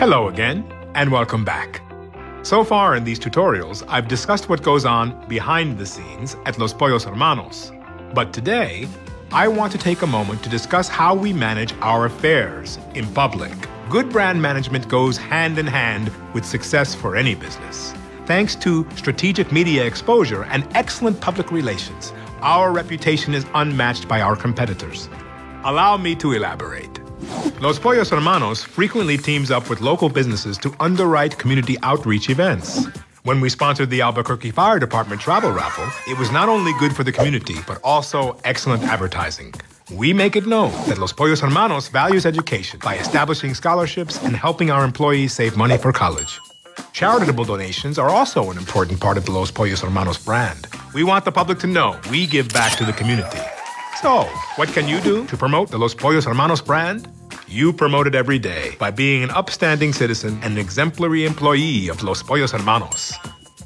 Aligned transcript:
Hello 0.00 0.28
again, 0.28 0.64
and 0.94 1.12
welcome 1.12 1.44
back. 1.44 1.82
So 2.42 2.64
far 2.64 2.96
in 2.96 3.04
these 3.04 3.20
tutorials, 3.20 3.84
I've 3.86 4.08
discussed 4.08 4.48
what 4.48 4.62
goes 4.62 4.86
on 4.86 5.28
behind 5.28 5.76
the 5.76 5.84
scenes 5.84 6.36
at 6.46 6.58
Los 6.58 6.72
Pollos 6.72 7.04
Hermanos. 7.04 7.70
But 8.14 8.32
today, 8.32 8.88
I 9.30 9.46
want 9.46 9.72
to 9.72 9.78
take 9.78 10.00
a 10.00 10.06
moment 10.06 10.42
to 10.42 10.48
discuss 10.48 10.88
how 10.88 11.14
we 11.14 11.34
manage 11.34 11.74
our 11.82 12.06
affairs 12.06 12.78
in 12.94 13.12
public. 13.12 13.52
Good 13.90 14.08
brand 14.08 14.40
management 14.40 14.88
goes 14.88 15.18
hand 15.18 15.58
in 15.58 15.66
hand 15.66 16.10
with 16.32 16.46
success 16.46 16.94
for 16.94 17.14
any 17.14 17.34
business. 17.34 17.92
Thanks 18.24 18.54
to 18.54 18.88
strategic 18.96 19.52
media 19.52 19.84
exposure 19.84 20.44
and 20.44 20.66
excellent 20.74 21.20
public 21.20 21.52
relations, 21.52 22.14
our 22.40 22.72
reputation 22.72 23.34
is 23.34 23.44
unmatched 23.52 24.08
by 24.08 24.22
our 24.22 24.34
competitors. 24.34 25.10
Allow 25.64 25.98
me 25.98 26.14
to 26.16 26.32
elaborate. 26.32 26.89
Los 27.60 27.78
Pollos 27.78 28.10
Hermanos 28.10 28.62
frequently 28.62 29.18
teams 29.18 29.50
up 29.50 29.68
with 29.68 29.80
local 29.80 30.08
businesses 30.08 30.56
to 30.58 30.74
underwrite 30.80 31.36
community 31.38 31.76
outreach 31.82 32.30
events. 32.30 32.86
When 33.24 33.40
we 33.42 33.50
sponsored 33.50 33.90
the 33.90 34.00
Albuquerque 34.00 34.50
Fire 34.50 34.78
Department 34.78 35.20
travel 35.20 35.52
raffle, 35.52 35.86
it 36.10 36.18
was 36.18 36.32
not 36.32 36.48
only 36.48 36.72
good 36.78 36.96
for 36.96 37.04
the 37.04 37.12
community, 37.12 37.56
but 37.66 37.78
also 37.84 38.38
excellent 38.44 38.82
advertising. 38.84 39.52
We 39.92 40.14
make 40.14 40.36
it 40.36 40.46
known 40.46 40.72
that 40.88 40.96
Los 40.96 41.12
Pollos 41.12 41.40
Hermanos 41.40 41.88
values 41.88 42.24
education 42.24 42.80
by 42.82 42.96
establishing 42.96 43.54
scholarships 43.54 44.22
and 44.22 44.34
helping 44.34 44.70
our 44.70 44.82
employees 44.82 45.34
save 45.34 45.56
money 45.56 45.76
for 45.76 45.92
college. 45.92 46.40
Charitable 46.92 47.44
donations 47.44 47.98
are 47.98 48.08
also 48.08 48.50
an 48.50 48.56
important 48.56 49.00
part 49.00 49.18
of 49.18 49.26
the 49.26 49.32
Los 49.32 49.50
Pollos 49.50 49.82
Hermanos 49.82 50.16
brand. 50.24 50.66
We 50.94 51.04
want 51.04 51.26
the 51.26 51.32
public 51.32 51.58
to 51.58 51.66
know 51.66 52.00
we 52.10 52.26
give 52.26 52.48
back 52.54 52.78
to 52.78 52.84
the 52.86 52.92
community. 52.94 53.40
So, 54.00 54.22
what 54.56 54.70
can 54.70 54.88
you 54.88 54.98
do 55.00 55.26
to 55.26 55.36
promote 55.36 55.70
the 55.70 55.78
Los 55.78 55.94
Pollos 55.94 56.24
Hermanos 56.24 56.62
brand? 56.62 57.06
You 57.50 57.72
promote 57.72 58.06
it 58.06 58.14
every 58.14 58.38
day 58.38 58.76
by 58.78 58.92
being 58.92 59.24
an 59.24 59.30
upstanding 59.30 59.92
citizen 59.92 60.38
and 60.44 60.52
an 60.52 60.58
exemplary 60.58 61.26
employee 61.26 61.88
of 61.88 62.00
Los 62.04 62.22
Pollos 62.22 62.52
Hermanos. 62.52 63.12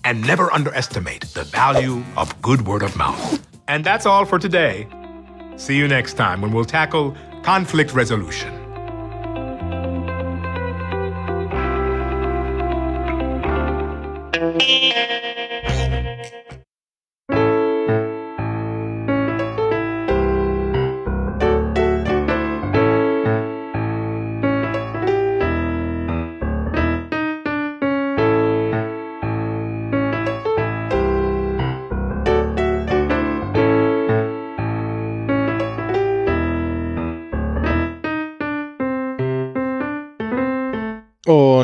And 0.04 0.26
never 0.26 0.50
underestimate 0.50 1.24
the 1.34 1.44
value 1.44 2.02
of 2.16 2.40
good 2.40 2.66
word 2.66 2.82
of 2.82 2.96
mouth. 2.96 3.46
And 3.68 3.84
that's 3.84 4.06
all 4.06 4.24
for 4.24 4.38
today. 4.38 4.88
See 5.56 5.76
you 5.76 5.86
next 5.86 6.14
time 6.14 6.40
when 6.40 6.50
we'll 6.50 6.64
tackle 6.64 7.14
conflict 7.42 7.92
resolution. 7.92 8.54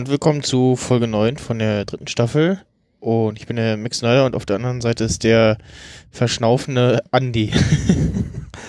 Und 0.01 0.09
willkommen 0.09 0.43
zu 0.43 0.77
Folge 0.77 1.07
9 1.07 1.37
von 1.37 1.59
der 1.59 1.85
dritten 1.85 2.07
Staffel. 2.07 2.63
Und 3.01 3.39
ich 3.39 3.47
bin 3.47 3.57
der 3.57 3.77
Max 3.77 3.99
Snyder 3.99 4.25
und 4.25 4.35
auf 4.35 4.47
der 4.47 4.57
anderen 4.57 4.81
Seite 4.81 5.05
ist 5.05 5.25
der 5.25 5.59
verschnaufende 6.11 7.03
Andi. 7.11 7.53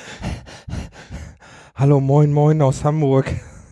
Hallo, 1.73 2.01
moin, 2.01 2.33
moin 2.33 2.61
aus 2.61 2.83
Hamburg. 2.83 3.31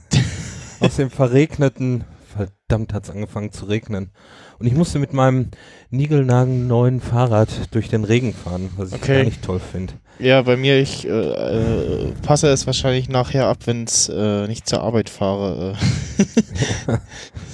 aus 0.79 0.95
dem 0.95 1.09
verregneten, 1.09 2.05
verdammt 2.33 2.93
hat 2.93 3.03
es 3.03 3.09
angefangen 3.09 3.51
zu 3.51 3.65
regnen. 3.65 4.11
Und 4.57 4.65
ich 4.65 4.73
musste 4.73 4.99
mit 4.99 5.11
meinem 5.11 5.49
niegelnagelneuen 5.89 7.01
Fahrrad 7.01 7.49
durch 7.71 7.89
den 7.89 8.05
Regen 8.05 8.33
fahren, 8.33 8.69
was 8.77 8.93
ich 8.93 8.95
Okay. 8.95 9.17
gar 9.17 9.23
nicht 9.25 9.41
toll 9.41 9.59
finde. 9.59 9.95
Ja, 10.19 10.41
bei 10.41 10.57
mir, 10.57 10.79
ich 10.79 11.07
äh, 11.07 11.09
äh, 11.09 12.11
passe 12.21 12.47
es 12.47 12.65
wahrscheinlich 12.67 13.09
nachher 13.09 13.47
ab, 13.47 13.59
wenn 13.65 13.85
es 13.85 14.09
äh, 14.09 14.47
nicht 14.47 14.67
zur 14.67 14.81
Arbeit 14.81 15.09
fahre. 15.09 15.75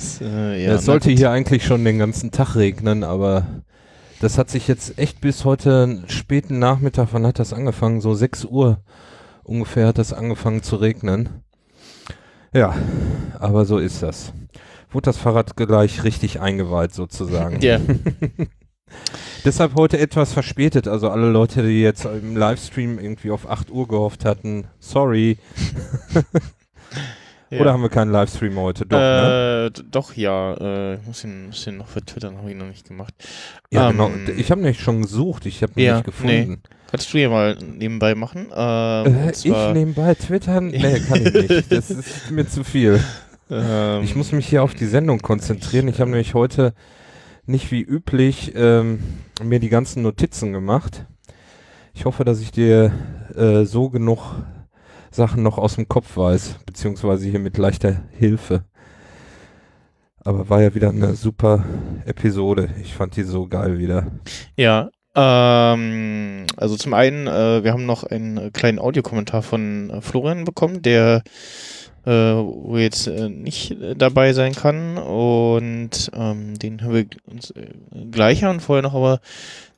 Das, 0.05 0.21
äh, 0.21 0.63
ja, 0.63 0.73
na 0.73 0.77
sollte 0.77 1.09
hier 1.09 1.31
eigentlich 1.31 1.65
schon 1.65 1.83
den 1.83 1.97
ganzen 1.97 2.31
Tag 2.31 2.55
regnen, 2.55 3.03
aber 3.03 3.45
das 4.21 4.37
hat 4.37 4.49
sich 4.49 4.67
jetzt 4.67 4.97
echt 4.99 5.19
bis 5.19 5.45
heute 5.45 6.03
späten 6.07 6.59
Nachmittag, 6.59 7.09
wann 7.11 7.25
hat 7.25 7.39
das 7.39 7.53
angefangen? 7.53 8.01
So 8.01 8.13
6 8.13 8.45
Uhr 8.45 8.79
ungefähr 9.43 9.87
hat 9.87 9.97
das 9.97 10.13
angefangen 10.13 10.63
zu 10.63 10.75
regnen. 10.75 11.29
Ja, 12.53 12.75
aber 13.39 13.65
so 13.65 13.79
ist 13.79 14.03
das. 14.03 14.31
Wurde 14.91 15.05
das 15.05 15.17
Fahrrad 15.17 15.57
gleich 15.57 16.03
richtig 16.03 16.39
eingeweiht 16.39 16.93
sozusagen. 16.93 17.61
Ja, 17.61 17.79
Deshalb 19.45 19.75
heute 19.75 19.99
etwas 19.99 20.33
verspätet. 20.33 20.87
Also 20.87 21.09
alle 21.09 21.29
Leute, 21.29 21.63
die 21.63 21.81
jetzt 21.81 22.05
im 22.05 22.35
Livestream 22.35 22.99
irgendwie 22.99 23.31
auf 23.31 23.49
8 23.49 23.69
Uhr 23.71 23.87
gehofft 23.87 24.25
hatten, 24.25 24.67
sorry. 24.79 25.37
ja. 27.49 27.59
Oder 27.61 27.73
haben 27.73 27.81
wir 27.81 27.89
keinen 27.89 28.11
Livestream 28.11 28.55
heute? 28.57 28.85
Doch, 28.85 28.97
ne? 28.97 29.65
äh, 29.67 29.71
d- 29.71 29.83
Doch, 29.91 30.13
ja. 30.15 30.53
Äh, 30.55 30.95
ich 30.95 31.05
muss 31.07 31.23
ihn, 31.23 31.47
muss 31.47 31.67
ihn 31.67 31.77
noch 31.77 31.87
für 31.87 32.01
Twitter, 32.03 32.35
habe 32.35 32.49
ich 32.49 32.55
noch 32.57 32.65
nicht 32.67 32.87
gemacht. 32.87 33.13
Ja, 33.71 33.89
ähm, 33.89 33.97
genau. 33.97 34.11
Ich 34.37 34.51
habe 34.51 34.61
nämlich 34.61 34.79
schon 34.81 35.01
gesucht, 35.01 35.45
ich 35.45 35.61
habe 35.63 35.73
ihn 35.79 35.85
ja, 35.85 35.93
nicht 35.95 36.05
gefunden. 36.05 36.61
Kannst 36.89 37.13
du 37.13 37.17
ja 37.19 37.29
mal 37.29 37.57
nebenbei 37.57 38.15
machen? 38.15 38.47
Ähm, 38.55 39.15
Äh, 39.15 39.31
ich 39.31 39.45
nebenbei 39.45 40.15
twittern? 40.15 40.67
Nee, 40.67 40.99
kann 41.07 41.25
ich 41.25 41.33
nicht. 41.49 41.71
Das 41.71 41.89
ist 41.91 42.31
mir 42.31 42.47
zu 42.47 42.63
viel. 42.63 42.99
ähm, 43.49 44.03
Ich 44.03 44.15
muss 44.15 44.31
mich 44.31 44.47
hier 44.47 44.63
auf 44.63 44.73
die 44.73 44.85
Sendung 44.85 45.19
konzentrieren. 45.19 45.87
Ich 45.87 45.99
habe 45.99 46.09
nämlich 46.09 46.33
heute 46.33 46.73
nicht 47.45 47.71
wie 47.71 47.81
üblich 47.81 48.53
ähm, 48.55 48.99
mir 49.43 49.59
die 49.59 49.69
ganzen 49.69 50.01
Notizen 50.03 50.51
gemacht. 50.51 51.05
Ich 51.93 52.05
hoffe, 52.05 52.23
dass 52.25 52.39
ich 52.41 52.51
dir 52.51 52.91
äh, 53.35 53.65
so 53.65 53.89
genug 53.89 54.19
Sachen 55.15 55.43
noch 55.43 55.57
aus 55.57 55.75
dem 55.75 55.87
Kopf 55.87 56.17
weiß, 56.17 56.59
beziehungsweise 56.65 57.27
hier 57.27 57.39
mit 57.39 57.57
leichter 57.57 58.03
Hilfe. 58.11 58.65
Aber 60.23 60.49
war 60.49 60.61
ja 60.61 60.75
wieder 60.75 60.89
eine 60.89 61.15
super 61.15 61.63
Episode. 62.05 62.69
Ich 62.81 62.93
fand 62.93 63.15
die 63.15 63.23
so 63.23 63.47
geil 63.47 63.77
wieder. 63.77 64.07
Ja, 64.57 64.89
ähm, 65.15 66.45
also 66.57 66.75
zum 66.75 66.93
einen, 66.93 67.27
äh, 67.27 67.63
wir 67.63 67.71
haben 67.71 67.85
noch 67.85 68.03
einen 68.03 68.51
kleinen 68.51 68.79
Audiokommentar 68.79 69.41
von 69.41 69.89
äh, 69.89 70.01
Florian 70.01 70.43
bekommen, 70.43 70.81
der 70.81 71.23
äh, 72.05 72.11
wo 72.11 72.77
jetzt 72.77 73.07
äh, 73.07 73.29
nicht 73.29 73.71
äh, 73.71 73.95
dabei 73.95 74.33
sein 74.33 74.53
kann 74.53 74.97
und 74.97 76.11
ähm, 76.13 76.57
den 76.59 76.81
haben 76.81 76.93
wir 76.93 77.05
uns 77.25 77.51
äh, 77.51 77.65
gleich 78.11 78.43
und 78.45 78.59
vorher 78.61 78.83
noch 78.83 78.93
aber 78.93 79.19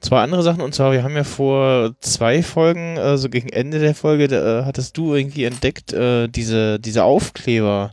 zwei 0.01 0.21
andere 0.21 0.43
Sachen 0.43 0.61
und 0.61 0.73
zwar 0.75 0.91
wir 0.91 1.03
haben 1.03 1.15
ja 1.15 1.23
vor 1.23 1.93
zwei 2.01 2.43
Folgen, 2.43 2.97
äh, 2.97 3.17
so 3.17 3.29
gegen 3.29 3.49
Ende 3.49 3.79
der 3.79 3.95
Folge, 3.95 4.27
da, 4.27 4.61
äh, 4.61 4.65
hattest 4.65 4.97
du 4.97 5.15
irgendwie 5.15 5.45
entdeckt 5.45 5.93
äh, 5.93 6.27
diese 6.27 6.79
diese 6.79 7.03
Aufkleber. 7.03 7.91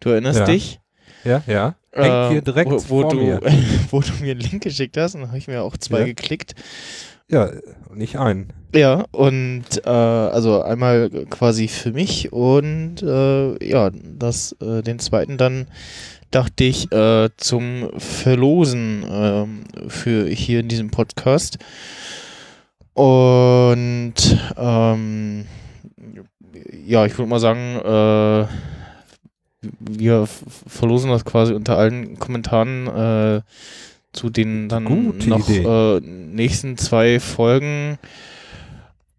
Du 0.00 0.10
erinnerst 0.10 0.40
Ja. 0.40 0.46
dich? 0.46 0.80
Ja, 1.24 1.42
ja. 1.46 1.74
Hängt 1.92 2.30
hier 2.32 2.42
direkt 2.42 2.70
wo, 2.70 2.74
wo 2.88 3.00
vor 3.02 3.10
du, 3.10 3.16
mir. 3.16 3.40
wo 3.90 4.00
du 4.00 4.12
mir 4.20 4.32
einen 4.32 4.40
Link 4.40 4.62
geschickt 4.62 4.96
hast, 4.98 5.14
und 5.14 5.22
dann 5.22 5.30
habe 5.30 5.38
ich 5.38 5.48
mir 5.48 5.62
auch 5.62 5.76
zwei 5.78 6.00
Ja. 6.00 6.04
geklickt. 6.04 6.54
Ja, 7.28 7.50
nicht 7.92 8.18
ein. 8.18 8.52
Ja, 8.74 9.04
und 9.10 9.64
äh, 9.84 9.88
also 9.88 10.62
einmal 10.62 11.10
quasi 11.28 11.66
für 11.66 11.92
mich 11.92 12.32
und 12.32 13.02
äh, 13.02 13.68
ja, 13.68 13.90
das, 13.90 14.54
äh, 14.60 14.82
den 14.82 14.98
zweiten 14.98 15.36
dann 15.36 15.66
dachte 16.30 16.64
ich 16.64 16.92
äh, 16.92 17.30
zum 17.36 17.90
Verlosen 17.98 19.04
ähm, 19.08 19.64
für 19.88 20.28
hier 20.28 20.60
in 20.60 20.68
diesem 20.68 20.90
Podcast. 20.90 21.58
Und 22.94 24.14
ähm, 24.56 25.46
ja, 26.86 27.06
ich 27.06 27.18
würde 27.18 27.30
mal 27.30 27.40
sagen, 27.40 27.76
äh, 27.76 28.46
wir 29.80 30.26
verlosen 30.26 31.10
das 31.10 31.24
quasi 31.24 31.54
unter 31.54 31.76
allen 31.76 32.18
Kommentaren 32.18 32.86
äh, 32.86 33.42
zu 34.16 34.30
den 34.30 34.68
dann 34.68 34.84
Gute 34.84 35.28
noch 35.28 35.48
äh, 35.48 36.00
nächsten 36.00 36.76
zwei 36.76 37.20
Folgen. 37.20 37.98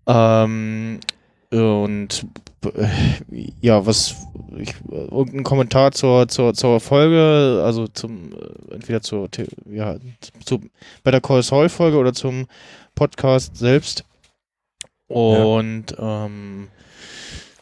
Ähm, 0.07 0.99
und 1.51 2.25
äh, 2.65 2.87
ja, 3.61 3.85
was 3.85 4.15
ich, 4.57 4.73
irgendein 4.89 5.43
Kommentar 5.43 5.91
zur, 5.91 6.27
zur, 6.27 6.53
zur 6.53 6.79
Folge, 6.79 7.61
also 7.63 7.87
zum 7.87 8.33
äh, 8.33 8.73
entweder 8.73 9.01
zur 9.01 9.29
ja, 9.69 9.95
zu 10.43 10.61
bei 11.03 11.11
der 11.11 11.21
Call 11.21 11.43
Saul 11.43 11.69
Folge 11.69 11.97
oder 11.97 12.13
zum 12.13 12.47
Podcast 12.95 13.55
selbst. 13.55 14.03
Und 15.07 15.85
ähm, 15.97 16.67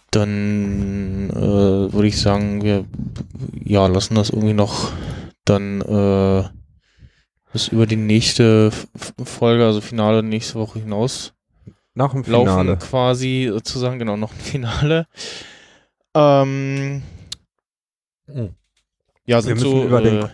dann 0.10 1.30
äh, 1.30 1.94
würde 1.94 2.08
ich 2.08 2.20
sagen, 2.20 2.64
wir 2.64 2.86
ja, 3.64 3.86
lassen 3.88 4.16
das 4.16 4.30
irgendwie 4.30 4.54
noch 4.54 4.92
dann 5.44 5.82
äh, 5.82 6.44
bis 7.56 7.70
über 7.70 7.86
die 7.86 7.96
nächste 7.96 8.70
Folge, 9.24 9.66
also 9.66 9.80
Finale 9.80 10.22
nächste 10.22 10.56
Woche 10.56 10.80
hinaus 10.80 11.32
Nach 11.94 12.12
dem 12.12 12.24
laufen 12.24 12.50
Finale. 12.50 12.76
quasi 12.78 13.48
sozusagen, 13.50 13.98
genau, 13.98 14.18
noch 14.18 14.34
ein 14.34 14.40
Finale. 14.40 15.08
Ähm, 16.14 17.02
Mhm. 18.28 18.50
Ja, 19.26 19.38
Wir 19.38 19.42
sind 19.44 19.54
müssen 19.54 19.72
so. 19.72 19.84
über 19.86 20.02
den- 20.02 20.18
äh, 20.18 20.22
Wir 20.24 20.30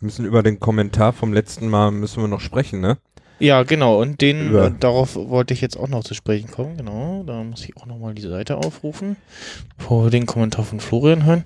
müssen 0.00 0.24
über 0.24 0.42
den 0.42 0.58
Kommentar 0.58 1.12
vom 1.12 1.34
letzten 1.34 1.68
Mal 1.68 1.90
müssen 1.90 2.22
wir 2.22 2.28
noch 2.28 2.40
sprechen, 2.40 2.80
ne? 2.80 2.96
ja, 3.38 3.62
genau. 3.64 4.00
Und 4.00 4.22
den, 4.22 4.48
Über- 4.48 4.68
äh, 4.68 4.72
darauf 4.80 5.16
wollte 5.16 5.52
ich 5.52 5.60
jetzt 5.60 5.76
auch 5.76 5.88
noch 5.88 6.02
zu 6.04 6.14
sprechen 6.14 6.50
kommen. 6.50 6.78
Genau. 6.78 7.24
Da 7.26 7.42
muss 7.44 7.62
ich 7.64 7.76
auch 7.76 7.84
nochmal 7.86 8.14
die 8.14 8.22
Seite 8.22 8.56
aufrufen, 8.56 9.16
bevor 9.76 10.04
wir 10.04 10.10
den 10.10 10.24
Kommentar 10.24 10.64
von 10.64 10.80
Florian 10.80 11.24
hören. 11.26 11.44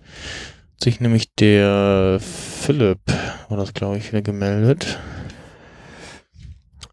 Sich 0.82 1.00
nämlich 1.00 1.34
der 1.34 2.19
Philipp, 2.20 3.00
war 3.49 3.56
das 3.56 3.75
glaube 3.75 3.99
ich, 3.99 4.12
wieder 4.12 4.23
gemeldet. 4.23 4.99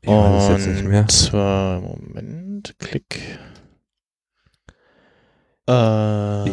Ich 0.02 0.10
weiß 0.10 0.44
es 0.44 0.50
jetzt 0.50 0.76
nicht 0.76 0.86
mehr. 0.86 1.02
Und 1.02 1.12
zwar, 1.12 1.80
Moment, 1.82 2.76
Klick. 2.80 3.40
Äh, 5.66 6.50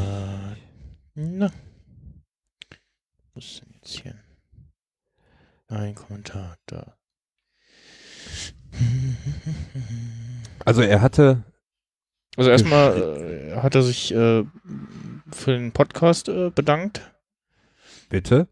na. 1.14 1.50
Was 3.34 3.44
ist 3.44 3.62
denn 3.62 3.74
jetzt 3.74 4.00
hier? 4.00 4.14
Ein 5.68 5.94
Kommentar, 5.94 6.56
da. 6.66 6.96
Also 10.64 10.82
er 10.82 11.00
hatte, 11.00 11.42
Also 12.36 12.50
erstmal 12.50 12.96
äh, 12.98 13.56
hat 13.56 13.74
er 13.74 13.82
sich 13.82 14.14
äh, 14.14 14.44
für 15.32 15.52
den 15.52 15.72
Podcast 15.72 16.28
äh, 16.28 16.50
bedankt. 16.50 17.09
Bitte, 18.10 18.48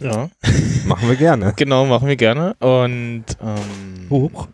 Ja. 0.00 0.30
machen 0.86 1.08
wir 1.08 1.16
gerne. 1.16 1.52
Genau, 1.56 1.84
machen 1.84 2.08
wir 2.08 2.16
gerne. 2.16 2.54
Und 2.60 3.24
ähm, 3.42 4.08
Huch. 4.10 4.48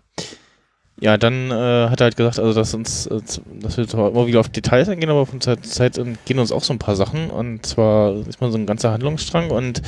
Ja, 1.02 1.16
dann 1.16 1.50
äh, 1.50 1.88
hat 1.88 2.00
er 2.00 2.04
halt 2.04 2.16
gesagt, 2.16 2.38
also 2.38 2.52
dass 2.52 2.74
uns, 2.74 3.06
äh, 3.06 3.20
dass 3.60 3.76
wir 3.78 3.88
zwar 3.88 4.10
immer 4.10 4.26
wieder 4.26 4.40
auf 4.40 4.48
Details 4.50 4.88
eingehen, 4.88 5.08
aber 5.08 5.24
von 5.24 5.40
Zeit 5.40 5.64
zu 5.64 5.70
Zeit 5.70 6.00
gehen 6.26 6.38
uns 6.38 6.52
auch 6.52 6.62
so 6.62 6.74
ein 6.74 6.78
paar 6.78 6.96
Sachen 6.96 7.30
und 7.30 7.64
zwar 7.64 8.14
ist 8.26 8.40
man 8.40 8.52
so 8.52 8.58
ein 8.58 8.66
ganzer 8.66 8.92
Handlungsstrang 8.92 9.50
und 9.50 9.80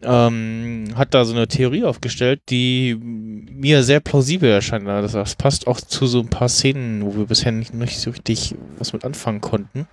ähm, 0.00 0.84
hat 0.94 1.12
da 1.12 1.24
so 1.24 1.34
eine 1.34 1.48
Theorie 1.48 1.84
aufgestellt, 1.84 2.40
die 2.48 2.96
mir 3.02 3.82
sehr 3.82 4.00
plausibel 4.00 4.48
erscheint. 4.48 4.86
Also 4.88 5.18
Das, 5.18 5.30
das 5.30 5.36
passt 5.36 5.66
auch 5.66 5.80
zu 5.80 6.06
so 6.06 6.20
ein 6.20 6.28
paar 6.30 6.48
Szenen, 6.48 7.04
wo 7.04 7.16
wir 7.16 7.26
bisher 7.26 7.52
nicht, 7.52 7.74
nicht 7.74 7.98
so 7.98 8.10
richtig 8.10 8.54
was 8.78 8.92
mit 8.92 9.04
anfangen 9.04 9.40
konnten. 9.40 9.88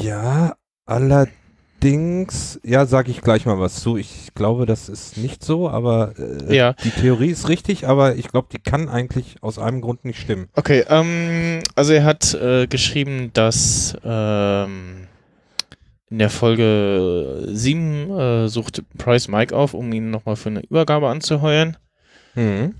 Ja, 0.00 0.54
allerdings, 0.84 1.34
ja, 2.64 2.86
sage 2.86 3.10
ich 3.10 3.20
gleich 3.20 3.46
mal 3.46 3.58
was 3.60 3.80
zu. 3.80 3.96
Ich 3.96 4.34
glaube, 4.34 4.66
das 4.66 4.88
ist 4.88 5.16
nicht 5.16 5.44
so, 5.44 5.68
aber 5.68 6.12
äh, 6.18 6.54
Ja. 6.56 6.72
die 6.84 6.90
Theorie 6.90 7.30
ist 7.30 7.48
richtig, 7.48 7.86
aber 7.86 8.16
ich 8.16 8.28
glaube, 8.28 8.48
die 8.52 8.58
kann 8.58 8.88
eigentlich 8.88 9.36
aus 9.40 9.58
einem 9.58 9.80
Grund 9.80 10.04
nicht 10.04 10.20
stimmen. 10.20 10.48
Okay, 10.54 10.84
ähm, 10.88 11.60
also 11.74 11.92
er 11.92 12.04
hat 12.04 12.34
äh, 12.34 12.66
geschrieben, 12.66 13.30
dass 13.32 13.96
ähm, 14.04 15.06
in 16.10 16.18
der 16.18 16.30
Folge 16.30 17.48
7 17.52 18.10
äh, 18.10 18.48
sucht 18.48 18.82
Price 18.98 19.28
Mike 19.28 19.54
auf, 19.56 19.74
um 19.74 19.92
ihn 19.92 20.10
nochmal 20.10 20.36
für 20.36 20.50
eine 20.50 20.60
Übergabe 20.60 21.08
anzuheuern. 21.08 21.76
Hm. 22.34 22.74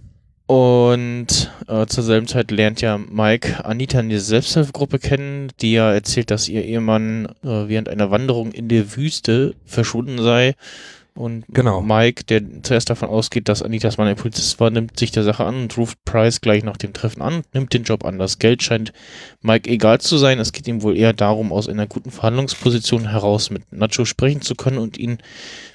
Und 0.46 1.50
äh, 1.66 1.86
zur 1.86 2.04
selben 2.04 2.28
Zeit 2.28 2.52
lernt 2.52 2.80
ja 2.80 2.98
Mike 2.98 3.64
Anita 3.64 3.98
in 3.98 4.08
dieser 4.08 4.24
Selbsthilfegruppe 4.24 5.00
kennen, 5.00 5.50
die 5.60 5.72
ja 5.72 5.92
erzählt, 5.92 6.30
dass 6.30 6.48
ihr 6.48 6.64
Ehemann 6.64 7.26
äh, 7.42 7.68
während 7.68 7.88
einer 7.88 8.12
Wanderung 8.12 8.52
in 8.52 8.68
der 8.68 8.96
Wüste 8.96 9.54
verschwunden 9.64 10.22
sei. 10.22 10.54
Und 11.16 11.44
Genau. 11.48 11.80
Mike, 11.80 12.24
der 12.24 12.42
zuerst 12.62 12.90
davon 12.90 13.08
ausgeht, 13.08 13.48
dass 13.48 13.62
Anitas 13.62 13.96
Mann 13.96 14.08
ein 14.08 14.16
Polizist 14.16 14.60
war, 14.60 14.70
nimmt 14.70 14.98
sich 14.98 15.10
der 15.10 15.22
Sache 15.22 15.44
an 15.44 15.56
und 15.62 15.76
ruft 15.76 16.04
Price 16.04 16.40
gleich 16.40 16.62
nach 16.62 16.76
dem 16.76 16.92
Treffen 16.92 17.22
an, 17.22 17.42
nimmt 17.52 17.72
den 17.72 17.84
Job 17.84 18.04
an. 18.04 18.18
Das 18.18 18.38
Geld 18.38 18.62
scheint 18.62 18.92
Mike 19.40 19.68
egal 19.70 20.00
zu 20.00 20.18
sein. 20.18 20.38
Es 20.38 20.52
geht 20.52 20.68
ihm 20.68 20.82
wohl 20.82 20.96
eher 20.96 21.12
darum, 21.12 21.52
aus 21.52 21.68
einer 21.68 21.86
guten 21.86 22.10
Verhandlungsposition 22.10 23.08
heraus 23.10 23.50
mit 23.50 23.72
Nacho 23.72 24.04
sprechen 24.04 24.42
zu 24.42 24.54
können 24.54 24.78
und 24.78 24.98
ihn 24.98 25.18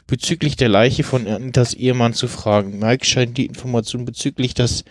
bezüglich 0.07 0.55
der 0.55 0.69
Leiche 0.69 1.03
von 1.03 1.27
Anitas 1.27 1.73
Ehemann 1.73 2.13
zu 2.13 2.27
fragen. 2.27 2.79
Mike 2.79 3.05
scheint 3.05 3.37
die 3.37 3.45
Information 3.45 4.05
bezüglich 4.05 4.53
des 4.53 4.83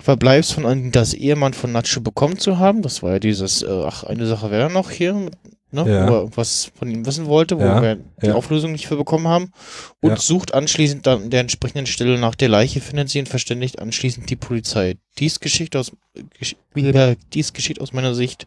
Verbleibs 0.00 0.52
von 0.52 0.66
Anitas 0.66 1.14
Ehemann 1.14 1.54
von 1.54 1.72
Nacho 1.72 2.00
bekommen 2.00 2.38
zu 2.38 2.58
haben. 2.58 2.82
Das 2.82 3.02
war 3.02 3.12
ja 3.12 3.18
dieses, 3.18 3.62
äh, 3.62 3.68
ach, 3.68 4.04
eine 4.04 4.26
Sache 4.26 4.50
wäre 4.50 4.70
noch 4.70 4.90
hier, 4.90 5.30
ne? 5.72 5.80
Ja. 5.88 6.08
wo 6.08 6.12
er 6.12 6.18
irgendwas 6.20 6.70
von 6.78 6.90
ihm 6.90 7.06
wissen 7.06 7.26
wollte, 7.26 7.58
wo 7.58 7.62
Ja, 7.62 7.80
wir 7.82 7.96
die 8.22 8.26
ja. 8.28 8.34
Auflösung 8.34 8.72
nicht 8.72 8.86
für 8.86 8.96
bekommen 8.96 9.28
haben. 9.28 9.52
Und 10.00 10.10
Ja. 10.10 10.16
sucht 10.16 10.54
anschließend 10.54 11.06
dann 11.06 11.22
an 11.24 11.30
der 11.30 11.40
entsprechenden 11.40 11.86
Stelle 11.86 12.18
nach 12.18 12.34
der 12.34 12.48
Leiche, 12.48 12.80
findet 12.80 13.08
sie 13.10 13.20
und 13.20 13.28
verständigt 13.28 13.78
anschließend 13.78 14.28
die 14.30 14.36
Polizei. 14.36 14.96
Dies 15.18 15.40
geschieht 15.40 15.76
aus, 15.76 15.92
gesch 16.38 16.56
äh, 16.76 17.16
dies 17.32 17.52
geschieht 17.52 17.80
aus 17.80 17.92
meiner 17.92 18.14
Sicht, 18.14 18.46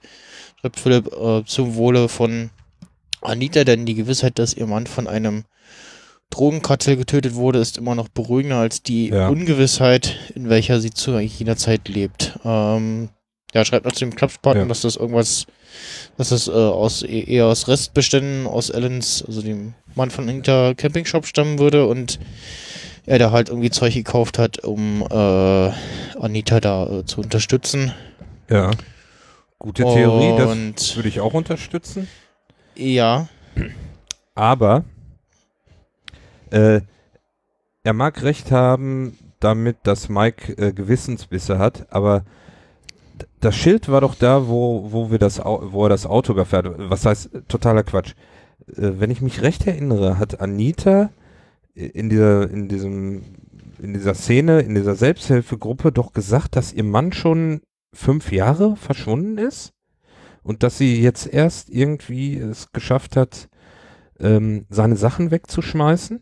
schreibt 0.61 0.79
Philipp, 0.79 1.11
äh, 1.13 1.43
zum 1.45 1.75
Wohle 1.75 2.09
von 2.09 2.49
Anita, 3.21 3.63
denn 3.63 3.85
die 3.85 3.95
Gewissheit, 3.95 4.37
dass 4.39 4.53
ihr 4.53 4.65
Mann 4.67 4.85
von 4.87 5.07
einem 5.07 5.45
Drogenkartell 6.29 6.97
getötet 6.97 7.35
wurde, 7.35 7.59
ist 7.59 7.77
immer 7.77 7.93
noch 7.95 8.09
beruhigender 8.09 8.57
als 8.57 8.81
die 8.81 9.09
Ja. 9.09 9.29
Ungewissheit, 9.29 10.17
in 10.35 10.49
welcher 10.49 10.79
sie 10.81 10.89
zu 10.89 11.19
jeder 11.19 11.57
Zeit 11.57 11.87
lebt. 11.87 12.39
Ähm, 12.43 13.09
ja, 13.53 13.63
schreibt 13.63 13.85
noch 13.85 13.91
zu 13.91 13.99
dem 13.99 14.15
Klappspaten, 14.15 14.63
Ja. 14.63 14.67
dass 14.67 14.81
das 14.81 14.95
irgendwas, 14.95 15.45
dass 16.17 16.29
das 16.29 16.47
äh, 16.47 16.51
aus 16.51 17.03
e- 17.03 17.23
eher 17.23 17.45
aus 17.45 17.67
Restbeständen 17.67 18.47
aus 18.47 18.69
Ellens, 18.69 19.23
also 19.27 19.41
dem 19.41 19.73
Mann 19.95 20.11
von 20.11 20.27
Inter 20.29 20.75
Campingshop 20.75 21.25
stammen 21.25 21.59
würde 21.59 21.87
und 21.87 22.19
er 23.05 23.19
da 23.19 23.31
halt 23.31 23.49
irgendwie 23.49 23.69
Zeug 23.69 23.93
gekauft 23.93 24.39
hat, 24.39 24.63
um 24.63 25.01
äh, 25.01 25.71
Anita 26.19 26.59
da 26.59 26.87
äh, 26.99 27.05
zu 27.05 27.21
unterstützen. 27.21 27.93
Ja. 28.49 28.71
Gute 29.59 29.83
Theorie, 29.83 30.37
das 30.37 30.51
Und 30.51 30.95
würde 30.97 31.09
ich 31.09 31.19
auch 31.21 31.33
unterstützen. 31.33 32.07
ja, 32.75 33.27
Aber 34.35 34.83
äh, 36.51 36.81
er 37.83 37.93
mag 37.93 38.23
recht 38.23 38.51
haben 38.51 39.17
damit, 39.39 39.77
dass 39.83 40.09
Mike 40.09 40.53
äh, 40.57 40.73
Gewissensbisse 40.73 41.59
hat, 41.59 41.87
aber 41.91 42.23
das 43.43 43.55
Schild 43.55 43.89
war 43.89 44.01
doch 44.01 44.15
da, 44.15 44.47
wo, 44.47 44.91
wo 44.91 45.11
wir 45.11 45.19
das 45.19 45.39
wo 45.39 45.85
er 45.85 45.89
das 45.89 46.05
Auto 46.05 46.33
überfährt. 46.33 46.67
Was 46.77 47.05
heißt 47.05 47.29
totaler 47.47 47.83
Quatsch? 47.83 48.13
Äh, 48.67 48.93
wenn 48.99 49.11
ich 49.11 49.21
mich 49.21 49.41
recht 49.41 49.67
erinnere, 49.67 50.17
hat 50.17 50.39
Anita 50.39 51.09
in 51.73 52.09
dieser, 52.09 52.49
in 52.49 52.67
diesem, 52.67 53.23
in 53.79 53.93
dieser 53.93 54.13
Szene, 54.13 54.61
in 54.61 54.75
dieser 54.75 54.95
Selbsthilfegruppe 54.95 55.91
doch 55.91 56.13
gesagt, 56.13 56.55
dass 56.55 56.73
ihr 56.73 56.83
Mann 56.83 57.11
schon 57.11 57.61
fünf 57.93 58.31
Jahre 58.31 58.75
verschwunden 58.75 59.37
ist 59.37 59.73
und 60.43 60.63
dass 60.63 60.77
sie 60.77 61.01
jetzt 61.01 61.27
erst 61.27 61.69
irgendwie 61.69 62.37
es 62.37 62.71
geschafft 62.71 63.15
hat, 63.15 63.49
ähm, 64.19 64.65
seine 64.69 64.95
Sachen 64.95 65.31
wegzuschmeißen. 65.31 66.21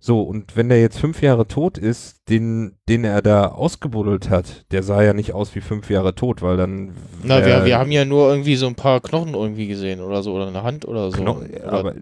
So, 0.00 0.22
und 0.22 0.56
wenn 0.56 0.68
der 0.68 0.80
jetzt 0.80 1.00
fünf 1.00 1.22
Jahre 1.22 1.48
tot 1.48 1.76
ist, 1.76 2.18
den, 2.28 2.76
den 2.88 3.02
er 3.04 3.20
da 3.20 3.46
ausgebuddelt 3.48 4.30
hat, 4.30 4.64
der 4.70 4.84
sah 4.84 5.02
ja 5.02 5.12
nicht 5.12 5.32
aus 5.32 5.56
wie 5.56 5.60
fünf 5.60 5.90
Jahre 5.90 6.14
tot, 6.14 6.40
weil 6.40 6.56
dann. 6.56 6.94
na, 7.24 7.44
wir, 7.44 7.64
wir 7.64 7.78
haben 7.78 7.90
ja 7.90 8.04
nur 8.04 8.30
irgendwie 8.30 8.54
so 8.54 8.68
ein 8.68 8.76
paar 8.76 9.00
Knochen 9.00 9.34
irgendwie 9.34 9.66
gesehen 9.66 10.00
oder 10.00 10.22
so, 10.22 10.34
oder 10.34 10.46
eine 10.46 10.62
Hand 10.62 10.86
oder 10.86 11.10
so. 11.10 11.18
Kno- 11.18 11.38
oder, 11.40 11.72
aber 11.72 11.94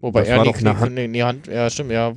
wobei 0.00 0.20
das 0.20 0.28
er 0.28 0.36
war 0.38 0.44
die, 0.44 0.52
doch 0.52 0.58
eine 0.60 0.78
Hand- 0.78 0.94
nee, 0.94 1.08
die 1.08 1.24
Hand, 1.24 1.48
ja, 1.48 1.68
stimmt, 1.70 1.90
ja. 1.90 2.12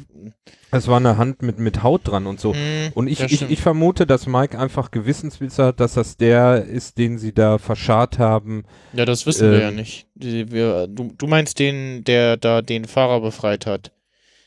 es 0.70 0.88
war 0.88 0.98
eine 0.98 1.18
Hand 1.18 1.42
mit, 1.42 1.58
mit 1.58 1.82
Haut 1.82 2.02
dran 2.04 2.28
und 2.28 2.40
so. 2.40 2.54
Hm, 2.54 2.92
Und 2.94 3.08
ich, 3.08 3.20
ich, 3.22 3.50
ich 3.50 3.60
vermute, 3.60 4.06
dass 4.06 4.28
Mike 4.28 4.60
einfach 4.60 4.92
Gewissenswitze 4.92 5.66
hat, 5.66 5.80
dass 5.80 5.96
das 5.96 6.16
der 6.16 6.64
ist, 6.66 7.00
den 7.00 7.18
sie 7.18 7.34
da 7.34 7.58
verscharrt 7.58 8.20
haben. 8.20 8.66
Ja, 8.94 9.06
das 9.06 9.26
wissen 9.26 9.52
wir 9.52 9.62
ja 9.62 9.70
Ähm, 9.70 9.78
nicht. 9.78 10.06
Wir, 10.14 10.86
du, 10.86 11.12
du 11.18 11.26
meinst 11.26 11.58
den, 11.58 12.04
der 12.04 12.38
da 12.38 12.62
den 12.62 12.86
Fahrer 12.86 13.20
befreit 13.20 13.66
hat. 13.66 13.92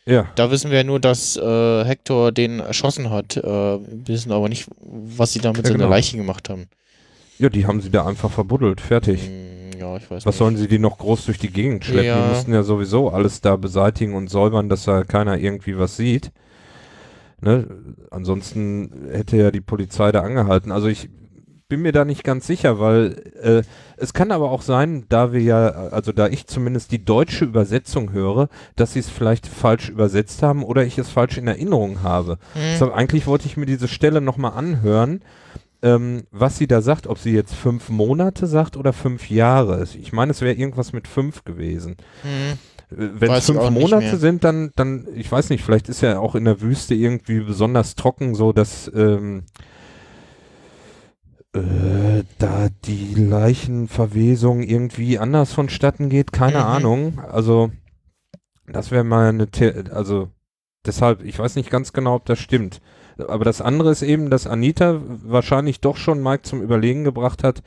Ja. 0.09 0.29
Da 0.37 0.51
wissen 0.51 0.71
wir 0.71 0.79
ja 0.79 0.85
nur, 0.85 1.01
dass 1.01 1.37
äh, 1.37 1.85
Hector 1.85 2.31
den 2.33 2.61
erschossen 2.61 3.11
hat. 3.11 3.37
Äh, 3.37 3.43
wir 3.43 3.81
wissen 4.07 4.31
aber 4.33 4.49
nicht, 4.49 4.69
was 4.81 5.33
sie 5.33 5.41
da 5.41 5.49
mit 5.49 5.59
Ja, 5.59 5.65
seiner 5.65 5.79
genau. 5.79 5.91
Leiche 5.91 6.17
gemacht 6.17 6.49
haben. 6.49 6.69
Ja, 7.39 7.49
die 7.49 7.67
haben 7.67 7.81
sie 7.81 7.91
da 7.91 8.07
einfach 8.07 8.31
verbuddelt. 8.31 8.81
Fertig. 8.81 9.27
Hm, 9.27 9.79
ja, 9.81 9.97
ich 9.97 10.05
weiß 10.11 10.25
Was 10.25 10.27
nicht. 10.27 10.39
sollen 10.39 10.57
sie 10.57 10.69
die 10.69 10.79
noch 10.79 10.99
groß 10.99 11.27
durch 11.27 11.39
die 11.39 11.51
Gegend 11.51 11.85
schleppen? 11.85 12.07
Ja. 12.07 12.23
Die 12.23 12.29
mussten 12.35 12.53
ja 12.55 12.63
sowieso 12.63 13.11
alles 13.11 13.41
da 13.41 13.57
beseitigen 13.57 14.15
und 14.15 14.29
säubern, 14.29 14.69
dass 14.69 14.85
da 14.85 15.03
keiner 15.05 15.37
irgendwie 15.39 15.77
was 15.77 15.97
sieht. 15.97 16.31
Ne? 17.41 17.67
Ansonsten 18.11 19.09
hätte 19.13 19.37
ja 19.37 19.51
die 19.51 19.61
Polizei 19.61 20.13
da 20.13 20.23
angehalten. 20.23 20.73
Also 20.73 20.87
ich 20.87 21.11
bin 21.69 21.83
mir 21.83 21.93
da 21.93 22.05
nicht 22.05 22.23
ganz 22.23 22.47
sicher, 22.47 22.79
weil 22.79 23.23
äh, 23.43 23.63
es 23.97 24.13
kann 24.13 24.31
aber 24.31 24.51
auch 24.51 24.63
sein, 24.63 25.05
da 25.09 25.33
wir 25.33 25.41
ja, 25.41 25.69
also 25.69 26.13
da 26.13 26.29
ich 26.29 26.47
zumindest 26.47 26.93
die 26.93 27.05
deutsche 27.05 27.45
Übersetzung 27.45 28.13
höre, 28.13 28.49
dass 28.77 28.93
sie 28.93 29.01
es 29.01 29.09
vielleicht 29.09 29.47
falsch 29.47 29.89
übersetzt 29.89 30.43
haben 30.43 30.63
oder 30.63 30.85
ich 30.85 30.97
es 30.99 31.09
falsch 31.09 31.39
in 31.39 31.49
Erinnerung 31.49 32.03
habe. 32.03 32.39
Hm, 32.53 32.63
Deshalb, 32.73 32.95
eigentlich 32.95 33.27
wollte 33.27 33.47
ich 33.47 33.57
mir 33.57 33.67
diese 33.67 33.89
Stelle 33.89 34.21
nochmal 34.21 34.53
anhören, 34.53 35.23
ähm, 35.83 36.25
was 36.31 36.57
sie 36.57 36.69
da 36.69 36.81
sagt, 36.83 37.07
ob 37.09 37.19
sie 37.19 37.33
jetzt 37.33 37.55
fünf 37.55 37.89
Monate 37.89 38.47
sagt 38.47 38.77
oder 38.77 38.93
fünf 38.93 39.29
Jahre. 39.29 39.87
Ich 39.99 40.13
meine, 40.13 40.31
es 40.31 40.41
wäre 40.41 40.55
irgendwas 40.55 40.93
mit 40.93 41.09
fünf 41.09 41.45
gewesen. 41.45 41.97
hm. 42.23 42.59
Wenn 42.89 43.33
es 43.33 43.47
fünf 43.47 43.69
Monate 43.71 44.17
sind, 44.17 44.45
dann, 44.45 44.71
dann, 44.77 45.09
ich 45.17 45.31
weiß 45.31 45.51
nicht, 45.51 45.65
vielleicht 45.65 45.89
ist 45.89 46.03
ja 46.03 46.21
auch 46.21 46.37
in 46.37 46.45
der 46.45 46.61
Wüste 46.61 46.95
irgendwie 46.95 47.41
besonders 47.41 47.97
trocken, 47.97 48.37
so 48.37 48.53
dass, 48.53 48.89
ähm, 48.95 49.43
Äh, 51.57 52.25
da 52.39 52.69
die 52.85 53.15
Leichenverwesung 53.15 54.63
irgendwie 54.63 55.19
anders 55.19 55.53
vonstatten 55.53 56.09
geht, 56.09 56.33
keine 56.33 56.59
Mhm. 56.59 56.65
Ahnung. 56.65 57.19
Also, 57.31 57.71
das 58.67 58.91
wäre 58.91 59.05
mal 59.05 59.29
eine, 59.29 59.47
The 59.55 59.73
also 59.91 60.29
deshalb, 60.85 61.25
ich 61.25 61.39
weiß 61.39 61.57
nicht 61.57 61.71
ganz 61.71 61.93
genau, 61.93 62.15
ob 62.17 62.25
das 62.27 62.39
stimmt. 62.39 62.81
Aber 63.19 63.45
das 63.45 63.61
andere 63.63 63.91
ist 63.91 64.03
eben, 64.03 64.29
dass 64.29 64.47
Anita 64.47 65.01
wahrscheinlich 65.25 65.81
doch 65.81 65.97
schon 65.97 66.23
Mike 66.23 66.43
zum 66.43 66.61
Überlegen 66.63 67.05
gebracht 67.05 67.43
hat, 67.43 67.63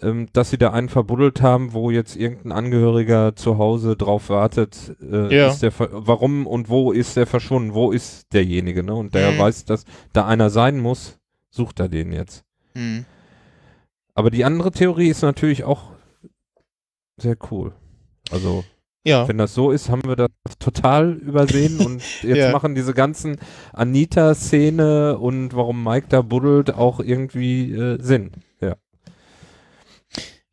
ähm, 0.00 0.28
dass 0.32 0.50
sie 0.50 0.58
da 0.58 0.70
einen 0.70 0.88
verbuddelt 0.88 1.42
haben, 1.42 1.72
wo 1.72 1.90
jetzt 1.90 2.14
irgendein 2.14 2.52
Angehöriger 2.52 3.34
zu 3.34 3.58
Hause 3.58 3.96
drauf 3.96 4.28
wartet. 4.28 4.94
Äh, 5.02 5.34
Ja. 5.36 5.48
ist 5.48 5.62
der 5.62 5.72
ver- 5.72 5.88
warum 5.90 6.46
und 6.46 6.68
wo 6.68 6.92
ist 6.92 7.16
der 7.16 7.26
verschwunden? 7.26 7.74
Wo 7.74 7.90
ist 7.90 8.32
derjenige? 8.32 8.84
Ne? 8.84 8.94
Und 8.94 9.14
der 9.14 9.32
Mhm. 9.32 9.38
weiß, 9.38 9.64
dass 9.64 9.84
da 10.12 10.26
einer 10.26 10.50
sein 10.50 10.78
muss, 10.78 11.18
sucht 11.50 11.80
er 11.80 11.88
den 11.88 12.12
jetzt. 12.12 12.44
Hm. 12.78 13.04
Aber 14.14 14.30
die 14.30 14.44
andere 14.44 14.70
Theorie 14.70 15.08
ist 15.08 15.22
natürlich 15.22 15.64
auch 15.64 15.90
sehr 17.20 17.36
cool. 17.50 17.72
Also, 18.30 18.64
Ja. 19.04 19.26
wenn 19.28 19.38
das 19.38 19.54
so 19.54 19.70
ist, 19.70 19.88
haben 19.88 20.04
wir 20.04 20.16
das 20.16 20.30
total 20.58 21.12
übersehen 21.14 21.78
und 21.86 22.02
jetzt 22.22 22.36
Ja. 22.38 22.52
machen 22.52 22.74
diese 22.74 22.94
ganzen 22.94 23.36
Anita-Szene 23.72 25.18
und 25.18 25.54
warum 25.54 25.82
Mike 25.82 26.06
da 26.08 26.22
buddelt 26.22 26.72
auch 26.74 27.00
irgendwie 27.00 27.72
äh, 27.72 27.98
Sinn. 28.02 28.32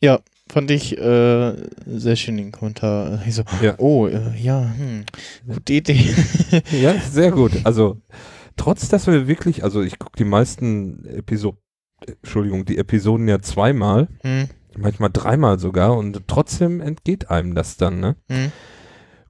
Ja. 0.01 0.19
Fand 0.51 0.69
ich 0.69 0.95
äh, 0.99 1.55
sehr 1.87 2.15
schön 2.15 2.37
den 2.37 2.51
Kommentar. 2.51 3.23
Ich 3.25 3.33
so, 3.33 3.43
Ja. 3.63 3.73
oh, 3.79 4.05
äh, 4.05 4.37
ja, 4.37 4.71
hm, 4.77 5.05
gute 5.47 5.73
Idee. 5.73 6.13
Ja, 6.71 6.93
sehr 6.99 7.31
gut. 7.39 7.53
Also, 7.63 7.97
trotz 8.55 8.87
dass 8.87 9.07
wir 9.07 9.27
wirklich, 9.27 9.63
also 9.63 9.81
ich 9.81 9.97
gucke 9.97 10.15
die 10.19 10.23
meisten 10.23 11.03
Episoden, 11.05 11.57
Entschuldigung, 12.07 12.65
die 12.65 12.77
Episoden 12.77 13.27
ja 13.27 13.39
zweimal, 13.41 14.07
hm, 14.21 14.47
manchmal 14.77 15.09
dreimal 15.11 15.59
sogar 15.59 15.97
und 15.97 16.27
trotzdem 16.27 16.81
entgeht 16.81 17.29
einem 17.29 17.55
das 17.55 17.77
dann, 17.77 17.99
ne? 17.99 18.15
hm. 18.29 18.51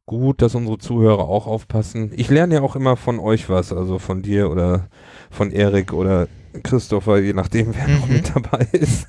Gut, 0.08 0.44
dass 0.44 0.54
unsere 0.54 0.78
Zuhörer 0.78 1.28
auch 1.28 1.48
aufpassen. 1.48 2.12
Ich 2.16 2.30
lerne 2.30 2.56
ja 2.56 2.62
auch 2.62 2.76
immer 2.76 2.96
von 2.96 3.18
euch 3.18 3.50
was, 3.50 3.74
also 3.74 3.98
von 3.98 4.22
dir 4.22 4.52
oder 4.52 4.88
von 5.32 5.52
Erik 5.52 5.94
oder 5.94 6.28
Christopher, 6.62 7.18
je 7.20 7.34
nachdem, 7.34 7.74
wer 7.76 7.88
noch 7.88 8.08
Mhm. 8.08 8.14
mit 8.14 8.36
dabei 8.36 8.68
ist. 8.72 9.08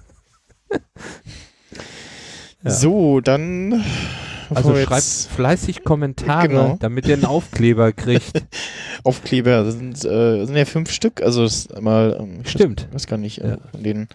Ja. 2.63 2.71
So, 2.71 3.21
dann. 3.21 3.85
Also 4.55 4.75
schreibt 4.77 4.91
jetzt 4.91 5.29
fleißig 5.31 5.85
Kommentare, 5.85 6.49
Genau. 6.49 6.77
damit 6.81 7.07
ihr 7.07 7.15
einen 7.15 7.25
Aufkleber 7.25 7.93
kriegt. 7.93 8.45
Aufkleber, 9.05 9.65
das 9.65 9.75
sind, 9.75 9.97
äh, 10.05 10.45
sind 10.45 10.57
ja 10.57 10.65
fünf 10.65 10.91
Stück, 10.93 11.23
also 11.23 11.43
das 11.43 11.57
ist 11.57 11.75
einmal, 11.75 12.17
ähm, 12.21 12.41
ich 12.45 12.51
Stimmt. 12.51 12.83
Weiß, 12.89 12.95
weiß 12.95 13.07
gar 13.07 13.17
nicht, 13.19 13.39
Ja. 13.39 13.55
äh, 13.55 13.59
von 13.73 13.83
den 13.83 14.09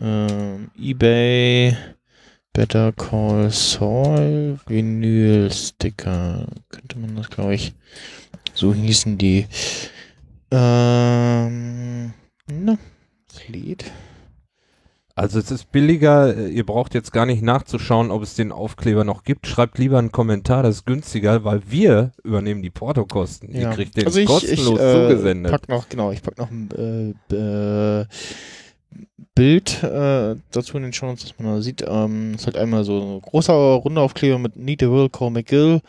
ähm, 0.00 0.70
eBay, 0.80 1.76
Better 2.52 2.92
Call 2.92 3.50
Saul, 3.50 4.58
Vinyl-Sticker, 4.66 6.46
könnte 6.70 6.98
man 6.98 7.14
das, 7.16 7.28
glaube 7.30 7.54
ich, 7.54 7.74
so 8.54 8.72
hießen 8.74 9.18
die. 9.18 9.46
Ähm, 10.50 12.12
na, 12.50 12.78
das 13.28 13.48
Lied. 13.48 13.84
Also 15.18 15.40
es 15.40 15.50
ist 15.50 15.72
billiger, 15.72 16.36
äh, 16.36 16.48
ihr 16.48 16.64
braucht 16.64 16.94
jetzt 16.94 17.12
gar 17.12 17.26
nicht 17.26 17.42
nachzuschauen, 17.42 18.10
ob 18.10 18.22
es 18.22 18.34
den 18.34 18.52
Aufkleber 18.52 19.02
noch 19.02 19.24
gibt. 19.24 19.46
Schreibt 19.46 19.78
lieber 19.78 19.98
einen 19.98 20.12
Kommentar, 20.12 20.62
das 20.62 20.76
ist 20.76 20.86
günstiger, 20.86 21.44
weil 21.44 21.62
wir 21.68 22.12
übernehmen 22.22 22.62
die 22.62 22.70
Portokosten. 22.70 23.50
Ihr 23.50 23.70
kriegt 23.70 23.96
den 23.96 24.06
also 24.06 24.20
ich, 24.20 24.26
kostenlos 24.26 24.78
ich, 24.78 24.86
äh, 24.86 24.92
zugesendet. 24.92 25.50
Pack 25.50 25.68
noch, 25.68 25.88
genau, 25.88 26.12
ich 26.12 26.22
pack 26.22 26.38
noch 26.38 26.50
ein 26.50 27.16
äh, 27.30 27.34
äh, 27.34 28.06
Bild 29.34 29.82
äh, 29.82 30.36
dazu 30.52 30.76
in 30.76 30.84
den 30.84 30.92
Show 30.92 31.06
Notes, 31.06 31.24
dass 31.24 31.38
man 31.38 31.54
da 31.54 31.62
sieht. 31.62 31.84
Ähm, 31.86 32.34
ist 32.34 32.46
halt 32.46 32.56
einmal 32.56 32.84
so 32.84 33.00
ein 33.00 33.20
großer 33.20 33.52
runder 33.52 34.02
Aufkleber 34.02 34.38
mit 34.38 34.56
Need 34.56 34.84
a 34.84 34.90
Will, 34.90 35.08
Call 35.08 35.30
McGill. 35.30 35.80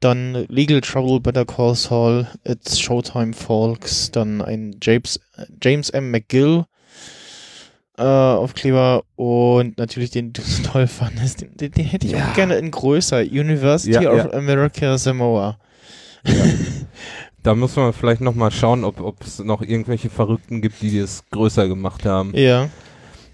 Dann 0.00 0.46
Legal 0.48 0.82
Trouble, 0.82 1.20
Better 1.20 1.46
Call 1.46 1.74
Saul, 1.74 2.26
It's 2.44 2.78
Showtime 2.78 3.32
Folks. 3.32 4.10
Dann 4.10 4.42
ein 4.42 4.76
James, 4.82 5.18
James 5.60 5.88
M. 5.90 6.10
McGill 6.10 6.66
äh, 7.98 8.02
Aufkleber 8.02 9.02
und 9.16 9.76
natürlich 9.78 10.10
den 10.10 10.32
du 10.32 10.40
so 10.42 10.62
toll 10.62 10.86
fandest. 10.86 11.40
Den, 11.42 11.56
den, 11.56 11.72
den 11.72 11.84
hätte 11.84 12.06
ich 12.06 12.12
Ja. 12.12 12.28
auch 12.30 12.34
gerne 12.34 12.56
in 12.56 12.70
größer. 12.70 13.20
University 13.20 13.92
Ja, 14.04 14.10
of 14.12 14.18
ja. 14.18 14.32
America 14.32 14.96
Samoa. 14.98 15.58
Da 17.44 17.54
muss 17.54 17.76
man 17.76 17.92
vielleicht 17.92 18.20
nochmal 18.20 18.50
schauen, 18.50 18.82
ob 18.84 19.22
es 19.24 19.38
noch 19.38 19.62
irgendwelche 19.62 20.10
Verrückten 20.10 20.60
gibt, 20.60 20.82
die 20.82 20.98
das 21.00 21.22
größer 21.30 21.68
gemacht 21.68 22.04
haben. 22.04 22.36
Ja. 22.36 22.68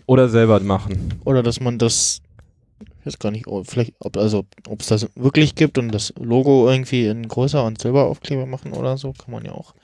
Oder 0.07 0.29
selber 0.29 0.61
machen. 0.61 1.15
Oder 1.25 1.43
dass 1.43 1.59
man 1.59 1.79
das, 1.79 2.21
ich 3.01 3.07
weiß 3.07 3.19
gar 3.19 3.31
nicht, 3.33 3.47
vielleicht, 3.65 3.95
ob, 4.01 4.17
also, 4.19 4.45
ob 4.69 4.83
es 4.83 4.89
das 4.89 5.09
wirklich 5.17 5.55
gibt 5.55 5.79
und 5.79 5.91
das 5.91 6.13
Logo 6.21 6.69
irgendwie 6.71 7.07
in 7.07 7.27
größer 7.27 7.65
und 7.65 7.81
silber 7.81 8.05
Aufkleber 8.05 8.45
machen 8.45 8.73
oder 8.75 8.99
so, 8.99 9.15
kann 9.15 9.33
man 9.33 9.45
ja 9.47 9.53
auch. 9.53 9.75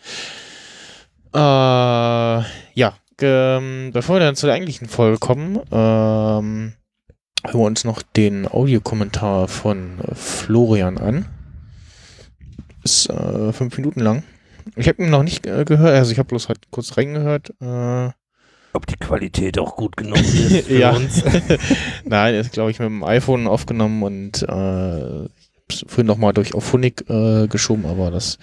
Äh, 1.33 2.45
ja, 2.75 2.95
ähm, 3.23 3.91
bevor 3.93 4.17
wir 4.17 4.21
dann 4.21 4.37
zu 4.37 4.47
der 4.47 4.55
eigentlichen 4.55 4.89
Folge 4.89 5.19
kommen, 5.19 5.57
ähm, 5.71 6.73
hören 7.45 7.61
wir 7.61 7.67
uns 7.67 7.85
noch 7.85 8.03
den 8.03 8.47
Audiokommentar 8.47 9.49
von 9.49 10.01
äh, 10.01 10.15
Florian 10.15 10.99
an. 10.99 11.27
Ist 12.83 13.11
äh, 13.11 13.53
fünf 13.53 13.77
Minuten 13.77 14.01
lang. 14.01 14.23
Ich 14.77 14.89
habe 14.89 15.03
ihn 15.03 15.11
noch 15.11 15.23
nicht 15.23 15.47
äh, 15.47 15.65
gehört, 15.65 15.95
also 15.95 16.13
ich 16.13 16.19
habe 16.19 16.29
bloß 16.29 16.49
halt 16.49 16.71
kurz 16.71 16.97
reingehört. 16.97 17.51
Äh, 17.61 18.11
Ob 18.73 18.87
die 18.87 18.97
Qualität 18.97 19.59
auch 19.59 19.77
gut 19.77 19.97
genug 19.97 20.19
ist 20.19 20.67
für 20.67 20.79
ja. 20.79 20.91
uns. 20.91 21.23
Nein, 22.05 22.35
ist 22.35 22.53
glaube 22.53 22.71
ich 22.71 22.79
mit 22.79 22.87
dem 22.87 23.05
iPhone 23.05 23.47
aufgenommen 23.47 24.03
und 24.03 24.43
äh, 24.43 25.29
vorhin 25.87 26.07
nochmal 26.07 26.33
durch 26.33 26.55
auf 26.55 26.73
Honig 26.73 27.09
äh, 27.09 27.47
geschoben, 27.49 27.87
aber 27.87 28.11
das 28.11 28.39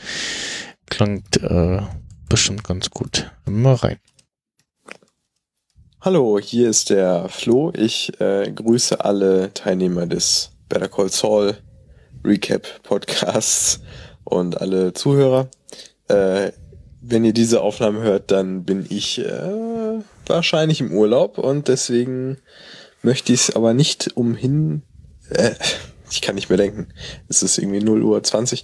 klingt 0.90 1.42
äh, 1.42 1.82
bestimmt 2.30 2.64
ganz 2.64 2.90
gut. 2.90 3.32
Mal 3.46 3.76
rein. 3.76 3.98
Hallo, 6.08 6.40
hier 6.40 6.70
ist 6.70 6.90
der 6.90 7.28
Flo. 7.28 7.74
Ich 7.76 8.14
äh, 8.22 8.50
grüße 8.50 9.04
alle 9.04 9.54
Teilnehmer 9.54 10.06
des 10.06 10.52
Better 10.70 10.88
Call 10.88 11.10
Saul 11.10 11.58
Recap 12.24 12.82
Podcasts 12.84 13.82
und 14.24 14.62
alle 14.62 14.94
Zuhörer. 14.94 15.50
Äh, 16.08 16.54
wenn 17.02 17.26
ihr 17.26 17.34
diese 17.34 17.60
Aufnahme 17.60 18.00
hört, 18.04 18.32
dann 18.32 18.64
bin 18.64 18.86
ich 18.88 19.20
äh, 19.20 20.00
wahrscheinlich 20.26 20.80
im 20.80 20.94
Urlaub 20.94 21.38
und 21.38 21.68
deswegen 21.68 22.38
möchte 23.02 23.34
ich 23.34 23.42
es 23.42 23.56
aber 23.58 23.74
nicht 23.74 24.16
umhin. 24.16 24.84
Äh, 25.30 25.56
ich 26.10 26.22
kann 26.22 26.36
nicht 26.36 26.48
mehr 26.48 26.58
denken. 26.58 26.88
Es 27.28 27.44
ist 27.44 27.58
irgendwie 27.58 27.84
0 27.84 28.02
Uhr 28.04 28.24
20. 28.24 28.64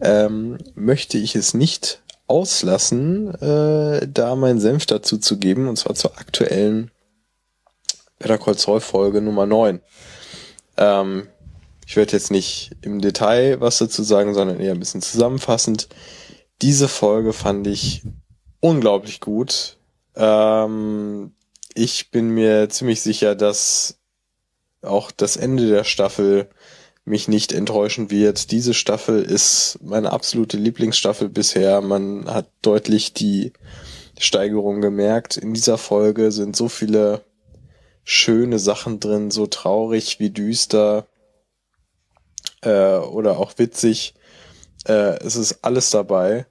Ähm, 0.00 0.58
möchte 0.74 1.18
ich 1.18 1.36
es 1.36 1.54
nicht 1.54 2.02
auslassen, 2.30 3.34
äh, 3.40 4.06
da 4.06 4.36
meinen 4.36 4.60
Senf 4.60 4.86
dazu 4.86 5.18
zu 5.18 5.38
geben, 5.38 5.68
und 5.68 5.76
zwar 5.76 5.96
zur 5.96 6.16
aktuellen 6.16 6.90
Better 8.20 8.38
Call 8.38 8.56
Saul 8.56 8.80
Folge 8.80 9.20
Nummer 9.20 9.46
9. 9.46 9.80
Ähm, 10.76 11.26
ich 11.86 11.96
werde 11.96 12.12
jetzt 12.12 12.30
nicht 12.30 12.70
im 12.82 13.00
Detail 13.00 13.60
was 13.60 13.78
dazu 13.78 14.04
sagen, 14.04 14.32
sondern 14.32 14.60
eher 14.60 14.72
ein 14.72 14.78
bisschen 14.78 15.02
zusammenfassend. 15.02 15.88
Diese 16.62 16.86
Folge 16.86 17.32
fand 17.32 17.66
ich 17.66 18.02
unglaublich 18.60 19.20
gut. 19.20 19.78
Ähm, 20.14 21.32
ich 21.74 22.12
bin 22.12 22.28
mir 22.30 22.68
ziemlich 22.68 23.00
sicher, 23.02 23.34
dass 23.34 23.98
auch 24.82 25.10
das 25.10 25.36
Ende 25.36 25.68
der 25.68 25.84
Staffel 25.84 26.48
mich 27.10 27.28
nicht 27.28 27.52
enttäuschen 27.52 28.10
wird. 28.10 28.50
Diese 28.50 28.72
Staffel 28.72 29.22
ist 29.22 29.78
meine 29.82 30.12
absolute 30.12 30.56
Lieblingsstaffel 30.56 31.28
bisher. 31.28 31.82
Man 31.82 32.32
hat 32.32 32.48
deutlich 32.62 33.12
die 33.12 33.52
Steigerung 34.18 34.80
gemerkt. 34.80 35.36
In 35.36 35.52
dieser 35.52 35.76
Folge 35.76 36.32
sind 36.32 36.56
so 36.56 36.68
viele 36.68 37.24
schöne 38.04 38.58
Sachen 38.58 39.00
drin, 39.00 39.30
so 39.30 39.46
traurig 39.46 40.20
wie 40.20 40.30
düster 40.30 41.06
äh, 42.62 42.96
oder 42.96 43.38
auch 43.38 43.58
witzig. 43.58 44.14
Äh, 44.86 45.18
es 45.24 45.36
ist 45.36 45.62
alles 45.62 45.90
dabei. 45.90 46.46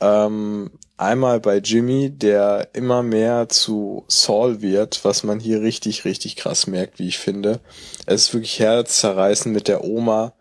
Ähm, 0.00 0.70
einmal 1.02 1.40
bei 1.40 1.58
Jimmy, 1.58 2.10
der 2.10 2.68
immer 2.72 3.02
mehr 3.02 3.48
zu 3.48 4.04
Saul 4.08 4.62
wird, 4.62 5.04
was 5.04 5.22
man 5.24 5.40
hier 5.40 5.60
richtig, 5.60 6.04
richtig 6.04 6.36
krass 6.36 6.66
merkt, 6.66 6.98
wie 6.98 7.08
ich 7.08 7.18
finde. 7.18 7.60
Es 8.06 8.22
ist 8.22 8.34
wirklich 8.34 8.58
herzzerreißend 8.58 9.54
mit 9.54 9.68
der 9.68 9.84
Oma 9.84 10.32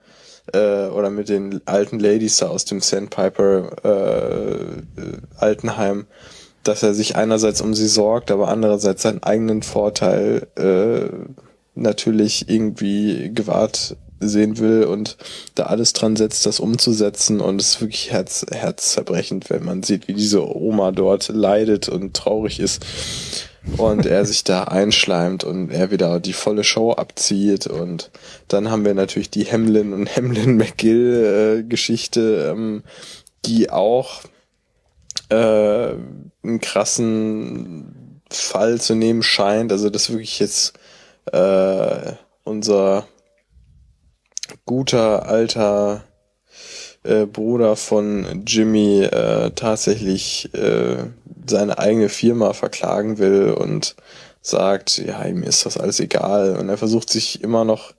äh, 0.54 0.88
oder 0.88 1.10
mit 1.10 1.30
den 1.30 1.62
alten 1.66 2.00
Ladies 2.00 2.38
da 2.38 2.48
aus 2.48 2.66
dem 2.66 2.82
Sandpiper 2.82 3.72
äh, 3.84 5.02
äh, 5.02 5.18
Altenheim, 5.38 6.08
dass 6.64 6.84
er 6.84 6.94
sich 6.94 7.16
einerseits 7.16 7.62
um 7.62 7.74
sie 7.74 7.88
sorgt, 7.88 8.32
aber 8.32 8.48
andererseits 8.48 9.02
seinen 9.02 9.24
eigenen 9.24 9.64
Vorteil 9.64 10.48
äh, 10.56 11.10
natürlich 11.74 12.50
irgendwie 12.50 13.32
gewahrt 13.34 13.96
sehen 14.22 14.58
will 14.60 14.84
und 14.84 15.18
da 15.56 15.64
alles 15.64 15.94
dran 15.94 16.16
setzt, 16.16 16.46
das 16.46 16.60
umzusetzen 16.60 17.42
und 17.42 17.60
es 17.60 17.70
ist 17.70 17.82
wirklich 17.82 18.12
herz, 18.12 18.46
herzzerbrechend, 18.52 19.50
wenn 19.50 19.64
man 19.64 19.84
sieht, 19.84 20.08
wie 20.08 20.14
diese 20.14 20.46
Oma 20.56 20.92
dort 20.92 21.30
leidet 21.30 21.90
und 21.90 22.16
traurig 22.16 22.60
ist. 22.60 22.86
und 23.78 24.08
er 24.08 24.26
sich 24.26 24.44
da 24.44 24.64
einschleimt 24.64 25.44
und 25.44 25.70
er 25.70 25.92
wieder 25.92 26.20
die 26.20 26.34
volle 26.34 26.64
Show 26.64 26.94
abzieht 26.94 27.68
und 27.68 28.10
dann 28.48 28.72
haben 28.72 28.86
wir 28.86 28.94
natürlich 28.94 29.30
die 29.30 29.46
Hamlin 29.46 29.94
und 29.94 30.16
Hamlin 30.16 30.58
McGill 30.58 31.60
äh, 31.60 31.64
Geschichte, 31.64 32.52
ähm, 32.52 32.84
die 33.46 33.70
auch 33.70 34.22
äh, 35.30 35.94
einen 36.44 36.60
krassen 36.60 38.22
Fall 38.30 38.80
zu 38.80 38.96
nehmen 38.96 39.24
scheint. 39.24 39.72
Also 39.72 39.90
das 39.90 40.10
wirklich 40.10 40.40
jetzt 40.40 40.74
äh, 41.32 42.14
unser 42.44 43.08
guter 44.66 45.28
alter 45.28 46.04
äh, 47.04 47.26
Bruder 47.26 47.76
von 47.76 48.44
Jimmy 48.46 49.02
äh, 49.04 49.52
tatsächlich 49.52 50.54
äh, 50.54 50.98
seine 51.48 51.80
eigene 51.80 52.10
Firma 52.10 52.54
verklagen 52.54 53.18
will 53.18 53.52
und 53.52 53.96
sagt, 54.42 54.98
ja, 54.98 55.24
ihm 55.26 55.44
ist 55.44 55.66
das 55.66 55.78
alles 55.78 56.00
egal. 56.00 56.56
Und 56.58 56.70
er 56.70 56.78
versucht 56.78 57.10
sich 57.10 57.44
immer 57.44 57.66
noch 57.66 57.94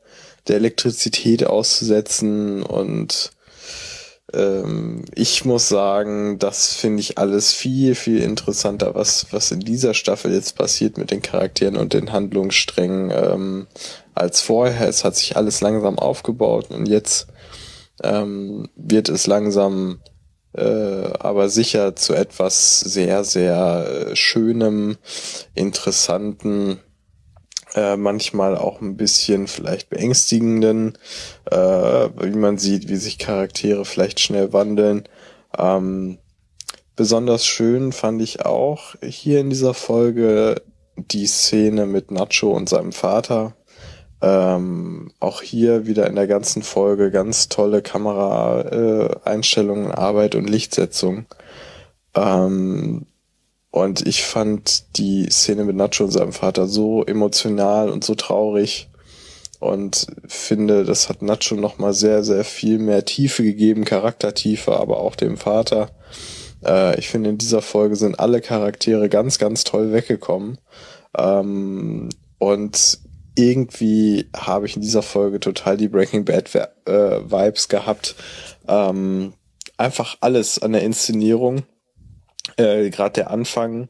der 0.49 0.57
Elektrizität 0.57 1.47
auszusetzen 1.47 2.63
und 2.63 3.33
ähm, 4.33 5.05
ich 5.15 5.45
muss 5.45 5.69
sagen, 5.69 6.39
das 6.39 6.73
finde 6.73 7.01
ich 7.01 7.19
alles 7.19 7.53
viel, 7.53 7.95
viel 7.95 8.21
interessanter, 8.21 8.95
was, 8.95 9.27
was 9.31 9.51
in 9.51 9.61
dieser 9.61 9.95
Staffel 9.95 10.33
jetzt 10.33 10.57
passiert 10.57 10.99
mit 10.99 11.11
den 11.11 11.23
Charakteren 11.23 11.77
und 11.77 11.93
den 11.93 12.13
Handlungssträngen 12.13 13.11
ähm, 13.11 13.67
als 14.15 14.41
vorher. 14.41 14.89
Es 14.89 15.05
hat 15.05 15.17
sich 15.17 15.37
alles 15.37 15.61
langsam 15.61 15.99
aufgebaut 15.99 16.71
und 16.71 16.87
jetzt 16.87 17.29
ähm, 18.03 18.69
wird 18.77 19.09
es 19.09 19.27
langsam 19.27 20.01
äh, 20.55 21.13
aber 21.19 21.49
sicher 21.49 21.97
zu 21.97 22.15
etwas 22.15 22.81
sehr, 22.81 23.25
sehr 23.25 24.09
äh, 24.11 24.17
schönem, 24.17 24.99
interessanten, 25.55 26.81
äh, 27.75 27.97
manchmal 27.97 28.57
auch 28.57 28.81
ein 28.81 28.97
bisschen 28.97 29.47
vielleicht 29.47 29.89
beängstigenden, 29.89 30.99
äh, 31.51 31.57
wie 31.57 32.37
man 32.37 32.59
sieht, 32.59 32.89
wie 32.89 32.97
sich 32.97 33.19
Charaktere 33.19 33.85
vielleicht 33.85 34.21
schnell 34.21 34.53
wandeln. 34.53 35.09
Ähm, 35.57 36.19
besonders 36.97 37.47
schön 37.47 37.93
fand 37.93 38.21
ich 38.21 38.45
auch 38.45 38.95
hier 39.03 39.41
in 39.41 39.49
dieser 39.49 39.73
Folge 39.73 40.61
die 40.97 41.27
Szene 41.27 41.87
mit 41.87 42.11
Nacho 42.11 42.51
und 42.51 42.69
seinem 42.69 42.93
Vater, 42.93 43.57
ähm, 44.23 45.11
auch 45.21 45.43
hier 45.43 45.87
wieder 45.87 46.07
in 46.07 46.15
der 46.15 46.29
ganzen 46.29 46.63
Folge 46.63 47.11
ganz 47.11 47.49
tolle 47.49 47.83
Kameraeinstellungen, 47.83 49.91
äh, 49.91 49.95
Arbeit 49.95 50.37
und 50.37 50.49
Lichtsetzung. 50.49 51.27
Ähm, 52.15 53.07
und 53.71 54.07
ich 54.07 54.23
fand 54.23 54.97
die 54.97 55.29
Szene 55.31 55.65
mit 55.65 55.77
Nacho 55.77 56.05
und 56.05 56.13
seinem 56.13 56.33
Vater 56.33 56.69
so 56.69 57.05
emotional 57.05 57.91
und 57.91 58.05
so 58.05 58.15
traurig 58.15 58.89
und 59.59 60.07
finde, 60.27 60.85
das 60.85 61.09
hat 61.09 61.23
Nacho 61.23 61.55
nochmal 61.55 61.95
sehr, 61.95 62.23
sehr 62.23 62.45
viel 62.45 62.79
mehr 62.79 63.05
Tiefe 63.05 63.43
gegeben, 63.43 63.85
Charaktertiefe, 63.85 64.77
aber 64.77 64.99
auch 64.99 65.17
dem 65.17 65.37
Vater. 65.37 65.91
Äh, 66.65 66.99
ich 66.99 67.09
finde, 67.09 67.31
in 67.31 67.39
dieser 67.39 67.63
Folge 67.63 67.97
sind 67.97 68.21
alle 68.21 68.41
Charaktere 68.41 69.09
ganz, 69.09 69.39
ganz 69.39 69.65
toll 69.65 69.93
weggekommen. 69.93 70.59
Ähm, 71.17 72.09
und 72.39 72.99
irgendwie 73.35 74.29
habe 74.37 74.67
ich 74.67 74.77
in 74.77 74.83
dieser 74.83 75.03
Folge 75.03 75.41
total 75.41 75.77
die 75.77 75.89
Breaking 75.89 76.25
Bad 76.25 76.55
äh, 76.55 76.61
Vibes 76.91 77.69
gehabt. 77.69 78.15
Ähm, 78.69 79.35
einfach 79.77 80.17
alles 80.21 80.61
an 80.61 80.73
der 80.73 80.83
Inszenierung. 80.83 81.63
Äh, 82.57 82.91
Gerade 82.91 83.15
der 83.15 83.31
Anfang 83.31 83.89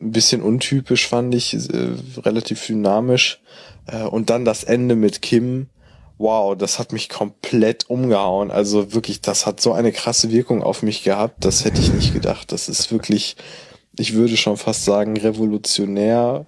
ein 0.00 0.12
bisschen 0.12 0.42
untypisch 0.42 1.08
fand 1.08 1.34
ich, 1.34 1.54
äh, 1.54 1.94
relativ 2.18 2.66
dynamisch. 2.66 3.40
Äh, 3.86 4.04
und 4.04 4.30
dann 4.30 4.44
das 4.44 4.64
Ende 4.64 4.96
mit 4.96 5.22
Kim. 5.22 5.68
Wow, 6.16 6.56
das 6.56 6.78
hat 6.78 6.92
mich 6.92 7.08
komplett 7.08 7.88
umgehauen. 7.88 8.50
Also 8.50 8.92
wirklich, 8.92 9.20
das 9.20 9.46
hat 9.46 9.60
so 9.60 9.72
eine 9.72 9.90
krasse 9.90 10.30
Wirkung 10.30 10.62
auf 10.62 10.82
mich 10.82 11.02
gehabt. 11.02 11.44
Das 11.44 11.64
hätte 11.64 11.80
ich 11.80 11.92
nicht 11.92 12.12
gedacht. 12.12 12.52
Das 12.52 12.68
ist 12.68 12.92
wirklich, 12.92 13.36
ich 13.98 14.14
würde 14.14 14.36
schon 14.36 14.58
fast 14.58 14.84
sagen, 14.84 15.16
revolutionär 15.16 16.46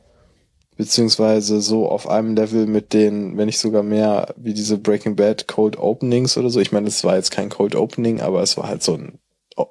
beziehungsweise 0.76 1.60
so 1.60 1.88
auf 1.88 2.08
einem 2.08 2.34
Level 2.34 2.66
mit 2.66 2.92
den, 2.92 3.36
wenn 3.36 3.46
nicht 3.46 3.58
sogar 3.58 3.82
mehr, 3.82 4.34
wie 4.36 4.54
diese 4.54 4.78
Breaking 4.78 5.16
Bad 5.16 5.46
Cold 5.48 5.78
Openings 5.78 6.36
oder 6.36 6.50
so. 6.50 6.60
Ich 6.60 6.72
meine, 6.72 6.88
es 6.88 7.04
war 7.04 7.16
jetzt 7.16 7.30
kein 7.30 7.50
Cold 7.50 7.74
Opening, 7.74 8.20
aber 8.20 8.42
es 8.42 8.56
war 8.56 8.68
halt 8.68 8.82
so 8.82 8.94
ein 8.94 9.18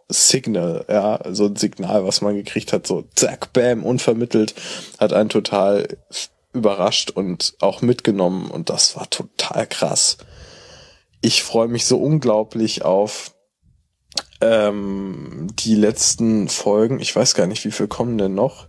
Signal, 0.10 0.86
ja, 0.88 1.20
so 1.32 1.46
ein 1.46 1.56
Signal, 1.56 2.06
was 2.06 2.22
man 2.22 2.36
gekriegt 2.36 2.72
hat, 2.72 2.86
so 2.86 3.04
zack, 3.16 3.52
bam, 3.54 3.84
unvermittelt, 3.84 4.54
hat 5.00 5.12
einen 5.12 5.30
total 5.30 5.98
überrascht 6.54 7.12
und 7.12 7.56
auch 7.62 7.82
mitgenommen 7.82 8.52
und 8.52 8.70
das 8.70 8.96
war 8.96 9.10
total 9.10 9.66
krass. 9.68 10.18
Ich 11.22 11.44
freue 11.44 11.68
mich 11.68 11.86
so 11.86 11.98
unglaublich 11.98 12.84
auf 12.84 13.34
ähm, 14.42 15.48
die 15.60 15.76
letzten 15.76 16.50
Folgen. 16.50 17.00
Ich 17.00 17.16
weiß 17.16 17.36
gar 17.36 17.48
nicht, 17.48 17.64
wie 17.64 17.72
viel 17.72 17.88
kommen 17.88 18.18
denn 18.18 18.36
noch. 18.36 18.68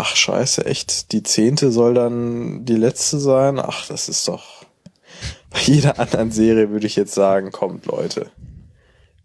Ach 0.00 0.14
scheiße, 0.14 0.64
echt? 0.64 1.10
Die 1.10 1.24
zehnte 1.24 1.72
soll 1.72 1.92
dann 1.92 2.64
die 2.64 2.76
letzte 2.76 3.18
sein? 3.18 3.58
Ach, 3.58 3.88
das 3.88 4.08
ist 4.08 4.28
doch. 4.28 4.64
Bei 5.50 5.58
jeder 5.60 5.98
anderen 5.98 6.30
Serie 6.30 6.70
würde 6.70 6.86
ich 6.86 6.94
jetzt 6.94 7.14
sagen, 7.14 7.50
kommt 7.50 7.84
Leute. 7.86 8.30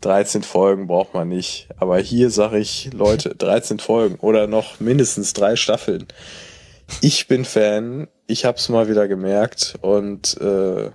13 0.01 0.41
Folgen 0.41 0.87
braucht 0.87 1.13
man 1.13 1.29
nicht. 1.29 1.67
Aber 1.77 1.99
hier 1.99 2.31
sage 2.31 2.57
ich, 2.57 2.89
Leute, 2.91 3.35
13 3.35 3.77
Folgen 3.77 4.15
oder 4.15 4.47
noch 4.47 4.79
mindestens 4.79 5.33
drei 5.33 5.55
Staffeln. 5.57 6.07
Ich 7.01 7.27
bin 7.27 7.45
Fan, 7.45 8.07
ich 8.25 8.43
hab's 8.45 8.67
mal 8.67 8.89
wieder 8.89 9.07
gemerkt 9.07 9.75
und 9.81 10.41
äh, 10.41 10.89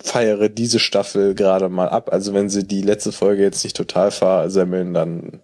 feiere 0.00 0.48
diese 0.48 0.78
Staffel 0.78 1.34
gerade 1.34 1.68
mal 1.68 1.88
ab. 1.88 2.12
Also 2.12 2.32
wenn 2.32 2.48
sie 2.48 2.64
die 2.64 2.82
letzte 2.82 3.10
Folge 3.10 3.42
jetzt 3.42 3.64
nicht 3.64 3.76
total 3.76 4.12
versemmeln, 4.12 4.94
dann 4.94 5.42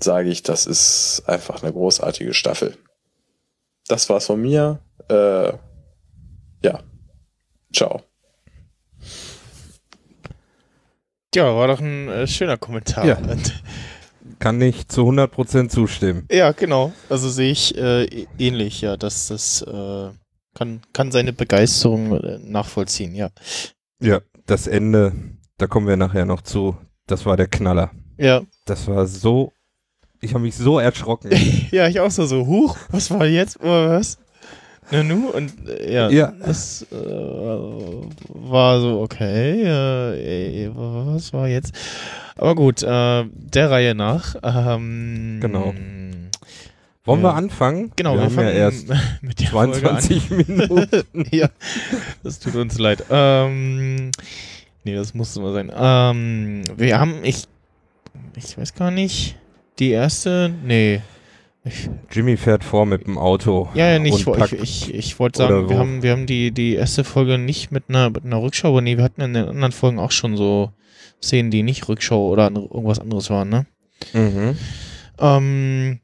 sage 0.00 0.28
ich, 0.28 0.42
das 0.42 0.66
ist 0.66 1.22
einfach 1.26 1.62
eine 1.62 1.72
großartige 1.72 2.34
Staffel. 2.34 2.76
Das 3.86 4.08
war's 4.08 4.26
von 4.26 4.40
mir. 4.40 4.80
Äh, 5.08 5.52
ja. 6.62 6.82
Ciao. 7.72 8.02
Ja, 11.34 11.54
war 11.56 11.66
doch 11.68 11.80
ein 11.80 12.08
äh, 12.08 12.26
schöner 12.26 12.56
Kommentar. 12.56 13.04
Ja. 13.04 13.18
Kann 14.38 14.60
ich 14.60 14.88
zu 14.88 15.02
100% 15.02 15.68
zustimmen. 15.68 16.26
Ja, 16.30 16.52
genau. 16.52 16.92
Also 17.08 17.28
sehe 17.28 17.50
ich 17.50 17.76
äh, 17.76 18.26
ähnlich, 18.38 18.80
ja, 18.80 18.96
dass 18.96 19.28
das 19.28 19.62
äh, 19.62 20.10
kann, 20.54 20.80
kann 20.92 21.12
seine 21.12 21.32
Begeisterung 21.32 22.16
äh, 22.22 22.38
nachvollziehen, 22.38 23.14
ja. 23.14 23.30
Ja, 24.00 24.20
das 24.46 24.66
Ende, 24.66 25.12
da 25.58 25.66
kommen 25.66 25.86
wir 25.86 25.96
nachher 25.96 26.24
noch 26.24 26.42
zu. 26.42 26.76
Das 27.06 27.26
war 27.26 27.36
der 27.36 27.48
Knaller. 27.48 27.90
Ja. 28.16 28.42
Das 28.64 28.86
war 28.86 29.06
so 29.06 29.52
ich 30.24 30.34
habe 30.34 30.44
mich 30.44 30.56
so 30.56 30.78
erschrocken. 30.78 31.30
ja, 31.70 31.86
ich 31.88 32.00
auch 32.00 32.10
so, 32.10 32.26
so, 32.26 32.46
huch, 32.46 32.76
was 32.90 33.10
war 33.10 33.26
jetzt? 33.26 33.58
Was? 33.62 34.18
Nanu? 34.90 35.28
Und 35.28 35.52
äh, 35.68 35.92
ja, 35.92 36.10
ja, 36.10 36.32
das 36.44 36.86
äh, 36.90 36.96
war 36.96 38.80
so, 38.80 39.00
okay, 39.00 39.62
äh, 39.62 40.70
was 40.74 41.32
war 41.32 41.48
jetzt? 41.48 41.72
Aber 42.36 42.54
gut, 42.54 42.82
äh, 42.82 43.24
der 43.24 43.70
Reihe 43.70 43.94
nach. 43.94 44.34
Ähm, 44.42 45.38
genau. 45.40 45.74
Wollen 47.06 47.22
wir 47.22 47.34
anfangen? 47.34 47.92
Genau, 47.96 48.14
wir, 48.14 48.22
wir 48.22 48.30
fangen 48.30 48.48
ja 48.48 48.54
erst 48.54 48.88
mit 49.20 49.40
der 49.40 49.50
22 49.50 50.30
Minuten. 50.48 51.04
ja, 51.30 51.48
das 52.22 52.38
tut 52.38 52.54
uns 52.56 52.78
leid. 52.78 53.04
Ähm, 53.10 54.10
nee, 54.84 54.94
das 54.94 55.14
musste 55.14 55.40
mal 55.40 55.52
sein. 55.52 55.70
Ähm, 55.74 56.62
wir 56.76 56.98
haben, 56.98 57.16
ich, 57.22 57.44
ich 58.36 58.56
weiß 58.56 58.74
gar 58.74 58.90
nicht. 58.90 59.36
Die 59.78 59.90
erste? 59.90 60.52
Nee. 60.64 61.00
Ich, 61.64 61.88
Jimmy 62.10 62.36
fährt 62.36 62.62
vor 62.62 62.84
mit 62.84 63.06
dem 63.06 63.16
Auto. 63.16 63.70
Ja, 63.74 63.90
ja, 63.90 63.98
nicht. 63.98 64.26
Ich, 64.26 64.52
ich, 64.52 64.94
ich 64.94 65.18
wollte 65.18 65.38
sagen, 65.38 65.70
wir 65.70 65.78
haben, 65.78 66.02
wir 66.02 66.12
haben 66.12 66.26
die, 66.26 66.50
die 66.52 66.74
erste 66.74 67.04
Folge 67.04 67.38
nicht 67.38 67.72
mit 67.72 67.84
einer, 67.88 68.10
mit 68.10 68.24
einer 68.24 68.42
Rückschau, 68.42 68.68
aber 68.68 68.82
nee, 68.82 68.98
wir 68.98 69.04
hatten 69.04 69.22
in 69.22 69.32
den 69.32 69.48
anderen 69.48 69.72
Folgen 69.72 69.98
auch 69.98 70.10
schon 70.10 70.36
so 70.36 70.72
Szenen, 71.22 71.50
die 71.50 71.62
nicht 71.62 71.88
Rückschau 71.88 72.28
oder 72.28 72.50
irgendwas 72.50 72.98
anderes 72.98 73.30
waren, 73.30 73.48
ne? 73.48 73.66
Mhm. 74.12 74.56
Ähm, 75.18 76.00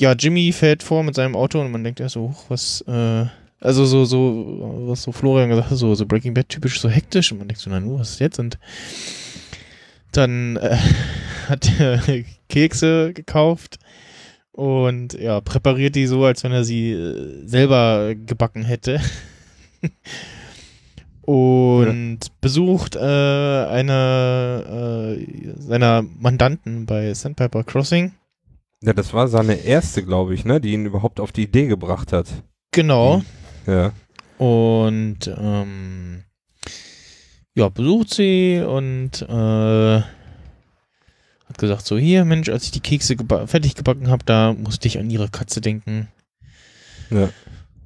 ja, 0.00 0.12
Jimmy 0.12 0.50
fährt 0.50 0.82
vor 0.82 1.04
mit 1.04 1.14
seinem 1.14 1.36
Auto 1.36 1.60
und 1.60 1.70
man 1.70 1.84
denkt 1.84 2.00
ja 2.00 2.08
so, 2.08 2.34
was, 2.48 2.80
äh, 2.88 3.26
also 3.60 3.84
so, 3.84 4.04
so, 4.04 4.84
was 4.88 5.04
so 5.04 5.12
Florian 5.12 5.50
gesagt 5.50 5.70
hat, 5.70 5.78
so, 5.78 5.94
so 5.94 6.04
Breaking 6.04 6.34
Bad 6.34 6.48
typisch 6.48 6.80
so 6.80 6.88
hektisch 6.88 7.30
und 7.30 7.38
man 7.38 7.46
denkt 7.46 7.62
so, 7.62 7.70
na 7.70 7.78
nu, 7.78 8.00
was 8.00 8.10
ist 8.10 8.18
jetzt? 8.18 8.40
Und 8.40 8.58
dann 10.10 10.56
äh, 10.56 10.76
hat 11.48 11.70
Kekse 12.48 13.12
gekauft 13.12 13.78
und 14.52 15.14
ja, 15.14 15.40
präpariert 15.40 15.94
die 15.94 16.06
so, 16.06 16.24
als 16.24 16.44
wenn 16.44 16.52
er 16.52 16.64
sie 16.64 16.92
äh, 16.92 17.46
selber 17.46 18.14
gebacken 18.14 18.64
hätte. 18.64 19.00
und 21.22 22.18
ja. 22.24 22.30
besucht 22.40 22.96
äh, 22.96 23.00
eine 23.00 25.16
äh, 25.18 25.52
seiner 25.58 26.02
Mandanten 26.02 26.86
bei 26.86 27.12
Sandpiper 27.14 27.64
Crossing 27.64 28.12
Ja, 28.82 28.92
das 28.92 29.14
war 29.14 29.28
seine 29.28 29.54
erste, 29.54 30.04
glaube 30.04 30.34
ich, 30.34 30.44
ne, 30.44 30.60
die 30.60 30.72
ihn 30.72 30.86
überhaupt 30.86 31.18
auf 31.18 31.32
die 31.32 31.44
Idee 31.44 31.66
gebracht 31.66 32.12
hat. 32.12 32.26
Genau. 32.72 33.22
Ja. 33.66 33.92
Und 34.38 35.18
ähm, 35.28 36.24
ja, 37.54 37.68
besucht 37.68 38.14
sie 38.14 38.62
und 38.66 39.22
äh, 39.22 40.02
hat 41.52 41.58
gesagt, 41.58 41.86
so 41.86 41.96
hier, 41.98 42.24
Mensch, 42.24 42.48
als 42.48 42.64
ich 42.64 42.70
die 42.70 42.80
Kekse 42.80 43.16
geba 43.16 43.46
fertig 43.46 43.74
gebacken 43.74 44.08
habe, 44.08 44.24
da 44.24 44.52
musste 44.52 44.88
ich 44.88 44.98
an 44.98 45.10
ihre 45.10 45.28
Katze 45.28 45.60
denken. 45.60 46.08
Ja. 47.10 47.28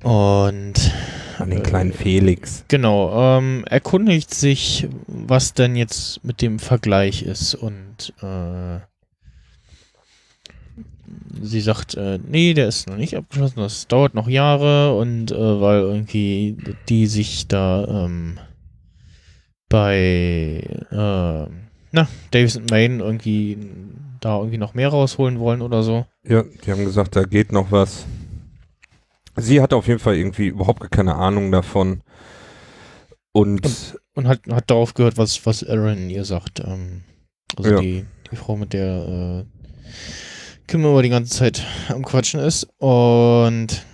Und 0.02 0.74
An 1.38 1.50
den 1.50 1.58
Äh, 1.58 1.62
kleinen 1.62 1.92
Felix. 1.92 2.64
genau, 2.68 3.38
ähm, 3.38 3.64
erkundigt 3.68 4.32
sich, 4.32 4.86
was 5.06 5.52
denn 5.54 5.74
jetzt 5.76 6.22
mit 6.24 6.42
dem 6.42 6.58
Vergleich 6.58 7.22
ist 7.22 7.54
und 7.54 8.12
äh, 8.22 8.78
sie 11.42 11.60
sagt, 11.60 11.94
äh, 11.94 12.18
nee, 12.26 12.54
der 12.54 12.68
ist 12.68 12.88
noch 12.88 12.96
nicht 12.96 13.16
abgeschlossen, 13.16 13.58
das 13.60 13.88
dauert 13.88 14.14
noch 14.14 14.28
Jahre 14.28 14.96
und 14.96 15.32
äh, 15.32 15.60
weil 15.60 15.80
irgendwie 15.80 16.56
die 16.88 17.06
sich 17.06 17.48
da 17.48 18.04
ähm, 18.04 18.38
bei 19.68 20.62
äh, 20.90 21.65
na, 21.96 22.06
Davis 22.30 22.56
und 22.56 22.70
Main 22.70 23.00
irgendwie 23.00 23.56
da 24.20 24.36
irgendwie 24.38 24.58
noch 24.58 24.74
mehr 24.74 24.90
rausholen 24.90 25.38
wollen 25.40 25.62
oder 25.62 25.82
so. 25.82 26.04
Ja, 26.24 26.42
die 26.42 26.70
haben 26.70 26.84
gesagt, 26.84 27.16
da 27.16 27.22
geht 27.24 27.52
noch 27.52 27.70
was. 27.72 28.04
Sie 29.36 29.60
hat 29.62 29.72
auf 29.72 29.86
jeden 29.88 29.98
Fall 29.98 30.16
irgendwie 30.16 30.48
überhaupt 30.48 30.90
keine 30.90 31.14
Ahnung 31.14 31.50
davon. 31.50 32.02
Und, 33.32 33.96
Und 34.14 34.28
hat, 34.28 34.40
hat 34.50 34.70
darauf 34.70 34.92
gehört, 34.94 35.16
was, 35.16 35.44
was 35.46 35.64
Aaron 35.64 36.10
ihr 36.10 36.24
sagt. 36.24 36.60
Ähm, 36.60 37.02
also 37.56 37.70
Ja. 37.70 37.80
die, 37.80 38.04
die 38.30 38.36
Frau, 38.36 38.56
mit 38.56 38.72
der 38.74 39.44
äh, 39.44 39.94
Kim 40.66 40.84
immer 40.84 41.02
die 41.02 41.08
ganze 41.10 41.34
Zeit 41.34 41.64
am 41.88 42.04
Quatschen 42.04 42.40
ist. 42.40 42.66
Und 42.78 43.84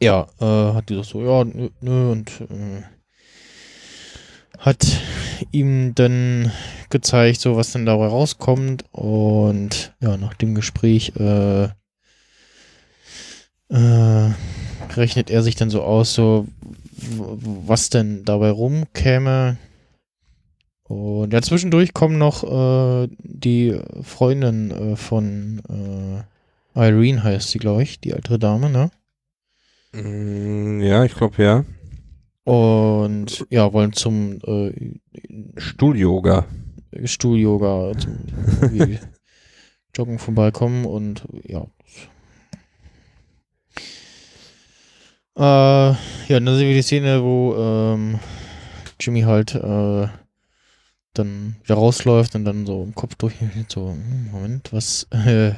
ja, 0.00 0.26
äh, 0.40 0.74
hat 0.74 0.88
die 0.88 0.94
gesagt 0.94 1.10
so, 1.12 1.22
ja, 1.22 1.44
nö, 1.44 1.70
nö 1.80 2.10
und 2.12 2.40
äh, 2.40 2.82
hat 4.62 4.86
ihm 5.50 5.94
dann 5.94 6.52
gezeigt, 6.88 7.40
so 7.40 7.56
was 7.56 7.72
denn 7.72 7.84
dabei 7.84 8.06
rauskommt. 8.06 8.84
Und 8.92 9.92
ja, 10.00 10.16
nach 10.16 10.34
dem 10.34 10.54
Gespräch 10.54 11.12
äh, 11.18 11.64
äh, 13.68 14.30
rechnet 14.94 15.30
er 15.30 15.42
sich 15.42 15.56
dann 15.56 15.68
so 15.68 15.82
aus, 15.82 16.14
so 16.14 16.46
was 16.94 17.90
denn 17.90 18.24
dabei 18.24 18.50
rumkäme. 18.50 19.58
Und 20.84 21.32
ja, 21.32 21.42
zwischendurch 21.42 21.92
kommen 21.92 22.18
noch 22.18 22.44
äh, 22.44 23.08
die 23.18 23.80
Freundin 24.02 24.70
äh, 24.70 24.96
von 24.96 25.60
äh, 25.68 26.22
Irene, 26.78 27.24
heißt 27.24 27.50
sie, 27.50 27.58
glaube 27.58 27.82
ich, 27.82 28.00
die 28.00 28.12
ältere 28.12 28.38
Dame, 28.38 28.70
ne? 28.70 28.90
mm, 29.92 30.80
ja, 30.82 31.04
ich 31.04 31.14
glaube 31.14 31.42
ja. 31.42 31.64
Und 32.44 33.46
ja, 33.50 33.72
wollen 33.72 33.92
zum 33.92 34.38
äh, 34.44 34.72
Stuhl-Yoga. 35.56 36.46
Stuhl-Yoga, 37.04 37.92
zum 37.98 38.18
Joggen 39.96 40.18
vorbeikommen 40.18 40.84
und 40.84 41.24
ja. 41.44 41.66
Äh, 45.36 45.40
ja, 45.40 45.96
dann 46.28 46.56
sehen 46.56 46.68
wir 46.68 46.74
die 46.74 46.82
Szene, 46.82 47.22
wo 47.22 47.54
ähm, 47.56 48.18
Jimmy 49.00 49.22
halt 49.22 49.54
äh, 49.54 50.08
dann 51.14 51.56
wieder 51.62 51.74
rausläuft 51.74 52.34
und 52.34 52.44
dann 52.44 52.66
so 52.66 52.82
im 52.82 52.94
Kopf 52.94 53.14
durch 53.16 53.34
so, 53.68 53.90
hm, 53.90 54.30
Moment, 54.30 54.72
was, 54.72 55.06
äh, 55.10 55.52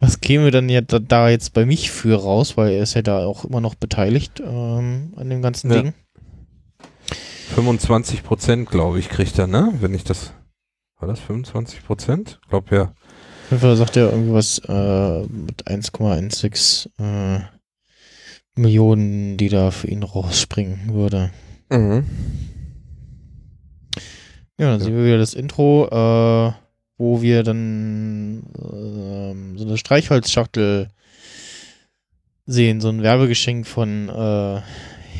was 0.00 0.20
käme 0.20 0.50
dann 0.50 0.68
ja 0.68 0.80
da, 0.80 0.98
da 0.98 1.28
jetzt 1.28 1.52
bei 1.54 1.64
mich 1.64 1.90
für 1.90 2.20
raus, 2.22 2.56
weil 2.56 2.72
er 2.72 2.82
ist 2.82 2.94
ja 2.94 3.02
da 3.02 3.24
auch 3.24 3.44
immer 3.44 3.60
noch 3.60 3.74
beteiligt 3.74 4.40
ähm, 4.40 5.12
an 5.16 5.30
dem 5.30 5.42
ganzen 5.42 5.70
Ja. 5.72 5.82
Ding. 5.82 5.94
25 7.54 8.22
Prozent, 8.22 8.68
glaube 8.70 8.98
ich, 8.98 9.08
kriegt 9.08 9.38
er, 9.38 9.46
ne? 9.46 9.72
Wenn 9.80 9.94
ich 9.94 10.04
das. 10.04 10.32
War 10.98 11.08
das 11.08 11.20
25 11.20 11.84
Prozent? 11.84 12.40
Glaub 12.48 12.70
ja. 12.70 12.82
Auf 12.82 13.50
jeden 13.50 13.60
Fall 13.62 13.76
sagt 13.76 13.96
er 13.96 14.10
irgendwie 14.10 14.32
was 14.34 14.58
äh, 14.68 15.22
mit 15.22 15.66
1,16 15.66 16.88
äh, 16.98 17.40
Millionen, 18.54 19.36
die 19.38 19.48
da 19.48 19.70
für 19.70 19.88
ihn 19.88 20.02
rausspringen 20.02 20.92
würde. 20.92 21.30
Mhm. 21.70 22.04
Ja, 24.58 24.70
dann 24.72 24.78
Ja. 24.80 24.84
sehen 24.84 24.96
wir 24.96 25.04
wieder 25.06 25.18
das 25.18 25.32
Intro, 25.34 25.86
äh, 25.88 26.52
wo 26.98 27.22
wir 27.22 27.42
dann 27.42 28.42
ähm, 28.62 29.56
so 29.58 29.64
eine 29.66 29.78
Streichholzschachtel 29.78 30.88
sehen, 32.44 32.80
so 32.82 32.90
ein 32.90 33.02
Werbegeschenk 33.02 33.66
von 33.66 34.08
äh, 34.10 34.60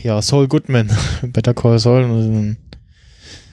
ja, 0.02 0.20
Saul 0.22 0.48
Goodman, 0.48 0.90
Better 1.22 1.54
Call 1.54 1.78
Saul, 1.78 2.04
und 2.04 2.56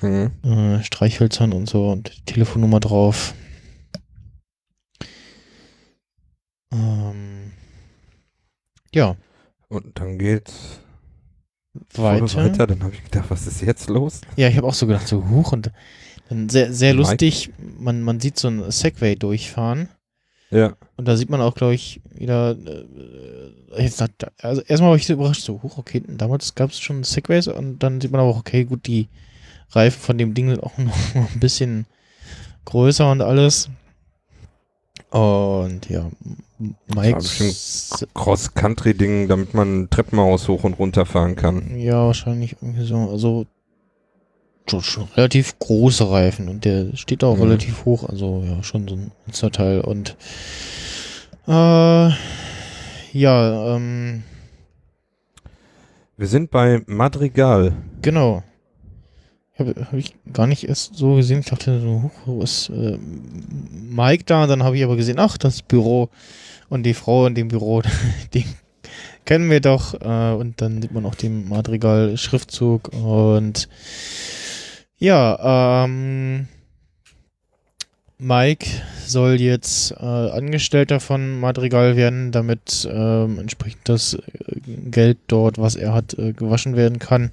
Mhm. 0.02 0.32
äh, 0.44 0.84
Streichhölzern 0.84 1.54
und 1.54 1.68
so 1.68 1.90
und 1.90 2.26
Telefonnummer 2.28 2.80
drauf. 2.80 3.34
Ähm, 6.72 7.52
ja, 8.94 9.16
Und 9.70 10.00
dann 10.00 10.18
geht's 10.20 10.80
weiter. 11.96 12.36
weiter. 12.36 12.68
Dann 12.68 12.84
habe 12.84 12.94
ich 12.94 13.04
gedacht, 13.04 13.30
was 13.30 13.48
ist 13.48 13.62
jetzt 13.62 13.90
los? 13.90 14.22
Ja, 14.36 14.48
ich 14.50 14.58
habe 14.58 14.68
auch 14.68 14.74
so 14.74 14.88
gedacht, 14.88 15.08
so 15.08 15.28
huch 15.30 15.52
und 15.52 15.72
dann 16.30 16.50
sehr, 16.50 16.74
sehr 16.74 16.94
lustig, 16.94 17.52
man, 17.80 18.02
man 18.02 18.20
sieht 18.20 18.38
so 18.38 18.50
ein 18.50 18.70
Segway 18.72 19.16
durchfahren 19.16 19.90
Ja. 20.50 20.76
und 20.96 21.08
da 21.08 21.18
sieht 21.18 21.30
man 21.30 21.42
auch, 21.42 21.56
glaube 21.56 21.74
ich, 21.76 22.02
wieder, 22.14 22.52
äh, 22.52 23.84
jetzt 23.84 24.02
also 24.42 24.62
erstmal 24.62 24.92
war 24.92 24.98
ich 24.98 25.06
so 25.06 25.14
überrascht, 25.14 25.42
so 25.44 25.62
huch, 25.62 25.78
okay, 25.78 26.02
damals 26.08 26.56
gab 26.56 26.70
es 26.70 26.80
schon 26.80 27.04
Segways 27.04 27.48
und 27.48 27.80
dann 27.80 28.00
sieht 28.00 28.12
man 28.12 28.22
auch, 28.22 28.38
okay, 28.40 28.64
gut, 28.64 28.88
die 28.88 29.10
Reifen 29.72 30.00
von 30.00 30.18
dem 30.18 30.34
Ding 30.34 30.50
sind 30.50 30.64
auch 30.64 30.78
noch 30.78 31.16
ein 31.16 31.40
bisschen 31.40 31.86
größer 32.66 33.12
und 33.12 33.22
alles. 33.22 33.70
Und 35.10 35.90
ja, 35.90 36.10
Mike. 36.94 37.20
Cross-Country-Ding, 38.14 39.28
damit 39.28 39.54
man 39.54 39.90
Treppenhaus 39.90 40.48
hoch 40.48 40.64
und 40.64 40.74
runter 40.74 41.06
fahren 41.06 41.36
kann. 41.36 41.78
Ja, 41.78 42.06
wahrscheinlich 42.06 42.58
irgendwie 42.62 42.86
so. 42.86 42.98
Also 43.10 43.46
schon, 44.70 44.82
schon 44.82 45.08
relativ 45.16 45.58
große 45.60 46.10
Reifen 46.10 46.50
und 46.50 46.66
der 46.66 46.96
steht 46.96 47.24
auch 47.24 47.36
Mhm. 47.38 47.44
relativ 47.44 47.86
hoch. 47.86 48.08
Also 48.08 48.44
ja, 48.46 48.62
schon 48.64 48.88
so 48.88 48.96
ein 48.96 49.12
Monsterteil. 49.26 49.82
Und 49.82 50.16
äh, 51.48 52.10
ja, 53.14 53.76
ähm, 53.76 54.24
Wir 56.18 56.28
sind 56.28 56.52
bei 56.52 56.82
Madrigal. 56.88 57.74
genau. 58.02 58.44
Habe 59.60 59.74
hab 59.86 59.94
ich 59.94 60.14
gar 60.34 60.46
nicht 60.46 60.68
erst 60.70 60.96
so 60.96 61.16
gesehen. 61.16 61.40
Ich 61.40 61.48
dachte 61.48 61.80
so, 61.82 62.12
wo 62.28 62.44
ist 62.44 62.70
äh, 62.70 62.96
Mike 63.72 64.24
da? 64.26 64.44
Und 64.44 64.50
dann 64.50 64.62
habe 64.64 64.78
ich 64.78 64.84
aber 64.84 64.96
gesehen, 64.96 65.18
ach, 65.18 65.36
das 65.40 65.64
Büro 65.64 66.10
und 66.70 66.84
die 66.84 66.94
Frau 66.94 67.26
in 67.26 67.34
dem 67.34 67.48
Büro, 67.48 67.82
die 68.36 68.46
kennen 69.26 69.50
wir 69.50 69.60
doch. 69.60 69.96
Äh, 70.00 70.34
und 70.36 70.62
dann 70.62 70.80
sieht 70.84 70.92
man 70.92 71.08
auch 71.08 71.16
den 71.16 71.50
Madrigal-Schriftzug 71.50 72.90
und 72.94 73.68
ja, 74.98 75.86
ähm, 75.86 76.48
Mike 78.20 78.68
soll 79.06 79.40
jetzt 79.40 79.92
äh, 79.92 79.96
Angestellter 80.04 81.00
von 81.00 81.40
Madrigal 81.40 81.96
werden, 81.96 82.32
damit 82.32 82.88
ähm, 82.92 83.40
entsprechend 83.40 83.88
das 83.88 84.16
äh, 84.16 84.20
Geld 84.90 85.20
dort, 85.28 85.60
was 85.60 85.76
er 85.76 85.94
hat, 85.94 86.18
äh, 86.18 86.34
gewaschen 86.34 86.76
werden 86.76 87.00
kann. 87.00 87.30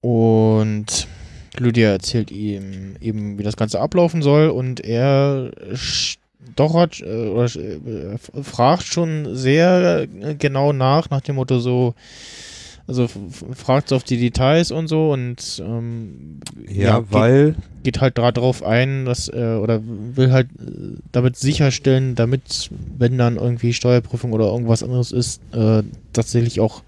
Und 0.00 1.08
Lydia 1.58 1.90
erzählt 1.90 2.30
ihm 2.30 2.96
eben, 3.00 3.38
wie 3.38 3.42
das 3.42 3.56
Ganze 3.56 3.80
ablaufen 3.80 4.22
soll 4.22 4.50
und 4.50 4.80
er 4.80 5.50
stochert 5.74 7.00
äh, 7.00 7.28
oder 7.28 7.46
äh, 7.56 8.18
fragt 8.42 8.84
schon 8.84 9.34
sehr 9.34 10.06
äh, 10.20 10.34
genau 10.36 10.72
nach, 10.72 11.10
nach 11.10 11.22
dem 11.22 11.36
Motto 11.36 11.58
so, 11.58 11.94
also 12.88 13.08
fragt 13.54 13.92
auf 13.92 14.04
die 14.04 14.16
Details 14.16 14.70
und 14.70 14.86
so 14.88 15.12
und 15.12 15.62
ähm, 15.64 16.40
Ja, 16.68 17.00
geht- 17.00 17.12
weil 17.12 17.54
geht 17.82 18.00
halt 18.00 18.18
darauf 18.18 18.62
ein, 18.64 19.04
dass 19.04 19.28
äh, 19.28 19.58
oder 19.62 19.80
will 19.84 20.32
halt 20.32 20.48
äh, 20.58 20.98
damit 21.12 21.36
sicherstellen, 21.36 22.14
damit, 22.16 22.70
wenn 22.98 23.16
dann 23.18 23.36
irgendwie 23.36 23.72
Steuerprüfung 23.72 24.32
oder 24.32 24.46
irgendwas 24.46 24.82
anderes 24.82 25.12
ist, 25.12 25.40
äh, 25.52 25.82
tatsächlich 26.12 26.58
auch 26.60 26.82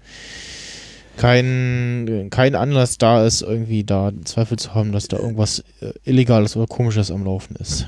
kein, 1.17 2.27
kein 2.29 2.55
Anlass 2.55 2.97
da 2.97 3.25
ist, 3.25 3.41
irgendwie 3.41 3.83
da 3.83 4.11
Zweifel 4.23 4.57
zu 4.57 4.73
haben, 4.73 4.91
dass 4.91 5.07
da 5.09 5.17
irgendwas 5.17 5.63
äh, 5.81 5.91
Illegales 6.05 6.55
oder 6.55 6.67
Komisches 6.67 7.11
am 7.11 7.25
Laufen 7.25 7.55
ist. 7.57 7.87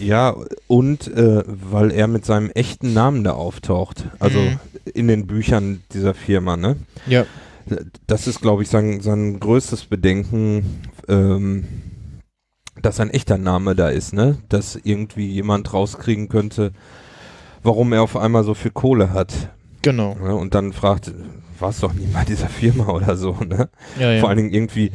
Ja, 0.00 0.34
und 0.66 1.06
äh, 1.08 1.42
weil 1.46 1.90
er 1.92 2.06
mit 2.08 2.24
seinem 2.24 2.50
echten 2.50 2.92
Namen 2.94 3.24
da 3.24 3.32
auftaucht. 3.32 4.06
Also 4.18 4.38
Mhm. 4.40 4.58
in 4.94 5.08
den 5.08 5.26
Büchern 5.26 5.82
dieser 5.92 6.14
Firma, 6.14 6.56
ne? 6.56 6.76
Ja. 7.06 7.24
Das 8.06 8.26
ist, 8.26 8.40
glaube 8.40 8.62
ich, 8.62 8.68
sein, 8.68 9.00
sein 9.00 9.40
größtes 9.40 9.86
Bedenken, 9.86 10.82
ähm, 11.08 11.64
dass 12.80 13.00
ein 13.00 13.10
echter 13.10 13.38
Name 13.38 13.74
da 13.74 13.88
ist, 13.88 14.12
ne? 14.12 14.38
Dass 14.48 14.76
irgendwie 14.82 15.26
jemand 15.26 15.72
rauskriegen 15.72 16.28
könnte, 16.28 16.72
warum 17.62 17.92
er 17.92 18.02
auf 18.02 18.16
einmal 18.16 18.44
so 18.44 18.54
viel 18.54 18.70
Kohle 18.70 19.12
hat. 19.12 19.50
Genau. 19.82 20.14
Ne? 20.14 20.34
Und 20.34 20.54
dann 20.54 20.72
fragt, 20.72 21.12
war 21.58 21.70
es 21.70 21.80
doch 21.80 21.92
nie 21.92 22.06
bei 22.06 22.24
dieser 22.24 22.48
Firma 22.48 22.88
oder 22.92 23.16
so, 23.16 23.36
ne? 23.46 23.68
Ja, 23.98 24.12
ja. 24.12 24.20
Vor 24.20 24.28
allen 24.28 24.38
Dingen 24.38 24.52
irgendwie 24.52 24.92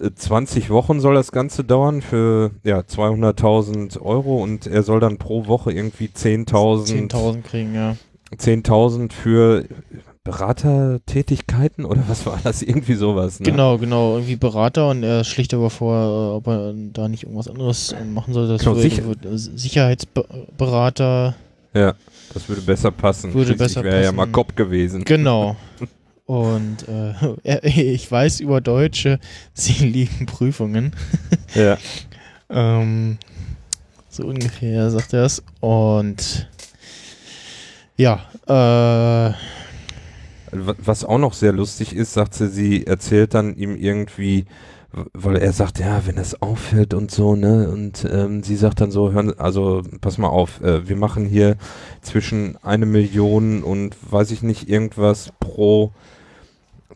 äh, 0.00 0.10
20 0.14 0.70
Wochen 0.70 1.00
soll 1.00 1.14
das 1.14 1.32
Ganze 1.32 1.64
dauern 1.64 2.02
für 2.02 2.50
ja 2.62 2.80
200.000 2.80 4.00
Euro 4.00 4.42
und 4.42 4.66
er 4.66 4.82
soll 4.82 5.00
dann 5.00 5.18
pro 5.18 5.46
Woche 5.46 5.72
irgendwie 5.72 6.06
10.000 6.06 7.10
10.000 7.10 7.42
kriegen, 7.42 7.74
ja. 7.74 7.96
10.000 8.36 9.12
für 9.12 9.64
Beratertätigkeiten 10.24 11.84
oder 11.84 12.02
was 12.08 12.24
war 12.26 12.38
das? 12.42 12.62
Irgendwie 12.62 12.94
sowas. 12.94 13.40
Ne? 13.40 13.50
Genau, 13.50 13.78
genau. 13.78 14.14
Irgendwie 14.16 14.36
Berater 14.36 14.88
und 14.90 15.02
er 15.02 15.22
schlicht 15.24 15.52
aber 15.54 15.70
vor, 15.70 15.94
äh, 15.94 16.36
ob 16.36 16.46
er 16.46 16.72
da 16.92 17.08
nicht 17.08 17.24
irgendwas 17.24 17.48
anderes 17.48 17.92
äh, 17.92 18.04
machen 18.04 18.32
soll. 18.34 18.48
Das 18.48 18.60
Genau, 18.62 18.74
sicher- 18.74 19.04
würde- 19.04 19.36
Sicherheitsberater. 19.38 21.34
Ja, 21.74 21.94
das 22.32 22.48
würde 22.48 22.62
besser 22.62 22.90
passen. 22.90 23.34
Würde 23.34 23.48
Schließlich 23.48 23.58
besser 23.58 23.84
wäre 23.84 24.02
ja 24.02 24.12
mal. 24.12 24.26
Cop 24.28 24.56
gewesen. 24.56 25.04
Genau. 25.04 25.56
Und 26.26 26.86
äh, 26.88 27.58
ich 27.92 28.10
weiß 28.10 28.40
über 28.40 28.60
Deutsche, 28.62 29.20
sie 29.52 29.72
liegen 29.86 30.24
Prüfungen. 30.26 30.92
Ja. 31.54 31.76
Ähm, 32.48 33.18
so 34.08 34.24
ungefähr 34.24 34.90
sagt 34.90 35.12
er 35.12 35.24
es. 35.24 35.42
Und 35.60 36.48
ja, 37.96 38.20
äh, 38.48 39.32
Was 40.54 41.04
auch 41.04 41.18
noch 41.18 41.32
sehr 41.34 41.52
lustig 41.52 41.94
ist, 41.94 42.14
sagt 42.14 42.34
sie, 42.34 42.48
sie 42.48 42.86
erzählt 42.86 43.34
dann 43.34 43.56
ihm 43.56 43.76
irgendwie, 43.76 44.46
weil 45.12 45.36
er 45.36 45.52
sagt, 45.52 45.80
ja, 45.80 46.06
wenn 46.06 46.18
es 46.18 46.40
auffällt 46.40 46.94
und 46.94 47.10
so, 47.10 47.34
ne, 47.34 47.68
und 47.68 48.06
ähm, 48.10 48.42
sie 48.42 48.56
sagt 48.56 48.80
dann 48.80 48.90
so, 48.90 49.12
hören, 49.12 49.38
also 49.38 49.82
pass 50.00 50.18
mal 50.18 50.28
auf, 50.28 50.60
äh, 50.60 50.88
wir 50.88 50.96
machen 50.96 51.26
hier 51.26 51.56
zwischen 52.00 52.56
eine 52.62 52.86
Million 52.86 53.62
und 53.62 53.96
weiß 54.10 54.30
ich 54.30 54.42
nicht, 54.42 54.68
irgendwas 54.68 55.30
pro 55.40 55.92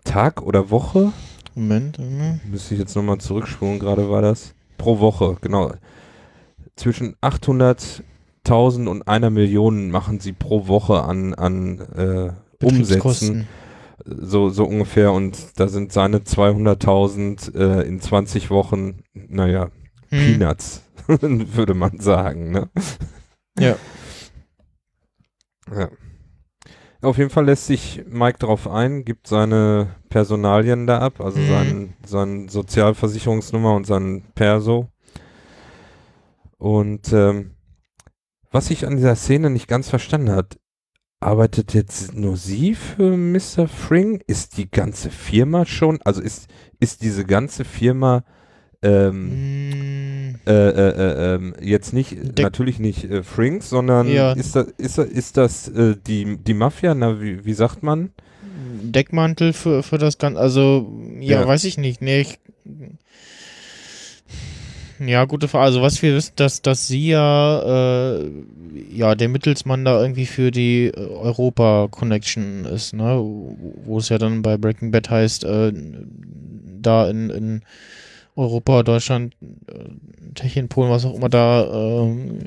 Tag 0.04 0.42
oder 0.42 0.70
Woche. 0.70 1.12
Moment. 1.54 1.98
hm. 1.98 2.40
Müsste 2.50 2.74
ich 2.74 2.80
jetzt 2.80 2.94
nochmal 2.94 3.18
zurückspulen, 3.18 3.78
gerade 3.78 4.08
war 4.08 4.22
das. 4.22 4.54
Pro 4.76 5.00
Woche, 5.00 5.36
genau. 5.40 5.72
Zwischen 6.76 7.16
800.000 7.16 8.86
und 8.86 9.08
einer 9.08 9.30
Million 9.30 9.90
machen 9.90 10.20
sie 10.20 10.32
pro 10.32 10.68
Woche 10.68 11.02
an, 11.02 11.34
an 11.34 11.80
äh, 11.96 12.30
Betriebskosten. 12.58 13.46
So, 14.04 14.48
so 14.48 14.64
ungefähr. 14.64 15.12
Und 15.12 15.58
da 15.60 15.68
sind 15.68 15.92
seine 15.92 16.18
200.000 16.20 17.54
äh, 17.56 17.82
in 17.86 18.00
20 18.00 18.50
Wochen, 18.50 19.02
naja, 19.12 19.70
Hm. 20.10 20.38
Peanuts, 20.38 20.82
würde 21.06 21.74
man 21.74 21.98
sagen. 22.00 22.50
Ne? 22.50 22.70
Ja. 23.58 23.76
Ja. 25.76 25.90
Auf 27.02 27.18
jeden 27.18 27.30
Fall 27.30 27.44
lässt 27.44 27.66
sich 27.66 28.02
Mike 28.08 28.38
darauf 28.38 28.66
ein, 28.66 29.04
gibt 29.04 29.26
seine 29.28 29.94
Personalien 30.08 30.86
da 30.86 30.98
ab, 31.00 31.20
also 31.20 31.38
Mhm. 31.38 31.46
sein, 31.48 31.94
sein 32.06 32.48
Sozialversicherungsnummer 32.48 33.74
und 33.76 33.86
sein 33.86 34.24
Perso. 34.34 34.88
Und 36.56 37.12
ähm, 37.12 37.52
was 38.50 38.70
ich 38.70 38.86
an 38.86 38.96
dieser 38.96 39.14
Szene 39.14 39.50
nicht 39.50 39.68
ganz 39.68 39.88
verstanden 39.90 40.30
hat, 40.32 40.58
arbeitet 41.20 41.74
jetzt 41.74 42.14
nur 42.14 42.36
sie 42.36 42.74
für 42.74 43.16
Mr. 43.16 43.68
Fring? 43.68 44.20
Ist 44.26 44.56
die 44.56 44.70
ganze 44.70 45.10
Firma 45.10 45.66
schon, 45.66 46.00
also 46.02 46.20
ist, 46.22 46.48
ist 46.80 47.02
diese 47.02 47.24
ganze 47.24 47.64
Firma 47.64 48.24
ähm, 48.80 49.30
Hm, 49.32 50.34
äh, 50.46 50.52
äh, 50.52 50.90
äh, 50.90 51.34
ähm, 51.34 51.54
jetzt 51.60 51.92
nicht, 51.92 52.12
Deck- 52.38 52.44
natürlich 52.44 52.78
nicht 52.78 53.04
äh, 53.04 53.22
Frings, 53.24 53.68
sondern 53.68 54.06
Ja. 54.08 54.32
ist 54.32 54.54
das, 54.54 54.68
ist, 54.78 54.98
ist 54.98 55.36
das 55.36 55.68
äh, 55.68 55.96
die, 56.06 56.36
die 56.36 56.54
Mafia? 56.54 56.94
Na, 56.94 57.20
wie, 57.20 57.44
wie 57.44 57.54
sagt 57.54 57.82
man? 57.82 58.10
Deckmantel 58.82 59.52
für, 59.52 59.82
für 59.82 59.98
das 59.98 60.18
Ganze. 60.18 60.38
Also, 60.40 60.92
ja, 61.18 61.40
Ja. 61.40 61.46
weiß 61.48 61.64
ich 61.64 61.76
nicht. 61.78 62.00
Nee, 62.02 62.20
ich, 62.20 62.38
ja, 65.00 65.24
gute 65.24 65.48
Frage. 65.48 65.64
Also, 65.64 65.82
was 65.82 66.02
wir 66.02 66.14
wissen, 66.14 66.32
dass, 66.36 66.62
dass 66.62 66.88
sie 66.88 67.08
ja, 67.08 68.18
äh, 68.18 68.30
ja, 68.90 69.14
der 69.14 69.28
Mittelsmann 69.28 69.84
da 69.84 70.00
irgendwie 70.00 70.26
für 70.26 70.50
die 70.50 70.86
äh, 70.86 70.96
Europa-Connection 70.96 72.64
ist, 72.64 72.94
ne? 72.94 73.18
Wo 73.84 73.98
es 73.98 74.08
ja 74.08 74.18
dann 74.18 74.42
bei 74.42 74.56
Breaking 74.56 74.90
Bad 74.90 75.10
heißt, 75.10 75.44
äh, 75.44 75.72
da 76.80 77.08
in, 77.08 77.30
in 77.30 77.62
Europa, 78.36 78.82
Deutschland, 78.84 79.34
äh, 79.42 79.84
Tschechien, 80.34 80.68
Polen, 80.68 80.90
was 80.90 81.04
auch 81.04 81.14
immer, 81.14 81.28
da 81.28 81.64
ähm, 81.64 82.38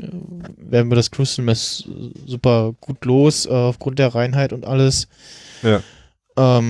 werden 0.58 0.90
wir 0.90 0.96
das 0.96 1.12
Crystal 1.12 1.44
Mess 1.44 1.88
super 2.26 2.74
gut 2.80 3.04
los, 3.06 3.46
äh, 3.46 3.50
aufgrund 3.50 4.00
der 4.00 4.16
Reinheit 4.16 4.54
und 4.54 4.66
alles. 4.66 5.10
Ja. 5.64 5.82
Ähm, 6.38 6.68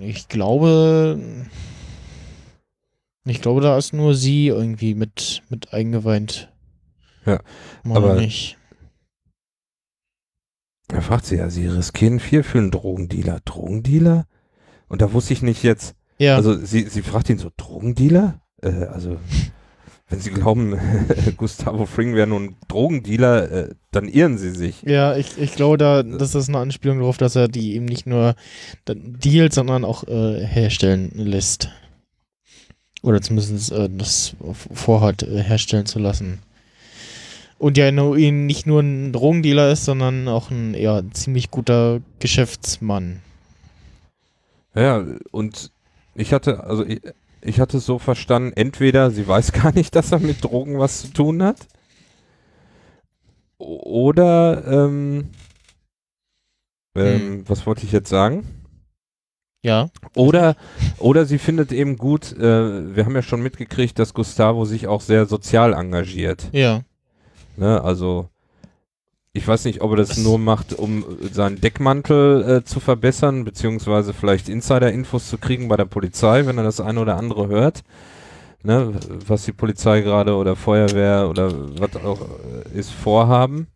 ich 0.00 0.28
glaube, 0.28 1.18
ich 3.24 3.40
glaube, 3.40 3.60
da 3.60 3.76
ist 3.78 3.92
nur 3.92 4.14
sie 4.14 4.48
irgendwie 4.48 4.94
mit, 4.94 5.42
mit 5.48 5.72
eingeweint. 5.72 6.52
Ja, 7.26 7.40
Mal 7.82 7.96
aber- 7.96 8.14
nicht. 8.20 8.58
Da 10.88 11.00
fragt 11.00 11.24
sie 11.26 11.36
ja, 11.36 11.48
sie 11.48 11.66
riskieren 11.66 12.20
viel 12.20 12.42
für 12.42 12.58
einen 12.58 12.70
Drogendealer. 12.70 13.40
Drogendealer? 13.44 14.26
Und 14.88 15.00
da 15.00 15.12
wusste 15.12 15.32
ich 15.32 15.40
nicht 15.42 15.62
jetzt, 15.62 15.94
Ja, 16.18 16.36
also 16.36 16.54
sie, 16.54 16.82
sie 16.82 17.02
fragt 17.02 17.30
ihn 17.30 17.38
so, 17.38 17.50
Drogendealer? 17.56 18.42
Äh, 18.62 18.84
also, 18.84 19.16
wenn 20.10 20.20
sie 20.20 20.30
glauben, 20.30 20.78
Gustavo 21.38 21.86
Fring 21.86 22.14
wäre 22.14 22.26
nur 22.26 22.40
ein 22.40 22.56
Drogendealer, 22.68 23.50
äh, 23.50 23.74
dann 23.92 24.06
irren 24.08 24.36
sie 24.36 24.50
sich. 24.50 24.82
ja, 24.82 25.16
ich, 25.16 25.38
ich 25.38 25.54
glaube, 25.54 25.78
da, 25.78 26.02
das 26.02 26.34
ist 26.34 26.50
eine 26.50 26.58
Anspielung 26.58 26.98
darauf, 26.98 27.16
dass 27.16 27.34
er 27.34 27.48
die 27.48 27.74
eben 27.74 27.86
nicht 27.86 28.06
nur 28.06 28.34
dealt, 28.86 29.54
sondern 29.54 29.86
auch 29.86 30.04
äh, 30.06 30.44
herstellen 30.46 31.10
lässt. 31.14 31.70
Oder 33.04 33.20
zumindest 33.20 33.70
äh, 33.70 33.90
das 33.90 34.34
vorhat, 34.72 35.22
äh, 35.22 35.42
herstellen 35.42 35.84
zu 35.84 35.98
lassen. 35.98 36.38
Und 37.58 37.76
ja, 37.76 37.88
ihn 37.88 38.46
nicht 38.46 38.66
nur 38.66 38.80
ein 38.80 39.12
Drogendealer 39.12 39.70
ist, 39.70 39.84
sondern 39.84 40.26
auch 40.26 40.50
ein 40.50 40.74
ja, 40.74 41.02
ziemlich 41.12 41.50
guter 41.50 42.00
Geschäftsmann. 42.18 43.20
Ja, 44.74 45.04
und 45.30 45.70
ich 46.14 46.32
hatte, 46.32 46.64
also 46.64 46.84
ich, 46.84 47.02
ich 47.42 47.60
hatte 47.60 47.76
es 47.76 47.86
so 47.86 47.98
verstanden, 47.98 48.52
entweder 48.56 49.10
sie 49.10 49.28
weiß 49.28 49.52
gar 49.52 49.72
nicht, 49.74 49.94
dass 49.94 50.10
er 50.10 50.18
mit 50.18 50.42
Drogen 50.42 50.78
was 50.78 51.02
zu 51.02 51.08
tun 51.08 51.42
hat, 51.42 51.68
oder, 53.58 54.64
ähm, 54.66 55.30
ähm, 56.96 57.44
was 57.46 57.66
wollte 57.66 57.84
ich 57.84 57.92
jetzt 57.92 58.08
sagen? 58.08 58.63
Ja. 59.64 59.88
Oder, 60.14 60.56
oder 60.98 61.24
sie 61.24 61.38
findet 61.38 61.72
eben 61.72 61.96
gut, 61.96 62.32
äh, 62.38 62.94
wir 62.94 63.06
haben 63.06 63.14
ja 63.14 63.22
schon 63.22 63.42
mitgekriegt, 63.42 63.98
dass 63.98 64.12
Gustavo 64.12 64.66
sich 64.66 64.86
auch 64.86 65.00
sehr 65.00 65.24
sozial 65.24 65.72
engagiert. 65.72 66.48
Ja. 66.52 66.82
Ne? 67.56 67.82
Also, 67.82 68.28
ich 69.32 69.48
weiß 69.48 69.64
nicht, 69.64 69.80
ob 69.80 69.92
er 69.92 69.96
das 69.96 70.08
Das- 70.10 70.18
nur 70.18 70.38
macht, 70.38 70.74
um 70.74 71.02
seinen 71.32 71.60
Deckmantel 71.62 72.58
äh, 72.58 72.64
zu 72.64 72.78
verbessern, 72.78 73.44
beziehungsweise 73.44 74.12
vielleicht 74.12 74.50
Insider-Infos 74.50 75.30
zu 75.30 75.38
kriegen 75.38 75.66
bei 75.68 75.78
der 75.78 75.86
Polizei, 75.86 76.44
wenn 76.44 76.58
er 76.58 76.64
das 76.64 76.80
eine 76.80 77.00
oder 77.00 77.16
andere 77.16 77.48
hört. 77.48 77.82
Ne? 78.62 78.92
Was 79.26 79.44
die 79.46 79.52
Polizei 79.52 80.02
gerade 80.02 80.34
oder 80.36 80.56
Feuerwehr 80.56 81.26
oder 81.30 81.50
was 81.80 81.96
auch 82.04 82.20
äh, 82.20 82.78
ist 82.78 82.90
vorhaben. 82.92 83.66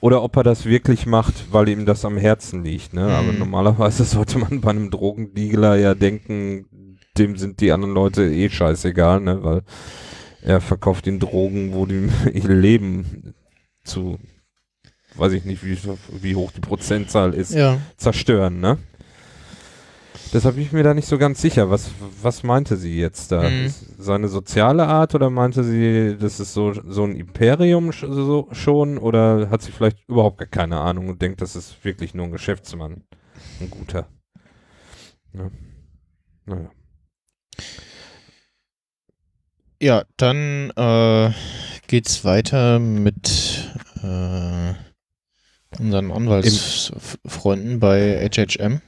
Oder 0.00 0.22
ob 0.22 0.36
er 0.36 0.42
das 0.42 0.64
wirklich 0.64 1.04
macht, 1.06 1.52
weil 1.52 1.68
ihm 1.68 1.84
das 1.86 2.04
am 2.04 2.16
Herzen 2.16 2.64
liegt. 2.64 2.94
Ne? 2.94 3.02
Aber 3.02 3.32
Mhm. 3.32 3.38
normalerweise 3.38 4.04
sollte 4.04 4.38
man 4.38 4.60
bei 4.60 4.70
einem 4.70 4.90
Drogendealer 4.90 5.76
ja 5.76 5.94
denken, 5.94 6.98
dem 7.18 7.36
sind 7.36 7.60
die 7.60 7.72
anderen 7.72 7.94
Leute 7.94 8.22
eh 8.24 8.48
scheißegal, 8.48 9.20
ne? 9.20 9.42
weil 9.42 9.62
er 10.42 10.60
verkauft 10.60 11.04
den 11.06 11.18
Drogen, 11.18 11.74
wo 11.74 11.84
die 11.86 12.08
ihr 12.32 12.48
Leben 12.48 13.34
zu, 13.84 14.18
weiß 15.16 15.32
ich 15.32 15.44
nicht, 15.44 15.64
wie, 15.64 15.76
wie 16.22 16.34
hoch 16.36 16.50
die 16.52 16.60
Prozentzahl 16.60 17.34
ist, 17.34 17.52
Ja. 17.52 17.78
zerstören, 17.96 18.60
ne? 18.60 18.78
Deshalb 20.32 20.54
bin 20.54 20.64
ich 20.64 20.72
mir 20.72 20.82
da 20.82 20.94
nicht 20.94 21.08
so 21.08 21.18
ganz 21.18 21.40
sicher. 21.40 21.70
Was, 21.70 21.90
was 22.22 22.42
meinte 22.42 22.76
sie 22.76 22.98
jetzt 22.98 23.32
da? 23.32 23.48
Mhm. 23.48 23.72
Seine 23.98 24.28
soziale 24.28 24.86
Art 24.86 25.14
oder 25.14 25.28
meinte 25.28 25.64
sie, 25.64 26.16
das 26.18 26.38
ist 26.38 26.54
so, 26.54 26.72
so 26.72 27.04
ein 27.04 27.16
Imperium 27.16 27.92
sch 27.92 28.06
so, 28.08 28.48
schon? 28.52 28.98
Oder 28.98 29.50
hat 29.50 29.62
sie 29.62 29.72
vielleicht 29.72 30.08
überhaupt 30.08 30.38
gar 30.38 30.48
keine 30.48 30.78
Ahnung 30.80 31.08
und 31.08 31.20
denkt, 31.20 31.40
das 31.40 31.56
ist 31.56 31.84
wirklich 31.84 32.14
nur 32.14 32.26
ein 32.26 32.32
Geschäftsmann? 32.32 33.02
Ein 33.60 33.70
guter. 33.70 34.08
Ja. 35.32 35.50
Naja. 36.46 36.70
Ja, 39.82 40.04
dann 40.16 40.70
äh, 40.76 41.30
geht's 41.86 42.24
weiter 42.24 42.78
mit 42.78 43.72
äh, 44.02 44.74
unseren 45.78 46.12
Anwaltsfreunden 46.12 47.80
bei 47.80 48.28
HHM. 48.28 48.82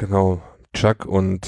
Genau. 0.00 0.40
Chuck 0.72 1.04
und 1.04 1.46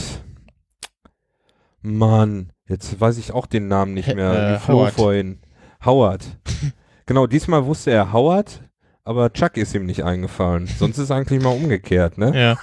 Mann. 1.81 2.53
Jetzt 2.69 3.01
weiß 3.01 3.17
ich 3.17 3.33
auch 3.33 3.47
den 3.47 3.67
Namen 3.67 3.95
nicht 3.95 4.15
mehr. 4.15 4.61
äh, 4.63 4.69
Howard. 4.69 4.93
vorhin. 4.93 5.41
Howard. 5.85 6.23
genau, 7.07 7.27
diesmal 7.27 7.65
wusste 7.65 7.93
er 7.93 8.13
Howard, 8.13 8.63
aber 9.05 9.33
Chuck 9.33 9.57
ist 9.57 9.75
ihm 9.75 9.87
nicht 9.87 10.05
eingefallen. 10.05 10.67
Sonst 10.67 10.99
ist 10.99 11.11
eigentlich 11.11 11.43
mal 11.43 11.49
umgekehrt, 11.57 12.19
ne? 12.19 12.59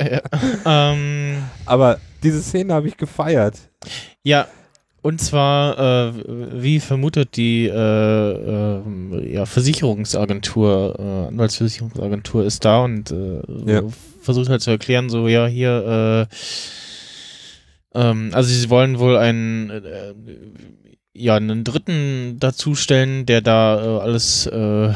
Ja. 0.00 0.04
ja. 0.04 0.20
Ähm, 0.66 1.44
Aber 1.66 2.00
diese 2.24 2.42
Szene 2.42 2.74
habe 2.74 2.88
ich 2.88 2.96
gefeiert. 2.96 3.56
ja, 4.24 4.48
und 5.02 5.20
zwar, 5.20 5.78
äh, 5.78 6.12
wie 6.62 6.80
vermutet 6.80 7.36
die 7.36 7.68
äh, 7.68 7.72
ähm, 7.72 9.22
ja, 9.24 9.46
Versicherungsagentur, 9.46 10.96
äh, 10.98 11.28
Anwaltsversicherungsagentur 11.28 12.44
ist 12.44 12.64
da 12.64 12.82
und 12.82 13.12
äh, 13.12 13.40
Ja. 13.66 13.82
Versucht 14.24 14.48
halt 14.48 14.62
zu 14.62 14.70
erklären, 14.70 15.08
so, 15.08 15.28
ja, 15.28 15.46
hier, 15.46 16.28
äh, 17.94 17.98
ähm, 17.98 18.30
also 18.32 18.48
sie 18.48 18.70
wollen 18.70 18.98
wohl 18.98 19.16
einen, 19.16 19.70
äh, 19.70 20.14
ja, 21.14 21.36
einen 21.36 21.62
Dritten 21.64 22.38
dazustellen, 22.40 23.26
der 23.26 23.40
da 23.40 23.82
äh, 23.82 24.00
alles 24.00 24.46
äh, 24.46 24.92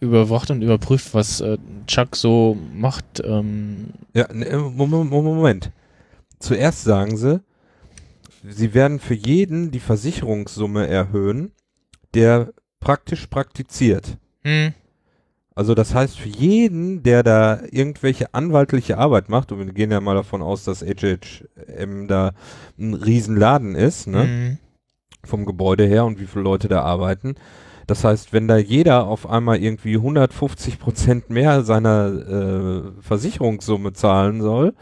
überwacht 0.00 0.50
und 0.50 0.62
überprüft, 0.62 1.14
was 1.14 1.40
äh, 1.40 1.58
Chuck 1.86 2.16
so 2.16 2.58
macht. 2.74 3.22
Ähm, 3.24 3.90
Ja, 4.14 4.32
ne, 4.32 4.46
äh, 4.46 4.56
Moment, 4.56 5.10
Moment. 5.10 5.70
Zuerst 6.40 6.82
sagen 6.84 7.16
sie, 7.16 7.40
sie 8.42 8.74
werden 8.74 8.98
für 8.98 9.14
jeden 9.14 9.70
die 9.70 9.80
Versicherungssumme 9.80 10.86
erhöhen, 10.88 11.52
der 12.14 12.52
praktisch 12.80 13.26
praktiziert. 13.28 14.18
hm, 14.42 14.74
Also 15.56 15.74
das 15.74 15.94
heißt, 15.94 16.18
für 16.18 16.28
jeden, 16.28 17.02
der 17.04 17.22
da 17.22 17.60
irgendwelche 17.70 18.34
anwaltliche 18.34 18.98
Arbeit 18.98 19.28
macht, 19.28 19.52
und 19.52 19.58
wir 19.58 19.72
gehen 19.72 19.92
ja 19.92 20.00
mal 20.00 20.14
davon 20.16 20.42
aus, 20.42 20.64
dass 20.64 20.82
HHM 20.82 22.08
da 22.08 22.32
ein 22.78 22.94
Riesenladen 22.94 23.76
ist, 23.76 24.08
ne, 24.08 24.22
hm, 24.24 24.58
vom 25.24 25.46
Gebäude 25.46 25.84
her 25.86 26.04
und 26.04 26.18
wie 26.20 26.26
viele 26.26 26.42
Leute 26.44 26.66
da 26.68 26.82
arbeiten. 26.82 27.36
Das 27.86 28.02
heißt, 28.02 28.32
wenn 28.32 28.48
da 28.48 28.56
jeder 28.56 29.06
auf 29.06 29.28
einmal 29.28 29.58
irgendwie 29.62 29.94
150 29.96 30.78
Prozent 30.80 31.30
mehr 31.30 31.62
seiner 31.62 32.06
äh, 32.08 33.02
Versicherungssumme 33.02 33.92
zahlen 33.92 34.40
soll, 34.42 34.74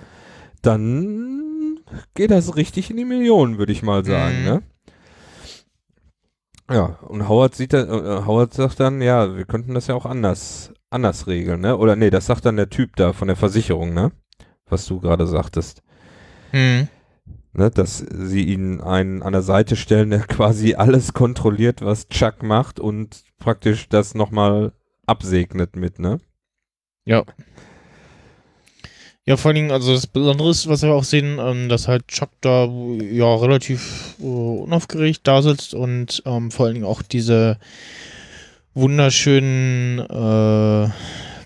dann 0.62 1.80
geht 2.14 2.30
das 2.30 2.56
richtig 2.56 2.90
in 2.90 2.96
die 2.96 3.04
Millionen, 3.04 3.58
würde 3.58 3.72
ich 3.72 3.82
mal 3.82 4.04
sagen, 4.04 4.38
Mhm. 4.38 4.44
ne? 4.44 4.62
Ja, 6.70 6.98
und 7.02 7.28
Howard 7.28 7.54
sieht 7.54 7.72
da, 7.72 7.82
äh, 7.82 8.24
Howard 8.26 8.54
sagt 8.54 8.80
dann, 8.80 9.02
ja, 9.02 9.36
wir 9.36 9.44
könnten 9.44 9.74
das 9.74 9.88
ja 9.88 9.94
auch 9.94 10.06
anders, 10.06 10.72
anders 10.90 11.26
regeln, 11.26 11.60
ne? 11.60 11.76
Oder 11.76 11.96
nee, 11.96 12.10
das 12.10 12.26
sagt 12.26 12.46
dann 12.46 12.56
der 12.56 12.70
Typ 12.70 12.96
da 12.96 13.12
von 13.12 13.28
der 13.28 13.36
Versicherung, 13.36 13.94
ne? 13.94 14.12
Was 14.66 14.86
du 14.86 15.00
gerade 15.00 15.26
sagtest. 15.26 15.82
hm. 16.50 16.88
Ne, 17.54 17.70
dass 17.70 17.98
sie 17.98 18.44
ihn 18.44 18.80
einen 18.80 19.22
an 19.22 19.34
der 19.34 19.42
Seite 19.42 19.76
stellen, 19.76 20.08
der 20.08 20.20
quasi 20.26 20.74
alles 20.74 21.12
kontrolliert, 21.12 21.82
was 21.82 22.08
Chuck 22.08 22.42
macht 22.42 22.80
und 22.80 23.24
praktisch 23.38 23.90
das 23.90 24.14
nochmal 24.14 24.72
absegnet 25.06 25.76
mit, 25.76 25.98
ne? 25.98 26.18
Ja. 27.04 27.24
Ja, 29.24 29.36
vor 29.36 29.50
allen 29.50 29.56
Dingen, 29.56 29.70
also 29.70 29.92
das 29.92 30.08
Besondere 30.08 30.50
ist, 30.50 30.66
was 30.66 30.82
wir 30.82 30.92
auch 30.92 31.04
sehen, 31.04 31.38
ähm, 31.40 31.68
dass 31.68 31.86
halt 31.86 32.08
Chuck 32.08 32.30
da 32.40 32.64
ja 32.64 33.34
relativ 33.36 34.16
äh, 34.20 34.24
unaufgeregt 34.24 35.20
da 35.24 35.42
sitzt 35.42 35.74
und 35.74 36.22
ähm, 36.26 36.50
vor 36.50 36.66
allen 36.66 36.74
Dingen 36.74 36.86
auch 36.86 37.02
diese 37.02 37.58
wunderschönen 38.74 40.00
äh, 40.00 40.88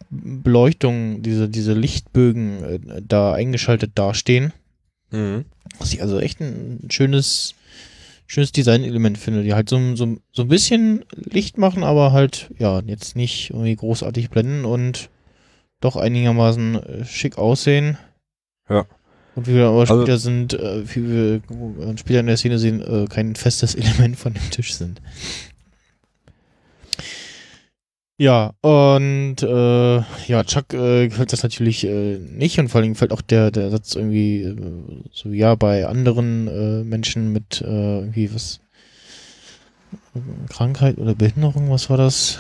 Beleuchtungen, 0.09 1.23
diese, 1.23 1.51
diese 1.51 1.75
Lichtbögen 1.75 2.63
äh, 2.63 3.03
da 3.07 3.35
eingeschaltet 3.35 3.93
dastehen. 3.95 4.55
Mhm. 5.11 5.45
Was 5.79 5.93
ich 5.93 6.01
also 6.01 6.19
echt 6.19 6.41
ein 6.41 6.89
schönes, 6.91 7.55
schönes 8.27 8.53
Designelement 8.53 9.19
finde, 9.19 9.43
die 9.43 9.53
halt 9.53 9.69
so, 9.69 9.97
so, 9.97 10.17
so 10.33 10.43
ein 10.43 10.49
bisschen 10.49 11.05
Licht 11.15 11.59
machen, 11.59 11.85
aber 11.85 12.13
halt, 12.13 12.51
ja, 12.59 12.81
jetzt 12.87 13.17
nicht 13.17 13.51
irgendwie 13.51 13.77
großartig 13.77 14.31
blenden 14.31 14.65
und 14.65 15.11
doch 15.81 15.97
einigermaßen 15.97 16.75
äh, 16.83 17.05
schick 17.05 17.39
aussehen. 17.39 17.99
Ja. 18.69 18.87
Und 19.35 19.47
wie 19.47 19.55
wir 19.55 19.67
aber 19.67 19.81
Also- 19.81 19.99
später 20.01 20.19
sind, 20.19 20.55
äh, 20.55 20.83
wie 20.95 21.09
wir 21.09 21.35
äh, 21.89 21.99
später 21.99 22.21
in 22.21 22.27
der 22.27 22.37
Szene 22.39 22.59
sehen, 22.59 22.81
äh, 22.81 23.07
kein 23.07 23.37
festes 23.37 23.75
Element 23.77 24.17
von 24.17 24.35
dem 24.35 24.51
Tisch 24.51 24.75
sind. 24.75 25.01
Ja, 28.19 28.55
und 28.63 29.43
äh, 29.43 29.97
ja, 30.27 30.43
Chuck 30.45 30.73
äh, 30.73 31.09
gefällt 31.09 31.35
das 31.35 31.43
natürlich 31.43 31.85
äh, 31.85 32.17
nicht 32.17 32.59
und 32.59 32.69
vor 32.69 32.81
allem 32.81 32.95
gefällt 32.95 33.13
auch 33.13 33.21
der, 33.21 33.51
der 33.51 33.71
Satz 33.71 33.95
irgendwie, 33.95 34.41
äh, 34.43 34.57
so 35.13 35.29
ja, 35.29 35.55
bei 35.55 35.87
anderen 35.87 36.49
äh, 36.49 36.83
Menschen 36.85 37.31
mit 37.35 37.61
äh, 37.61 37.99
irgendwie 37.99 38.35
was 38.35 38.61
Krankheit 40.49 40.97
oder 40.97 41.15
Behinderung, 41.15 41.71
was 41.71 41.91
war 41.91 41.99
das? 41.99 42.39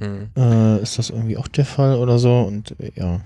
Mhm. 0.00 0.30
Äh, 0.36 0.82
ist 0.82 0.98
das 0.98 1.10
irgendwie 1.10 1.36
auch 1.36 1.48
der 1.48 1.64
Fall 1.64 1.96
oder 1.96 2.18
so? 2.18 2.40
Und 2.42 2.78
äh, 2.80 2.92
ja. 2.94 3.20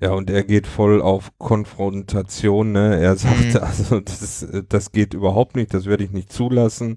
Ja, 0.00 0.10
und 0.12 0.30
er 0.30 0.42
geht 0.42 0.66
voll 0.66 1.00
auf 1.00 1.30
Konfrontation, 1.38 2.72
ne? 2.72 3.00
Er 3.00 3.16
sagt, 3.16 3.54
Mhm. 3.54 3.60
also 3.60 4.00
das, 4.00 4.46
das 4.68 4.90
geht 4.92 5.14
überhaupt 5.14 5.54
nicht, 5.54 5.72
das 5.74 5.86
werde 5.86 6.02
ich 6.04 6.10
nicht 6.10 6.32
zulassen. 6.32 6.96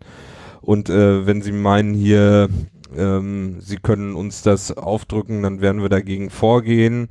Und 0.61 0.89
äh, 0.89 1.25
wenn 1.27 1.41
Sie 1.43 1.51
meinen 1.51 1.93
hier, 1.93 2.49
ähm, 2.97 3.57
Sie 3.61 3.77
können 3.77 4.15
uns 4.15 4.41
das 4.41 4.75
aufdrücken, 4.75 5.43
dann 5.43 5.61
werden 5.61 5.81
wir 5.83 5.89
dagegen 5.89 6.31
vorgehen. 6.31 7.09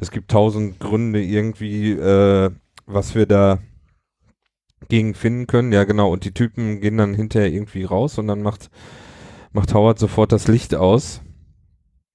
Es 0.00 0.10
gibt 0.10 0.30
tausend 0.30 0.80
Gründe 0.80 1.22
irgendwie, 1.22 1.92
äh, 1.92 2.50
was 2.86 3.14
wir 3.14 3.26
da 3.26 3.58
gegen 4.88 5.14
finden 5.14 5.46
können. 5.46 5.72
Ja, 5.72 5.84
genau. 5.84 6.10
Und 6.10 6.24
die 6.24 6.32
Typen 6.32 6.80
gehen 6.80 6.96
dann 6.96 7.14
hinterher 7.14 7.52
irgendwie 7.52 7.84
raus 7.84 8.18
und 8.18 8.28
dann 8.28 8.42
macht, 8.42 8.70
macht 9.58 9.74
Howard 9.74 9.98
sofort 9.98 10.30
das 10.30 10.46
Licht 10.46 10.74
aus 10.74 11.20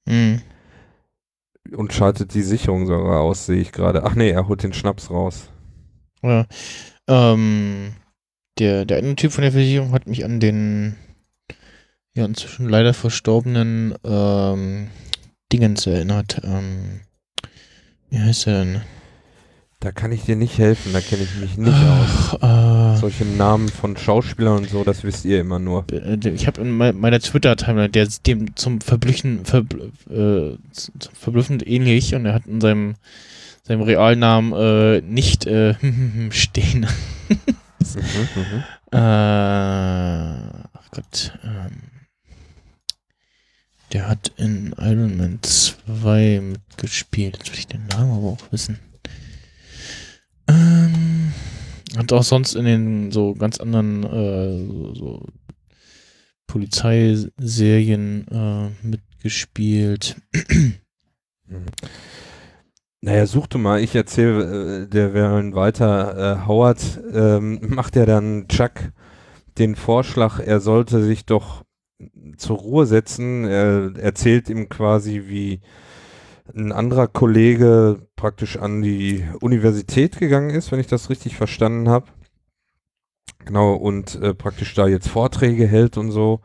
Mhm. 0.07 0.41
und 1.75 1.93
schaltet 1.93 2.33
die 2.33 2.41
Sicherung 2.41 2.87
sogar 2.87 3.21
aus, 3.21 3.45
sehe 3.45 3.59
ich 3.61 3.71
gerade. 3.71 4.03
Ach 4.03 4.15
nee, 4.15 4.29
er 4.29 4.47
holt 4.47 4.63
den 4.63 4.73
Schnaps 4.73 5.09
raus. 5.09 5.49
Ja. 6.21 6.45
Ähm, 7.07 7.93
der, 8.59 8.85
der 8.85 8.97
eine 8.97 9.15
Typ 9.15 9.31
von 9.33 9.41
der 9.41 9.51
Versicherung 9.51 9.91
hat 9.91 10.07
mich 10.07 10.23
an 10.23 10.39
den 10.39 10.95
ja 12.15 12.23
inzwischen 12.25 12.69
leider 12.69 12.93
verstorbenen 12.93 13.95
ähm, 14.05 14.89
Dingens 15.51 15.85
erinnert. 15.87 16.41
Ähm, 16.43 17.01
wie 18.09 18.19
heißt 18.19 18.47
er 18.47 18.63
denn? 18.63 18.81
Da 19.83 19.91
kann 19.91 20.13
ich 20.13 20.21
dir 20.23 20.37
nicht 20.37 20.59
helfen, 20.59 20.93
da 20.93 21.01
kenne 21.01 21.23
ich 21.23 21.35
mich 21.41 21.57
nicht 21.57 21.73
aus. 21.73 22.37
Ach, 22.39 22.95
äh, 22.95 22.97
Solche 23.01 23.25
Namen 23.25 23.67
von 23.67 23.97
Schauspielern 23.97 24.59
und 24.59 24.69
so, 24.69 24.85
das 24.85 25.03
wisst 25.03 25.25
ihr 25.25 25.41
immer 25.41 25.59
nur. 25.59 25.83
äh, 25.91 26.15
ich 26.29 26.47
habe 26.47 26.61
in 26.61 26.71
mei- 26.71 26.93
meiner 26.93 27.19
Twitter-Timeline, 27.19 27.89
der 27.89 28.03
ist 28.03 28.25
dem 28.25 28.55
zum 28.55 28.79
Verblüffen, 28.79 29.43
verbl 29.43 29.91
äh, 30.09 30.57
zum 30.71 30.93
verblüffend 31.13 31.67
ähnlich 31.67 32.15
und 32.15 32.25
er 32.25 32.33
hat 32.33 32.45
in 32.47 32.61
seinem, 32.61 32.95
seinem 33.63 33.81
Realnamen 33.81 34.53
äh, 34.53 35.01
nicht 35.01 35.45
äh, 35.47 35.75
stehen. 36.29 36.87
Mhm, 37.27 37.37
mhm. 38.35 38.63
Äh, 38.93 38.97
ach 38.97 40.91
Gott. 40.91 41.37
Ähm, 41.43 41.81
der 43.91 44.07
hat 44.07 44.31
in 44.37 44.73
Iron 44.79 45.17
Man 45.17 45.39
2 45.41 46.39
mitgespielt. 46.41 47.35
Jetzt 47.39 47.51
will 47.51 47.59
ich 47.59 47.67
den 47.67 47.85
Namen 47.87 48.11
aber 48.13 48.27
auch 48.27 48.51
wissen. 48.51 48.79
Ähm, 50.47 51.33
hat 51.97 52.11
auch 52.11 52.23
sonst 52.23 52.55
in 52.55 52.65
den 52.65 53.11
so 53.11 53.33
ganz 53.33 53.59
anderen 53.59 54.03
äh, 54.03 54.67
so, 54.67 54.93
so 54.95 55.25
Polizeiserien 56.47 58.27
äh, 58.29 58.69
mitgespielt. 58.85 60.17
Naja, 63.05 63.25
such 63.25 63.47
du 63.47 63.57
mal, 63.57 63.81
ich 63.81 63.93
erzähle 63.95 64.83
äh, 64.83 64.87
der 64.87 65.13
während 65.13 65.55
weiter. 65.55 66.37
Äh, 66.41 66.47
Howard 66.47 67.01
ähm, 67.11 67.59
macht 67.67 67.97
ja 67.97 68.05
dann 68.05 68.47
Chuck 68.47 68.93
den 69.57 69.75
Vorschlag, 69.75 70.39
er 70.39 70.61
sollte 70.61 71.03
sich 71.03 71.25
doch 71.25 71.63
zur 72.37 72.57
Ruhe 72.57 72.85
setzen. 72.85 73.45
Er 73.45 73.91
erzählt 73.97 74.49
ihm 74.49 74.69
quasi, 74.69 75.23
wie 75.25 75.59
ein 76.55 76.71
anderer 76.71 77.07
Kollege 77.07 78.07
praktisch 78.15 78.57
an 78.57 78.81
die 78.81 79.25
Universität 79.41 80.17
gegangen 80.17 80.49
ist, 80.49 80.71
wenn 80.71 80.79
ich 80.79 80.87
das 80.87 81.09
richtig 81.09 81.35
verstanden 81.35 81.89
habe. 81.89 82.07
Genau, 83.45 83.73
und 83.73 84.15
äh, 84.21 84.33
praktisch 84.33 84.73
da 84.73 84.87
jetzt 84.87 85.09
Vorträge 85.09 85.67
hält 85.67 85.97
und 85.97 86.11
so. 86.11 86.41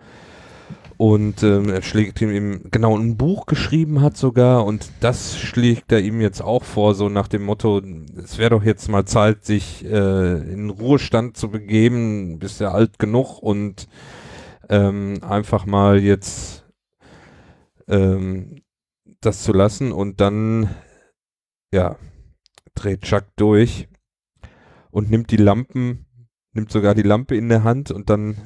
Und 0.97 1.45
ähm, 1.45 1.69
er 1.69 1.83
schlägt 1.83 2.21
ihm 2.21 2.31
eben, 2.31 2.71
genau, 2.73 2.99
ein 2.99 3.17
Buch 3.17 3.47
geschrieben 3.47 4.01
hat 4.01 4.17
sogar 4.17 4.67
und 4.67 4.91
das 4.99 5.39
schlägt 5.39 5.93
er 5.93 6.01
ihm 6.01 6.21
jetzt 6.21 6.43
auch 6.43 6.65
vor, 6.65 6.97
so 6.97 7.09
nach 7.09 7.29
dem 7.29 7.45
Motto, 7.45 7.81
es 8.17 8.37
wäre 8.37 8.51
doch 8.51 8.65
jetzt 8.65 8.89
mal 8.89 9.05
Zeit, 9.05 9.45
sich 9.45 9.85
äh, 9.85 10.53
in 10.53 10.71
Ruhestand 10.71 11.37
zu 11.37 11.51
begeben, 11.51 12.41
bist 12.41 12.61
ja 12.61 12.73
alt 12.73 12.99
genug 12.99 13.39
und 13.41 13.87
ähm, 14.69 15.21
einfach 15.23 15.67
mal 15.67 16.01
jetzt 16.01 16.67
ähm, 17.87 18.63
das 19.21 19.43
zu 19.43 19.53
lassen 19.53 19.93
und 19.93 20.21
dann, 20.21 20.75
ja, 21.73 21.97
dreht 22.75 23.03
Chuck 23.03 23.25
durch 23.37 23.89
und 24.91 25.11
nimmt 25.11 25.31
die 25.31 25.37
Lampen, 25.37 26.07
nimmt 26.53 26.71
sogar 26.71 26.95
die 26.95 27.03
Lampe 27.03 27.37
in 27.37 27.49
der 27.49 27.65
Hand 27.65 27.91
und 27.91 28.11
dann 28.11 28.37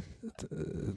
äh, 0.50 0.92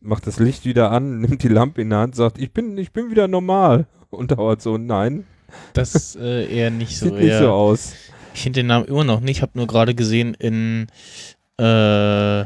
macht 0.00 0.26
das 0.26 0.38
Licht 0.38 0.64
wieder 0.64 0.90
an, 0.90 1.20
nimmt 1.20 1.42
die 1.42 1.48
Lampe 1.48 1.82
in 1.82 1.90
der 1.90 2.00
Hand, 2.00 2.14
sagt, 2.14 2.38
ich 2.38 2.52
bin, 2.52 2.76
ich 2.78 2.92
bin 2.92 3.10
wieder 3.10 3.28
normal. 3.28 3.86
Und 4.10 4.30
dauert 4.30 4.62
so, 4.62 4.78
nein, 4.78 5.26
Das 5.74 6.16
äh, 6.16 6.46
eher 6.50 6.70
nicht 6.70 6.96
so. 6.98 7.06
sieht 7.06 7.14
nicht 7.16 7.24
eher, 7.28 7.40
so 7.40 7.50
aus. 7.50 7.92
Ich 8.32 8.40
finde 8.40 8.60
den 8.60 8.68
Namen 8.68 8.86
immer 8.86 9.04
noch 9.04 9.20
nicht. 9.20 9.36
Ich 9.36 9.42
habe 9.42 9.52
nur 9.54 9.66
gerade 9.66 9.94
gesehen 9.94 10.32
in 10.32 10.86
äh, 11.60 12.44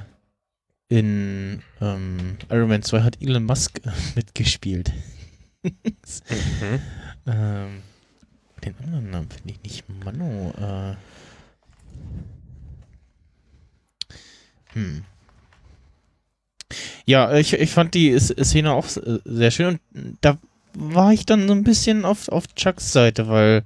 in 0.88 1.62
ähm, 1.80 2.36
Iron 2.50 2.68
Man 2.68 2.82
2 2.82 3.02
hat 3.02 3.22
Elon 3.22 3.44
Musk 3.44 3.80
äh, 3.86 4.22
mitgespielt. 5.62 6.80
ähm, 7.26 7.82
den 8.64 8.74
anderen 8.84 9.10
Namen 9.10 9.28
finde 9.30 9.52
ich 9.52 9.62
nicht. 9.62 10.04
Mano. 10.04 10.52
Äh, 10.58 10.96
hm. 14.74 15.04
Ja, 17.04 17.34
ich, 17.36 17.52
ich 17.52 17.70
fand 17.70 17.94
die 17.94 18.18
Szene 18.18 18.72
auch 18.72 18.86
sehr 18.86 19.50
schön 19.50 19.78
und 19.94 20.18
da 20.20 20.38
war 20.74 21.12
ich 21.12 21.26
dann 21.26 21.48
so 21.48 21.54
ein 21.54 21.64
bisschen 21.64 22.04
auf, 22.04 22.28
auf 22.28 22.46
Chucks 22.54 22.92
Seite, 22.92 23.28
weil 23.28 23.64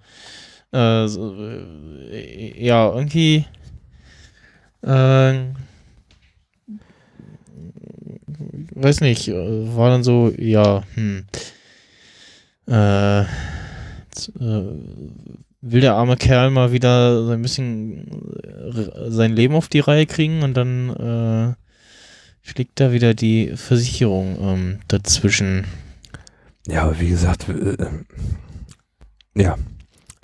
äh, 0.73 1.07
so, 1.07 1.37
äh, 1.37 2.65
ja, 2.65 2.93
irgendwie 2.93 3.45
äh, 4.83 5.35
weiß 8.77 9.01
nicht, 9.01 9.29
äh, 9.29 9.77
war 9.77 9.91
dann 9.91 10.05
so, 10.05 10.33
ja, 10.37 10.83
hm. 10.95 11.25
Äh, 12.69 13.21
äh, 13.21 13.27
will 15.61 15.81
der 15.81 15.95
arme 15.95 16.17
Kerl 16.17 16.51
mal 16.51 16.73
wieder 16.73 17.25
so 17.25 17.33
ein 17.33 17.43
bisschen 17.43 18.33
äh, 18.43 19.11
sein 19.11 19.35
Leben 19.35 19.55
auf 19.55 19.69
die 19.69 19.81
Reihe 19.81 20.07
kriegen 20.07 20.43
und 20.43 20.55
dann 20.55 20.91
äh, 20.91 21.55
schlägt 22.43 22.81
da 22.81 22.93
wieder 22.93 23.15
die 23.15 23.57
Versicherung 23.57 24.37
ähm, 24.41 24.79
dazwischen. 24.89 25.65
Ja, 26.67 26.85
aber 26.85 27.01
wie 27.01 27.11
gesagt, 27.11 27.49
äh, 27.49 27.87
ja, 29.35 29.57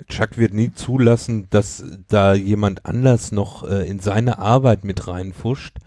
Chuck 0.07 0.37
wird 0.37 0.53
nie 0.53 0.73
zulassen, 0.73 1.47
dass 1.49 1.83
da 2.07 2.33
jemand 2.33 2.85
anders 2.85 3.31
noch 3.31 3.67
äh, 3.69 3.87
in 3.87 3.99
seine 3.99 4.39
Arbeit 4.39 4.83
mit 4.83 5.07
reinfuscht. 5.07 5.77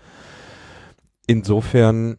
Insofern 1.26 2.18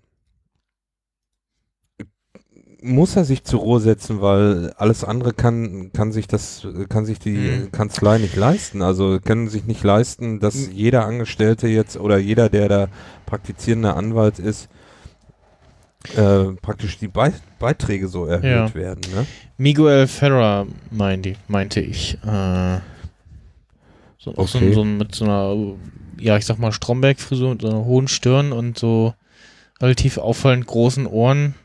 muss 2.81 3.15
er 3.15 3.25
sich 3.25 3.43
zur 3.43 3.61
Ruhe 3.61 3.79
setzen, 3.79 4.21
weil 4.21 4.71
alles 4.77 5.03
andere 5.03 5.33
kann, 5.33 5.91
kann 5.93 6.11
sich 6.11 6.27
das, 6.27 6.65
kann 6.89 7.05
sich 7.05 7.17
die 7.19 7.31
Mhm. 7.37 7.71
Kanzlei 7.71 8.17
nicht 8.19 8.35
leisten. 8.35 8.81
Also 8.81 9.19
können 9.23 9.47
sich 9.49 9.65
nicht 9.65 9.83
leisten, 9.83 10.39
dass 10.39 10.55
Mhm. 10.67 10.71
jeder 10.73 11.05
Angestellte 11.05 11.67
jetzt 11.67 11.97
oder 11.97 12.17
jeder, 12.17 12.49
der 12.49 12.69
da 12.69 12.87
praktizierender 13.25 13.95
Anwalt 13.97 14.37
ist, 14.39 14.69
äh, 16.15 16.45
praktisch 16.61 16.97
die 16.99 17.07
Bei 17.07 17.33
Beiträge 17.59 18.07
so 18.07 18.25
erhöht 18.25 18.43
Ja. 18.45 18.73
werden. 18.75 19.01
Ne? 19.13 19.25
Miguel 19.57 20.05
Ferrer 20.07 20.67
meinte, 20.91 21.33
meinte 21.47 21.81
ich. 21.81 22.13
Äh, 22.25 22.79
so, 24.19 24.31
auch 24.37 24.47
so, 24.47 24.59
Okay. 24.59 24.73
so 24.73 24.81
ein- 24.83 24.97
mit 24.97 25.15
so 25.15 25.25
einer, 25.25 25.55
ja, 26.19 26.37
ich 26.37 26.45
sag 26.45 26.59
mal, 26.59 26.71
Stromberg-Frisur 26.71 27.49
mit 27.51 27.61
so 27.61 27.69
einer 27.69 27.83
hohen 27.85 28.07
Stirn 28.07 28.51
und 28.51 28.77
so 28.77 29.13
relativ 29.81 30.17
auffallend 30.17 30.67
großen 30.67 31.07
Ohren. 31.07 31.55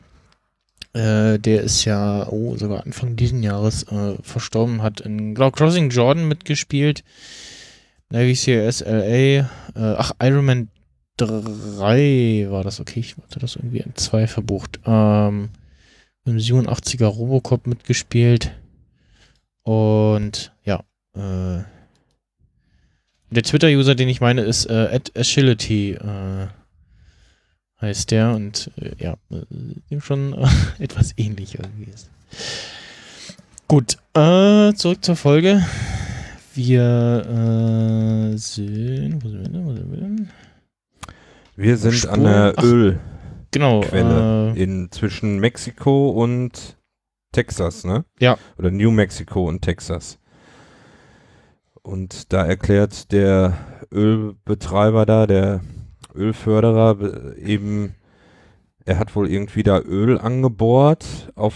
Äh, 0.93 1.39
der 1.39 1.61
ist 1.61 1.85
ja, 1.85 2.27
oh, 2.29 2.55
sogar 2.55 2.85
Anfang 2.85 3.15
diesen 3.15 3.41
Jahres 3.41 3.83
äh, 3.83 4.15
verstorben, 4.21 4.83
hat 4.83 5.01
in, 5.01 5.33
glaub, 5.33 5.55
Crossing 5.55 5.89
Jordan 5.89 6.27
mitgespielt. 6.27 7.03
Navy 8.09 8.35
CIS 8.35 8.81
LA. 8.81 9.01
Äh, 9.01 9.45
ach, 9.75 10.11
Iron 10.21 10.45
Man 10.45 10.69
3 11.17 12.47
war 12.49 12.63
das, 12.63 12.79
okay, 12.79 12.99
ich 12.99 13.17
hatte 13.17 13.39
das 13.39 13.55
irgendwie 13.55 13.79
in 13.79 13.95
2 13.95 14.27
verbucht. 14.27 14.79
Ähm, 14.85 15.49
im 16.25 16.37
87er 16.37 17.05
Robocop 17.05 17.67
mitgespielt. 17.67 18.51
Und 19.63 20.53
ja, 20.63 20.83
äh, 21.15 21.63
der 23.31 23.43
Twitter-User, 23.43 23.95
den 23.95 24.09
ich 24.09 24.21
meine, 24.21 24.41
ist 24.41 24.65
äh, 24.65 24.89
at 24.91 25.11
Agility, 25.17 25.93
äh, 25.93 26.47
heißt 27.83 28.11
der 28.11 28.33
und 28.33 28.71
äh, 28.81 28.91
ja, 28.97 29.13
äh, 29.31 29.41
dem 29.91 30.01
schon 30.01 30.33
äh, 30.33 30.47
etwas 30.83 31.13
ähnlich 31.17 31.59
irgendwie 31.59 31.91
ist. 31.91 32.09
Gut, 33.67 33.97
äh, 34.15 34.73
zurück 34.73 35.03
zur 35.03 35.15
Folge. 35.15 35.63
Wir 36.55 38.31
äh, 38.33 38.37
sind, 38.37 39.23
wo 39.23 39.29
sind 39.29 39.43
wir 39.43 39.49
denn? 39.49 39.65
Wo 39.65 39.73
sind 39.73 39.91
wir 39.91 39.97
denn? 39.99 40.29
Wir 41.55 41.77
sind 41.77 41.93
Spur- 41.93 42.11
an 42.13 42.23
der 42.23 42.53
Ach. 42.57 42.63
Ölquelle 42.63 42.99
Genau, 43.53 43.83
äh, 43.83 44.59
in 44.59 44.91
zwischen 44.91 45.37
Mexiko 45.39 46.09
und 46.09 46.75
Texas, 47.31 47.83
ne? 47.83 48.03
Ja. 48.19 48.39
Oder 48.57 48.71
New 48.71 48.89
Mexico 48.89 49.47
und 49.47 49.61
Texas. 49.61 50.17
Und 51.83 52.33
da 52.33 52.43
erklärt 52.45 53.11
der 53.11 53.53
Ölbetreiber 53.91 55.05
da, 55.05 55.27
der 55.27 55.61
Ölförderer, 56.15 56.95
be- 56.95 57.35
eben, 57.39 57.95
er 58.85 58.99
hat 58.99 59.15
wohl 59.15 59.29
irgendwie 59.29 59.63
da 59.63 59.79
Öl 59.79 60.17
angebohrt 60.19 61.31
auf 61.35 61.55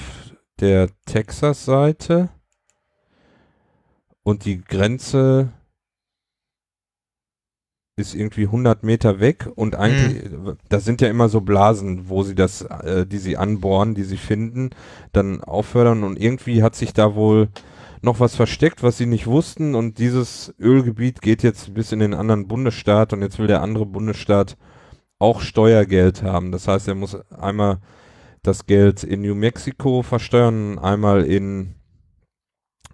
der 0.60 0.89
Texas-Seite. 1.05 2.30
Und 4.24 4.45
die 4.45 4.62
Grenze 4.62 5.53
ist 7.99 8.14
irgendwie 8.14 8.43
100 8.43 8.84
Meter 8.84 9.20
weg 9.20 9.49
und 9.55 9.76
eigentlich, 9.76 10.22
das 10.70 10.86
sind 10.86 11.01
ja 11.01 11.08
immer 11.08 11.30
so 11.30 11.41
Blasen, 11.41 12.10
wo 12.10 12.22
sie 12.24 12.36
das, 12.36 12.62
äh, 12.62 13.08
die 13.08 13.18
sie 13.18 13.38
anbohren, 13.38 13.95
die 13.95 14.03
sie 14.03 14.18
finden, 14.18 14.70
dann 15.14 15.43
auffördern 15.43 16.03
und 16.03 16.20
irgendwie 16.22 16.62
hat 16.62 16.76
sich 16.76 16.93
da 16.93 17.16
wohl 17.16 17.47
noch 18.02 18.20
was 18.20 18.36
versteckt, 18.36 18.84
was 18.84 18.98
sie 18.98 19.06
nicht 19.06 19.28
wussten 19.28 19.76
und 19.76 19.98
dieses 19.98 20.54
Ölgebiet 20.60 21.22
geht 21.22 21.43
jetzt 21.43 21.74
bis 21.74 21.91
in 21.91 22.00
den 22.00 22.14
anderen 22.14 22.48
Bundesstaat 22.48 23.14
und 23.14 23.22
jetzt 23.22 23.39
will 23.39 23.48
der 23.48 23.62
andere 23.62 23.86
Bundesstaat 23.86 24.58
auch 25.20 25.41
Steuergeld 25.41 26.24
haben. 26.24 26.52
Das 26.52 26.68
heißt, 26.68 26.88
er 26.88 26.95
muss 26.95 27.16
einmal 27.32 27.80
das 28.43 28.66
Geld 28.66 29.04
in 29.04 29.22
New 29.22 29.36
Mexico 29.36 30.04
versteuern, 30.04 30.78
einmal 30.80 31.24
in 31.24 31.76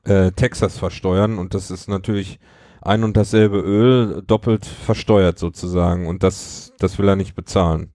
äh, 0.04 0.32
Texas 0.32 0.78
versteuern 0.78 1.38
und 1.38 1.54
das 1.54 1.70
ist 1.70 1.88
natürlich 1.88 2.40
ein 2.82 3.04
und 3.04 3.16
dasselbe 3.16 3.60
Öl 3.60 4.24
doppelt 4.26 4.66
versteuert 4.66 5.40
sozusagen 5.40 6.08
und 6.08 6.24
das, 6.24 6.74
das 6.80 6.98
will 7.00 7.08
er 7.08 7.16
nicht 7.16 7.36
bezahlen. 7.36 7.94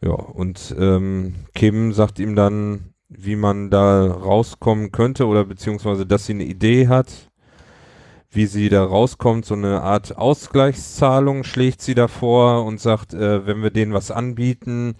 Ja, 0.00 0.12
und 0.12 0.74
ähm, 0.78 1.34
Kim 1.54 1.92
sagt 1.92 2.18
ihm 2.18 2.36
dann, 2.36 2.92
wie 3.08 3.36
man 3.36 3.70
da 3.70 4.06
rauskommen 4.06 4.92
könnte 4.92 5.26
oder 5.26 5.44
beziehungsweise, 5.44 6.06
dass 6.06 6.26
sie 6.26 6.32
eine 6.34 6.44
Idee 6.44 6.88
hat, 6.88 7.30
wie 8.30 8.46
sie 8.46 8.68
da 8.68 8.84
rauskommt, 8.84 9.44
so 9.46 9.54
eine 9.54 9.82
Art 9.82 10.18
Ausgleichszahlung 10.18 11.44
schlägt 11.44 11.80
sie 11.80 11.94
davor 11.94 12.64
und 12.64 12.80
sagt, 12.80 13.14
äh, 13.14 13.46
wenn 13.46 13.62
wir 13.62 13.70
denen 13.70 13.92
was 13.92 14.10
anbieten, 14.10 14.94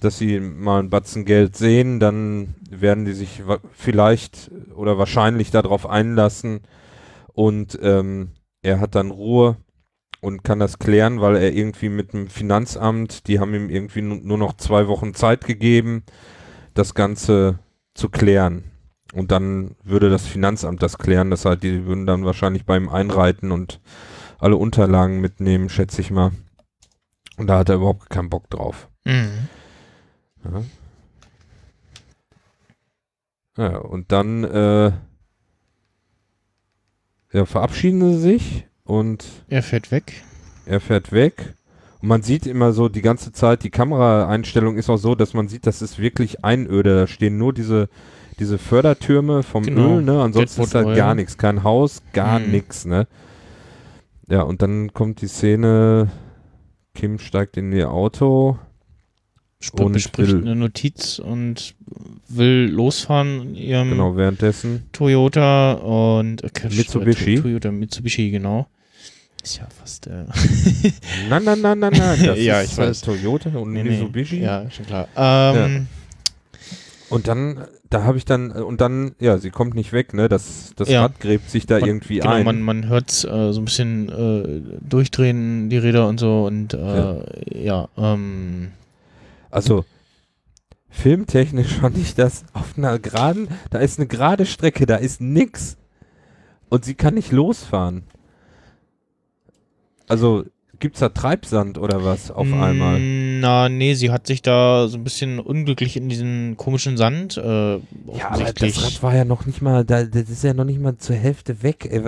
dass 0.00 0.18
sie 0.18 0.40
mal 0.40 0.80
ein 0.80 0.90
Batzen 0.90 1.24
Geld 1.24 1.56
sehen, 1.56 2.00
dann 2.00 2.54
werden 2.68 3.04
die 3.04 3.12
sich 3.12 3.42
vielleicht 3.72 4.50
oder 4.74 4.98
wahrscheinlich 4.98 5.52
darauf 5.52 5.88
einlassen. 5.88 6.62
Und 7.34 7.78
ähm, 7.82 8.30
er 8.62 8.80
hat 8.80 8.96
dann 8.96 9.10
Ruhe 9.12 9.56
und 10.20 10.42
kann 10.42 10.58
das 10.58 10.80
klären, 10.80 11.20
weil 11.20 11.36
er 11.36 11.52
irgendwie 11.52 11.88
mit 11.88 12.14
dem 12.14 12.26
Finanzamt, 12.26 13.28
die 13.28 13.38
haben 13.38 13.54
ihm 13.54 13.70
irgendwie 13.70 14.02
nu- 14.02 14.20
nur 14.22 14.38
noch 14.38 14.56
zwei 14.56 14.88
Wochen 14.88 15.14
Zeit 15.14 15.44
gegeben, 15.44 16.02
das 16.74 16.94
Ganze 16.94 17.58
zu 17.94 18.08
klären. 18.08 18.64
Und 19.12 19.30
dann 19.30 19.76
würde 19.84 20.08
das 20.08 20.26
Finanzamt 20.26 20.82
das 20.82 20.96
klären, 20.96 21.30
das 21.30 21.44
heißt, 21.44 21.62
die 21.62 21.84
würden 21.84 22.06
dann 22.06 22.24
wahrscheinlich 22.24 22.64
beim 22.64 22.88
Einreiten 22.88 23.52
und 23.52 23.80
alle 24.38 24.56
Unterlagen 24.56 25.20
mitnehmen, 25.20 25.68
schätze 25.68 26.00
ich 26.00 26.10
mal. 26.10 26.32
Und 27.36 27.46
da 27.46 27.58
hat 27.58 27.68
er 27.68 27.76
überhaupt 27.76 28.08
keinen 28.10 28.30
Bock 28.30 28.48
drauf. 28.50 28.88
mhm. 29.04 29.48
Ja, 30.44 30.62
ja 33.58 33.76
und 33.78 34.10
dann 34.10 34.44
äh, 34.44 34.92
ja, 37.32 37.46
verabschieden 37.46 38.00
sie 38.00 38.18
sich 38.18 38.66
und 38.84 39.24
er 39.48 39.62
fährt 39.62 39.90
weg. 39.90 40.24
er 40.66 40.80
fährt 40.80 41.12
weg. 41.12 41.54
Und 42.02 42.08
man 42.08 42.22
sieht 42.22 42.46
immer 42.46 42.72
so 42.72 42.88
die 42.88 43.00
ganze 43.02 43.32
Zeit, 43.32 43.62
die 43.62 43.70
Kameraeinstellung 43.70 44.76
ist 44.76 44.90
auch 44.90 44.96
so, 44.96 45.14
dass 45.14 45.34
man 45.34 45.48
sieht, 45.48 45.66
das 45.66 45.80
ist 45.82 45.98
wirklich 46.00 46.44
Einöde. 46.44 46.96
Da 46.96 47.06
stehen 47.06 47.38
nur 47.38 47.52
diese, 47.52 47.88
diese 48.40 48.58
Fördertürme 48.58 49.42
vom 49.44 49.62
Genau. 49.62 49.96
Öl, 49.98 50.02
ne? 50.02 50.20
Ansonsten 50.20 50.62
Deadwood 50.62 50.66
ist 50.66 50.74
halt 50.74 50.86
Oil. 50.88 50.96
gar 50.96 51.14
nichts. 51.14 51.38
Kein 51.38 51.62
Haus, 51.62 52.02
gar 52.12 52.40
Mhm. 52.40 52.50
nichts, 52.50 52.84
ne? 52.84 53.06
Ja, 54.28 54.42
und 54.42 54.62
dann 54.62 54.92
kommt 54.92 55.20
die 55.20 55.28
Szene, 55.28 56.10
Kim 56.94 57.18
steigt 57.18 57.56
in 57.56 57.72
ihr 57.72 57.90
Auto 57.90 58.58
Sp 59.62 59.78
Und 59.86 59.92
bespricht 59.92 60.32
will- 60.32 60.40
eine 60.42 60.56
Notiz 60.56 61.20
und 61.20 61.76
will 62.28 62.68
losfahren 62.72 63.42
in 63.42 63.54
ihrem 63.54 63.90
Genau, 63.90 64.16
währenddessen. 64.16 64.88
Toyota 64.92 65.74
und 65.74 66.42
äh, 66.42 66.50
Mitsubishi. 66.68 67.36
To- 67.36 67.42
Toyota 67.42 67.70
Mitsubishi, 67.70 68.30
genau. 68.32 68.66
Ist 69.42 69.56
ja 69.58 69.66
fast. 69.80 70.06
Äh, 70.06 70.24
Nein, 71.28 71.42
nein, 71.44 71.60
nein, 71.60 71.78
nein, 71.78 71.92
nein. 71.96 72.26
Das 72.26 72.38
Ja, 72.38 72.60
ist 72.60 72.72
ich 72.72 72.78
weiß. 72.78 73.00
Toyota 73.00 73.50
und 73.58 73.72
nee, 73.72 73.82
nee. 73.82 73.90
Mitsubishi. 73.90 74.40
Ja, 74.40 74.70
schon 74.70 74.86
klar. 74.86 75.08
Ähm, 75.16 75.88
Und 77.08 77.26
dann, 77.28 77.64
da 77.90 78.04
habe 78.04 78.18
ich 78.18 78.24
dann, 78.24 78.50
äh, 78.52 78.60
und 78.60 78.80
dann, 78.80 79.14
ja, 79.18 79.38
sie 79.38 79.50
kommt 79.50 79.74
nicht 79.74 79.92
weg, 79.92 80.14
ne? 80.14 80.28
Das, 80.28 80.72
das 80.76 80.88
Ja. 80.88 81.02
Rad 81.02 81.18
gräbt 81.20 81.50
sich 81.50 81.66
da 81.66 81.80
man, 81.80 81.88
irgendwie 81.88 82.18
genau, 82.20 82.30
ein. 82.30 82.44
man, 82.44 82.62
man 82.62 82.88
hört 82.88 83.10
äh, 83.24 83.52
so 83.52 83.60
ein 83.60 83.64
bisschen 83.64 84.08
äh, 84.08 84.78
durchdrehen, 84.88 85.68
die 85.68 85.76
Räder 85.78 86.06
und 86.08 86.18
so 86.20 86.44
und 86.46 86.72
äh, 86.74 87.64
ja, 87.64 87.88
ähm, 87.98 88.70
Also, 89.50 89.84
filmtechnisch 90.88 91.74
fand 91.80 91.98
ich 91.98 92.14
das 92.14 92.44
auf 92.52 92.78
einer 92.78 92.98
geraden, 93.00 93.48
da 93.70 93.78
ist 93.80 93.98
eine 93.98 94.06
gerade 94.06 94.46
Strecke, 94.46 94.86
da 94.86 94.96
ist 94.96 95.20
nix. 95.20 95.76
Und 96.68 96.84
sie 96.86 96.94
kann 96.94 97.14
nicht 97.14 97.32
losfahren. 97.32 98.04
Also, 100.12 100.44
gibt's 100.78 100.98
da 100.98 101.10
Treibsand 101.10 101.78
oder 101.78 102.04
was 102.04 102.32
auf 102.32 102.46
Mm, 102.48 102.60
einmal? 102.60 102.98
Na, 103.00 103.68
nee, 103.68 103.94
sie 103.94 104.10
hat 104.10 104.26
sich 104.26 104.42
da 104.42 104.88
so 104.88 104.98
ein 104.98 105.04
bisschen 105.04 105.38
unglücklich 105.38 105.96
in 105.96 106.08
diesen 106.08 106.56
komischen 106.56 106.96
Sand. 106.96 107.36
Äh, 107.36 107.74
Ja, 107.74 107.80
aber 108.30 108.52
das 108.52 108.82
Rad 108.84 109.00
war 109.04 109.14
ja 109.14 109.24
noch 109.24 109.46
nicht 109.46 109.62
mal, 109.62 109.84
da, 109.84 110.02
das 110.02 110.28
ist 110.28 110.42
ja 110.42 110.54
noch 110.54 110.64
nicht 110.64 110.80
mal 110.80 110.96
zur 110.98 111.14
Hälfte 111.14 111.62
weg. 111.62 111.86
Ey. 111.88 112.02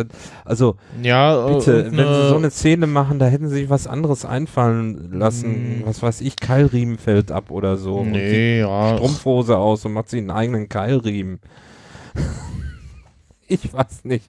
Also, 0.44 0.74
ja, 1.02 1.46
äh, 1.48 1.54
bitte, 1.54 1.66
wenn 1.66 1.84
irgendeine- 1.84 2.22
sie 2.24 2.28
so 2.30 2.36
eine 2.36 2.50
Szene 2.50 2.86
machen, 2.88 3.20
da 3.20 3.26
hätten 3.26 3.48
sie 3.48 3.54
sich 3.56 3.70
was 3.70 3.86
anderes 3.86 4.24
einfallen 4.24 5.12
lassen. 5.12 5.78
Mm. 5.80 5.82
Was 5.86 6.02
weiß 6.02 6.20
ich, 6.22 6.34
Keilriemen 6.34 6.98
fällt 6.98 7.30
ab 7.30 7.52
oder 7.52 7.76
so. 7.76 8.02
Nee, 8.04 8.58
ja. 8.58 8.96
Strumpfhose 8.96 9.56
aus 9.56 9.84
und 9.84 9.92
macht 9.92 10.08
sich 10.10 10.18
einen 10.20 10.32
eigenen 10.32 10.68
Keilriemen. 10.68 11.38
ich 13.46 13.72
weiß 13.72 14.04
nicht. 14.04 14.26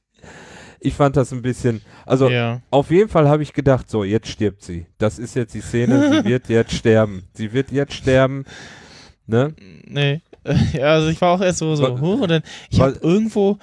Ich 0.85 0.93
fand 0.93 1.17
das 1.17 1.31
ein 1.31 1.41
bisschen, 1.41 1.81
also 2.05 2.29
ja. 2.29 2.61
auf 2.69 2.91
jeden 2.91 3.09
Fall 3.09 3.27
habe 3.27 3.43
ich 3.43 3.53
gedacht, 3.53 3.89
so, 3.89 4.03
jetzt 4.03 4.27
stirbt 4.27 4.63
sie. 4.63 4.85
Das 4.97 5.19
ist 5.19 5.35
jetzt 5.35 5.53
die 5.53 5.61
Szene, 5.61 6.11
sie 6.11 6.25
wird 6.29 6.49
jetzt 6.49 6.73
sterben. 6.73 7.23
Sie 7.33 7.53
wird 7.53 7.71
jetzt 7.71 7.93
sterben. 7.93 8.45
Ne? 9.27 9.53
Nee. 9.85 10.21
Ja, 10.73 10.93
also 10.93 11.07
ich 11.07 11.19
war 11.21 11.31
auch 11.31 11.41
erst 11.41 11.57
so, 11.57 11.75
so 11.75 11.99
hoch 11.99 12.19
und 12.19 12.29
dann, 12.29 12.43
ich 12.69 12.79
habe 12.79 12.99
irgendwo, 13.01 13.57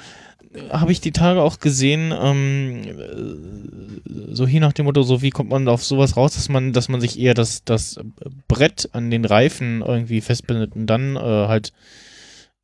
habe 0.70 0.90
ich 0.90 1.00
die 1.00 1.12
Tage 1.12 1.40
auch 1.40 1.60
gesehen, 1.60 2.12
ähm, 2.12 2.82
äh, 2.84 4.34
so 4.34 4.48
hier 4.48 4.60
nach 4.60 4.72
dem 4.72 4.86
Motto, 4.86 5.04
so 5.04 5.22
wie 5.22 5.30
kommt 5.30 5.50
man 5.50 5.68
auf 5.68 5.84
sowas 5.84 6.16
raus, 6.16 6.34
dass 6.34 6.48
man, 6.48 6.72
dass 6.72 6.88
man 6.88 7.00
sich 7.00 7.20
eher 7.20 7.34
das, 7.34 7.62
das 7.64 8.00
Brett 8.48 8.88
an 8.92 9.12
den 9.12 9.24
Reifen 9.24 9.82
irgendwie 9.82 10.20
festbindet 10.20 10.74
und 10.74 10.86
dann 10.86 11.14
äh, 11.14 11.20
halt 11.20 11.72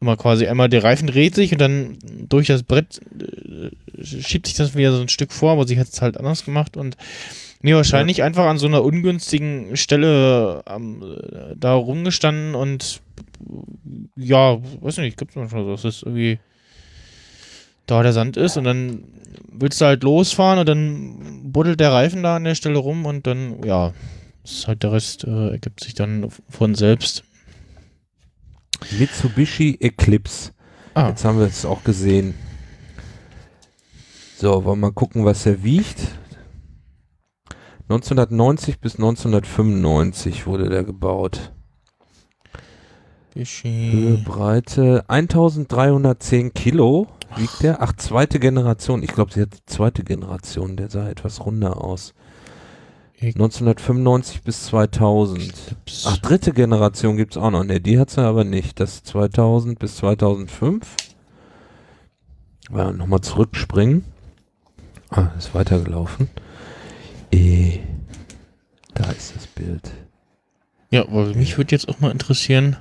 immer 0.01 0.17
quasi 0.17 0.47
einmal 0.47 0.69
der 0.69 0.85
Reifen 0.85 1.09
dreht 1.09 1.35
sich 1.35 1.53
und 1.53 1.61
dann 1.61 1.99
durch 2.29 2.47
das 2.47 2.63
Brett 2.63 3.01
äh, 3.21 4.05
schiebt 4.05 4.47
sich 4.47 4.57
das 4.57 4.77
wieder 4.77 4.93
so 4.93 5.01
ein 5.01 5.09
Stück 5.09 5.33
vor, 5.33 5.53
aber 5.53 5.67
sie 5.67 5.79
hat 5.79 5.89
es 5.89 6.01
halt 6.01 6.17
anders 6.17 6.45
gemacht 6.45 6.77
und 6.77 6.97
nee, 7.63 7.75
wahrscheinlich 7.75 8.23
einfach 8.23 8.47
an 8.47 8.59
so 8.59 8.67
einer 8.67 8.85
ungünstigen 8.85 9.77
Stelle 9.77 10.63
ähm, 10.69 11.03
äh, 11.03 11.55
da 11.57 11.75
rumgestanden 11.75 12.55
und 12.55 13.01
ja, 14.17 14.59
weiß 14.81 14.99
nicht, 14.99 15.17
gibt's 15.17 15.37
manchmal 15.37 15.65
so, 15.65 15.71
dass 15.73 15.85
es 15.85 16.03
irgendwie 16.03 16.39
da 17.87 18.03
der 18.03 18.13
Sand 18.13 18.37
ist 18.37 18.57
und 18.57 18.65
dann 18.65 19.05
willst 19.51 19.81
du 19.81 19.87
halt 19.87 20.03
losfahren 20.03 20.61
und 20.61 20.69
dann 20.69 21.53
buddelt 21.53 21.81
der 21.81 21.93
Reifen 21.93 22.23
da 22.23 22.37
an 22.37 22.45
der 22.45 22.55
Stelle 22.55 22.79
rum 22.79 23.07
und 23.07 23.27
dann, 23.27 23.63
ja, 23.65 23.93
ist 24.45 24.69
halt 24.69 24.83
der 24.83 24.93
Rest 24.93 25.25
äh, 25.25 25.51
ergibt 25.51 25.81
sich 25.81 25.95
dann 25.95 26.29
von 26.49 26.75
selbst. 26.75 27.25
Mitsubishi 28.99 29.77
Eclipse. 29.81 30.53
Ah, 30.95 31.09
Jetzt 31.09 31.25
haben 31.25 31.39
wir 31.39 31.47
es 31.47 31.65
auch 31.65 31.85
gesehen. 31.85 32.35
So, 34.37 34.65
wollen 34.65 34.81
wir 34.81 34.89
mal 34.89 34.93
gucken, 34.93 35.25
was 35.25 35.47
er 35.47 35.63
wiegt. 35.63 36.01
1990 37.89 38.81
bis 38.81 38.95
1995 38.97 40.47
wurde 40.47 40.69
der 40.69 40.85
gebaut. 40.85 41.53
Höhe, 43.35 43.43
Bischi. 43.45 44.23
Breite 44.25 45.05
1310 45.09 46.53
Kilo 46.55 47.07
wiegt 47.37 47.63
der. 47.63 47.81
Ach, 47.83 47.93
zweite 47.97 48.39
Generation. 48.41 49.03
Ich 49.03 49.13
glaube, 49.13 49.33
sie 49.33 49.43
hat 49.43 49.55
die 49.55 49.65
zweite 49.67 50.03
Generation. 50.05 50.77
Der 50.77 50.91
sah 50.91 51.09
etwas 51.09 51.45
runder 51.45 51.83
aus. 51.83 52.15
Ich- 53.21 53.35
1995 53.35 54.43
bis 54.43 54.65
2000. 54.67 55.77
Ach, 56.07 56.19
dritte 56.19 56.53
Generation 56.53 57.17
gibt's 57.17 57.37
auch 57.37 57.51
noch. 57.51 57.65
Ne, 57.65 57.81
die 57.81 57.99
hat 57.99 58.11
sie 58.11 58.23
aber 58.23 58.45
nicht. 58.45 58.79
Das 58.79 59.03
2000 59.03 59.79
bis 59.79 59.97
2005. 59.97 60.95
Ja, 62.71 62.93
Nochmal 62.93 63.21
zurückspringen. 63.23 64.05
Ah, 65.11 65.29
ist 65.39 65.55
weitergelaufen. 65.55 66.29
Eh, 67.33 67.81
da 68.95 69.11
ist 69.11 69.35
das 69.35 69.47
Bild. 69.47 69.91
Ja, 70.91 71.03
aber 71.09 71.35
mich 71.35 71.57
würde 71.59 71.73
jetzt 71.75 71.89
auch 71.89 72.01
mal 72.01 72.11
interessieren. 72.11 72.77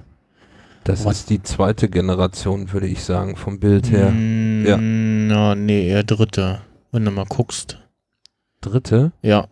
Das 0.83 1.03
Was? 1.03 1.19
ist 1.19 1.29
die 1.29 1.41
zweite 1.43 1.89
Generation, 1.89 2.71
würde 2.71 2.87
ich 2.87 3.03
sagen, 3.03 3.35
vom 3.35 3.59
Bild 3.59 3.91
her. 3.91 4.09
Mm, 4.11 4.65
Ja. 4.65 4.77
Na, 4.77 5.55
nee, 5.55 5.87
eher 5.89 6.03
dritte. 6.03 6.61
Wenn 6.91 7.03
du 7.05 7.11
mal 7.11 7.25
guckst. 7.25 7.79
Dritte? 8.61 9.11
Ja, 9.21 9.47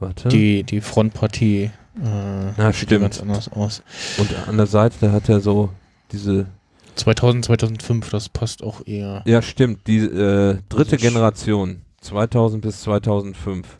Warte. 0.00 0.28
die, 0.28 0.62
die 0.64 0.80
Frontpartie 0.80 1.64
äh, 1.64 2.50
Na, 2.56 2.72
sieht 2.72 2.82
stimmt. 2.86 3.02
ganz 3.02 3.20
anders 3.20 3.50
aus. 3.50 3.82
Und 4.18 4.32
an 4.48 4.56
der 4.56 4.66
Seite, 4.66 4.96
da 5.00 5.12
hat 5.12 5.28
er 5.28 5.40
so 5.40 5.70
diese. 6.12 6.46
2000, 6.94 7.44
2005, 7.44 8.10
das 8.10 8.28
passt 8.28 8.62
auch 8.62 8.86
eher. 8.86 9.22
Ja, 9.26 9.40
stimmt. 9.42 9.86
Die 9.86 9.98
äh, 9.98 10.58
dritte 10.68 10.96
Generation. 10.96 11.82
2000 12.00 12.62
bis 12.62 12.80
2005. 12.82 13.78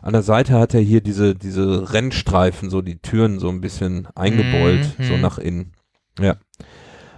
An 0.00 0.12
der 0.12 0.22
Seite 0.22 0.54
hat 0.54 0.72
er 0.74 0.80
hier 0.80 1.00
diese, 1.02 1.34
diese 1.34 1.92
Rennstreifen, 1.92 2.70
so 2.70 2.80
die 2.82 2.96
Türen 2.98 3.38
so 3.38 3.48
ein 3.50 3.60
bisschen 3.60 4.08
eingebeult, 4.14 4.98
Mhm. 4.98 5.04
so 5.04 5.16
nach 5.18 5.38
innen. 5.38 5.72
Ja. 6.18 6.36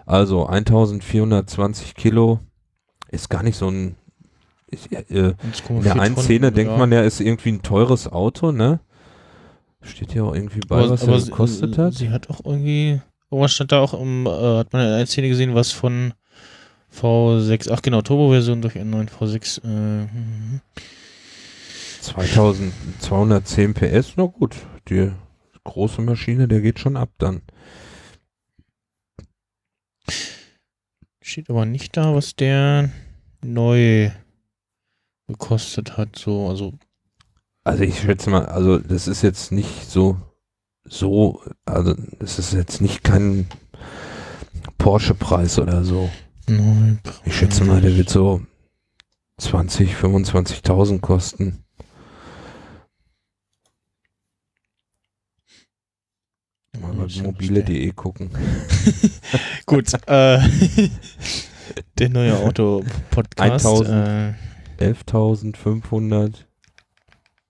Also 0.06 0.46
1420 0.46 1.94
Kilo 1.94 2.40
ist 3.10 3.28
gar 3.30 3.42
nicht 3.44 3.56
so 3.56 3.68
ein. 3.68 3.94
Ist, 4.70 4.92
äh, 4.92 5.34
in 5.68 5.82
der 5.82 6.00
einen 6.00 6.16
Szene 6.16 6.52
denkt 6.52 6.78
man 6.78 6.92
ja, 6.92 7.02
ist 7.02 7.20
irgendwie 7.20 7.50
ein 7.50 7.62
teures 7.62 8.10
Auto, 8.10 8.52
ne? 8.52 8.80
Steht 9.82 10.12
hier 10.12 10.24
auch 10.24 10.34
irgendwie 10.34 10.60
bei, 10.60 10.76
aber, 10.76 10.90
was 10.90 11.02
aber 11.02 11.14
er 11.14 11.22
gekostet 11.22 11.78
hat. 11.78 11.94
Sie 11.94 12.10
hat 12.10 12.28
auch 12.30 12.44
irgendwie, 12.44 13.00
irgendwas 13.30 13.52
stand 13.52 13.72
da 13.72 13.80
auch, 13.80 13.94
im, 13.94 14.26
äh, 14.26 14.30
hat 14.30 14.72
man 14.72 14.82
in 14.82 14.92
einer 14.92 15.06
Szene 15.06 15.28
gesehen, 15.28 15.54
was 15.54 15.72
von 15.72 16.12
V6, 16.94 17.70
ach 17.72 17.82
genau, 17.82 18.02
Turbo-Version 18.02 18.62
durch 18.62 18.78
einen 18.78 18.90
neuen 18.90 19.08
V6. 19.08 19.64
Äh, 19.64 19.68
mhm. 20.04 20.60
2210 22.00 23.74
PS, 23.74 24.12
na 24.16 24.24
gut. 24.26 24.56
Die 24.88 25.10
große 25.64 26.00
Maschine, 26.02 26.48
der 26.48 26.60
geht 26.60 26.78
schon 26.78 26.96
ab 26.96 27.10
dann. 27.18 27.42
steht 31.30 31.48
aber 31.48 31.64
nicht 31.64 31.96
da, 31.96 32.14
was 32.14 32.34
der 32.34 32.90
neu 33.42 34.10
gekostet 35.32 35.96
hat. 35.96 36.16
So, 36.16 36.48
also 36.48 36.72
Also 37.64 37.82
ich 37.82 38.00
schätze 38.00 38.30
mal, 38.30 38.46
also 38.46 38.78
das 38.78 39.08
ist 39.08 39.22
jetzt 39.22 39.52
nicht 39.52 39.88
so, 39.90 40.16
so, 40.84 41.42
also 41.64 41.94
das 42.18 42.38
ist 42.38 42.52
jetzt 42.52 42.80
nicht 42.80 43.04
kein 43.04 43.46
Porsche-Preis 44.78 45.58
oder 45.58 45.84
so. 45.84 46.10
neu. 46.48 46.94
Ich 47.24 47.36
schätze 47.36 47.64
mal, 47.64 47.80
der 47.80 47.96
wird 47.96 48.08
so 48.10 48.42
20, 49.38 49.94
25.000 49.94 51.00
kosten. 51.00 51.64
Mal 56.80 56.94
bei 56.94 57.22
mobile.de 57.22 57.92
gucken. 57.92 58.30
Gut, 59.66 59.92
äh, 60.06 60.38
der 61.98 62.08
neue 62.08 62.36
Auto-Podcast. 62.38 63.66
1000. 63.66 63.88
Äh, 63.88 64.49
11.500, 64.80 66.34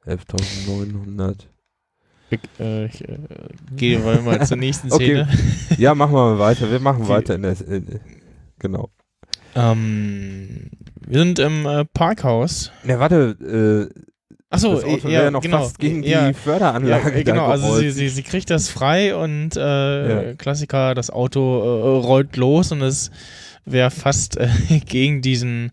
11.900. 0.06 1.36
ich 2.30 2.40
äh, 2.58 2.86
ich 2.86 3.08
äh, 3.08 3.18
gehe 3.76 3.98
mal, 3.98 4.20
mal 4.22 4.44
zur 4.46 4.56
nächsten 4.58 4.90
Okay. 4.92 5.24
Szene. 5.24 5.78
Ja, 5.78 5.94
machen 5.94 6.12
wir 6.14 6.34
mal 6.34 6.38
weiter. 6.38 6.70
Wir 6.70 6.80
machen 6.80 7.04
Die- 7.04 7.08
weiter 7.08 7.34
in 7.36 7.42
der, 7.42 7.60
in, 7.60 8.00
genau. 8.58 8.90
Ähm, 9.54 10.70
wir 11.06 11.18
sind 11.18 11.38
im 11.40 11.66
äh, 11.66 11.84
Parkhaus. 11.84 12.70
Ja, 12.84 12.98
warte, 13.00 13.90
äh, 13.92 14.00
Achso, 14.52 14.74
das 14.74 14.84
Auto 14.84 15.06
ja, 15.08 15.12
wäre 15.14 15.24
ja 15.24 15.30
noch 15.30 15.42
genau, 15.42 15.58
fast 15.62 15.78
gegen 15.78 16.02
ja, 16.02 16.28
die 16.28 16.34
Förderanlage 16.34 17.16
Ja, 17.18 17.22
genau, 17.22 17.46
also 17.46 17.76
sie, 17.76 17.90
sie, 17.90 18.08
sie 18.08 18.22
kriegt 18.24 18.50
das 18.50 18.68
frei 18.68 19.14
und 19.14 19.56
äh, 19.56 19.60
Ja. 20.30 20.34
Klassiker, 20.34 20.94
das 20.94 21.10
Auto 21.10 21.40
äh, 21.62 22.04
rollt 22.04 22.36
los 22.36 22.72
und 22.72 22.82
es 22.82 23.12
wäre 23.64 23.90
fast 23.92 24.36
äh, 24.38 24.48
gegen 24.86 25.20
diesen 25.22 25.70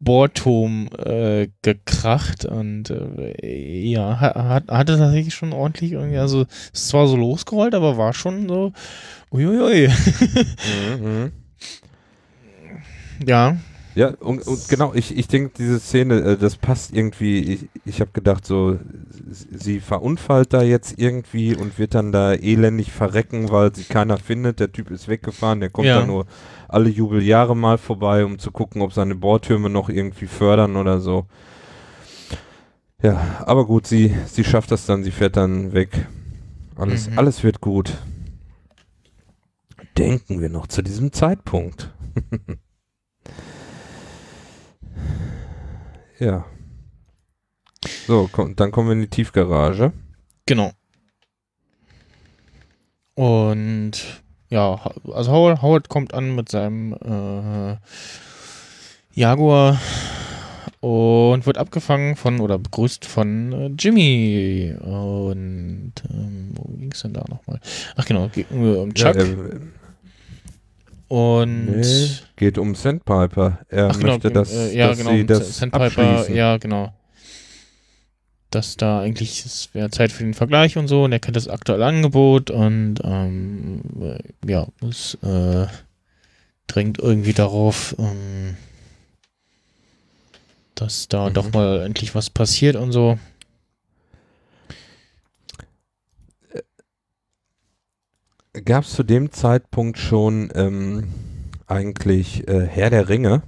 Bohrturm 0.00 0.88
äh, 0.98 1.48
gekracht 1.62 2.44
und 2.44 2.90
äh, 2.90 3.84
ja, 3.86 4.20
hat, 4.20 4.34
hat, 4.34 4.68
hatte 4.68 4.98
tatsächlich 4.98 5.34
schon 5.34 5.52
ordentlich 5.52 5.92
irgendwie, 5.92 6.18
also 6.18 6.42
es 6.72 6.80
ist 6.80 6.88
zwar 6.88 7.06
so 7.06 7.16
losgerollt, 7.16 7.74
aber 7.74 7.96
war 7.96 8.12
schon 8.12 8.48
so, 8.48 8.72
uiuiui. 9.32 9.88
Mhm, 9.88 11.04
mhm. 11.08 11.32
Ja. 13.26 13.56
Ja, 13.94 14.08
und, 14.08 14.44
und 14.48 14.68
genau, 14.68 14.92
ich, 14.92 15.16
ich 15.16 15.28
denke, 15.28 15.52
diese 15.56 15.78
Szene, 15.78 16.16
äh, 16.20 16.36
das 16.36 16.56
passt 16.56 16.92
irgendwie. 16.92 17.38
Ich, 17.54 17.68
ich 17.84 18.00
habe 18.00 18.10
gedacht, 18.12 18.44
so, 18.44 18.76
sie 19.30 19.78
verunfallt 19.78 20.52
da 20.52 20.62
jetzt 20.62 20.98
irgendwie 20.98 21.54
und 21.54 21.78
wird 21.78 21.94
dann 21.94 22.10
da 22.10 22.32
elendig 22.32 22.90
verrecken, 22.90 23.50
weil 23.52 23.72
sie 23.72 23.84
keiner 23.84 24.18
findet. 24.18 24.58
Der 24.58 24.72
Typ 24.72 24.90
ist 24.90 25.06
weggefahren, 25.06 25.60
der 25.60 25.70
kommt 25.70 25.86
Ja. 25.86 26.00
dann 26.00 26.08
nur 26.08 26.26
alle 26.74 26.90
Jubeljahre 26.90 27.56
mal 27.56 27.78
vorbei, 27.78 28.24
um 28.24 28.38
zu 28.38 28.50
gucken, 28.50 28.82
ob 28.82 28.92
seine 28.92 29.14
Bohrtürme 29.14 29.70
noch 29.70 29.88
irgendwie 29.88 30.26
fördern 30.26 30.76
oder 30.76 31.00
so. 31.00 31.26
Ja, 33.02 33.42
aber 33.46 33.66
gut, 33.66 33.86
sie, 33.86 34.14
sie 34.26 34.44
schafft 34.44 34.70
das 34.70 34.86
dann, 34.86 35.04
sie 35.04 35.10
fährt 35.10 35.36
dann 35.36 35.72
weg. 35.72 36.06
Alles, 36.76 37.08
Mhm. 37.10 37.18
alles 37.18 37.42
wird 37.44 37.60
gut. 37.60 37.92
Denken 39.96 40.40
wir 40.40 40.48
noch 40.48 40.66
zu 40.66 40.82
diesem 40.82 41.12
Zeitpunkt. 41.12 41.92
ja. 46.18 46.44
So, 48.06 48.28
komm, 48.32 48.56
dann 48.56 48.70
kommen 48.70 48.88
wir 48.88 48.94
in 48.94 49.00
die 49.02 49.08
Tiefgarage. 49.08 49.92
Genau. 50.46 50.72
Und 53.14 54.23
ja, 54.50 54.80
also 55.12 55.32
Howard, 55.32 55.62
Howard 55.62 55.88
kommt 55.88 56.14
an 56.14 56.34
mit 56.34 56.48
seinem 56.48 56.92
äh, 56.92 57.76
Jaguar 59.18 59.80
und 60.80 61.46
wird 61.46 61.56
abgefangen 61.56 62.14
von 62.16 62.40
oder 62.40 62.58
begrüßt 62.58 63.06
von 63.06 63.52
äh, 63.52 63.70
Jimmy. 63.78 64.74
Und 64.80 65.92
ähm, 66.10 66.50
wo 66.54 66.64
ging's 66.76 67.02
denn 67.02 67.14
da 67.14 67.24
nochmal? 67.28 67.60
Ach 67.96 68.04
genau, 68.04 68.28
geht 68.28 68.50
äh, 68.50 68.54
um 68.54 68.92
Chuck. 68.92 69.16
Ja, 69.16 69.22
er, 69.22 69.60
und 71.08 71.66
nee, 71.66 72.08
geht 72.36 72.58
um 72.58 72.74
Sandpiper. 72.74 73.60
Er 73.68 73.90
Ach 73.90 73.98
genau, 73.98 74.12
möchte, 74.14 74.30
dass, 74.30 74.52
äh, 74.52 74.76
ja, 74.76 74.88
dass 74.88 74.98
genau, 74.98 75.10
sie 75.10 75.26
das 75.26 75.56
Sandpiper, 75.58 75.84
abschließen. 75.84 76.34
ja, 76.34 76.56
genau. 76.58 76.92
Dass 78.54 78.76
da 78.76 79.00
eigentlich, 79.00 79.44
es 79.44 79.70
wäre 79.74 79.90
Zeit 79.90 80.12
für 80.12 80.22
den 80.22 80.32
Vergleich 80.34 80.76
und 80.76 80.86
so, 80.86 81.04
und 81.04 81.10
er 81.12 81.18
kennt 81.18 81.34
das 81.36 81.48
aktuelle 81.48 81.84
Angebot 81.86 82.50
und 82.52 83.00
ähm, 83.02 83.80
äh, 84.00 84.18
ja, 84.48 84.68
es 84.88 85.14
äh, 85.22 85.66
drängt 86.68 86.98
irgendwie 87.00 87.32
darauf, 87.32 87.96
ähm, 87.98 88.56
dass 90.76 91.08
da 91.08 91.30
Mhm. 91.30 91.34
doch 91.34 91.52
mal 91.52 91.80
endlich 91.82 92.14
was 92.14 92.30
passiert 92.30 92.76
und 92.76 92.92
so. 92.92 93.18
Gab 98.64 98.84
es 98.84 98.92
zu 98.92 99.02
dem 99.02 99.32
Zeitpunkt 99.32 99.98
schon 99.98 100.50
ähm, 100.54 101.08
eigentlich 101.66 102.46
äh, 102.46 102.66
Herr 102.66 102.90
der 102.90 103.08
Ringe? 103.08 103.42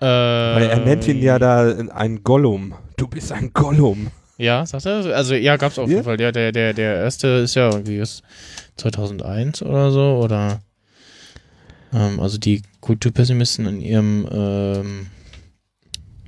Äh, 0.00 0.04
Weil 0.04 0.68
er 0.70 0.78
nennt 0.78 1.08
ihn 1.08 1.20
ja 1.20 1.40
da 1.40 1.66
ein 1.90 2.22
Gollum. 2.22 2.74
Du 2.98 3.06
bist 3.06 3.30
ein 3.32 3.52
Gollum. 3.54 4.08
Ja, 4.38 4.66
sagt 4.66 4.84
er? 4.86 5.04
Also 5.16 5.34
ja, 5.34 5.56
gab's 5.56 5.78
auf 5.78 5.88
Ja? 5.88 5.94
jeden 5.94 6.04
Fall. 6.04 6.20
Ja, 6.20 6.32
der, 6.32 6.52
der, 6.52 6.72
der 6.74 6.96
erste 6.96 7.28
ist 7.28 7.54
ja 7.54 7.70
irgendwie 7.70 7.98
ist 7.98 8.22
2001 8.76 9.62
oder 9.62 9.90
so 9.90 10.20
oder 10.22 10.60
ähm, 11.94 12.20
also 12.20 12.36
die 12.38 12.62
Kulturpessimisten 12.80 13.66
in 13.66 13.80
ihrem 13.80 14.28
ähm, 14.30 15.06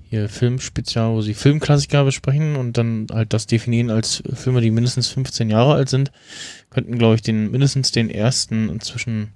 hier 0.08 0.28
Filmspezial, 0.28 1.12
wo 1.12 1.22
sie 1.22 1.34
Filmklassiker 1.34 2.04
besprechen 2.04 2.56
und 2.56 2.76
dann 2.78 3.06
halt 3.12 3.32
das 3.32 3.46
definieren 3.46 3.90
als 3.90 4.22
Filme, 4.32 4.60
die 4.60 4.70
mindestens 4.70 5.08
15 5.08 5.50
Jahre 5.50 5.74
alt 5.74 5.88
sind, 5.88 6.10
könnten 6.70 6.98
glaube 6.98 7.16
ich 7.16 7.22
den 7.22 7.50
mindestens 7.50 7.90
den 7.92 8.10
ersten 8.10 8.68
inzwischen 8.68 9.32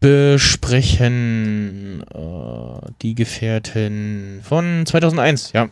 besprechen. 0.00 2.02
Äh, 2.14 2.90
die 3.02 3.14
Gefährten 3.14 4.40
von 4.42 4.86
2001, 4.86 5.52
ja. 5.52 5.68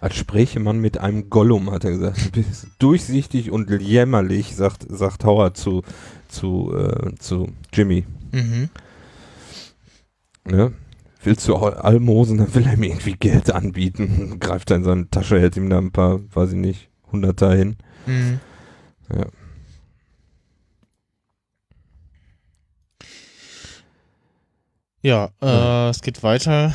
Als 0.00 0.14
spräche 0.16 0.60
man 0.60 0.78
mit 0.78 0.98
einem 0.98 1.28
Gollum, 1.28 1.70
hat 1.72 1.84
er 1.84 1.90
gesagt. 1.90 2.26
Du 2.36 2.42
bist 2.42 2.68
durchsichtig 2.78 3.50
und 3.50 3.68
jämmerlich, 3.70 4.54
sagt, 4.54 4.86
sagt 4.88 5.24
Howard 5.24 5.56
zu, 5.56 5.82
zu, 6.28 6.72
äh, 6.76 7.14
zu 7.18 7.48
Jimmy. 7.72 8.04
Mhm. 8.30 8.68
Ne? 10.44 10.72
Willst 11.24 11.48
du 11.48 11.56
Al- 11.56 11.74
Almosen, 11.74 12.38
dann 12.38 12.54
will 12.54 12.66
er 12.66 12.76
mir 12.76 12.90
irgendwie 12.90 13.14
Geld 13.14 13.50
anbieten. 13.50 14.36
Greift 14.40 14.70
er 14.70 14.76
in 14.76 14.84
seine 14.84 15.10
Tasche, 15.10 15.40
hält 15.40 15.56
ihm 15.56 15.68
da 15.68 15.78
ein 15.78 15.90
paar, 15.90 16.20
weiß 16.32 16.50
ich 16.50 16.58
nicht, 16.58 16.88
Hunderter 17.10 17.54
hin. 17.56 17.76
Mhm. 18.06 18.38
Ja. 19.12 19.26
Ja, 25.02 25.30
äh, 25.40 25.90
es 25.90 26.02
geht 26.02 26.22
weiter 26.22 26.74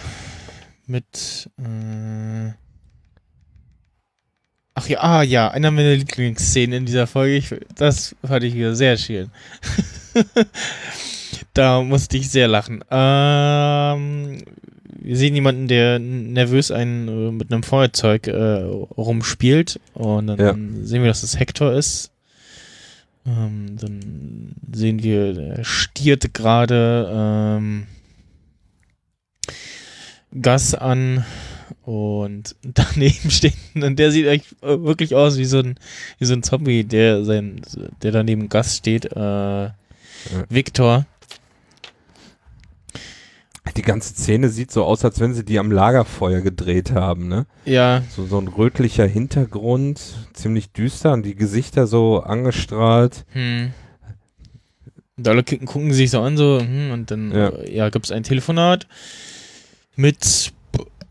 mit. 0.88 1.50
Äh 1.60 2.52
Ach 4.76 4.88
ja, 4.88 5.00
ah 5.02 5.22
ja, 5.22 5.50
einer 5.52 5.70
meiner 5.70 5.94
Lieblingsszenen 5.94 6.80
in 6.80 6.86
dieser 6.88 7.06
Folge. 7.06 7.36
Ich, 7.36 7.54
das 7.76 8.16
fand 8.26 8.44
ich 8.44 8.56
wieder 8.56 8.74
sehr 8.76 8.98
schön. 8.98 9.30
da 11.54 11.82
musste 11.84 12.18
ich 12.18 12.32
sehr 12.32 12.48
lachen. 12.48 12.84
Ähm, 12.90 14.40
wir 15.00 15.18
sehen 15.18 15.36
jemanden, 15.36 15.68
der 15.68 16.00
nervös 16.00 16.72
einen 16.72 17.08
äh, 17.08 17.32
mit 17.32 17.52
einem 17.54 17.62
Feuerzeug 17.62 18.26
äh, 18.28 18.64
rumspielt. 18.64 19.80
Und 19.94 20.26
dann 20.28 20.40
Ja. 20.40 20.54
sehen 20.86 21.04
wir, 21.04 21.10
dass 21.10 21.22
es 21.22 21.40
Hector 21.40 21.74
ist. 21.74 22.10
Ähm, 23.28 23.78
dann 23.80 24.56
sehen 24.74 25.04
wir, 25.04 25.38
er 25.58 25.64
stiert 25.64 26.34
gerade 26.34 27.10
ähm, 27.14 27.86
Gas 30.42 30.74
an 30.76 31.26
und 31.84 32.56
daneben 32.64 33.30
steht, 33.32 33.56
und 33.76 33.98
der 34.00 34.12
sieht 34.12 34.28
echt 34.28 34.54
äh, 34.62 34.82
wirklich 34.84 35.16
aus 35.16 35.38
wie 35.38 35.46
so 35.46 35.60
ein, 35.60 35.76
wie 36.20 36.26
so 36.26 36.34
ein 36.34 36.44
Zombie, 36.44 36.84
der 36.84 37.24
sein, 37.26 37.62
der 38.02 38.12
daneben 38.12 38.50
Gas 38.50 38.78
steht, 38.78 39.06
äh, 39.06 39.70
Victor. 40.50 41.06
Die 43.78 43.82
ganze 43.82 44.14
Szene 44.14 44.50
sieht 44.50 44.72
so 44.72 44.84
aus, 44.84 45.04
als 45.04 45.20
wenn 45.20 45.34
sie 45.34 45.44
die 45.44 45.58
am 45.58 45.72
Lagerfeuer 45.72 46.42
gedreht 46.42 46.92
haben, 46.92 47.28
ne? 47.28 47.48
Ja, 47.66 48.04
So, 48.10 48.26
so 48.26 48.38
ein 48.40 48.48
rötlicher 48.48 49.08
Hintergrund, 49.08 50.00
ziemlich 50.34 50.72
düster 50.74 51.14
und 51.14 51.24
die 51.26 51.34
Gesichter 51.36 51.88
so 51.88 52.20
angestrahlt. 52.20 53.26
hm. 53.32 53.74
Und 55.18 55.28
alle 55.28 55.44
gucken, 55.44 55.94
sich 55.94 56.12
so 56.12 56.22
an, 56.22 56.38
so, 56.38 56.60
hm, 56.60 56.92
und 56.92 57.10
dann, 57.12 57.32
Ja. 57.32 57.64
ja, 57.64 57.90
gibt's 57.90 58.12
ein 58.12 58.24
Telefonat 58.24 58.88
mit, 59.96 60.54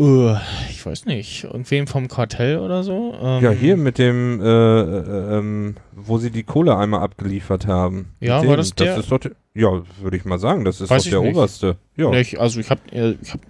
äh, 0.00 0.32
ich 0.70 0.84
weiß 0.84 1.06
nicht, 1.06 1.44
irgendwem 1.44 1.86
vom 1.86 2.08
Kartell 2.08 2.58
oder 2.58 2.82
so. 2.82 3.14
Ähm, 3.20 3.42
Ja, 3.42 3.50
hier 3.50 3.76
mit 3.76 3.98
dem, 3.98 4.40
äh, 4.40 4.44
äh, 4.46 5.38
ähm, 5.38 5.76
wo 5.94 6.18
sie 6.18 6.30
die 6.30 6.42
Kohle 6.42 6.76
einmal 6.76 7.00
abgeliefert 7.02 7.66
haben. 7.66 8.08
Ja, 8.20 8.40
mit 8.40 8.48
war 8.48 8.56
dem. 8.56 8.60
das 8.60 8.74
der? 8.74 8.96
ist 8.98 9.10
doch, 9.12 9.20
ja, 9.54 9.82
würde 10.00 10.16
ich 10.16 10.24
mal 10.24 10.38
sagen, 10.38 10.64
das 10.64 10.80
ist 10.80 10.90
doch 10.90 11.02
der 11.02 11.20
nicht. 11.20 11.36
oberste. 11.36 11.76
Ja. 11.96 12.10
Ich, 12.12 12.40
also 12.40 12.58
ich 12.58 12.70
habe, 12.70 12.80
ich 12.90 13.32
hab, 13.32 13.40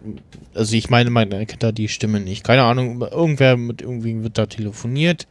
also 0.55 0.77
ich 0.77 0.91
meine, 0.91 1.11
man 1.11 1.31
erkennt 1.33 1.63
da 1.63 1.73
die 1.73 1.89
Stimme 1.89 2.21
nicht. 2.21 2.45
Keine 2.45 2.63
Ahnung, 2.65 3.01
irgendwer 3.01 3.57
mit 3.57 3.81
irgendwie 3.83 4.23
wird 4.23 4.37
da 4.39 4.47
telefoniert. 4.47 5.27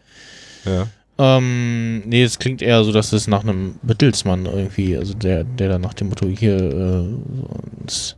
ja. 0.65 0.87
Ähm, 1.17 1.99
nee, 2.07 2.23
es 2.23 2.39
klingt 2.39 2.63
eher 2.63 2.83
so, 2.83 2.91
dass 2.91 3.13
es 3.13 3.27
nach 3.27 3.43
einem 3.43 3.75
Mittelsmann 3.83 4.47
irgendwie, 4.47 4.97
also 4.97 5.13
der, 5.13 5.43
der 5.43 5.69
da 5.69 5.77
nach 5.77 5.93
dem 5.93 6.07
Motto 6.09 6.25
hier 6.27 6.55
äh, 6.57 7.81
uns, 7.81 8.15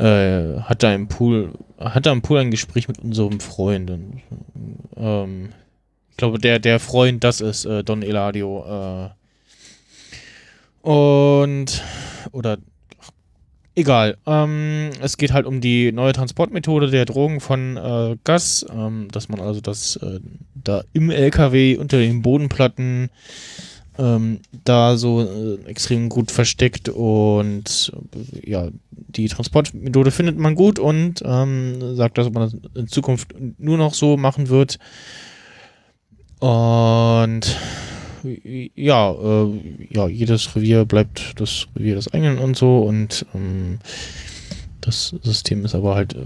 äh, 0.00 0.60
hat 0.62 0.82
da 0.82 0.94
im 0.94 1.08
Pool, 1.08 1.52
hat 1.78 2.06
da 2.06 2.12
im 2.12 2.22
Pool 2.22 2.38
ein 2.38 2.50
Gespräch 2.50 2.88
mit 2.88 2.98
unserem 3.00 3.40
Freund. 3.40 3.90
Und, 3.90 4.22
ähm, 4.96 5.50
ich 6.10 6.16
glaube, 6.16 6.38
der, 6.38 6.58
der 6.58 6.80
Freund, 6.80 7.22
das 7.22 7.40
ist 7.40 7.66
äh, 7.66 7.84
Don 7.84 8.02
Eladio. 8.02 9.10
Äh, 10.82 10.88
und 10.88 11.82
oder 12.32 12.56
ach, 12.98 13.10
egal. 13.74 14.16
Ähm, 14.26 14.90
es 15.02 15.18
geht 15.18 15.32
halt 15.32 15.44
um 15.44 15.60
die 15.60 15.92
neue 15.92 16.14
Transportmethode 16.14 16.90
der 16.90 17.04
Drogen 17.04 17.40
von 17.40 17.76
äh, 17.76 18.16
Gas, 18.24 18.64
ähm, 18.74 19.08
dass 19.12 19.28
man 19.28 19.40
also 19.40 19.60
das 19.60 19.96
äh, 19.96 20.20
da 20.54 20.82
im 20.94 21.10
LKW 21.10 21.76
unter 21.76 21.98
den 21.98 22.22
Bodenplatten 22.22 23.10
ähm, 24.00 24.40
da 24.64 24.96
so 24.96 25.20
äh, 25.20 25.58
extrem 25.66 26.08
gut 26.08 26.30
versteckt 26.30 26.88
und 26.88 27.92
ja, 28.42 28.68
die 28.96 29.28
Transportmethode 29.28 30.10
findet 30.10 30.38
man 30.38 30.54
gut 30.54 30.78
und 30.78 31.22
ähm, 31.24 31.94
sagt, 31.96 32.18
dass 32.18 32.30
man 32.30 32.42
das 32.42 32.56
in 32.74 32.88
Zukunft 32.88 33.34
nur 33.58 33.76
noch 33.76 33.94
so 33.94 34.16
machen 34.16 34.48
wird. 34.48 34.78
Und 36.40 37.42
ja, 38.74 39.12
äh, 39.12 39.86
ja, 39.90 40.08
jedes 40.08 40.56
Revier 40.56 40.84
bleibt 40.84 41.38
das 41.40 41.66
Revier 41.76 41.96
des 41.96 42.12
eigenen 42.12 42.38
und 42.38 42.56
so 42.56 42.80
und 42.80 43.26
ähm, 43.34 43.78
das 44.80 45.14
System 45.22 45.64
ist 45.64 45.74
aber 45.74 45.94
halt 45.94 46.14
äh, 46.14 46.24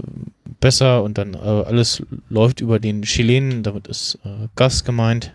besser 0.61 1.03
und 1.03 1.17
dann 1.17 1.33
äh, 1.33 1.37
alles 1.37 2.03
läuft 2.29 2.61
über 2.61 2.79
den 2.79 3.01
Chilenen, 3.01 3.63
damit 3.63 3.87
ist 3.87 4.17
äh, 4.23 4.47
Gas 4.55 4.83
gemeint. 4.83 5.33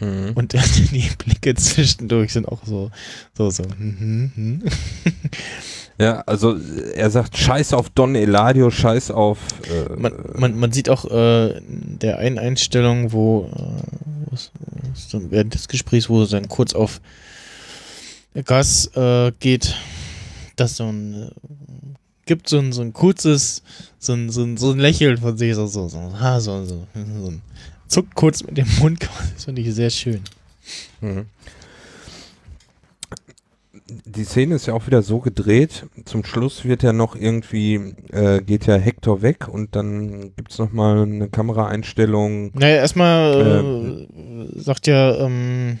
Mhm. 0.00 0.32
Und 0.34 0.52
die 0.92 1.10
Blicke 1.18 1.54
zwischendurch 1.54 2.32
sind 2.32 2.48
auch 2.48 2.64
so, 2.64 2.90
so, 3.36 3.50
so. 3.50 3.64
hm, 3.64 3.98
hm, 3.98 4.32
hm. 4.34 4.62
Ja, 5.98 6.20
also 6.26 6.56
er 6.94 7.10
sagt 7.10 7.38
Scheiß 7.38 7.72
auf 7.72 7.88
Don 7.90 8.14
Eladio, 8.14 8.70
Scheiß 8.70 9.10
auf. 9.10 9.38
Äh, 9.64 9.96
Man, 9.96 10.12
man, 10.34 10.58
man 10.58 10.72
sieht 10.72 10.90
auch 10.90 11.06
äh, 11.06 11.56
in 11.56 11.98
der 12.00 12.18
einen 12.18 12.38
Einstellung, 12.38 13.12
wo 13.12 13.50
äh, 13.56 14.36
während 15.30 15.54
des 15.54 15.68
Gesprächs, 15.68 16.10
wo 16.10 16.22
es 16.22 16.30
dann 16.30 16.48
kurz 16.48 16.74
auf 16.74 17.00
Gas 18.44 18.90
äh, 18.94 19.32
geht, 19.40 19.74
dass 20.56 20.76
so 20.76 20.84
ein 20.84 21.30
gibt 22.26 22.48
so 22.48 22.58
ein, 22.58 22.72
so 22.72 22.82
ein 22.82 22.92
kurzes, 22.92 23.62
so 23.98 24.12
ein, 24.12 24.30
so 24.30 24.42
ein, 24.42 24.56
so 24.56 24.72
ein 24.72 24.78
Lächeln 24.78 25.16
von 25.16 25.38
sich, 25.38 25.54
so, 25.54 25.66
so, 25.68 25.88
so, 25.88 25.98
ha, 26.18 26.40
so, 26.40 26.64
so, 26.64 26.86
so 26.92 27.28
ein 27.28 27.40
zuckt 27.88 28.14
kurz 28.14 28.42
mit 28.44 28.56
dem 28.58 28.66
Mund, 28.78 29.08
das 29.34 29.44
finde 29.44 29.62
ich 29.62 29.74
sehr 29.74 29.90
schön. 29.90 30.20
Mhm. 31.00 31.26
Die 33.88 34.24
Szene 34.24 34.56
ist 34.56 34.66
ja 34.66 34.74
auch 34.74 34.84
wieder 34.88 35.00
so 35.02 35.20
gedreht. 35.20 35.86
Zum 36.06 36.24
Schluss 36.24 36.64
wird 36.64 36.82
ja 36.82 36.92
noch 36.92 37.14
irgendwie, 37.14 37.94
äh, 38.10 38.40
geht 38.42 38.66
ja 38.66 38.74
Hector 38.74 39.22
weg 39.22 39.46
und 39.46 39.76
dann 39.76 40.34
gibt 40.34 40.50
es 40.50 40.58
nochmal 40.58 41.02
eine 41.02 41.28
Kameraeinstellung. 41.28 42.50
Naja, 42.54 42.76
erstmal 42.78 44.06
äh, 44.56 44.60
sagt 44.60 44.88
ja, 44.88 45.14
ähm, 45.24 45.78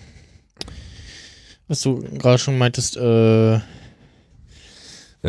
was 1.66 1.80
du 1.80 1.98
gerade 2.16 2.38
schon 2.38 2.56
meintest, 2.58 2.96
äh, 2.96 3.54
Er, 3.54 3.62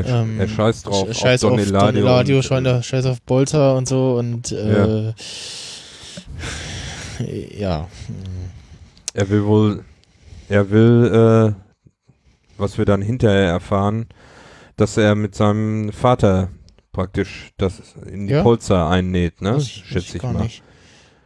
ähm, 0.06 0.40
er 0.40 0.48
scheißt 0.48 0.86
drauf. 0.86 1.12
Scheiß 1.16 1.44
auf 1.46 1.50
Don 1.52 1.60
Eladio 1.60 2.02
Eladio, 2.02 2.36
und, 2.38 2.44
scheiß 2.44 2.66
auf- 2.68 2.84
scheiß 2.86 3.06
auf 3.08 3.22
Bolzer 3.24 3.76
und 3.76 3.88
so 3.88 4.18
und 4.20 4.52
äh, 4.52 5.06
ja. 5.08 5.14
Er 9.14 9.30
will 9.30 9.46
wohl, 9.46 9.84
er 10.50 10.70
will, 10.70 11.56
äh, 11.56 11.62
was 12.58 12.78
wir 12.78 12.86
dann 12.86 13.02
hinterher 13.02 13.50
erfahren, 13.50 14.08
dass 14.76 14.98
er 14.98 15.16
mit 15.16 15.34
seinem 15.36 15.92
Vater 15.92 16.50
praktisch 16.92 17.52
das 17.58 17.96
in 18.06 18.28
die 18.28 18.34
Ja? 18.34 18.44
Polster 18.44 18.90
einnäht, 18.90 19.42
ne? 19.42 19.60
Schätze 19.62 20.18
ich 20.18 20.24
mal. 20.24 20.34
nicht. 20.44 20.64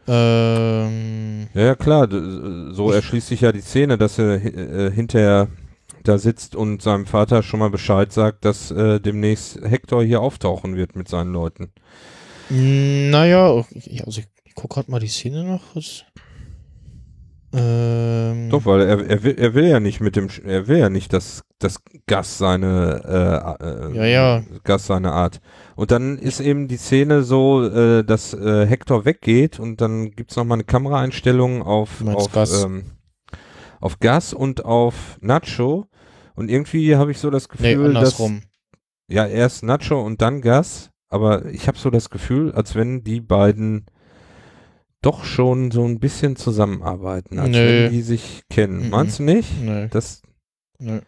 Ähm, 0.08 1.48
Ja, 1.54 1.62
ja, 1.62 1.74
klar, 1.74 2.08
so 2.10 2.90
erschließt 2.90 3.28
sich 3.28 3.42
ja 3.42 3.52
die 3.52 3.60
Szene, 3.60 3.98
dass 3.98 4.18
er 4.18 4.44
äh, 4.44 4.90
hinterher 4.90 5.48
da 6.04 6.18
sitzt 6.18 6.56
und 6.56 6.82
seinem 6.82 7.06
Vater 7.06 7.42
schon 7.42 7.60
mal 7.60 7.70
Bescheid 7.70 8.12
sagt, 8.12 8.44
dass 8.44 8.70
äh, 8.70 9.00
demnächst 9.00 9.60
Hector 9.62 10.02
hier 10.02 10.20
auftauchen 10.20 10.76
wird 10.76 10.96
mit 10.96 11.08
seinen 11.08 11.32
Leuten. 11.32 11.70
naja, 12.50 13.64
ich, 13.70 14.04
also 14.04 14.20
ich, 14.52 14.54
gucke 14.54 14.74
gerade 14.74 14.90
mal 14.90 15.00
die 15.00 15.08
Szene 15.08 15.44
noch. 15.44 15.62
Was, 15.74 16.04
ähm, 17.54 18.48
Doch, 18.48 18.64
weil 18.64 18.80
er, 18.80 19.06
er, 19.06 19.22
will, 19.22 19.34
er 19.36 19.54
will 19.54 19.66
ja 19.66 19.78
nicht 19.78 20.00
mit 20.00 20.16
dem, 20.16 20.28
er 20.44 20.68
will 20.68 20.78
ja 20.78 20.88
nicht, 20.88 21.12
dass 21.12 21.42
das 21.58 21.82
Gas 22.06 22.38
seine, 22.38 23.54
äh, 23.60 23.64
äh, 23.64 23.96
Ja, 23.96 24.04
ja. 24.06 24.42
Gas 24.64 24.86
seine 24.86 25.12
Art. 25.12 25.40
Und 25.76 25.90
dann 25.90 26.18
ist 26.18 26.40
eben 26.40 26.66
die 26.66 26.78
Szene 26.78 27.22
so, 27.22 27.62
äh, 27.64 28.04
dass 28.04 28.32
äh, 28.32 28.66
Hector 28.66 29.04
weggeht 29.04 29.60
und 29.60 29.82
dann 29.82 30.12
gibt's 30.12 30.36
noch 30.36 30.44
mal 30.44 30.54
eine 30.54 30.64
Kameraeinstellung 30.64 31.62
auf, 31.62 32.02
auf, 32.06 32.32
Gas? 32.32 32.64
Ähm, 32.64 32.84
auf 33.80 33.98
Gas 34.00 34.32
und 34.32 34.64
auf 34.64 35.18
Nacho. 35.20 35.88
Und 36.34 36.50
irgendwie 36.50 36.96
habe 36.96 37.10
ich 37.10 37.18
so 37.18 37.28
das 37.28 37.48
nee, 37.58 37.74
Gefühl, 37.74 37.92
dass 37.92 38.18
andersrum. 38.18 38.42
ja 39.08 39.26
erst 39.26 39.62
Nacho 39.62 40.00
und 40.00 40.22
dann 40.22 40.40
Gas, 40.40 40.90
aber 41.10 41.44
ich 41.46 41.68
habe 41.68 41.76
so 41.76 41.90
das 41.90 42.08
Gefühl, 42.08 42.52
als 42.52 42.74
wenn 42.74 43.04
die 43.04 43.20
beiden 43.20 43.84
doch 45.02 45.24
schon 45.24 45.70
so 45.70 45.84
ein 45.84 45.98
bisschen 45.98 46.36
zusammenarbeiten, 46.36 47.38
als 47.38 47.50
Nö. 47.50 47.84
wenn 47.84 47.92
die 47.92 48.02
sich 48.02 48.42
kennen. 48.48 48.84
Mhm. 48.84 48.90
Meinst 48.90 49.18
du 49.18 49.24
nicht? 49.24 49.48
Nee, 49.60 49.88
Das 49.90 50.22
nee. 50.78 51.00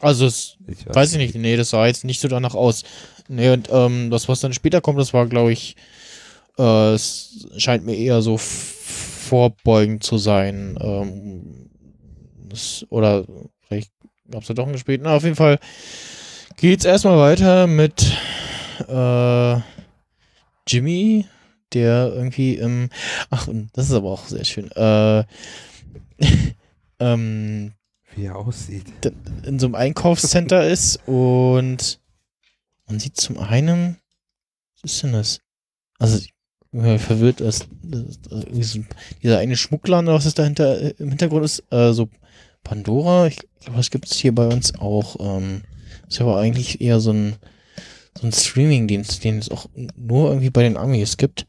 Also 0.00 0.26
es 0.26 0.56
ich 0.68 0.86
Weiß 0.86 1.12
ich 1.12 1.18
nicht, 1.18 1.34
nee, 1.34 1.56
das 1.56 1.70
sah 1.70 1.86
jetzt 1.86 2.04
nicht 2.04 2.20
so 2.20 2.28
danach 2.28 2.54
aus. 2.54 2.84
Nee, 3.28 3.50
und 3.50 3.68
ähm, 3.72 4.10
das, 4.10 4.28
was 4.28 4.40
dann 4.40 4.52
später 4.52 4.80
kommt, 4.80 4.98
das 4.98 5.12
war, 5.12 5.26
glaube 5.26 5.52
ich, 5.52 5.76
äh, 6.58 6.92
es 6.92 7.48
scheint 7.56 7.84
mir 7.84 7.96
eher 7.96 8.22
so 8.22 8.36
vorbeugend 8.38 10.04
zu 10.04 10.18
sein. 10.18 10.78
Ähm, 10.80 11.70
das, 12.48 12.86
oder 12.90 13.24
vielleicht 13.66 13.90
gab 14.30 14.42
es 14.42 14.48
ja 14.48 14.54
doch 14.54 14.66
einen 14.66 14.78
späten. 14.78 15.04
Na, 15.04 15.16
auf 15.16 15.24
jeden 15.24 15.36
Fall 15.36 15.58
geht's 16.56 16.84
erstmal 16.84 17.18
weiter 17.18 17.66
mit 17.66 18.04
äh, 18.86 19.56
Jimmy, 20.68 21.26
der 21.72 22.12
irgendwie 22.14 22.54
im. 22.56 22.90
Ach, 23.30 23.48
und 23.48 23.70
das 23.72 23.86
ist 23.86 23.92
aber 23.92 24.10
auch 24.10 24.26
sehr 24.26 24.44
schön. 24.44 24.70
Äh, 24.72 25.24
ähm, 27.00 27.72
Wie 28.14 28.24
er 28.24 28.36
aussieht. 28.36 28.86
in 29.44 29.58
so 29.58 29.66
einem 29.66 29.74
Einkaufscenter 29.74 30.66
ist 30.68 31.00
und 31.06 32.00
man 32.86 33.00
sieht 33.00 33.16
zum 33.16 33.38
einen, 33.38 33.98
was 34.82 34.92
ist 34.92 35.02
denn 35.02 35.12
das? 35.12 35.40
Also, 35.98 36.24
mal 36.70 36.98
verwirrt, 36.98 37.40
dass, 37.40 37.66
dass, 37.82 38.20
dass 38.22 38.78
dieser 39.22 39.38
eine 39.38 39.56
Schmuggler, 39.56 40.04
was 40.06 40.26
ist 40.26 40.38
dahinter 40.38 40.80
äh, 40.80 40.94
im 40.98 41.08
Hintergrund 41.08 41.44
ist, 41.44 41.64
äh, 41.70 41.92
so 41.92 42.08
Pandora, 42.62 43.26
ich 43.26 43.38
glaube, 43.60 43.78
das 43.78 43.90
gibt 43.90 44.06
es 44.10 44.16
hier 44.16 44.34
bei 44.34 44.46
uns 44.46 44.74
auch. 44.78 45.16
Ähm, 45.20 45.62
ist 46.08 46.20
aber 46.20 46.38
eigentlich 46.38 46.80
eher 46.80 47.00
so 47.00 47.12
ein, 47.12 47.36
so 48.20 48.26
ein 48.26 48.32
Streaming-Dienst, 48.32 49.22
den 49.24 49.38
es 49.38 49.50
auch 49.50 49.66
nur 49.96 50.28
irgendwie 50.30 50.50
bei 50.50 50.62
den 50.62 50.76
Amis 50.76 51.16
gibt. 51.16 51.46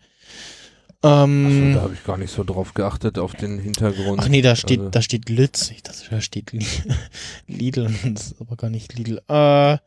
Ähm, 1.01 1.45
Achso, 1.47 1.73
da 1.75 1.81
habe 1.83 1.93
ich 1.93 2.03
gar 2.03 2.17
nicht 2.17 2.31
so 2.31 2.43
drauf 2.43 2.73
geachtet, 2.73 3.17
auf 3.17 3.33
den 3.33 3.57
Hintergrund. 3.59 4.19
Ach 4.21 4.27
nee, 4.27 4.41
da 4.41 4.55
steht, 4.55 4.79
Also- 4.79 4.91
da 4.91 5.01
steht 5.01 5.29
Litz. 5.29 5.71
Ich 5.71 5.81
dachte, 5.81 5.99
da 6.09 6.19
steht 6.21 6.51
Li- 6.51 6.65
Lidl. 7.47 7.89
Das 8.13 8.31
ist 8.31 8.41
aber 8.41 8.55
gar 8.57 8.69
nicht 8.69 8.93
Lidl. 8.95 9.19
Äh, 9.29 9.77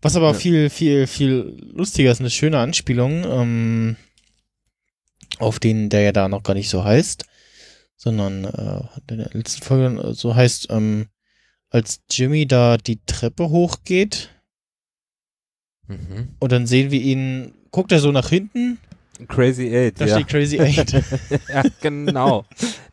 was 0.00 0.16
aber 0.16 0.28
Ja. 0.28 0.34
viel, 0.34 0.70
viel, 0.70 1.06
viel 1.06 1.56
lustiger 1.74 2.10
ist, 2.12 2.20
eine 2.20 2.30
schöne 2.30 2.58
Anspielung, 2.58 3.24
ähm, 3.24 3.96
auf 5.38 5.58
den, 5.58 5.88
der 5.90 6.02
ja 6.02 6.12
da 6.12 6.28
noch 6.28 6.42
gar 6.42 6.54
nicht 6.54 6.68
so 6.70 6.84
heißt, 6.84 7.24
sondern 7.96 8.44
äh, 8.44 8.82
in 9.10 9.18
der 9.18 9.30
letzten 9.32 9.62
Folge 9.62 10.00
äh, 10.02 10.14
so 10.14 10.34
heißt, 10.34 10.68
ähm, 10.70 11.08
als 11.70 12.00
Jimmy 12.10 12.46
da 12.46 12.76
die 12.76 13.00
Treppe 13.06 13.48
hochgeht 13.48 14.30
Mhm. 15.88 16.28
und 16.38 16.52
dann 16.52 16.66
sehen 16.66 16.90
wir 16.90 17.00
ihn, 17.00 17.52
guckt 17.70 17.92
er 17.92 17.98
so 17.98 18.12
nach 18.12 18.28
hinten, 18.28 18.78
Crazy 19.28 19.68
Eight, 19.74 20.00
da 20.00 20.06
ja. 20.06 20.14
steht 20.14 20.28
Crazy 20.28 20.60
Eight. 20.60 20.92
ja, 21.48 21.62
genau. 21.80 22.44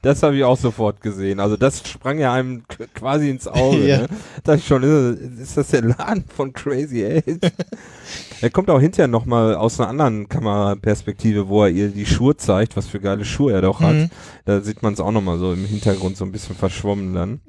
Das 0.01 0.23
habe 0.23 0.37
ich 0.37 0.43
auch 0.43 0.57
sofort 0.57 1.01
gesehen. 1.01 1.39
Also 1.39 1.57
das 1.57 1.81
sprang 1.87 2.19
ja 2.19 2.33
einem 2.33 2.63
quasi 2.93 3.29
ins 3.29 3.47
Auge. 3.47 3.79
Ja. 3.89 4.01
Ne? 4.01 4.07
Da 4.43 4.53
dachte 4.53 4.59
ich 4.59 4.67
schon, 4.67 4.83
ist, 4.83 5.39
ist 5.39 5.57
das 5.57 5.69
der 5.69 5.81
Laden 5.81 6.25
von 6.25 6.53
Crazy 6.53 7.03
Eight? 7.05 7.51
er 8.41 8.49
kommt 8.49 8.69
auch 8.69 8.79
hinterher 8.79 9.07
nochmal 9.07 9.55
aus 9.55 9.79
einer 9.79 9.89
anderen 9.89 10.27
Kameraperspektive, 10.27 11.47
wo 11.47 11.63
er 11.63 11.69
ihr 11.69 11.89
die 11.89 12.05
Schuhe 12.05 12.35
zeigt, 12.35 12.75
was 12.75 12.87
für 12.87 12.99
geile 12.99 13.25
Schuhe 13.25 13.53
er 13.53 13.61
doch 13.61 13.79
hat. 13.79 13.95
Mhm. 13.95 14.09
Da 14.45 14.61
sieht 14.61 14.83
man 14.83 14.93
es 14.93 14.99
auch 14.99 15.11
nochmal 15.11 15.39
so 15.39 15.53
im 15.53 15.65
Hintergrund 15.65 16.17
so 16.17 16.25
ein 16.25 16.31
bisschen 16.31 16.55
verschwommen 16.55 17.13
dann. 17.13 17.39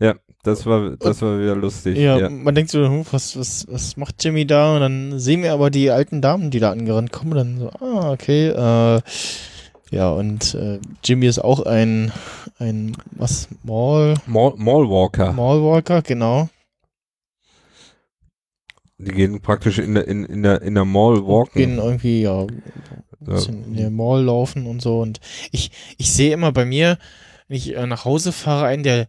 ja. 0.00 0.14
Das 0.44 0.66
war, 0.66 0.90
das 0.98 1.20
war 1.22 1.40
wieder 1.40 1.56
lustig. 1.56 1.96
Ja, 1.96 2.18
Ja. 2.18 2.30
man 2.30 2.54
denkt 2.54 2.70
so, 2.70 2.84
hm, 2.84 3.04
was, 3.10 3.36
was, 3.38 3.66
was 3.68 3.96
macht 3.96 4.22
Jimmy 4.22 4.46
da? 4.46 4.74
Und 4.74 4.80
dann 4.80 5.18
sehen 5.18 5.42
wir 5.42 5.52
aber 5.52 5.70
die 5.70 5.90
alten 5.90 6.20
Damen, 6.20 6.50
die 6.50 6.60
da 6.60 6.70
angerannt 6.70 7.10
kommen. 7.12 7.32
Und 7.32 7.38
dann 7.38 7.58
so, 7.58 7.70
ah, 7.80 8.12
okay. 8.12 8.48
Äh, 8.48 9.00
ja, 9.90 10.10
und 10.10 10.54
äh, 10.54 10.80
Jimmy 11.02 11.26
ist 11.26 11.38
auch 11.38 11.60
ein, 11.64 12.12
ein 12.58 12.96
was, 13.12 13.48
Mall, 13.62 14.16
Mall, 14.26 14.52
Mallwalker. 14.56 15.32
Mallwalker, 15.32 16.02
genau. 16.02 16.48
Die 18.98 19.12
gehen 19.12 19.40
praktisch 19.40 19.78
in 19.78 19.94
der, 19.94 20.06
in, 20.06 20.24
in 20.24 20.42
der, 20.42 20.62
in 20.62 20.74
der 20.74 20.84
Mall 20.84 21.26
walken. 21.26 21.58
Gehen 21.60 21.78
irgendwie, 21.78 22.22
ja, 22.22 22.42
ein 22.42 22.62
bisschen 23.20 23.64
in 23.64 23.76
der 23.76 23.90
Mall 23.90 24.22
laufen 24.24 24.66
und 24.66 24.82
so. 24.82 25.00
Und 25.00 25.20
ich, 25.52 25.70
ich 25.96 26.12
sehe 26.12 26.32
immer 26.32 26.52
bei 26.52 26.64
mir, 26.64 26.98
wenn 27.48 27.56
ich 27.56 27.74
äh, 27.74 27.86
nach 27.86 28.04
Hause 28.04 28.30
fahre, 28.32 28.66
einen, 28.66 28.82
der, 28.82 29.08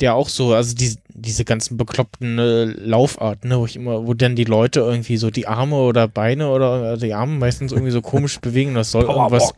der 0.00 0.14
auch 0.14 0.28
so, 0.28 0.52
also 0.52 0.74
die, 0.74 0.96
diese 1.08 1.44
ganzen 1.44 1.76
bekloppten 1.76 2.38
äh, 2.38 2.64
Laufarten, 2.64 3.48
ne, 3.48 3.58
wo 3.58 3.66
ich 3.66 3.76
immer, 3.76 4.06
wo 4.06 4.14
dann 4.14 4.36
die 4.36 4.44
Leute 4.44 4.80
irgendwie 4.80 5.16
so 5.16 5.30
die 5.30 5.46
Arme 5.46 5.76
oder 5.76 6.06
Beine 6.06 6.50
oder 6.50 6.92
äh, 6.92 6.98
die 6.98 7.14
Arme 7.14 7.38
meistens 7.38 7.72
irgendwie 7.72 7.92
so 7.92 8.02
komisch 8.02 8.40
bewegen. 8.40 8.74
Das 8.74 8.90
soll 8.90 9.04
irgendwas 9.04 9.52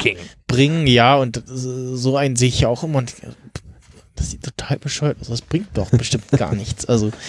bringen, 0.47 0.86
ja. 0.86 1.16
Und 1.16 1.43
so 1.47 2.16
einen 2.16 2.36
sehe 2.36 2.49
ich 2.49 2.61
ja 2.61 2.68
auch 2.68 2.84
immer. 2.84 2.99
Und 2.99 3.14
das 4.14 4.30
sieht 4.30 4.43
total 4.43 4.78
bescheuert 4.78 5.18
aus. 5.20 5.28
Das 5.28 5.43
bringt 5.43 5.68
doch 5.74 5.91
bestimmt 5.91 6.28
gar 6.36 6.55
nichts. 6.55 6.86
Also 6.86 7.11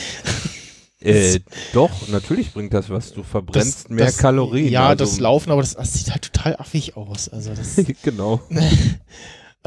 Äh, 1.01 1.39
doch, 1.72 2.10
natürlich 2.10 2.51
bringt 2.51 2.74
das 2.74 2.89
was. 2.89 3.14
Du 3.14 3.24
verbrennst 3.24 3.86
das, 3.86 3.89
mehr 3.89 4.07
das, 4.07 4.18
Kalorien. 4.18 4.70
Ja, 4.70 4.88
also, 4.89 5.05
das 5.05 5.20
Laufen, 5.20 5.49
aber 5.49 5.62
das, 5.62 5.76
das 5.76 5.93
sieht 5.93 6.12
halt 6.12 6.24
total 6.24 6.57
affig 6.57 6.97
aus. 6.97 7.30
Also 7.30 7.53
das. 7.53 7.80
genau. 8.03 8.41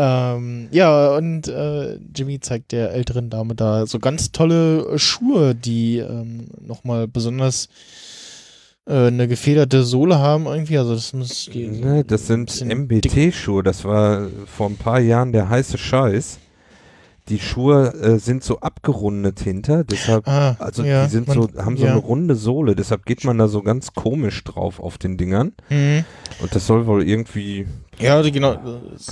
Ähm, 0.05 0.66
ja, 0.72 1.14
und 1.16 1.46
äh, 1.46 1.96
Jimmy 2.12 2.40
zeigt 2.40 2.72
der 2.72 2.90
älteren 2.92 3.30
Dame 3.30 3.55
da 3.55 3.86
so 3.86 4.00
ganz 4.00 4.32
tolle 4.32 4.80
äh, 4.88 4.98
Schuhe, 4.98 5.55
die 5.55 5.98
ähm, 5.98 6.48
nochmal 6.61 7.07
besonders 7.07 7.68
äh, 8.84 9.07
eine 9.07 9.28
gefederte 9.28 9.84
Sohle 9.84 10.18
haben 10.18 10.46
irgendwie. 10.46 10.76
Also 10.76 10.94
das 10.94 11.12
muss 11.12 11.48
die, 11.53 11.68
Ne, 11.68 12.03
das 12.05 12.26
sind 12.26 12.64
MBT-Schuhe. 12.64 13.62
Das 13.62 13.84
war 13.84 14.26
vor 14.46 14.70
ein 14.70 14.76
paar 14.76 14.98
Jahren 14.98 15.30
der 15.30 15.48
heiße 15.48 15.78
Scheiß. 15.78 16.40
Die 17.28 17.38
Schuhe 17.38 17.94
äh, 17.94 18.18
sind 18.18 18.42
so 18.42 18.58
abgerundet 18.60 19.38
hinter, 19.40 19.84
deshalb, 19.84 20.26
Ah, 20.26 20.56
also 20.58 20.82
ja, 20.82 21.04
die 21.04 21.10
sind 21.10 21.28
man- 21.28 21.36
so, 21.40 21.48
haben 21.64 21.76
so 21.76 21.84
ja. 21.84 21.92
eine 21.92 22.00
runde 22.00 22.34
Sohle, 22.34 22.74
deshalb 22.74 23.06
geht 23.06 23.22
man 23.24 23.38
da 23.38 23.46
so 23.46 23.62
ganz 23.62 23.92
komisch 23.94 24.42
drauf 24.42 24.80
auf 24.80 24.98
den 24.98 25.16
Dingern. 25.16 25.52
Mhm. 25.70 26.04
Und 26.40 26.54
das 26.54 26.66
soll 26.66 26.86
wohl 26.86 27.08
irgendwie, 27.08 27.66
Ja, 28.00 28.20
genau. 28.22 28.56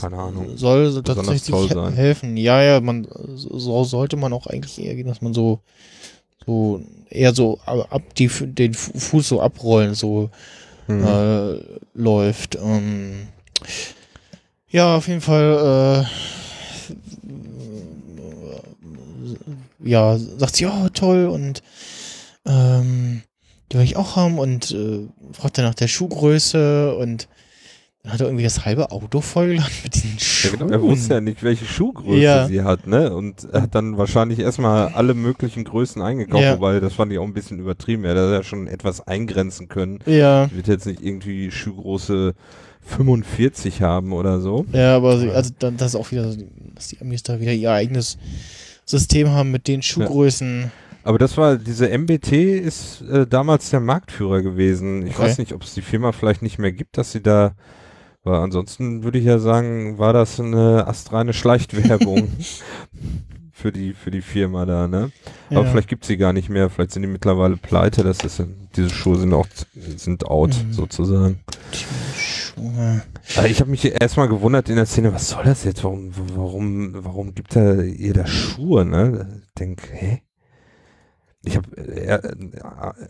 keine 0.00 0.18
Ahnung. 0.18 0.56
Soll 0.56 1.02
tatsächlich 1.04 1.54
helfen. 1.94 2.36
Ja, 2.36 2.61
ja, 2.62 2.80
man 2.80 3.06
so 3.36 3.84
sollte 3.84 4.16
man 4.16 4.32
auch 4.32 4.48
eigentlich 4.48 4.84
eher 4.84 4.96
gehen, 4.96 5.06
dass 5.06 5.22
man 5.22 5.32
so 5.32 5.61
so 6.46 6.80
eher 7.11 7.32
so 7.32 7.61
ab 7.64 8.02
die 8.18 8.26
den 8.28 8.74
Fu- 8.74 8.98
Fuß 8.98 9.28
so 9.28 9.40
abrollen 9.40 9.94
so 9.94 10.30
Hm. 10.86 11.04
äh, 11.06 11.61
läuft. 11.94 12.56
Ähm, 12.56 13.28
ja, 14.68 14.96
auf 14.96 15.06
jeden 15.06 15.20
Fall. 15.20 16.04
Äh, 16.04 16.49
ja, 19.83 20.16
sagt 20.18 20.57
sie, 20.57 20.64
ja, 20.64 20.89
toll 20.91 21.26
und 21.26 21.62
ähm, 22.47 23.22
die 23.72 23.76
will 23.78 23.85
ich 23.85 23.97
auch 23.97 24.16
haben 24.16 24.39
und 24.39 24.70
äh, 24.72 25.07
fragt 25.33 25.59
dann 25.59 25.64
nach 25.64 25.74
der 25.74 25.89
Schuhgröße 25.89 26.95
und 26.97 27.28
dann 28.03 28.14
hat 28.14 28.20
er 28.20 28.26
irgendwie 28.28 28.45
das 28.45 28.64
halbe 28.64 28.91
Auto 28.93 29.20
vollgeladen 29.20 29.70
mit 29.85 29.95
diesen 29.95 30.12
Ja, 30.14 30.18
Schuhen. 30.20 30.59
genau, 30.59 30.72
er 30.72 30.81
wusste 30.83 31.14
ja 31.14 31.20
nicht, 31.20 31.43
welche 31.43 31.66
Schuhgröße 31.66 32.18
Ja. 32.22 32.47
sie 32.47 32.62
hat, 32.62 32.87
ne? 32.87 33.14
Und 33.14 33.47
er 33.53 33.61
hat 33.62 33.74
dann 33.74 33.99
wahrscheinlich 33.99 34.39
erstmal 34.39 34.89
alle 34.95 35.12
möglichen 35.12 35.64
Größen 35.64 36.01
eingekauft, 36.01 36.43
Ja. 36.43 36.55
wobei 36.55 36.81
das 36.81 36.95
fand 36.95 37.12
ich 37.12 37.18
auch 37.18 37.24
ein 37.24 37.35
bisschen 37.35 37.59
übertrieben. 37.59 38.05
Er 38.05 38.12
hätte 38.12 38.33
ja 38.33 38.43
schon 38.43 38.68
etwas 38.68 39.07
eingrenzen 39.07 39.68
können. 39.68 39.99
Ja, 40.07 40.47
Ich 40.47 40.57
wird 40.57 40.68
jetzt 40.68 40.87
nicht 40.87 41.03
irgendwie 41.03 41.51
Schuhgröße 41.51 42.35
45 42.81 43.83
haben 43.83 44.12
oder 44.14 44.41
so. 44.41 44.64
ja, 44.72 44.97
aber 44.97 45.18
sie, 45.18 45.31
also 45.31 45.51
dann 45.59 45.76
das 45.76 45.89
ist 45.89 46.01
auch 46.01 46.11
wieder, 46.11 46.33
so, 46.33 46.39
dass 46.74 46.89
die 46.89 47.01
Amis 47.03 47.22
da 47.22 47.39
wieder 47.39 47.53
ihr 47.53 47.70
eigenes 47.70 48.16
System 48.91 49.30
haben 49.30 49.51
mit 49.51 49.68
den 49.68 49.82
Schuhgrößen. 49.82 50.70
Aber 51.03 51.18
das 51.18 51.36
war, 51.38 51.57
diese 51.57 51.88
MBT 51.88 52.32
ist 52.32 53.01
äh, 53.03 53.26
damals 53.26 53.70
der 53.70 53.80
Marktführer 53.80 54.43
gewesen. 54.43 55.07
Ich 55.07 55.14
Okay. 55.14 55.22
weiß 55.22 55.38
nicht, 55.38 55.53
ob 55.55 55.62
es 55.62 55.72
die 55.74 55.82
Firma 55.82 56.12
vielleicht 56.12 56.43
nicht 56.43 56.59
mehr 56.59 56.72
gibt, 56.72 56.99
dass 56.99 57.12
sie 57.12 57.22
da, 57.22 57.55
weil 58.22 58.34
ansonsten 58.34 59.03
würde 59.03 59.18
ich 59.18 59.24
ja 59.24 59.38
sagen, 59.38 59.97
war 59.99 60.12
das 60.12 60.38
eine 60.38 60.86
astreine 60.86 61.32
Schleichtwerbung 61.32 62.28
für 63.53 63.72
die, 63.72 63.95
für 63.95 64.11
die 64.11 64.20
Firma 64.22 64.66
da, 64.66 64.88
ne? 64.88 65.11
Aber 65.51 65.64
Ja. 65.64 65.70
vielleicht 65.70 65.88
gibt 65.88 66.05
es 66.05 66.09
sie 66.09 66.16
gar 66.18 66.32
nicht 66.34 66.49
mehr, 66.51 66.68
vielleicht 66.70 66.93
sind 66.93 67.03
die 67.03 67.09
mittlerweile 67.09 67.57
pleite, 67.57 68.03
das 68.03 68.18
ist, 68.20 68.43
diese 68.76 68.91
Schuhe 68.91 69.18
sind 69.18 69.32
auch, 69.32 69.47
sind 69.97 70.26
out, 70.26 70.55
Mhm. 70.68 70.72
sozusagen. 70.74 71.41
Die 71.74 71.84
ich 73.48 73.61
habe 73.61 73.70
mich 73.70 73.84
erstmal 73.84 74.28
gewundert 74.28 74.68
in 74.68 74.76
der 74.76 74.86
Szene, 74.86 75.12
was 75.12 75.28
soll 75.30 75.44
das 75.44 75.64
jetzt? 75.64 75.84
Warum, 75.84 76.12
warum, 76.34 76.90
warum 77.04 77.34
gibt 77.34 77.56
er 77.56 77.82
ihr 77.84 78.12
da 78.14 78.26
Schuhe? 78.26 78.84
Ne? 78.84 79.42
Ich 79.46 79.54
denk, 79.54 79.82
hä? 79.92 80.22
Ich 81.42 81.56
habe 81.56 81.68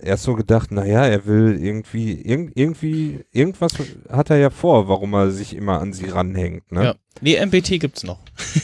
erst 0.02 0.22
so 0.22 0.34
gedacht, 0.36 0.70
naja, 0.70 1.04
er 1.04 1.26
will 1.26 1.58
irgendwie, 1.60 2.12
irg 2.22 2.52
irgendwie, 2.54 3.24
irgendwas 3.32 3.72
hat 4.08 4.30
er 4.30 4.36
ja 4.36 4.50
vor, 4.50 4.88
warum 4.88 5.14
er 5.14 5.32
sich 5.32 5.56
immer 5.56 5.80
an 5.80 5.92
sie 5.92 6.06
ranhängt. 6.06 6.70
Ne? 6.70 6.84
Ja. 6.84 6.94
Nee, 7.20 7.44
MBT 7.44 7.80
gibt's 7.80 8.04
noch. 8.04 8.20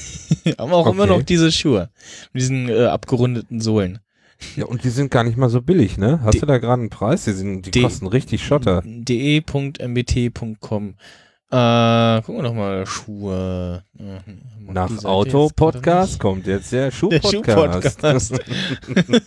Haben 0.58 0.72
auch 0.72 0.86
immer 0.86 1.02
Okay. 1.04 1.12
noch 1.18 1.22
diese 1.24 1.50
Schuhe. 1.50 1.90
Mit 2.32 2.42
diesen 2.42 2.68
äh, 2.68 2.84
abgerundeten 2.84 3.60
Sohlen. 3.60 3.98
Ja, 4.56 4.66
und 4.66 4.84
die 4.84 4.90
sind 4.90 5.10
gar 5.10 5.24
nicht 5.24 5.36
mal 5.36 5.48
so 5.48 5.62
billig, 5.62 5.96
ne? 5.98 6.20
Hast 6.22 6.34
Die- 6.34 6.40
du 6.40 6.46
da 6.46 6.58
gerade 6.58 6.80
einen 6.82 6.90
Preis? 6.90 7.24
Die, 7.24 7.32
sind, 7.32 7.74
die 7.74 7.80
kosten 7.82 8.06
richtig 8.06 8.44
Schotter. 8.44 8.82
de.mbt.com 8.84 10.54
äh, 11.48 12.20
gucken 12.22 12.36
wir 12.36 12.42
noch 12.42 12.54
mal 12.54 12.84
Schuhe. 12.86 13.84
Mhm. 13.94 14.72
Nach 14.72 14.90
Auto-Podcast 15.04 16.18
kommt 16.18 16.46
jetzt 16.48 16.72
der 16.72 16.86
Der 16.86 16.90
Schuh-Podcast. 16.90 18.00
Schuh-Podcast. 18.02 18.32
nicht. 18.32 19.22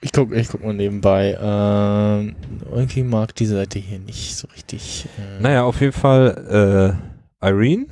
Ich 0.00 0.12
guck, 0.12 0.32
ich 0.32 0.46
guck 0.48 0.62
mal 0.64 0.74
nebenbei. 0.74 1.36
Ähm, 1.40 2.36
irgendwie 2.70 3.02
mag 3.02 3.34
die 3.34 3.46
Seite 3.46 3.80
hier 3.80 3.98
nicht 3.98 4.36
so 4.36 4.46
richtig. 4.54 5.06
Äh, 5.18 5.42
naja, 5.42 5.64
auf 5.64 5.80
jeden 5.80 5.92
Fall, 5.92 6.96
äh, 7.42 7.44
Irene 7.46 7.86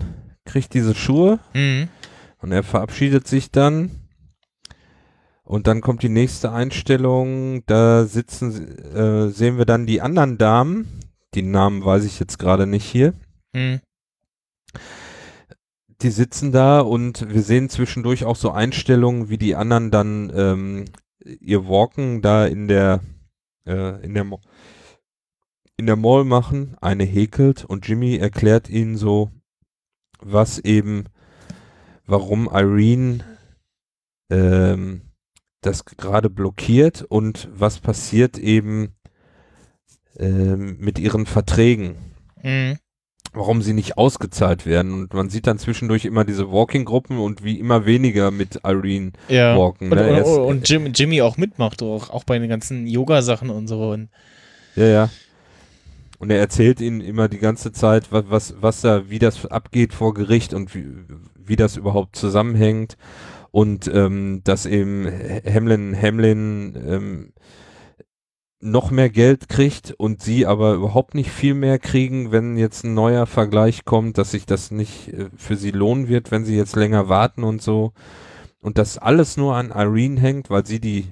kriegt 0.45 0.73
diese 0.75 0.95
Schuhe 0.95 1.41
Mhm. 1.53 1.89
Und 2.39 2.53
er 2.53 2.63
verabschiedet 2.63 3.27
sich 3.27 3.51
dann. 3.51 3.91
Und 5.47 5.69
dann 5.69 5.81
kommt 5.81 6.03
die 6.03 6.09
nächste 6.09 6.51
Einstellung. 6.51 7.65
Da 7.67 8.05
sitzen, 8.05 8.79
äh, 8.95 9.29
sehen 9.29 9.59
wir 9.59 9.65
dann 9.65 9.87
die 9.87 10.01
anderen 10.01 10.39
Damen. 10.39 11.01
Die 11.35 11.43
Namen 11.43 11.85
weiß 11.85 12.05
ich 12.05 12.19
jetzt 12.19 12.39
gerade 12.41 12.67
nicht 12.67 12.85
hier. 12.85 13.15
Mhm. 13.55 13.81
Die 16.03 16.11
sitzen 16.11 16.51
da 16.51 16.81
und 16.81 17.33
wir 17.33 17.43
sehen 17.43 17.71
zwischendurch 17.71 18.25
auch 18.25 18.35
so 18.35 18.51
Einstellungen, 18.51 19.29
wie 19.29 19.39
die 19.39 19.55
anderen 19.55 19.93
dann 19.93 20.33
ähm, 20.35 20.85
ihr 21.25 21.69
Walken 21.69 22.23
da 22.23 22.45
in 22.45 22.67
der 22.67 23.01
äh, 23.67 24.05
in 24.05 24.15
der 24.15 24.25
Mo 24.25 24.41
in 25.77 25.87
der 25.87 25.97
Mall 25.97 26.25
machen. 26.25 26.77
Eine 26.81 27.05
häkelt 27.05 27.65
und 27.65 27.87
Jimmy 27.87 28.17
erklärt 28.17 28.69
ihnen 28.69 28.97
so, 28.97 29.31
was 30.19 30.59
eben, 30.59 31.05
warum 32.05 32.49
Irene 32.53 33.25
ähm, 34.29 35.06
das 35.67 35.85
gerade 35.85 36.31
blockiert 36.31 37.03
und 37.09 37.49
was 37.53 37.79
passiert 37.81 38.39
eben 38.39 38.95
ähm, 40.19 40.77
mit 40.81 40.99
ihren 40.99 41.27
Verträgen 41.27 41.97
Mhm. 42.43 42.79
warum 43.33 43.61
sie 43.61 43.73
nicht 43.75 43.99
ausgezahlt 43.99 44.65
werden. 44.67 44.95
Und 44.95 45.13
man 45.15 45.29
sieht 45.29 45.47
dann 45.47 45.59
zwischendurch 45.59 46.05
immer 46.05 46.25
diese 46.25 46.51
Walking-Gruppen 46.51 47.19
und 47.19 47.43
wie 47.45 47.59
immer 47.59 47.85
weniger 47.85 48.31
mit 48.31 48.61
Irene 48.65 49.13
Ja. 49.29 49.59
walken. 49.59 49.91
Und, 49.91 49.99
ne? 49.99 50.05
und, 50.09 50.15
Er 50.15 50.21
ist- 50.23 50.29
und 50.39 50.69
Jim, 50.69 50.93
Jimmy 50.95 51.21
auch 51.23 51.37
mitmacht, 51.37 51.83
auch, 51.83 52.09
auch 52.11 52.25
bei 52.25 52.39
den 52.39 52.49
ganzen 52.49 52.87
Yoga-Sachen 52.87 53.51
und 53.51 53.67
so. 53.67 53.91
Und, 53.91 54.09
Ja, 54.77 54.87
ja. 54.87 55.11
Und 56.19 56.31
er 56.31 56.39
erzählt 56.39 56.81
ihnen 56.81 57.03
immer 57.03 57.29
die 57.29 57.39
ganze 57.39 57.73
Zeit, 57.73 58.11
was, 58.11 58.25
was, 58.31 58.55
was 58.61 58.81
da, 58.81 59.11
wie 59.11 59.19
das 59.19 59.45
abgeht 59.47 59.93
vor 59.93 60.15
Gericht 60.15 60.55
und 60.55 60.75
wie, 60.75 60.87
wie 61.37 61.57
das 61.57 61.77
überhaupt 61.77 62.17
zusammenhängt. 62.17 62.97
Und 63.57 63.89
ähm, 63.89 64.43
dass 64.45 64.67
eben 64.67 65.07
Hamlin, 65.07 65.97
Hamlin 65.99 66.77
ähm, 66.87 67.33
noch 68.61 68.91
mehr 68.91 69.09
Geld 69.09 69.49
kriegt 69.49 69.95
und 69.97 70.23
sie 70.23 70.45
aber 70.45 70.75
überhaupt 70.75 71.15
nicht 71.15 71.31
viel 71.31 71.55
mehr 71.55 71.79
kriegen, 71.79 72.33
wenn 72.33 72.59
jetzt 72.59 72.85
ein 72.85 72.93
neuer 72.93 73.25
Vergleich 73.25 73.87
kommt, 73.87 74.19
dass 74.19 74.33
sich 74.33 74.45
das 74.45 74.71
nicht 74.71 75.09
äh, 75.09 75.31
für 75.39 75.57
sie 75.57 75.71
lohnen 75.71 76.07
wird, 76.07 76.31
wenn 76.31 76.45
sie 76.45 76.55
jetzt 76.55 76.77
länger 76.77 77.09
warten 77.09 77.45
und 77.45 77.63
so. 77.63 77.93
Und 78.61 78.77
das 78.77 78.99
alles 78.99 79.39
nur 79.39 79.57
an 79.57 79.71
Irene 79.71 80.21
hängt, 80.21 80.51
weil 80.51 80.67
sie 80.67 80.79
die 80.79 81.07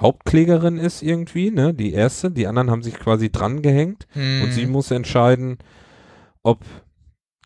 Hauptklägerin 0.00 0.78
ist 0.78 1.02
irgendwie, 1.02 1.50
ne, 1.50 1.74
die 1.74 1.92
erste. 1.92 2.30
Die 2.30 2.46
anderen 2.46 2.70
haben 2.70 2.82
sich 2.82 2.94
quasi 2.94 3.30
dran 3.30 3.60
gehängt 3.60 4.06
Mhm. 4.14 4.42
und 4.44 4.52
sie 4.52 4.64
muss 4.64 4.90
entscheiden, 4.90 5.58
ob 6.42 6.60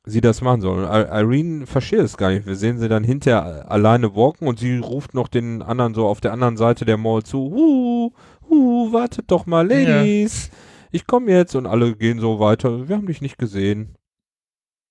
sie 0.05 0.20
das 0.20 0.40
machen 0.40 0.61
soll. 0.61 0.84
I 0.84 1.20
Irene 1.20 1.66
versteht 1.66 2.00
es 2.00 2.16
gar 2.16 2.30
nicht. 2.30 2.46
Wir 2.46 2.57
sehen 2.57 2.78
sie 2.78 2.88
dann 2.88 3.05
hinterher 3.05 3.70
alleine 3.70 4.14
walken 4.14 4.48
und 4.48 4.59
sie 4.59 4.78
ruft 4.78 5.14
noch 5.14 5.28
den 5.28 5.62
anderen 5.62 5.94
so 5.94 6.07
auf 6.07 6.20
der 6.20 6.32
anderen 6.32 6.57
Seite 6.57 6.84
der 6.84 6.96
Mall 6.96 7.22
zu. 7.22 7.38
Huh, 7.38 8.12
huh, 8.48 8.92
wartet 8.92 9.30
doch 9.30 9.46
mal, 9.46 9.66
Ladies. 9.66 10.50
Ich 10.90 11.07
komme 11.07 11.30
jetzt 11.30 11.55
und 11.55 11.66
alle 11.66 11.94
gehen 11.96 12.20
so 12.20 12.40
weiter. 12.40 12.88
Wir 12.88 12.96
haben 12.96 13.07
dich 13.07 13.22
nicht 13.22 13.38
gesehen. 13.38 13.96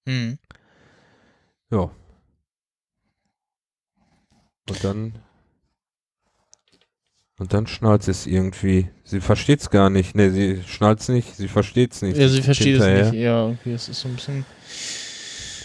Mhm. 0.06 0.40
Ja. 1.70 1.92
Und 4.70 4.84
dann. 4.84 5.14
Und 7.38 7.54
dann 7.54 7.68
schnallt 7.68 8.08
es 8.08 8.28
irgendwie. 8.28 8.90
Sie 9.04 9.20
versteht's 9.20 9.70
gar 9.70 9.90
nicht. 9.90 10.16
Ne, 10.16 10.32
sie 10.32 10.62
schnallt's 10.64 11.10
nicht, 11.10 11.36
sie 11.36 11.48
versteht's 11.48 12.02
nicht. 12.02 12.18
Ja, 12.18 12.28
sie 12.28 12.42
versteht 12.42 12.80
es 12.80 13.12
nicht. 13.12 13.22
Ja, 13.22 13.48
irgendwie 13.48 13.74
ist 13.74 13.90
es 13.90 14.02
so 14.02 14.08
ein 14.08 14.16
bisschen. 14.16 14.46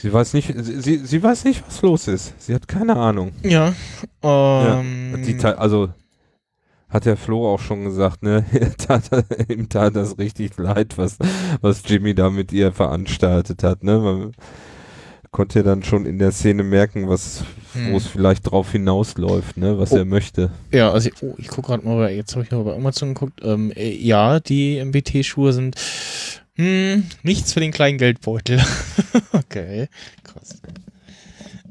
Sie 0.00 0.12
weiß 0.12 0.34
nicht, 0.34 0.52
sie, 0.58 0.98
sie, 0.98 1.22
weiß 1.22 1.44
nicht, 1.44 1.62
was 1.66 1.82
los 1.82 2.08
ist. 2.08 2.34
Sie 2.38 2.54
hat 2.54 2.68
keine 2.68 2.96
Ahnung. 2.96 3.32
Ja. 3.42 3.74
Ja, 4.22 4.80
Ähm, 4.80 5.22
Die, 5.26 5.36
ta- 5.36 5.52
also 5.54 5.88
hat 6.88 7.04
der 7.04 7.16
Flo 7.16 7.52
auch 7.52 7.60
schon 7.60 7.84
gesagt, 7.84 8.22
ne? 8.22 8.44
Er 8.52 8.76
tat, 8.76 9.10
ihm 9.48 9.68
tat 9.68 9.96
das 9.96 10.18
richtig 10.18 10.56
leid, 10.58 10.96
was, 10.98 11.18
was 11.60 11.82
Jimmy 11.86 12.14
da 12.14 12.30
mit 12.30 12.52
ihr 12.52 12.72
veranstaltet 12.72 13.62
hat, 13.62 13.82
ne? 13.82 13.98
Man 13.98 14.32
konnte 15.32 15.58
ja 15.58 15.62
dann 15.64 15.82
schon 15.82 16.06
in 16.06 16.18
der 16.18 16.32
Szene 16.32 16.62
merken, 16.62 17.08
was, 17.08 17.44
Hm. 17.74 17.92
wo 17.92 17.96
es 17.98 18.06
vielleicht 18.06 18.50
drauf 18.50 18.72
hinausläuft, 18.72 19.56
ne? 19.58 19.78
Was 19.78 19.92
Oh. 19.92 19.96
er 19.96 20.04
möchte. 20.06 20.50
Ja, 20.72 20.92
also 20.92 21.08
ich, 21.10 21.22
oh, 21.22 21.34
ich 21.36 21.48
gucke 21.48 21.68
gerade 21.68 21.86
mal, 21.86 22.10
jetzt 22.10 22.34
habe 22.34 22.44
ich 22.44 22.50
mal 22.50 22.62
bei 22.64 22.74
Amazon 22.74 23.12
geguckt. 23.14 23.40
Ähm, 23.42 23.70
äh, 23.72 23.90
ja, 23.94 24.40
die 24.40 24.78
MBT-Schuhe 24.82 25.52
sind 25.52 25.74
hm, 26.56 27.04
nichts 27.22 27.52
für 27.52 27.60
den 27.60 27.72
kleinen 27.72 27.98
Geldbeutel. 27.98 28.62
okay, 29.32 29.88
krass. 30.24 30.60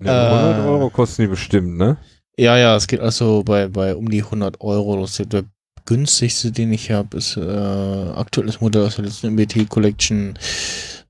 Ja, 0.03 0.29
Äh. 0.29 0.53
100 0.53 0.67
Euro 0.67 0.89
kosten 0.89 1.23
die 1.23 1.27
bestimmt, 1.27 1.77
ne? 1.77 1.97
Ja, 2.37 2.57
ja, 2.57 2.75
es 2.75 2.87
geht 2.87 2.99
also 2.99 3.43
bei, 3.43 3.67
bei 3.67 3.95
um 3.95 4.09
die 4.09 4.23
100 4.23 4.61
Euro 4.61 4.95
los. 4.95 5.21
Der 5.25 5.43
günstigste, 5.85 6.51
den 6.51 6.73
ich 6.73 6.91
habe, 6.91 7.17
ist 7.17 7.37
äh, 7.37 7.41
aktuelles 7.41 8.59
Modell 8.61 8.85
aus 8.85 8.95
der 8.95 9.05
letzten 9.05 9.33
MBT 9.33 9.69
Collection 9.69 10.37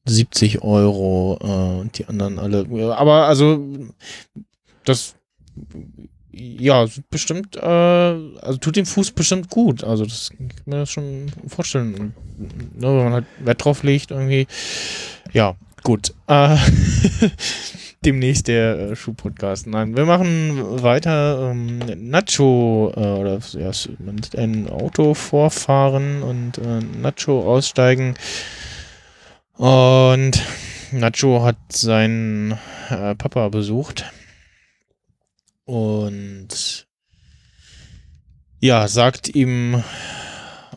70 0.06 0.62
Euro 0.62 1.40
äh, 1.42 1.82
und 1.82 1.98
die 1.98 2.06
anderen 2.06 2.38
alle. 2.40 2.96
Aber 2.96 3.26
also 3.26 3.66
das 4.84 5.16
ja, 6.38 6.86
bestimmt, 7.10 7.56
äh, 7.56 7.60
also 7.62 8.58
tut 8.60 8.76
dem 8.76 8.86
Fuß 8.86 9.12
bestimmt 9.12 9.50
gut. 9.50 9.84
Also 9.84 10.04
das 10.04 10.32
kann 10.36 10.50
ich 10.54 10.68
mir 10.68 10.78
das 10.80 10.92
schon 10.92 11.32
vorstellen. 11.48 12.14
Ne, 12.76 12.88
wenn 12.88 13.04
man 13.06 13.14
halt 13.14 13.26
Wert 13.40 13.64
drauf 13.64 13.84
legt, 13.84 14.12
irgendwie. 14.12 14.48
Ja, 15.32 15.56
gut. 15.84 16.14
Äh, 16.28 16.58
demnächst 18.06 18.50
der 18.50 18.78
äh, 18.78 18.96
Schuhpodcast. 18.98 19.68
Nein, 19.68 19.96
wir 19.96 20.06
machen 20.06 20.84
weiter. 20.84 21.52
Ähm, 21.52 21.80
Nacho, 22.10 22.92
äh, 22.96 23.00
oder 23.00 23.40
ja, 23.54 23.72
ein 24.38 24.70
Auto 24.70 25.14
vorfahren 25.14 26.22
und 26.22 26.58
äh, 26.58 26.82
Nacho 27.02 27.42
aussteigen. 27.50 28.16
Und 29.54 30.44
Nacho 30.92 31.44
hat 31.44 31.56
seinen 31.70 32.58
äh, 32.90 33.16
Papa 33.16 33.48
besucht. 33.48 34.06
Und 35.66 36.88
ja, 38.60 38.88
sagt 38.88 39.36
ihm 39.36 39.84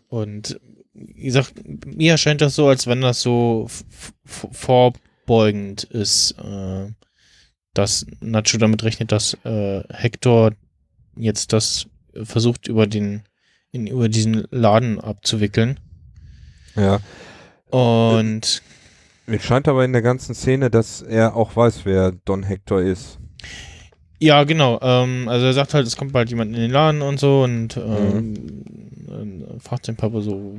und 0.09 0.61
wie 0.95 1.25
gesagt, 1.25 1.55
mir 1.87 2.13
erscheint 2.13 2.41
das 2.41 2.55
so, 2.55 2.69
als 2.69 2.87
wenn 2.87 3.01
das 3.01 3.21
so 3.21 3.69
vorbeugend 4.25 5.85
ist, 5.85 6.33
äh, 6.33 6.91
dass 7.75 8.07
Nacho 8.21 8.59
damit 8.59 8.83
rechnet, 8.83 9.13
dass 9.13 9.35
äh, 9.45 9.85
Hector 9.91 10.53
jetzt 11.17 11.53
das 11.53 11.87
versucht 12.25 12.67
über 12.67 12.87
den 12.87 13.23
in, 13.71 13.87
über 13.87 14.09
diesen 14.09 14.47
Laden 14.51 15.01
abzuwickeln. 15.01 15.79
Ja. 16.75 17.01
Und 17.71 18.63
mir 19.27 19.41
scheint 19.41 19.69
aber 19.69 19.85
in 19.85 19.93
der 19.93 20.03
ganzen 20.03 20.35
Szene, 20.35 20.71
dass 20.71 21.03
er 21.03 21.37
auch 21.37 21.55
weiß, 21.55 21.85
wer 21.85 22.13
Don 22.13 22.43
Hector 22.43 22.81
ist. 22.81 23.19
Ja, 24.21 24.45
genau. 24.45 24.79
Ähm, 24.83 25.29
also 25.29 25.47
er 25.47 25.53
sagt 25.53 25.75
halt, 25.75 25.87
es 25.87 25.97
kommt 25.97 26.13
bald 26.13 26.31
jemand 26.31 26.55
in 26.55 26.61
den 26.61 26.71
Laden 26.71 27.03
und 27.03 27.21
so 27.21 27.43
und 27.43 27.77
ähm, 27.77 28.35
mhm. 29.07 29.61
fragt 29.61 29.87
den 29.89 29.97
Papa 29.97 30.21
so, 30.21 30.57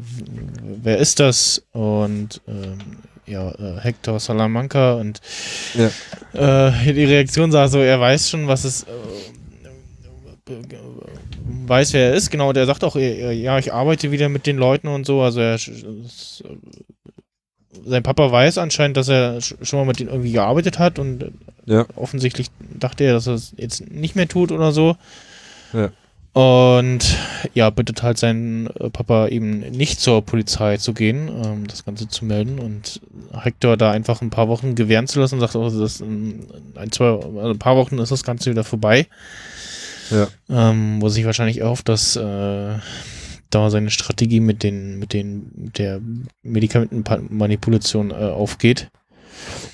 wer 0.82 0.98
ist 0.98 1.20
das? 1.20 1.64
Und 1.72 2.42
ähm, 2.48 2.78
ja, 3.26 3.52
äh, 3.52 3.80
Hector 3.80 4.20
Salamanca 4.20 4.94
und 4.94 5.22
ja. 5.76 6.68
äh, 6.68 6.94
die 6.94 7.06
Reaktion 7.06 7.52
sah 7.52 7.68
so, 7.68 7.80
er 7.80 8.00
weiß 8.00 8.30
schon, 8.30 8.48
was 8.48 8.64
es 8.64 8.84
äh, 8.84 8.88
weiß, 11.68 11.94
wer 11.94 12.10
er 12.10 12.16
ist, 12.16 12.32
genau, 12.32 12.50
und 12.50 12.58
er 12.58 12.66
sagt 12.66 12.84
auch, 12.84 12.96
ja, 12.96 13.60
ich 13.60 13.72
arbeite 13.72 14.12
wieder 14.12 14.30
mit 14.30 14.48
den 14.48 14.58
Leuten 14.58 14.88
und 14.88 15.06
so, 15.06 15.22
also 15.22 15.40
er 15.42 15.58
sein 17.86 18.04
Papa 18.04 18.32
weiß 18.32 18.58
anscheinend, 18.58 18.98
dass 18.98 19.10
er 19.10 19.42
schon 19.42 19.80
mal 19.80 19.86
mit 19.86 20.00
denen 20.00 20.10
irgendwie 20.10 20.32
gearbeitet 20.32 20.80
hat 20.80 21.00
und 21.00 21.32
ja. 21.66 21.86
offensichtlich 21.96 22.48
dachte 22.60 23.04
er, 23.04 23.14
dass 23.14 23.28
er 23.28 23.34
es 23.36 23.54
jetzt 23.58 23.90
nicht 23.92 24.16
mehr 24.16 24.28
tut 24.28 24.52
oder 24.52 24.72
so. 24.72 24.96
Ja. 25.74 25.92
Und 26.34 27.18
ja, 27.54 27.70
bittet 27.72 28.04
halt 28.04 28.18
seinen 28.18 28.68
äh, 28.68 28.90
Papa 28.90 29.28
eben 29.28 29.60
nicht 29.72 30.00
zur 30.00 30.22
Polizei 30.22 30.78
zu 30.78 30.94
gehen, 30.94 31.28
ähm, 31.28 31.68
das 31.68 31.86
Ganze 31.86 32.08
zu 32.08 32.24
melden 32.24 32.60
und 32.60 33.02
Hector 33.34 33.78
da 33.78 33.92
einfach 33.92 34.22
ein 34.22 34.30
paar 34.30 34.48
Wochen 34.48 34.76
gewähren 34.76 35.08
zu 35.08 35.20
lassen 35.20 35.36
und 35.36 35.42
sagt, 35.42 35.56
oh, 35.56 35.70
das 35.70 36.02
ein, 36.02 36.46
ein, 36.76 36.92
zwei, 36.92 37.08
also 37.08 37.50
ein 37.50 37.60
paar 37.60 37.78
Wochen 37.78 37.98
ist 37.98 38.12
das 38.12 38.24
Ganze 38.24 38.52
wieder 38.52 38.64
vorbei. 38.64 39.08
Ja. 40.12 40.28
Ähm, 40.50 41.02
wo 41.02 41.10
sich 41.10 41.26
wahrscheinlich 41.26 41.60
erhofft, 41.60 41.90
dass 41.90 42.16
äh, 42.16 42.76
da 43.50 43.70
seine 43.70 43.90
Strategie 43.90 44.40
mit 44.40 44.64
den, 44.64 45.00
mit 45.00 45.14
den, 45.14 45.52
mit 45.56 45.78
der 45.78 46.02
Medikamentenmanipulation 46.44 48.12
äh, 48.12 48.16
aufgeht. 48.16 48.90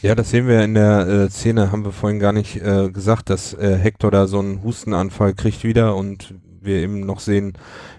Ja, 0.02 0.16
das 0.16 0.30
sehen 0.30 0.48
wir 0.48 0.64
in 0.64 0.76
der 0.76 1.08
äh, 1.08 1.30
Szene, 1.30 1.72
haben 1.72 1.86
wir 1.86 1.92
vorhin 1.92 2.20
gar 2.20 2.34
nicht 2.34 2.58
äh, 2.58 2.90
gesagt, 2.90 3.30
dass 3.30 3.54
äh, 3.54 3.78
Hector 3.78 4.12
da 4.12 4.28
so 4.28 4.40
einen 4.40 4.64
Hustenanfall 4.64 5.34
kriegt 5.34 5.64
wieder 5.64 5.96
und 5.96 6.36
wir 6.62 6.78
eben 6.78 7.02
noch 7.02 7.20
sehen, 7.20 7.54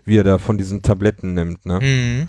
wie 0.04 0.16
er 0.16 0.24
da 0.24 0.38
von 0.38 0.58
diesen 0.58 0.82
Tabletten 0.82 1.34
nimmt, 1.34 1.66
ne? 1.66 1.80
Mhm. 1.80 2.28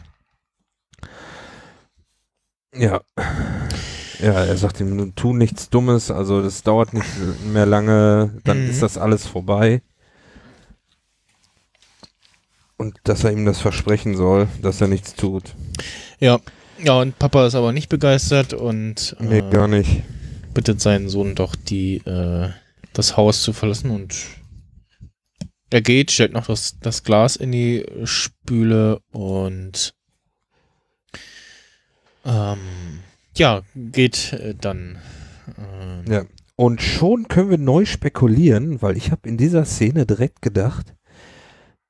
Ja. 2.75 3.01
Ja, 4.19 4.33
er 4.33 4.57
sagt 4.57 4.79
ihm, 4.79 5.13
tu 5.15 5.33
nichts 5.33 5.69
Dummes, 5.69 6.09
also 6.09 6.41
das 6.41 6.63
dauert 6.63 6.93
nicht 6.93 7.05
mehr 7.45 7.67
lange, 7.67 8.33
dann 8.43 8.63
mhm. 8.63 8.69
ist 8.69 8.81
das 8.81 8.97
alles 8.97 9.27
vorbei. 9.27 9.81
Und 12.77 12.99
dass 13.03 13.23
er 13.23 13.31
ihm 13.31 13.45
das 13.45 13.59
versprechen 13.59 14.15
soll, 14.15 14.47
dass 14.61 14.81
er 14.81 14.87
nichts 14.87 15.15
tut. 15.15 15.55
Ja, 16.19 16.39
ja, 16.83 16.99
und 16.99 17.17
Papa 17.17 17.47
ist 17.47 17.55
aber 17.55 17.71
nicht 17.71 17.89
begeistert 17.89 18.53
und 18.53 19.15
äh, 19.19 19.23
nee, 19.23 19.41
gar 19.49 19.67
nicht. 19.67 20.03
bittet 20.53 20.79
seinen 20.79 21.09
Sohn 21.09 21.33
doch, 21.33 21.55
die, 21.55 21.97
äh, 22.05 22.49
das 22.93 23.17
Haus 23.17 23.41
zu 23.41 23.51
verlassen 23.51 23.89
und 23.89 24.15
er 25.69 25.81
geht, 25.81 26.11
stellt 26.11 26.33
noch 26.33 26.47
das, 26.47 26.79
das 26.79 27.03
Glas 27.03 27.35
in 27.35 27.51
die 27.51 27.85
Spüle 28.03 28.99
und 29.11 29.93
ähm, 32.25 32.59
ja, 33.35 33.61
geht 33.75 34.33
äh, 34.33 34.53
dann. 34.53 34.99
Äh, 35.57 36.11
ja. 36.11 36.25
Und 36.55 36.81
schon 36.81 37.27
können 37.27 37.49
wir 37.49 37.57
neu 37.57 37.85
spekulieren, 37.85 38.81
weil 38.81 38.97
ich 38.97 39.11
habe 39.11 39.29
in 39.29 39.37
dieser 39.37 39.65
Szene 39.65 40.05
direkt 40.05 40.41
gedacht, 40.41 40.93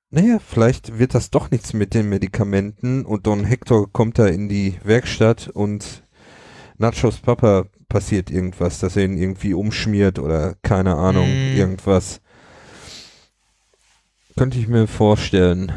naja, 0.10 0.40
vielleicht 0.40 1.00
wird 1.00 1.14
das 1.14 1.30
doch 1.30 1.52
nichts 1.52 1.74
mit 1.74 1.94
den 1.94 2.08
Medikamenten 2.10 3.06
und 3.06 3.28
Don 3.28 3.44
Hector 3.44 3.92
kommt 3.92 4.20
da 4.20 4.28
in 4.28 4.48
die 4.48 4.80
Werkstatt 4.84 5.50
und 5.50 6.04
Nachos 6.78 7.18
Papa 7.18 7.66
passiert 7.90 8.30
irgendwas, 8.30 8.80
dass 8.80 8.96
er 8.96 9.06
ihn 9.06 9.18
irgendwie 9.18 9.54
umschmiert 9.54 10.20
oder 10.20 10.56
keine 10.62 10.96
Ahnung, 10.96 11.28
mm. 11.28 11.58
irgendwas. 11.58 12.22
Könnte 14.38 14.60
ich 14.60 14.68
mir 14.68 14.88
vorstellen, 14.88 15.72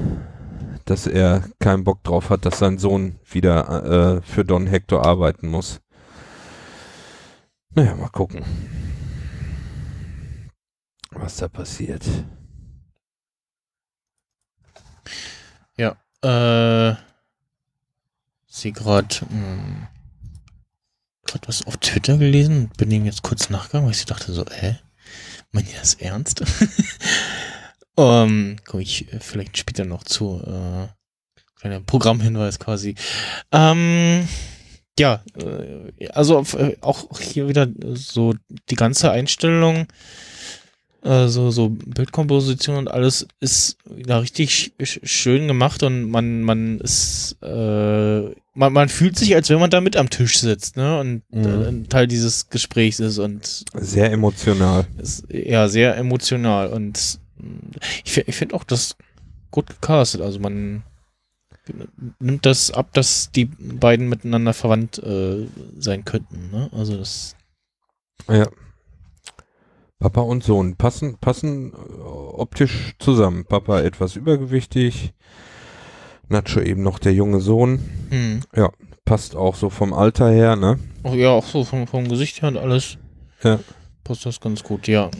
dass 0.85 1.07
er 1.07 1.45
keinen 1.59 1.85
Bock 1.85 2.05
drauf 2.05 2.31
hat, 2.31 2.45
dass 2.45 2.59
sein 2.59 2.79
Sohn 2.79 3.17
wieder 3.31 4.19
äh, 4.19 4.23
für 4.23 4.45
Don 4.45 4.67
Hector 4.67 5.07
arbeiten 5.07 5.49
muss. 5.49 5.81
Naja, 7.75 7.95
mal 7.95 8.09
gucken, 8.09 8.45
was 11.13 11.37
da 11.37 11.49
passiert. 11.49 12.05
Ja, 15.81 15.97
äh, 16.23 16.95
sie 18.47 18.73
gerade 18.73 19.17
hm, 19.21 19.87
gerade 21.25 21.49
was 21.49 21.67
auf 21.67 21.79
Twitter 21.79 22.19
gelesen, 22.19 22.71
bin 22.77 22.91
ihm 22.91 23.07
jetzt 23.07 23.23
kurz 23.23 23.49
nachgegangen, 23.49 23.87
weil 23.87 23.95
ich 23.95 24.05
dachte 24.05 24.31
so, 24.31 24.45
hä? 24.45 24.79
Meint 25.53 25.73
ihr 25.73 25.79
das 25.79 25.95
ernst? 25.95 26.43
ähm, 27.97 28.57
komme 28.67 28.83
ich 28.83 29.07
vielleicht 29.21 29.57
später 29.57 29.87
noch 29.87 30.05
zu. 30.05 30.43
Äh, 30.47 30.89
kleiner 31.59 31.81
Programmhinweis 31.81 32.59
quasi. 32.59 32.95
Ähm, 33.51 34.29
ja, 34.99 35.25
äh, 35.39 36.09
also 36.11 36.45
äh, 36.59 36.77
auch 36.83 37.19
hier 37.19 37.49
wieder 37.49 37.67
so 37.95 38.35
die 38.69 38.77
ganze 38.77 39.11
Einstellung 39.11 39.87
also 41.03 41.51
so 41.51 41.71
Bildkomposition 41.71 42.77
und 42.77 42.91
alles 42.91 43.27
ist 43.41 43.79
ja 44.07 44.19
richtig 44.19 44.73
schön 44.83 45.49
gemacht 45.49 45.83
und 45.83 46.11
man 46.11 46.43
man 46.43 46.79
ist 46.81 47.37
äh, 47.43 48.21
man, 48.55 48.73
man 48.73 48.89
fühlt 48.89 49.17
sich 49.17 49.35
als 49.35 49.49
wenn 49.49 49.61
man 49.61 49.71
da 49.71 49.81
mit 49.81 49.97
am 49.97 50.11
Tisch 50.11 50.39
sitzt 50.41 50.77
ne 50.77 51.01
und 51.01 51.23
mhm. 51.31 51.45
äh, 51.45 51.69
ein 51.69 51.89
Teil 51.89 52.07
dieses 52.07 52.51
Gesprächs 52.51 53.01
ist 53.01 53.19
und 53.19 53.65
sehr 53.75 54.13
emotional. 54.13 54.87
Ist, 54.99 55.25
ja 55.31 55.69
sehr 55.69 55.97
emotional 55.97 56.69
und 56.69 57.19
ich, 58.05 58.19
ich 58.19 58.35
finde 58.37 58.55
auch 58.55 58.65
das 58.65 58.97
gut 59.51 59.69
gecastet. 59.69 60.21
Also 60.21 60.39
man 60.39 60.83
nimmt 62.19 62.45
das 62.45 62.71
ab 62.71 62.93
dass 62.93 63.31
die 63.31 63.47
beiden 63.47 64.09
miteinander 64.09 64.53
verwandt 64.53 64.99
äh, 64.99 65.47
sein 65.79 66.05
könnten 66.05 66.51
ne? 66.51 66.69
Also 66.73 66.99
das 66.99 67.37
ja 68.29 68.47
Papa 70.01 70.23
und 70.23 70.43
Sohn 70.43 70.77
passen, 70.77 71.19
passen 71.19 71.73
äh, 71.73 71.77
optisch 71.77 72.95
zusammen. 72.99 73.45
Papa 73.45 73.81
etwas 73.81 74.17
übergewichtig, 74.17 75.13
Nacho 76.29 76.61
eben 76.61 76.83
noch 76.83 76.99
der 76.99 77.13
junge 77.13 77.41
Sohn. 77.41 77.81
Mhm. 78.11 78.41
Ja, 78.57 78.71
passt 79.05 79.37
auch 79.37 79.55
so 79.55 79.69
vom 79.69 79.93
Alter 79.93 80.31
her, 80.31 80.57
ne? 80.57 80.79
Oh, 81.03 81.13
ja, 81.13 81.29
auch 81.29 81.45
so 81.45 81.65
vom, 81.65 81.87
vom 81.87 82.09
Gesicht 82.09 82.41
her 82.41 82.49
und 82.49 82.57
alles. 82.57 82.97
Ja. 83.43 83.61
Passt 84.03 84.25
das 84.25 84.41
ganz 84.41 84.63
gut, 84.63 84.89
ja. 84.89 85.11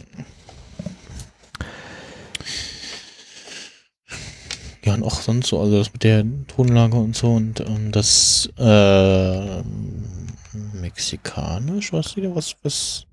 Ja, 4.83 4.95
und 4.95 5.03
auch 5.03 5.13
sonst 5.13 5.49
so, 5.49 5.59
also 5.59 5.77
das 5.77 5.93
mit 5.93 6.03
der 6.03 6.25
Tonlage 6.47 6.97
und 6.97 7.15
so 7.15 7.33
und 7.35 7.59
ähm, 7.59 7.91
das 7.91 8.49
äh, 8.57 9.61
mexikanisch, 10.73 11.93
was 11.93 12.15
wieder, 12.15 12.33
was, 12.35 12.55
was 12.63 13.05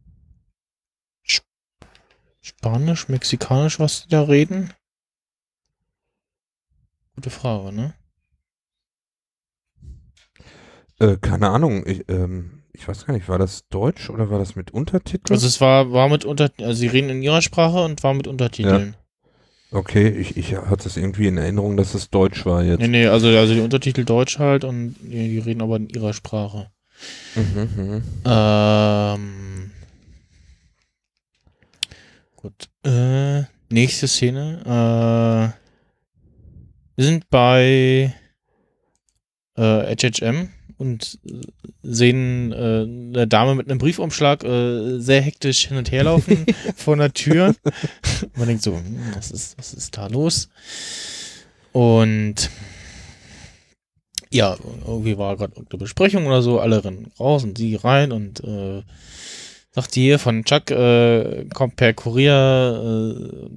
Spanisch, 2.49 3.09
Mexikanisch, 3.09 3.79
was 3.79 4.05
die 4.05 4.09
da 4.09 4.23
reden? 4.23 4.73
Gute 7.15 7.29
Frage, 7.29 7.73
ne? 7.73 7.93
Äh, 10.99 11.19
keine 11.21 11.51
Ahnung, 11.51 11.85
ich, 11.87 12.09
ähm, 12.09 12.63
ich 12.73 12.89
weiß 12.89 13.05
gar 13.05 13.13
nicht, 13.13 13.29
war 13.29 13.39
das 13.39 13.69
Deutsch 13.69 14.09
oder 14.09 14.31
war 14.31 14.39
das 14.39 14.57
mit 14.57 14.71
Untertiteln? 14.71 15.35
Also 15.35 15.47
es 15.47 15.61
war, 15.61 15.93
war 15.93 16.09
mit 16.09 16.25
Unter 16.25 16.51
also 16.59 16.73
sie 16.73 16.87
reden 16.87 17.11
in 17.11 17.23
ihrer 17.23 17.43
Sprache 17.43 17.85
und 17.85 18.03
war 18.03 18.15
mit 18.15 18.27
Untertiteln. 18.27 18.97
okay, 19.71 20.09
ich, 20.09 20.39
ich 20.39 20.57
hatte 20.57 20.89
es 20.89 20.97
irgendwie 20.97 21.27
in 21.27 21.37
Erinnerung, 21.37 21.77
dass 21.77 21.93
es 21.93 22.09
Deutsch 22.09 22.47
war 22.47 22.63
jetzt. 22.63 22.81
Nee, 22.81 22.89
nee, 22.89 23.07
also, 23.07 23.29
also 23.29 23.53
die 23.53 23.61
Untertitel 23.61 24.05
Deutsch 24.05 24.39
halt 24.39 24.65
und 24.65 24.97
die, 25.03 25.29
die 25.29 25.39
reden 25.39 25.61
aber 25.61 25.77
in 25.77 25.91
ihrer 25.91 26.15
Sprache. 26.15 26.71
Mhm, 27.35 27.69
mhm. 27.77 28.03
Ähm. 28.25 29.58
Gut. 32.41 32.69
Äh, 32.85 33.43
nächste 33.69 34.07
Szene. 34.07 34.61
Äh, 34.65 35.59
wir 36.95 37.05
sind 37.05 37.29
bei 37.31 38.15
äh, 39.57 39.97
HHM 39.97 40.49
und 40.77 41.19
sehen 41.83 42.53
äh, 42.53 43.17
eine 43.17 43.27
Dame 43.27 43.57
mit 43.57 43.69
einem 43.69 43.81
Briefumschlag 43.81 44.45
äh, 44.45 45.01
sehr 45.01 45.21
hektisch 45.21 45.67
hin 45.67 45.79
und 45.79 45.91
her 45.91 46.05
laufen 46.05 46.47
vor 46.77 46.95
einer 46.95 47.13
Tür. 47.13 47.57
Man 48.37 48.47
denkt 48.47 48.63
so, 48.63 48.77
hm, 48.77 49.01
was 49.17 49.33
ist, 49.33 49.59
was 49.59 49.75
ist 49.75 49.97
da 49.97 50.07
los? 50.07 50.49
Und 51.73 52.51
ja, 54.31 54.57
irgendwie 54.87 55.19
war 55.19 55.37
gerade 55.37 55.57
eine 55.57 55.79
Besprechung 55.79 56.27
oder 56.27 56.43
so, 56.43 56.61
alle 56.61 56.85
rennen 56.85 57.11
raus 57.19 57.43
und 57.43 57.59
sie 57.59 57.75
rein 57.75 58.13
und 58.13 58.45
äh, 58.45 58.85
sagt 59.81 59.95
sie 59.95 60.03
hier 60.03 60.19
von 60.19 60.45
Chuck, 60.45 60.73
äh, 60.73 61.45
kommt 61.55 61.77
per 61.77 61.95
Kurier, 61.95 62.33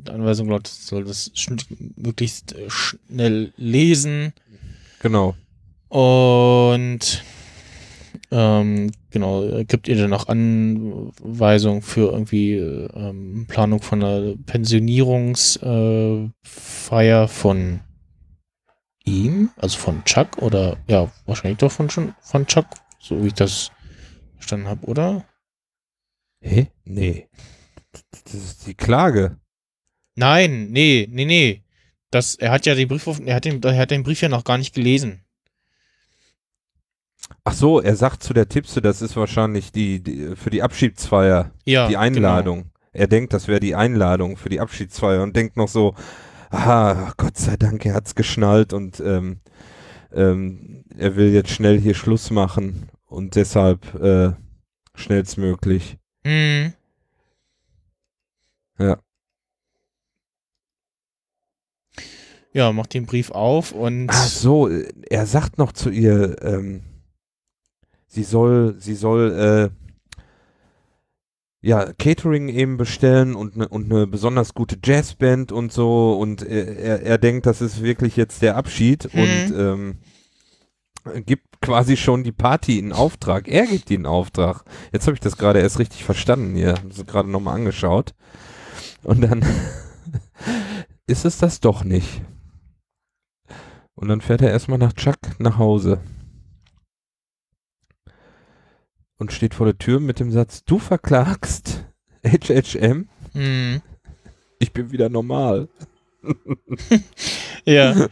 äh, 0.05 0.11
Anweisung 0.11 0.49
laut, 0.49 0.67
soll 0.67 1.03
das 1.03 1.31
schn- 1.33 1.65
möglichst 1.95 2.53
äh, 2.53 2.69
schnell 2.69 3.53
lesen. 3.57 4.33
Genau. 5.01 5.35
Und 5.89 7.23
ähm, 8.29 8.91
genau, 9.09 9.63
gibt 9.63 9.87
ihr 9.87 9.97
dann 9.97 10.13
auch 10.13 10.27
Anweisungen 10.27 11.81
für 11.81 12.11
irgendwie 12.11 12.53
äh, 12.53 12.87
ähm, 12.93 13.47
Planung 13.47 13.81
von 13.81 14.03
einer 14.03 14.35
Pensionierungsfeier 14.45 16.29
äh, 17.23 17.27
von 17.27 17.79
ihm, 19.05 19.49
also 19.57 19.79
von 19.79 20.03
Chuck 20.05 20.37
oder 20.37 20.77
ja, 20.87 21.11
wahrscheinlich 21.25 21.57
doch 21.57 21.71
von 21.71 21.89
schon 21.89 22.13
von 22.21 22.45
Chuck, 22.45 22.67
so 22.99 23.23
wie 23.23 23.27
ich 23.27 23.33
das 23.33 23.71
verstanden 24.35 24.67
habe, 24.67 24.85
oder? 24.85 25.25
Hä? 26.41 26.67
Nee. 26.83 27.27
Das 28.23 28.33
ist 28.33 28.67
die 28.67 28.75
Klage. 28.75 29.37
Nein, 30.15 30.71
nee, 30.71 31.07
nee, 31.09 31.25
nee. 31.25 31.63
Das, 32.09 32.35
er 32.35 32.51
hat 32.51 32.65
ja 32.65 32.75
den 32.75 32.87
Brief, 32.87 33.07
er 33.25 33.35
hat 33.35 33.45
den, 33.45 33.63
er 33.63 33.77
hat 33.77 33.91
den 33.91 34.03
Brief 34.03 34.21
ja 34.21 34.29
noch 34.29 34.43
gar 34.43 34.57
nicht 34.57 34.75
gelesen. 34.75 35.23
Ach 37.43 37.53
so, 37.53 37.79
er 37.79 37.95
sagt 37.95 38.23
zu 38.23 38.33
der 38.33 38.49
Tipse, 38.49 38.81
das 38.81 39.01
ist 39.01 39.15
wahrscheinlich 39.15 39.71
die, 39.71 40.03
die 40.03 40.35
für 40.35 40.49
die 40.49 40.61
Abschiedsfeier, 40.61 41.51
Ja, 41.65 41.87
die 41.87 41.97
Einladung. 41.97 42.71
Er 42.91 43.07
denkt, 43.07 43.33
das 43.33 43.47
wäre 43.47 43.61
die 43.61 43.75
Einladung 43.75 44.35
für 44.35 44.49
die 44.49 44.59
Abschiedsfeier 44.59 45.23
und 45.23 45.35
denkt 45.35 45.55
noch 45.55 45.69
so, 45.69 45.95
ah, 46.49 47.13
Gott 47.15 47.37
sei 47.37 47.55
Dank, 47.55 47.85
er 47.85 47.93
hat's 47.93 48.15
geschnallt 48.15 48.73
und 48.73 48.99
ähm, 48.99 49.39
ähm, 50.13 50.83
er 50.97 51.15
will 51.15 51.33
jetzt 51.33 51.51
schnell 51.51 51.79
hier 51.79 51.93
Schluss 51.93 52.31
machen 52.31 52.89
und 53.05 53.35
deshalb 53.35 53.95
äh, 53.95 54.33
schnellstmöglich. 54.93 55.97
Genau. 56.23 56.33
Hm. 56.33 56.73
Ja. 58.79 58.97
Ja, 62.53 62.71
macht 62.73 62.93
den 62.93 63.05
Brief 63.05 63.31
auf 63.31 63.71
und 63.71 64.07
Ach 64.09 64.27
so, 64.27 64.67
äh, 64.67 64.91
er 65.09 65.25
sagt 65.25 65.57
noch 65.57 65.71
zu 65.71 65.89
ihr, 65.89 66.41
ähm, 66.43 66.83
sie 68.07 68.23
soll, 68.23 68.75
sie 68.77 68.95
soll 68.95 69.71
äh, 69.71 69.91
ja 71.61 71.93
Catering 71.93 72.49
eben 72.49 72.75
bestellen 72.75 73.35
und 73.35 73.55
eine 73.55 73.69
und 73.69 73.85
eine 73.91 74.05
besonders 74.05 74.53
gute 74.53 74.77
Jazzband 74.83 75.53
und 75.53 75.71
so 75.71 76.17
und 76.19 76.41
er, 76.41 76.77
er, 76.77 77.01
er 77.03 77.17
denkt, 77.19 77.45
das 77.45 77.61
ist 77.61 77.81
wirklich 77.83 78.17
jetzt 78.17 78.41
der 78.41 78.57
Abschied 78.57 79.13
Mhm. 79.13 79.19
und 79.21 79.53
ähm, 81.15 81.23
gibt 81.25 81.50
quasi 81.61 81.95
schon 81.95 82.23
die 82.23 82.31
Party 82.31 82.79
in 82.79 82.91
Auftrag. 82.91 83.47
Er 83.47 83.67
gibt 83.67 83.89
die 83.89 83.95
in 83.95 84.05
Auftrag. 84.05 84.63
Jetzt 84.91 85.07
habe 85.07 85.13
ich 85.13 85.19
das 85.19 85.37
gerade 85.37 85.59
erst 85.59 85.79
richtig 85.79 86.03
verstanden 86.03 86.55
hier, 86.55 86.75
habe 86.75 86.89
es 86.89 87.05
gerade 87.05 87.29
nochmal 87.29 87.55
angeschaut 87.55 88.13
und 89.03 89.21
dann 89.21 89.45
ist 91.07 91.25
es 91.25 91.37
das 91.37 91.59
doch 91.59 91.83
nicht. 91.83 92.21
Und 93.95 94.07
dann 94.07 94.21
fährt 94.21 94.41
er 94.41 94.49
erstmal 94.49 94.79
nach 94.79 94.93
Chuck 94.93 95.19
nach 95.37 95.57
Hause. 95.57 96.01
Und 99.17 99.31
steht 99.31 99.53
vor 99.53 99.67
der 99.67 99.77
Tür 99.77 99.99
mit 99.99 100.19
dem 100.19 100.31
Satz, 100.31 100.63
du 100.63 100.79
verklagst 100.79 101.85
HHM, 102.25 103.07
hm. 103.33 103.81
ich 104.57 104.73
bin 104.73 104.91
wieder 104.91 105.09
normal. 105.09 105.69
Ja. 107.65 108.07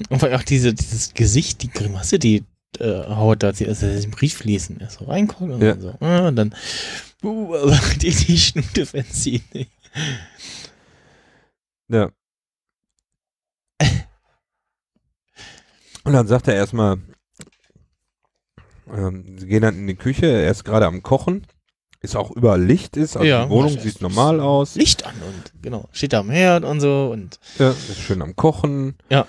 Und 0.08 0.22
weil 0.22 0.34
auch 0.34 0.42
diese, 0.42 0.72
dieses 0.74 1.14
Gesicht, 1.14 1.62
die 1.62 1.70
Grimasse, 1.70 2.18
die 2.18 2.44
äh, 2.78 3.02
da, 3.38 3.48
als 3.48 3.60
er 3.60 4.00
den 4.00 4.10
Brief 4.10 4.44
lesen, 4.44 4.80
er 4.80 4.90
so 4.90 5.04
reinkommt 5.04 5.52
und 5.52 5.62
Ja. 5.62 5.78
so, 5.78 5.94
ah, 6.00 6.28
und 6.28 6.36
dann 6.36 6.54
uh, 7.22 7.54
aber 7.56 7.80
die, 8.00 8.10
die 8.10 8.38
Schnute 8.38 8.86
fancy. 8.86 9.42
Ja. 11.88 12.10
Und 16.04 16.12
dann 16.12 16.26
sagt 16.26 16.48
er 16.48 16.54
erstmal, 16.54 16.98
ähm, 18.92 19.38
sie 19.38 19.46
gehen 19.46 19.62
dann 19.62 19.76
in 19.76 19.86
die 19.86 19.96
Küche, 19.96 20.26
er 20.26 20.50
ist 20.50 20.64
gerade 20.64 20.86
am 20.86 21.02
Kochen, 21.02 21.46
ist 22.00 22.16
auch 22.16 22.30
überall 22.30 22.62
Licht 22.62 22.96
ist, 22.96 23.16
also 23.16 23.28
Ja, 23.28 23.44
die 23.44 23.50
Wohnung 23.50 23.78
sieht 23.78 24.00
normal 24.00 24.40
aus, 24.40 24.76
Licht 24.76 25.04
an 25.04 25.14
und 25.16 25.62
genau, 25.62 25.88
steht 25.92 26.12
da 26.12 26.20
am 26.20 26.30
Herd 26.30 26.64
und 26.64 26.80
so 26.80 27.10
und 27.12 27.38
ja, 27.58 27.70
ist 27.70 27.98
schön 28.00 28.22
am 28.22 28.34
Kochen. 28.36 28.94
Ja. 29.10 29.26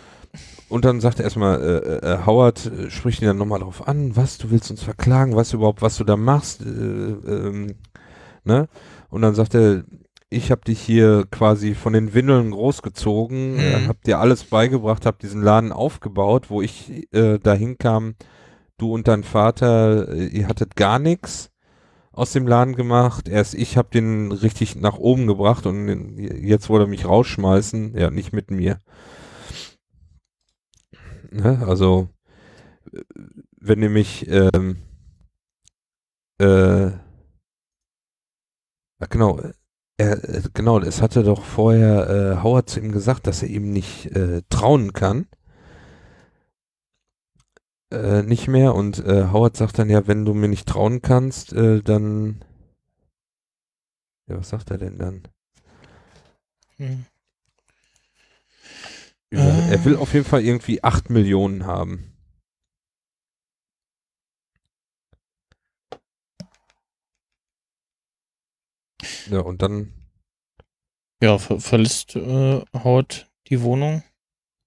Und 0.71 0.85
dann 0.85 1.01
sagt 1.01 1.19
er 1.19 1.25
erstmal, 1.25 1.61
äh, 1.61 2.13
äh, 2.13 2.25
Howard 2.25 2.65
äh, 2.65 2.89
spricht 2.89 3.21
ihn 3.21 3.27
dann 3.27 3.37
nochmal 3.37 3.59
drauf 3.59 3.87
an, 3.87 4.15
was, 4.15 4.37
du 4.37 4.51
willst 4.51 4.71
uns 4.71 4.81
verklagen, 4.83 5.35
was 5.35 5.53
überhaupt, 5.53 5.81
was 5.81 5.97
du 5.97 6.03
da 6.03 6.15
machst, 6.17 6.61
äh, 6.61 6.65
ähm, 6.65 7.75
ne? 8.45 8.67
Und 9.09 9.21
dann 9.21 9.35
sagt 9.35 9.53
er, 9.55 9.83
ich 10.29 10.49
habe 10.49 10.61
dich 10.61 10.79
hier 10.79 11.25
quasi 11.29 11.75
von 11.75 11.91
den 11.91 12.13
Windeln 12.13 12.51
großgezogen, 12.51 13.55
Mhm. 13.55 13.59
äh, 13.59 13.87
hab 13.87 14.01
dir 14.03 14.19
alles 14.19 14.45
beigebracht, 14.45 15.05
hab 15.05 15.19
diesen 15.19 15.41
Laden 15.43 15.73
aufgebaut, 15.73 16.49
wo 16.49 16.61
ich 16.61 17.07
äh, 17.13 17.37
dahin 17.39 17.77
kam, 17.77 18.15
du 18.77 18.93
und 18.93 19.09
dein 19.09 19.23
Vater, 19.23 20.07
äh, 20.09 20.27
ihr 20.27 20.47
hattet 20.47 20.77
gar 20.77 20.99
nichts 20.99 21.49
aus 22.13 22.31
dem 22.31 22.47
Laden 22.47 22.75
gemacht. 22.75 23.27
Erst 23.27 23.55
ich 23.55 23.75
habe 23.77 23.89
den 23.93 24.31
richtig 24.31 24.77
nach 24.77 24.97
oben 24.97 25.27
gebracht 25.27 25.65
und 25.65 26.17
jetzt 26.17 26.69
wollte 26.69 26.85
er 26.85 26.89
mich 26.89 27.05
rausschmeißen. 27.05 27.97
Ja, 27.97 28.09
nicht 28.09 28.31
mit 28.33 28.51
mir. 28.51 28.79
Ne? 31.31 31.63
Also, 31.65 32.09
äh, 32.93 33.01
wenn 33.59 33.79
nämlich, 33.79 34.27
ähm, 34.29 34.77
äh, 36.39 36.91
genau, 39.09 39.39
er, 39.97 40.29
äh, 40.29 40.41
genau, 40.53 40.79
es 40.79 41.01
hatte 41.01 41.23
doch 41.23 41.43
vorher 41.43 42.09
äh, 42.09 42.43
Howard 42.43 42.69
zu 42.69 42.79
ihm 42.79 42.91
gesagt, 42.91 43.27
dass 43.27 43.43
er 43.43 43.49
ihm 43.49 43.71
nicht 43.71 44.07
äh, 44.15 44.41
trauen 44.49 44.93
kann. 44.93 45.27
Äh, 47.91 48.23
nicht 48.23 48.47
mehr 48.47 48.73
und 48.73 48.99
äh, 49.05 49.27
Howard 49.31 49.57
sagt 49.57 49.77
dann 49.77 49.89
ja, 49.89 50.07
wenn 50.07 50.25
du 50.25 50.33
mir 50.33 50.47
nicht 50.47 50.67
trauen 50.67 51.01
kannst, 51.01 51.53
äh, 51.53 51.81
dann 51.81 52.43
ja, 54.29 54.37
was 54.37 54.49
sagt 54.49 54.71
er 54.71 54.77
denn 54.77 54.97
dann? 54.97 55.27
hm. 56.77 57.05
Äh. 59.33 59.71
Er 59.71 59.85
will 59.85 59.95
auf 59.95 60.13
jeden 60.13 60.25
Fall 60.25 60.43
irgendwie 60.43 60.83
8 60.83 61.09
Millionen 61.09 61.65
haben. 61.65 62.07
Ja, 69.29 69.39
und 69.39 69.61
dann, 69.61 69.93
ja, 71.21 71.37
ver 71.37 71.59
verlässt 71.59 72.15
äh, 72.15 72.61
Howard 72.73 73.31
die 73.47 73.61
Wohnung. 73.61 74.03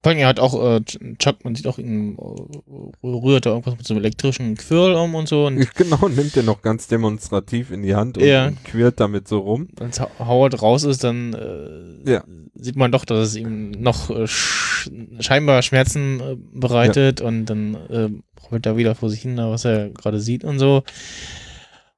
Vor 0.05 0.11
allem, 0.11 0.19
er 0.19 0.29
hat 0.29 0.39
auch 0.39 0.63
äh, 0.63 0.83
Chuck, 1.19 1.45
man 1.47 1.55
sieht 1.55 1.67
auch 1.67 1.79
ihn, 1.79 2.19
äh, 2.19 3.07
rührt 3.07 3.47
da 3.47 3.51
irgendwas 3.51 3.79
mit 3.79 3.87
so 3.87 3.95
einem 3.95 4.03
elektrischen 4.05 4.55
Quirl 4.55 4.93
um 4.97 5.15
und 5.15 5.27
so 5.29 5.47
und 5.47 5.75
genau, 5.77 6.09
nimmt 6.09 6.37
er 6.37 6.43
noch 6.43 6.61
ganz 6.61 6.89
demonstrativ 6.89 7.71
in 7.71 7.83
die 7.83 7.95
Hand 7.95 8.19
und, 8.19 8.25
Ja. 8.25 8.49
und 8.49 8.63
quirlt 8.65 9.01
damit 9.01 9.27
so 9.29 9.39
rum. 9.39 9.67
als 9.81 10.01
Ho- 10.01 10.11
Howard 10.19 10.61
raus 10.61 10.85
ist, 10.85 11.05
dann 11.05 11.33
äh, 11.33 12.11
Ja. 12.13 12.23
sieht 12.55 12.77
man 12.77 12.93
doch, 12.93 13.07
dass 13.07 13.29
es 13.29 13.37
ihm 13.37 13.71
noch 13.71 14.11
äh, 14.11 14.27
sch 14.27 14.91
scheinbar 15.21 15.63
Schmerzen 15.63 16.21
äh, 16.21 16.37
bereitet 16.53 17.23
und 17.23 17.47
dann 17.47 17.75
äh, 17.89 18.11
rollt 18.51 18.67
er 18.67 18.77
wieder 18.77 18.95
vor 18.95 19.09
sich 19.09 19.23
hin, 19.23 19.39
was 19.39 19.65
er 19.65 19.89
gerade 19.89 20.21
sieht 20.21 20.45
und 20.45 20.59
so. 20.59 20.83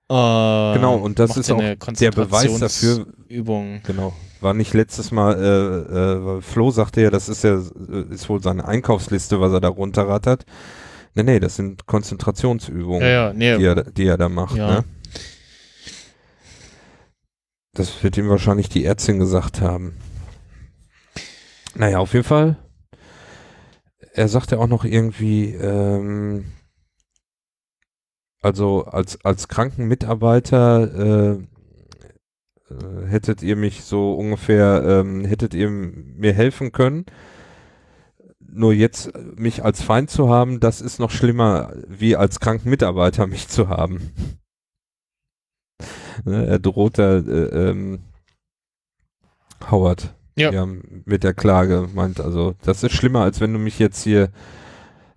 Äh, 0.08 0.74
Genau, 0.74 0.94
und 1.02 1.18
das 1.18 1.36
ist 1.36 1.50
auch 1.50 1.58
der 1.58 1.74
Beweis 2.12 2.60
dafür, 2.60 3.06
Konzentrationsübung. 3.06 3.80
genau, 3.84 4.12
War 4.40 4.52
nicht 4.54 4.74
letztes 4.74 5.10
Mal, 5.12 5.34
äh, 5.42 6.36
äh, 6.38 6.42
Flo 6.42 6.70
sagte 6.70 7.00
ja, 7.00 7.10
das 7.10 7.28
ist 7.28 7.42
ja, 7.44 7.54
äh, 7.54 8.12
ist 8.12 8.28
wohl 8.28 8.42
seine 8.42 8.66
Einkaufsliste, 8.66 9.40
was 9.40 9.52
er 9.52 9.60
da 9.60 9.68
runterrattert. 9.68 10.44
Nee, 11.14 11.22
nee, 11.22 11.40
das 11.40 11.56
sind 11.56 11.86
Konzentrationsübungen, 11.86 13.00
Ja, 13.00 13.08
ja, 13.08 13.32
nee, 13.32 13.56
die, 13.56 13.64
er, 13.64 13.84
die 13.84 14.06
er 14.06 14.18
da 14.18 14.28
macht, 14.28 14.56
Ja. 14.56 14.68
ne? 14.70 14.84
Das 17.72 18.02
wird 18.02 18.16
ihm 18.16 18.28
wahrscheinlich 18.28 18.68
die 18.68 18.84
Ärztin 18.84 19.18
gesagt 19.18 19.60
haben. 19.60 19.96
Naja, 21.74 21.98
auf 21.98 22.12
jeden 22.14 22.24
Fall. 22.24 22.56
Er 24.14 24.28
sagte 24.28 24.58
auch 24.58 24.66
noch 24.66 24.84
irgendwie, 24.84 25.52
ähm, 25.54 26.46
also 28.40 28.84
als, 28.84 29.22
als 29.24 29.48
Krankenmitarbeiter 29.48 31.34
äh, 31.34 31.38
äh, 32.70 33.06
hättet 33.06 33.42
ihr 33.42 33.56
mich 33.56 33.84
so 33.84 34.14
ungefähr, 34.14 34.82
ähm, 34.84 35.24
hättet 35.24 35.54
ihr 35.54 35.70
mir 35.70 36.32
helfen 36.32 36.72
können. 36.72 37.06
Nur 38.40 38.72
jetzt 38.72 39.14
äh, 39.14 39.18
mich 39.36 39.64
als 39.64 39.82
Feind 39.82 40.10
zu 40.10 40.28
haben, 40.28 40.60
das 40.60 40.80
ist 40.80 40.98
noch 40.98 41.10
schlimmer, 41.10 41.72
wie 41.88 42.16
als 42.16 42.40
Krankenmitarbeiter 42.40 43.26
mich 43.28 43.48
zu 43.48 43.68
haben. 43.68 44.12
Ne, 46.24 46.46
er 46.46 46.58
droht 46.58 46.98
da 46.98 47.18
äh, 47.18 47.20
ähm, 47.70 47.98
Howard 49.70 50.14
Ja. 50.34 50.66
mit 51.04 51.24
der 51.24 51.34
Klage, 51.34 51.90
meint 51.94 52.20
also, 52.20 52.54
das 52.62 52.82
ist 52.82 52.92
schlimmer, 52.92 53.20
als 53.20 53.40
wenn 53.42 53.52
du 53.52 53.58
mich 53.58 53.78
jetzt 53.78 54.02
hier 54.02 54.30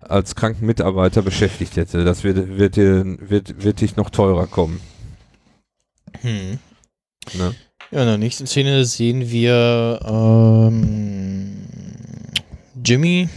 als 0.00 0.34
Krankenmitarbeiter 0.34 1.22
beschäftigt 1.22 1.76
hätte. 1.76 2.04
Das 2.04 2.22
wird, 2.22 2.58
wird, 2.58 2.76
dir, 2.76 3.16
wird, 3.18 3.64
wird 3.64 3.80
dich 3.80 3.96
noch 3.96 4.10
teurer 4.10 4.46
kommen. 4.46 4.80
Hm. 6.20 6.58
Ne? 7.34 7.54
Ja, 7.90 8.00
in 8.00 8.06
der 8.06 8.18
nächsten 8.18 8.46
Szene 8.46 8.84
sehen 8.84 9.30
wir 9.30 10.00
ähm, 10.04 11.66
Jimmy, 12.84 13.28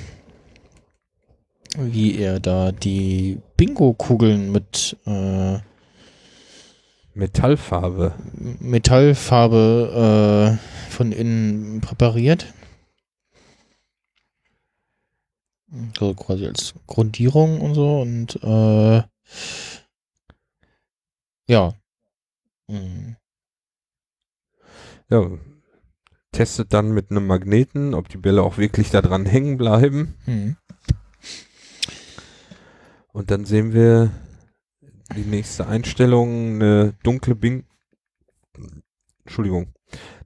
wie 1.78 2.18
er 2.20 2.40
da 2.40 2.72
die 2.72 3.40
Bingo-Kugeln 3.58 4.52
mit 4.52 4.96
äh, 5.06 5.60
Metallfarbe. 7.16 8.16
Metallfarbe 8.60 10.58
äh, 10.60 10.92
von 10.92 11.12
innen 11.12 11.82
präpariert. 11.82 12.54
So 15.98 16.14
quasi 16.14 16.46
als 16.46 16.76
Grundierung 16.86 17.60
und 17.60 17.74
so 17.74 18.02
und 18.02 18.36
äh, 18.44 19.04
ja. 21.48 21.74
Hm. 22.70 23.16
Ja, 25.14 25.30
testet 26.32 26.74
dann 26.74 26.92
mit 26.92 27.12
einem 27.12 27.28
Magneten, 27.28 27.94
ob 27.94 28.10
die 28.10 28.18
Bälle 28.18 28.42
auch 28.42 28.58
wirklich 28.58 28.90
da 28.90 29.04
dran 29.04 29.28
hängen 29.28 29.58
bleiben. 29.58 30.16
Hm. 30.26 30.56
Und 33.12 33.30
dann 33.30 33.46
sehen 33.46 33.74
wir 33.74 34.10
die 35.16 35.22
nächste 35.22 35.68
Einstellung, 35.68 36.56
eine 36.56 36.96
dunkle 37.04 37.36
Bing 37.36 37.66
Entschuldigung, 39.24 39.68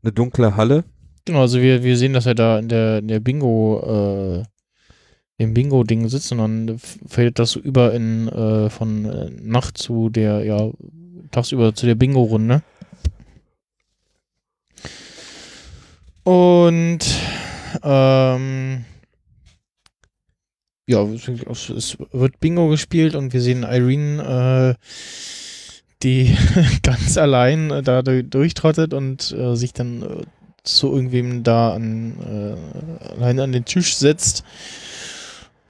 eine 0.01 0.13
dunkle 0.13 0.55
Halle. 0.55 0.85
Genau, 1.25 1.41
also 1.41 1.61
wir, 1.61 1.83
wir 1.83 1.97
sehen, 1.97 2.13
dass 2.13 2.25
er 2.25 2.35
da 2.35 2.57
in 2.57 2.69
der, 2.69 2.99
in 2.99 3.09
der 3.09 3.19
Bingo, 3.19 4.39
äh, 4.39 4.43
im 5.37 5.53
Bingo-Ding 5.53 6.07
sitzt 6.07 6.31
und 6.31 6.37
dann 6.37 6.79
fällt 6.79 7.39
das 7.39 7.57
über 7.57 7.93
in 7.93 8.29
äh, 8.29 8.69
von 8.69 9.03
äh, 9.03 9.29
Nacht 9.31 9.77
zu 9.77 10.07
der, 10.07 10.45
ja, 10.45 10.71
tagsüber 11.31 11.75
zu 11.75 11.87
der 11.87 11.95
Bingo-Runde. 11.95 12.63
Und 16.27 16.99
ähm, 17.83 18.83
ja, 20.89 21.01
es 21.03 21.97
wird 22.11 22.39
Bingo 22.41 22.67
gespielt 22.67 23.15
und 23.15 23.31
wir 23.31 23.39
sehen 23.39 23.63
Irene, 23.63 24.75
äh, 24.75 24.83
die 26.03 26.35
ganz 26.83 27.17
allein 27.17 27.71
äh, 27.71 27.81
da 27.81 28.01
du- 28.01 28.25
durchtrottet 28.25 28.93
und 28.93 29.31
äh, 29.31 29.55
sich 29.55 29.71
dann 29.71 30.01
äh, 30.01 30.23
zu 30.63 30.91
irgendwem 30.93 31.43
da 31.43 31.73
an, 31.73 32.17
äh, 32.19 33.05
alleine 33.05 33.43
an 33.43 33.53
den 33.53 33.63
Tisch 33.63 33.95
setzt. 33.95 34.43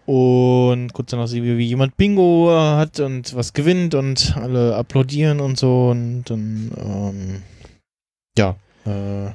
Und 0.08 0.92
kurz 0.92 1.12
danach 1.12 1.28
sehen 1.28 1.44
wir, 1.44 1.60
wie 1.60 1.68
jemand 1.68 1.98
Bingo 1.98 2.50
äh, 2.50 2.78
hat 2.78 3.00
und 3.00 3.36
was 3.36 3.54
gewinnt 3.54 3.94
und 3.94 4.36
alle 4.36 4.76
applaudieren 4.76 5.40
und 5.40 5.60
so. 5.60 5.90
Und 5.92 6.24
dann, 6.24 6.72
ähm, 6.84 7.44
ja, 8.40 8.56
äh, 8.88 9.34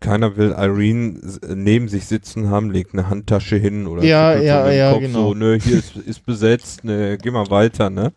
Keiner 0.00 0.36
will 0.36 0.50
Irene 0.56 1.18
s- 1.22 1.40
neben 1.54 1.88
sich 1.88 2.06
sitzen 2.06 2.50
haben, 2.50 2.70
legt 2.70 2.92
eine 2.92 3.08
Handtasche 3.08 3.56
hin 3.56 3.86
oder 3.86 4.04
Ja, 4.04 4.38
ja, 4.38 4.64
so 4.66 4.70
ja, 4.70 4.92
Kopf 4.92 5.00
genau. 5.02 5.28
so, 5.28 5.34
ne, 5.34 5.58
hier 5.62 5.78
ist, 5.78 5.96
ist 5.96 6.24
besetzt, 6.26 6.84
ne, 6.84 7.16
geh 7.20 7.30
mal 7.30 7.48
weiter, 7.50 7.90
ne? 7.90 8.12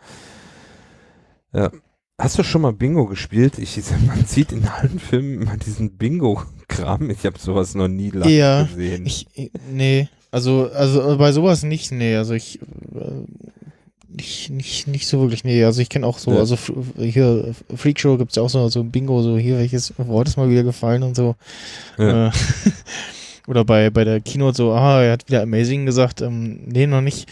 Ja. 1.53 1.72
Hast 2.19 2.38
du 2.38 2.43
schon 2.43 2.61
mal 2.64 2.73
Bingo 2.73 3.06
gespielt? 3.06 3.57
Ich, 3.60 3.80
man 4.07 4.26
sieht 4.26 4.51
in 4.51 4.68
allen 4.68 4.99
Filmen 4.99 5.41
immer 5.41 5.57
diesen 5.57 5.97
Bingo-Kram. 5.97 7.10
Ich 7.10 7.26
habe 7.26 7.39
sowas 7.39 7.76
noch 7.76 7.88
nie 7.88 8.10
live 8.10 8.30
Ja, 8.30 8.64
gesehen. 8.64 9.06
ich, 9.06 9.26
ich- 9.34 9.51
nee, 9.72 10.10
also, 10.31 10.69
also 10.73 11.14
äh, 11.14 11.15
bei 11.15 11.31
sowas 11.31 11.64
nicht, 11.64 11.91
nee, 11.91 12.15
also 12.15 12.34
ich, 12.34 12.60
äh, 12.61 13.23
nicht, 14.11 14.49
nicht, 14.49 14.88
nicht 14.88 15.07
so 15.07 15.22
wirklich, 15.22 15.44
nee, 15.44 15.64
also 15.64 15.81
ich 15.81 15.90
kenne 15.90 16.06
auch 16.06 16.18
so, 16.18 16.31
Ja. 16.31 16.40
also 16.40 16.57
hier, 16.98 17.53
Freakshow 17.76 18.18
gibt's 18.18 18.36
ja 18.36 18.44
auch 18.44 18.49
so, 18.49 18.68
so 18.69 18.84
Bingo, 18.84 19.22
so 19.22 19.38
hier, 19.38 19.57
welches 19.57 19.94
Wort 19.98 20.27
ist 20.27 20.38
mal 20.38 20.49
wieder 20.49 20.64
gefallen 20.64 21.03
und 21.03 21.15
so. 21.15 21.36
Ja. 21.98 22.27
Äh, 22.27 22.31
oder 23.48 23.64
bei, 23.65 23.90
bei 23.90 24.03
der 24.03 24.19
Keynote 24.19 24.57
so, 24.57 24.72
ah, 24.73 25.02
er 25.02 25.14
hat 25.14 25.27
wieder 25.27 25.44
Amazing 25.44 25.86
gesagt, 25.86 26.22
ähm, 26.22 26.61
nee, 26.65 26.88
noch 26.88 27.02
nicht. 27.02 27.30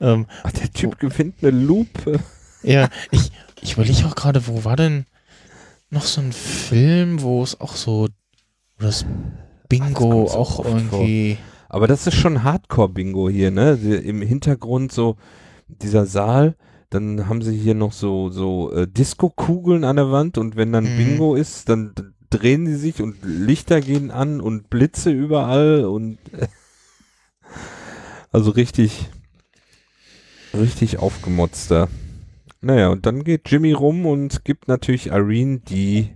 Ähm, 0.00 0.26
Ach, 0.42 0.52
der 0.52 0.70
Typ 0.72 0.98
gewinnt 0.98 1.36
eine 1.42 1.50
Lupe. 1.50 2.20
ja, 2.62 2.88
ich, 3.10 3.30
ich 3.60 3.74
überlege 3.74 4.06
auch 4.06 4.14
gerade, 4.14 4.46
wo 4.46 4.64
war 4.64 4.76
denn 4.76 5.06
noch 5.90 6.04
so 6.04 6.20
ein 6.20 6.32
Film, 6.32 7.22
wo 7.22 7.42
es 7.42 7.60
auch 7.60 7.74
so, 7.76 8.08
wo 8.78 8.84
das 8.84 9.04
Bingo 9.68 10.08
kommt 10.08 10.30
so 10.30 10.38
auch 10.38 10.64
irgendwie. 10.64 11.38
Aber 11.68 11.86
das 11.86 12.06
ist 12.06 12.14
schon 12.16 12.42
Hardcore-Bingo 12.42 13.28
hier, 13.30 13.50
ne? 13.50 13.72
Im 13.72 14.20
Hintergrund 14.22 14.92
so 14.92 15.16
dieser 15.68 16.06
Saal, 16.06 16.56
dann 16.90 17.28
haben 17.28 17.42
sie 17.42 17.56
hier 17.56 17.74
noch 17.74 17.92
so, 17.92 18.28
so 18.30 18.72
äh, 18.72 18.86
Disco-Kugeln 18.86 19.84
an 19.84 19.96
der 19.96 20.10
Wand 20.10 20.38
und 20.38 20.56
wenn 20.56 20.72
dann 20.72 20.84
Mhm. 20.84 20.96
Bingo 20.96 21.34
ist, 21.34 21.68
dann 21.68 21.94
drehen 22.30 22.64
die 22.64 22.74
sich 22.74 23.00
und 23.00 23.16
Lichter 23.22 23.80
gehen 23.80 24.10
an 24.10 24.40
und 24.40 24.70
Blitze 24.70 25.10
überall 25.10 25.84
und 25.84 26.18
äh, 26.32 26.48
also 28.32 28.50
richtig, 28.50 29.08
richtig 30.54 30.98
aufgemotzt 30.98 31.70
da. 31.70 31.88
Naja, 32.60 32.88
und 32.88 33.06
dann 33.06 33.24
geht 33.24 33.50
Jimmy 33.50 33.72
rum 33.72 34.06
und 34.06 34.44
gibt 34.44 34.68
natürlich 34.68 35.08
Irene 35.08 35.60
die 35.60 36.10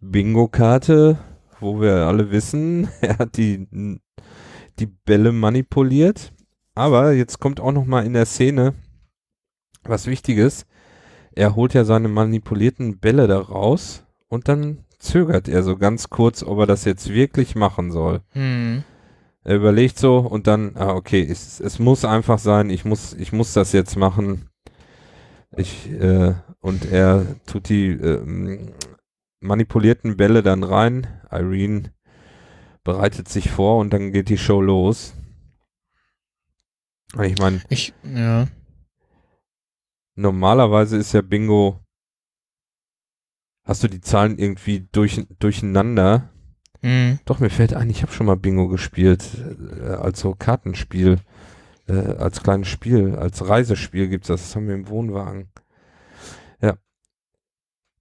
Bingo-Karte, 0.00 1.18
wo 1.60 1.80
wir 1.80 2.06
alle 2.06 2.30
wissen, 2.30 2.88
er 3.00 3.18
hat 3.18 3.36
die 3.36 3.66
die 4.78 4.86
Bälle 4.86 5.32
manipuliert. 5.32 6.32
Aber 6.74 7.12
jetzt 7.12 7.40
kommt 7.40 7.60
auch 7.60 7.72
noch 7.72 7.84
mal 7.84 8.04
in 8.04 8.12
der 8.12 8.26
Szene 8.26 8.74
was 9.84 10.06
Wichtiges. 10.06 10.66
Er 11.32 11.54
holt 11.54 11.74
ja 11.74 11.84
seine 11.84 12.08
manipulierten 12.08 12.98
Bälle 12.98 13.26
da 13.26 13.38
raus 13.38 14.04
und 14.28 14.48
dann 14.48 14.84
zögert 14.98 15.48
er 15.48 15.62
so 15.62 15.76
ganz 15.76 16.10
kurz, 16.10 16.42
ob 16.42 16.58
er 16.58 16.66
das 16.66 16.84
jetzt 16.84 17.10
wirklich 17.10 17.54
machen 17.54 17.90
soll. 17.90 18.20
Hm. 18.32 18.84
Er 19.42 19.56
überlegt 19.56 19.98
so 19.98 20.18
und 20.18 20.46
dann, 20.46 20.76
ah, 20.76 20.94
okay, 20.94 21.26
es, 21.28 21.60
es 21.60 21.78
muss 21.78 22.04
einfach 22.04 22.38
sein, 22.38 22.68
ich 22.68 22.84
muss, 22.84 23.14
ich 23.14 23.32
muss 23.32 23.54
das 23.54 23.72
jetzt 23.72 23.96
machen. 23.96 24.50
Ich, 25.56 25.90
äh, 25.90 26.34
und 26.60 26.90
er 26.92 27.24
tut 27.46 27.70
die 27.70 27.88
ähm, 27.88 28.72
manipulierten 29.40 30.16
Bälle 30.16 30.42
dann 30.42 30.62
rein. 30.62 31.06
Irene 31.30 31.92
bereitet 32.84 33.28
sich 33.28 33.50
vor 33.50 33.78
und 33.78 33.92
dann 33.92 34.12
geht 34.12 34.28
die 34.28 34.38
Show 34.38 34.60
los. 34.60 35.14
Und 37.14 37.24
Ich 37.24 37.38
meine, 37.38 37.60
Ich, 37.68 37.92
ja. 38.02 38.46
normalerweise 40.14 40.96
ist 40.96 41.12
ja 41.12 41.22
Bingo. 41.22 41.80
Hast 43.64 43.82
du 43.82 43.88
die 43.88 44.00
Zahlen 44.00 44.38
irgendwie 44.38 44.88
durch, 44.92 45.26
durcheinander? 45.38 46.30
Hm. 46.82 47.18
Doch, 47.24 47.40
mir 47.40 47.50
fällt 47.50 47.74
ein, 47.74 47.90
ich 47.90 48.02
habe 48.02 48.12
schon 48.12 48.26
mal 48.26 48.36
Bingo 48.36 48.68
gespielt. 48.68 49.24
Äh, 49.80 49.90
als 49.90 50.20
so 50.20 50.34
Kartenspiel. 50.34 51.18
Äh, 51.86 52.14
als 52.16 52.42
kleines 52.42 52.68
Spiel, 52.68 53.16
als 53.16 53.48
Reisespiel 53.48 54.08
gibt's 54.08 54.28
das. 54.28 54.42
Das 54.42 54.56
haben 54.56 54.68
wir 54.68 54.74
im 54.74 54.88
Wohnwagen. 54.88 55.50
Ja. 56.60 56.76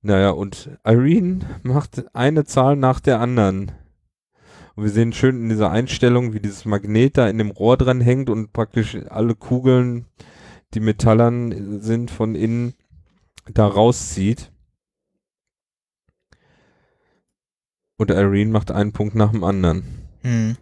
Naja, 0.01 0.29
und 0.29 0.69
Irene 0.85 1.39
macht 1.63 2.15
eine 2.15 2.45
Zahl 2.45 2.75
nach 2.75 2.99
der 2.99 3.19
anderen. 3.19 3.71
Und 4.79 4.85
wir 4.85 4.91
sehen 4.91 5.11
schön 5.11 5.41
in 5.41 5.49
dieser 5.49 5.71
Einstellung, 5.71 6.31
wie 6.31 6.39
dieses 6.39 6.63
Magnet 6.63 7.17
da 7.17 7.27
in 7.27 7.37
dem 7.37 7.51
Rohr 7.51 7.75
dran 7.75 7.99
hängt 7.99 8.29
und 8.29 8.53
praktisch 8.53 8.95
alle 9.09 9.35
Kugeln, 9.35 10.05
die 10.73 10.79
metallern 10.79 11.81
sind, 11.81 12.09
von 12.09 12.33
innen 12.33 12.73
da 13.53 13.67
rauszieht. 13.67 14.53
Und 17.97 18.09
Irene 18.09 18.51
macht 18.51 18.71
einen 18.71 18.93
Punkt 18.93 19.15
nach 19.15 19.31
dem 19.31 19.43
anderen. 19.43 19.83
Hm. 20.21 20.55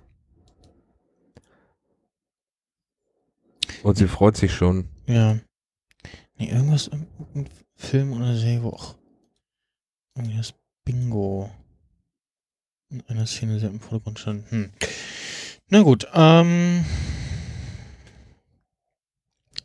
Und 3.83 3.97
sie 3.97 4.07
freut 4.07 4.35
sich 4.35 4.51
schon. 4.51 4.89
Ja. 5.05 5.37
Nee, 6.39 6.49
irgendwas, 6.49 6.87
irgendein 6.87 7.49
Film 7.75 8.13
oder 8.13 8.35
Serie, 8.35 8.63
wo 8.63 8.69
auch 8.69 8.95
irgendwie 10.15 10.37
das 10.37 10.55
Bingo 10.85 11.51
in 12.89 13.03
einer 13.07 13.25
Szene 13.25 13.59
sehr 13.59 13.69
im 13.69 13.79
Vordergrund 13.79 14.19
stand. 14.19 14.49
Hm. 14.51 14.69
Na 15.69 15.81
gut, 15.81 16.07
ähm. 16.13 16.85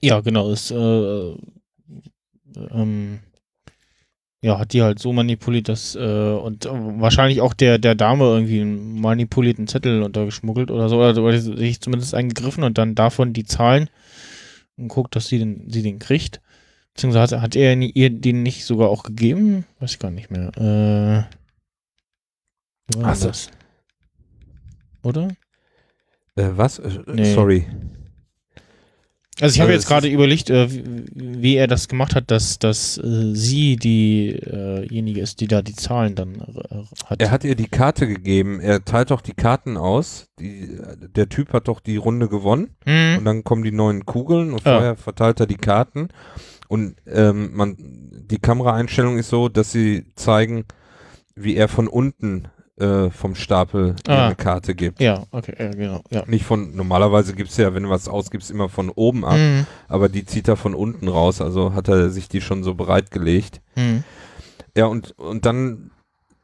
Ja, 0.01 0.21
genau, 0.21 0.51
ist, 0.51 0.73
äh, 0.73 1.35
ähm, 2.73 3.21
ja, 4.43 4.59
hat 4.59 4.73
die 4.73 4.83
halt 4.83 4.99
so 4.99 5.13
manipuliert, 5.13 5.69
dass, 5.69 5.95
äh, 5.95 6.01
und 6.33 6.67
äh, 6.67 6.71
wahrscheinlich 6.73 7.41
auch 7.41 7.55
der, 7.55 7.79
der 7.79 7.95
Dame 7.95 8.25
irgendwie 8.25 8.61
einen 8.61 9.01
manipulierten 9.01 9.69
Zettel 9.69 10.03
untergeschmuggelt 10.03 10.73
oder 10.73 10.89
so, 10.89 10.99
oder, 10.99 11.23
oder 11.23 11.39
sich 11.41 11.81
zumindest 11.81 12.15
eingegriffen 12.15 12.65
und 12.65 12.79
dann 12.79 12.97
davon 12.97 13.33
die 13.33 13.45
Zahlen 13.45 13.89
und 14.77 14.89
guckt, 14.89 15.15
dass 15.15 15.29
sie 15.29 15.39
den, 15.39 15.71
sie 15.71 15.83
den 15.83 16.01
kriegt. 16.01 16.41
Beziehungsweise 16.95 17.37
hat, 17.37 17.43
hat 17.43 17.57
er 17.57 17.77
nie- 17.77 17.93
ihr 17.95 18.11
den 18.11 18.43
nicht 18.43 18.65
sogar 18.65 18.89
auch 18.91 19.05
gegeben? 19.05 19.65
Weiß 19.79 19.93
ich 19.93 19.99
gar 20.01 20.11
nicht 20.11 20.33
mehr. 20.33 20.49
Äh, 21.29 21.42
war 22.97 23.11
Ach 23.11 23.15
so. 23.17 23.29
das? 23.29 23.51
Oder? 25.03 25.29
Äh, 26.37 26.51
was? 26.55 26.79
Äh, 26.79 26.99
Nee. 27.07 27.35
Sorry. 27.35 27.67
Also 29.41 29.55
ich 29.55 29.61
habe 29.61 29.71
Also 29.73 29.81
jetzt 29.81 29.89
gerade 29.89 30.09
überlegt, 30.09 30.51
äh, 30.51 30.71
wie, 30.71 31.05
wie 31.43 31.57
er 31.57 31.67
das 31.67 31.89
gemacht 31.89 32.15
hat, 32.15 32.31
dass, 32.31 32.59
dass 32.59 32.99
äh, 32.99 33.35
sie 33.35 33.77
diejenige 33.77 35.21
ist, 35.21 35.41
die 35.41 35.49
da 35.49 35.63
die 35.63 35.75
Zahlen 35.75 36.15
dann 36.15 36.35
äh, 36.37 36.85
hat. 37.07 37.21
Er 37.21 37.31
hat 37.31 37.43
ihr 37.43 37.55
die 37.57 37.67
Karte 37.67 38.07
gegeben. 38.07 38.61
Er 38.61 38.85
teilt 38.85 39.11
doch 39.11 39.23
die 39.23 39.33
Karten 39.33 39.77
aus. 39.79 40.29
Die, 40.39 40.79
der 41.17 41.29
Typ 41.31 41.53
hat 41.55 41.67
doch 41.69 41.81
die 41.81 41.97
Runde 41.97 42.29
gewonnen. 42.29 42.77
Und 42.87 42.93
Hm. 43.19 43.25
dann 43.25 43.43
kommen 43.43 43.65
die 43.65 43.73
neuen 43.73 44.05
Kugeln 44.07 44.53
und 44.53 44.61
vorher 44.63 44.97
verteilt 44.97 45.41
er 45.41 45.47
die 45.47 45.57
Karten. 45.57 46.09
Und 46.69 46.97
ähm, 47.07 47.51
man, 47.55 47.77
die 47.79 48.39
Kameraeinstellung 48.39 49.19
ist 49.19 49.31
so, 49.31 49.49
dass 49.49 49.73
sie 49.73 50.05
zeigen, 50.15 50.67
wie 51.35 51.57
er 51.57 51.69
von 51.69 51.89
unten 51.89 52.49
äh, 52.83 53.11
vom 53.11 53.35
Stapel 53.35 53.95
Ah. 54.07 54.27
eine 54.27 54.35
Karte 54.35 54.75
gibt. 54.75 55.01
Ja, 55.01 55.23
okay, 55.31 55.55
ja, 55.59 55.71
genau. 55.71 56.03
Ja. 56.11 56.25
Nicht 56.27 56.45
von, 56.45 56.75
normalerweise 56.75 57.35
gibt's 57.35 57.57
ja, 57.57 57.73
wenn 57.75 57.85
du 57.85 57.89
was 57.91 58.09
ausgibst, 58.09 58.51
immer 58.51 58.69
von 58.69 58.91
oben 58.91 59.25
ab, 59.25 59.37
Hm. 59.37 59.67
aber 59.89 60.09
die 60.09 60.25
zieht 60.27 60.49
er 60.49 60.57
von 60.57 60.75
unten 60.75 61.09
raus, 61.09 61.41
also 61.41 61.73
hat 61.75 61.89
er 61.89 62.11
sich 62.11 62.29
die 62.29 62.41
schon 62.41 62.63
so 62.65 62.75
bereitgelegt. 62.75 63.61
Hm. 63.77 64.03
Ja, 64.77 64.87
und, 64.87 65.13
und 65.19 65.47
dann, 65.47 65.91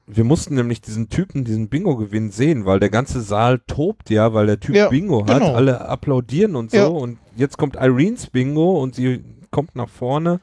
wir 0.07 0.25
mussten 0.25 0.55
nämlich 0.55 0.81
diesen 0.81 1.09
Typen, 1.09 1.45
diesen 1.45 1.69
Bingo-Gewinn 1.69 2.31
sehen, 2.31 2.65
weil 2.67 2.79
der 2.81 2.91
ganze 2.91 3.21
Saal 3.21 3.61
tobt 3.67 4.09
ja, 4.11 4.33
weil 4.33 4.47
der 4.47 4.61
Typ 4.61 4.75
Ja, 4.77 4.89
Bingo 4.89 5.27
hat, 5.27 5.41
genau. 5.41 5.55
alle 5.55 5.81
applaudieren 5.89 6.55
und 6.57 6.71
so. 6.71 6.77
Ja. 6.77 6.87
Und 6.87 7.19
jetzt 7.37 7.59
kommt 7.59 7.77
Irenes 7.77 8.27
Bingo 8.29 8.81
und 8.83 8.95
sie 8.95 9.25
kommt 9.51 9.75
nach 9.77 9.89
vorne 9.89 10.41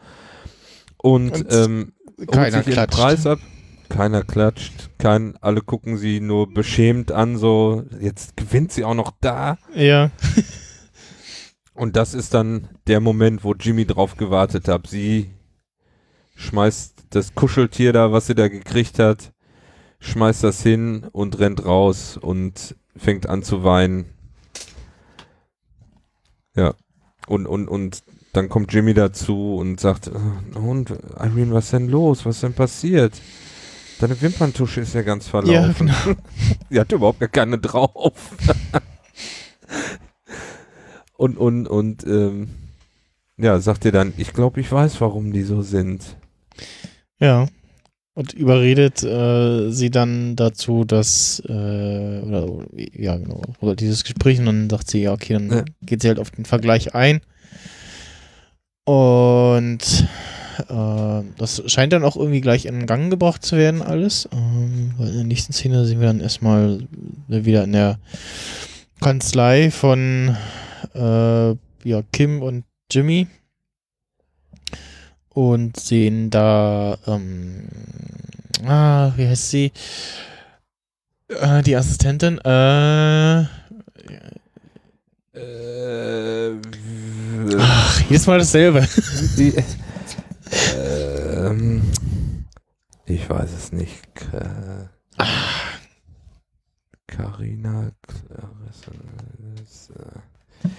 und, 0.97 1.31
Und 1.31 1.45
ähm, 1.53 1.93
holt 2.19 2.51
sich 2.53 2.67
ihren 2.67 2.73
klatscht. 2.73 2.97
Preis 2.99 3.27
ab. 3.27 3.39
Keiner 3.89 4.23
klatscht, 4.23 4.89
kein, 4.97 5.37
alle 5.41 5.61
gucken 5.61 5.97
sie 5.97 6.19
nur 6.19 6.51
beschämt 6.51 7.11
an, 7.11 7.37
so, 7.37 7.83
jetzt 7.99 8.35
gewinnt 8.35 8.71
sie 8.71 8.83
auch 8.83 8.95
noch 8.95 9.11
da. 9.21 9.57
Ja. 9.73 10.11
Und 11.73 11.95
das 11.95 12.13
ist 12.13 12.33
dann 12.33 12.69
der 12.87 12.99
Moment, 13.01 13.43
wo 13.43 13.53
Jimmy 13.53 13.85
drauf 13.85 14.15
gewartet 14.15 14.67
hat. 14.67 14.87
Sie 14.87 15.29
schmeißt 16.35 16.95
das 17.09 17.35
Kuscheltier 17.35 17.93
da, 17.93 18.11
was 18.11 18.27
sie 18.27 18.35
da 18.35 18.47
gekriegt 18.47 18.97
hat, 18.97 19.33
schmeißt 19.99 20.43
das 20.43 20.61
hin 20.63 21.05
und 21.11 21.39
rennt 21.39 21.65
raus 21.65 22.17
und 22.17 22.75
fängt 22.95 23.27
an 23.27 23.43
zu 23.43 23.63
weinen. 23.63 24.05
Ja. 26.55 26.73
Und, 27.27 27.45
und, 27.45 27.67
und 27.67 28.03
dann 28.33 28.49
kommt 28.49 28.73
Jimmy 28.73 28.93
dazu 28.93 29.55
und 29.55 29.79
sagt, 29.79 30.07
"Äh, 30.07 30.57
und 30.57 30.91
Irene, 30.91 31.53
was 31.53 31.65
ist 31.65 31.73
denn 31.73 31.89
los? 31.89 32.25
Was 32.25 32.35
ist 32.35 32.43
denn 32.43 32.53
passiert? 32.53 33.13
Deine 33.99 34.21
Wimperntusche 34.21 34.81
ist 34.81 34.93
ja 34.93 35.01
ganz 35.03 35.27
verlaufen. 35.27 35.87
Ja, 35.87 35.93
genau. 36.05 36.19
Sie 36.69 36.79
hatte 36.79 36.95
überhaupt 36.95 37.19
gar 37.19 37.29
keine 37.29 37.57
drauf. 37.57 38.31
und, 41.17 41.37
und, 41.37 41.67
und, 41.67 42.05
ähm, 42.05 42.49
ja, 43.37 43.59
sagt 43.59 43.85
ihr 43.85 43.91
dann, 43.91 44.13
ich 44.17 44.33
glaube, 44.33 44.59
ich 44.61 44.71
weiß, 44.71 44.99
warum 45.01 45.31
die 45.31 45.43
so 45.43 45.61
sind. 45.61 46.17
Ja. 47.19 47.47
Und 48.13 48.31
überredet 48.31 49.03
äh, 49.03 49.69
sie 49.71 49.89
dann 49.89 50.37
dazu, 50.37 50.85
dass, 50.85 51.41
äh, 51.45 52.21
oder, 52.21 52.65
ja, 52.73 53.17
genau, 53.17 53.41
oder 53.59 53.75
dieses 53.75 54.05
Gespräch 54.05 54.39
und 54.39 54.45
dann 54.45 54.69
sagt 54.69 54.89
sie, 54.89 55.01
ja, 55.01 55.11
okay, 55.11 55.33
dann 55.33 55.49
Ja. 55.49 55.65
geht 55.81 56.01
sie 56.01 56.07
halt 56.07 56.19
auf 56.19 56.31
den 56.31 56.45
Vergleich 56.45 56.95
ein. 56.95 57.19
Und 58.85 60.07
äh, 60.69 61.23
das 61.37 61.63
scheint 61.67 61.93
dann 61.93 62.03
auch 62.03 62.15
irgendwie 62.15 62.41
gleich 62.41 62.65
in 62.65 62.85
Gang 62.85 63.09
gebracht 63.09 63.43
zu 63.43 63.57
werden, 63.57 63.81
alles. 63.81 64.27
Ähm, 64.31 64.93
weil 64.97 65.09
in 65.09 65.15
der 65.15 65.23
nächsten 65.25 65.53
Szene 65.53 65.85
sehen 65.85 65.99
wir 65.99 66.07
dann 66.07 66.21
erstmal 66.21 66.79
wieder 67.27 67.63
in 67.63 67.73
der 67.73 67.99
Kanzlei 69.01 69.71
von 69.71 70.35
äh, 70.93 71.49
ja, 71.49 72.01
Kim 72.11 72.41
und 72.41 72.63
Jimmy 72.91 73.27
und 75.29 75.77
sehen 75.79 76.29
da, 76.29 76.97
ähm, 77.07 77.67
ah, 78.65 79.11
wie 79.17 79.27
heißt 79.27 79.49
sie? 79.49 79.71
Äh, 81.27 81.61
die 81.63 81.75
Assistentin, 81.75 82.37
äh, 82.39 83.45
Äh, 85.37 86.51
ach, 87.59 88.01
jedes 88.09 88.25
Mal 88.25 88.39
dasselbe. 88.39 88.87
die, 89.37 89.53
ähm, 90.77 91.81
ich 93.05 93.29
weiß 93.29 93.51
es 93.53 93.71
nicht. 93.71 94.13
Ka- 94.15 94.89
Carina 97.07 97.91
Clarissa, 98.01 98.91
äh, 99.93 100.69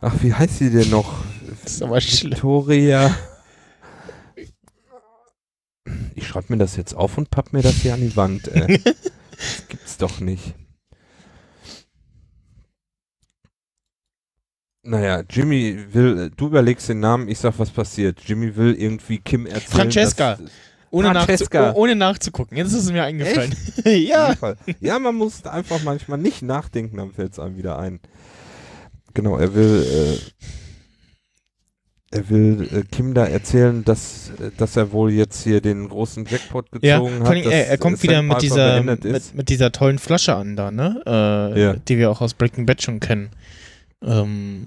Ach, 0.00 0.14
wie 0.22 0.32
heißt 0.32 0.58
sie 0.58 0.70
denn 0.70 0.90
noch? 0.90 1.24
Das 1.62 1.72
ist 1.72 1.82
aber. 1.82 1.96
Victoria. 1.96 3.14
Ich 6.14 6.26
schreibe 6.26 6.52
mir 6.52 6.58
das 6.58 6.76
jetzt 6.76 6.94
auf 6.94 7.18
und 7.18 7.30
papp 7.30 7.52
mir 7.52 7.62
das 7.62 7.74
hier 7.76 7.94
an 7.94 8.00
die 8.00 8.16
Wand. 8.16 8.48
Ey. 8.48 8.82
Das 9.38 9.68
gibt's 9.68 9.96
doch 9.98 10.18
nicht. 10.18 10.56
Naja, 14.84 15.22
Jimmy 15.28 15.76
will, 15.92 16.30
du 16.36 16.46
überlegst 16.46 16.88
den 16.88 17.00
Namen, 17.00 17.28
ich 17.28 17.38
sag, 17.38 17.58
was 17.58 17.70
passiert. 17.70 18.20
Jimmy 18.24 18.54
will 18.56 18.74
irgendwie 18.74 19.18
Kim 19.18 19.46
erzählen. 19.46 19.62
Francesca. 19.70 20.36
dass- 20.36 20.50
Ohne, 20.90 21.08
nachzu 21.12 21.26
Francesca. 21.26 21.72
oh- 21.72 21.80
ohne 21.82 21.94
nachzugucken. 21.96 22.56
Jetzt 22.56 22.68
ist 22.72 22.84
es 22.84 22.92
mir 22.92 23.04
eingefallen. 23.04 23.54
Ja. 23.84 24.34
Ja, 24.80 24.98
man 24.98 25.14
muss 25.16 25.44
einfach 25.44 25.82
manchmal 25.82 26.18
nicht 26.18 26.40
nachdenken, 26.42 26.96
dann 26.96 27.12
fällt 27.12 27.32
es 27.32 27.38
einem 27.38 27.56
wieder 27.58 27.78
ein. 27.78 28.00
Genau, 29.14 29.36
er 29.36 29.54
will, 29.54 29.84
äh, 29.84 30.16
er 32.16 32.30
will 32.30 32.68
äh, 32.72 32.82
Kim 32.90 33.12
da 33.12 33.26
erzählen, 33.26 33.84
dass, 33.84 34.30
äh, 34.40 34.50
dass 34.56 34.76
er 34.76 34.92
wohl 34.92 35.12
jetzt 35.12 35.42
hier 35.44 35.60
den 35.60 35.88
großen 35.90 36.24
Jackpot 36.24 36.66
Ja, 36.80 36.98
gezogen 36.98 37.18
vor 37.18 37.26
hat. 37.26 37.32
allem, 37.34 37.50
er, 37.50 37.68
er 37.68 37.78
kommt 37.78 37.98
äh, 37.98 38.02
wieder 38.04 38.22
mit 38.22 38.40
dieser, 38.40 38.82
mit, 38.82 39.04
mit 39.34 39.48
dieser 39.50 39.72
tollen 39.72 39.98
Flasche 39.98 40.34
an 40.36 40.56
da, 40.56 40.70
ne? 40.70 41.02
Äh, 41.04 41.60
Ja. 41.60 41.72
Die 41.74 41.98
wir 41.98 42.10
auch 42.10 42.22
aus 42.22 42.32
Breaking 42.32 42.64
Bad 42.64 42.80
schon 42.82 43.00
kennen. 43.00 43.28
Ähm, 44.00 44.66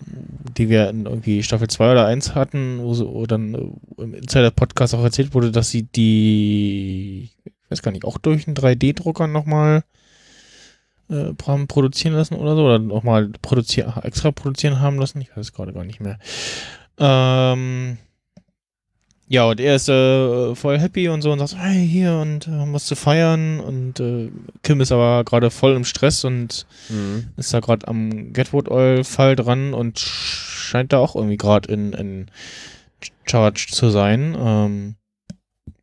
die 0.57 0.67
wir 0.67 0.89
in 0.89 1.05
irgendwie 1.05 1.41
Staffel 1.41 1.69
2 1.69 1.93
oder 1.93 2.05
1 2.05 2.35
hatten, 2.35 2.79
wo, 2.81 2.93
so, 2.93 3.13
wo 3.13 3.25
dann 3.25 3.53
äh, 3.53 4.01
im 4.01 4.13
Insider-Podcast 4.13 4.93
auch 4.93 5.03
erzählt 5.03 5.33
wurde, 5.33 5.51
dass 5.51 5.69
sie 5.69 5.83
die, 5.83 7.29
ich 7.45 7.53
weiß 7.69 7.81
gar 7.81 7.91
nicht, 7.91 8.03
auch 8.03 8.17
durch 8.17 8.47
einen 8.47 8.57
3D-Drucker 8.57 9.27
nochmal 9.27 9.83
äh, 11.09 11.33
produzieren 11.33 12.13
lassen 12.13 12.35
oder 12.35 12.55
so, 12.55 12.65
oder 12.65 12.79
nochmal 12.79 13.29
produzier 13.41 13.93
extra 14.03 14.31
produzieren 14.31 14.79
haben 14.79 14.99
lassen. 14.99 15.21
Ich 15.21 15.29
weiß 15.29 15.47
es 15.47 15.53
gerade 15.53 15.73
gar 15.73 15.85
nicht 15.85 16.01
mehr. 16.01 16.19
Ähm, 16.97 17.97
ja, 19.31 19.45
und 19.45 19.61
er 19.61 19.77
ist 19.77 19.87
äh, 19.87 20.53
voll 20.55 20.77
happy 20.77 21.07
und 21.07 21.21
so 21.21 21.31
und 21.31 21.39
sagt, 21.39 21.55
hey, 21.55 21.87
hier 21.87 22.15
und 22.15 22.49
äh, 22.49 22.73
was 22.73 22.85
zu 22.85 22.95
feiern 22.97 23.61
und 23.61 23.97
äh, 24.01 24.29
Kim 24.61 24.81
ist 24.81 24.91
aber 24.91 25.23
gerade 25.23 25.49
voll 25.51 25.73
im 25.73 25.85
Stress 25.85 26.25
und 26.25 26.65
Mhm. 26.89 27.29
ist 27.37 27.53
da 27.53 27.61
gerade 27.61 27.87
am 27.87 28.33
Getwood 28.33 28.69
Oil 28.69 29.05
Fall 29.05 29.37
dran 29.37 29.73
und 29.73 29.99
scheint 29.99 30.91
da 30.91 30.97
auch 30.97 31.15
irgendwie 31.15 31.37
gerade 31.37 31.71
in, 31.71 31.93
in 31.93 32.25
Charge 33.25 33.67
zu 33.71 33.89
sein. 33.89 34.35
Ähm, 34.37 34.95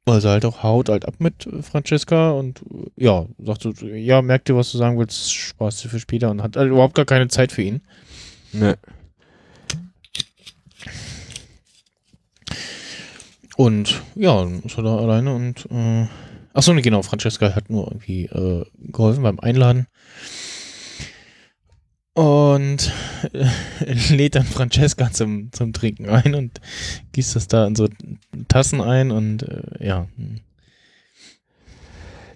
sie 0.06 0.28
halt 0.28 0.44
auch 0.44 0.62
haut 0.62 0.90
halt 0.90 1.06
ab 1.06 1.14
mit 1.18 1.48
Francesca 1.62 2.32
und 2.32 2.60
äh, 2.60 3.04
ja, 3.04 3.24
sagt 3.42 3.62
so, 3.62 3.70
ja, 3.86 4.20
merk 4.20 4.44
dir, 4.44 4.56
was 4.56 4.72
du 4.72 4.76
sagen 4.78 4.98
willst, 4.98 5.32
Spaß 5.32 5.80
dir 5.80 5.88
für 5.88 6.00
später 6.00 6.30
und 6.30 6.42
hat 6.42 6.56
halt 6.56 6.70
überhaupt 6.70 6.94
gar 6.94 7.06
keine 7.06 7.28
Zeit 7.28 7.52
für 7.52 7.62
ihn. 7.62 7.80
Ne. 8.52 8.76
Und 13.58 14.02
ja, 14.14 14.44
ist 14.44 14.76
er 14.76 14.84
da 14.84 14.96
alleine 14.98 15.34
und 15.34 15.66
äh, 15.72 16.06
Achso, 16.52 16.72
ne, 16.72 16.80
genau, 16.80 17.02
Francesca 17.02 17.56
hat 17.56 17.70
nur 17.70 17.88
irgendwie 17.88 18.26
äh, 18.26 18.64
geholfen 18.76 19.24
beim 19.24 19.40
Einladen. 19.40 19.88
Und 22.14 22.92
äh, 23.32 23.46
lädt 24.14 24.36
dann 24.36 24.44
Francesca 24.44 25.10
zum, 25.10 25.50
zum 25.50 25.72
Trinken 25.72 26.08
ein 26.08 26.36
und 26.36 26.60
gießt 27.10 27.34
das 27.34 27.48
da 27.48 27.66
in 27.66 27.74
so 27.74 27.88
Tassen 28.46 28.80
ein 28.80 29.10
und 29.10 29.42
äh, 29.42 29.84
ja. 29.84 30.06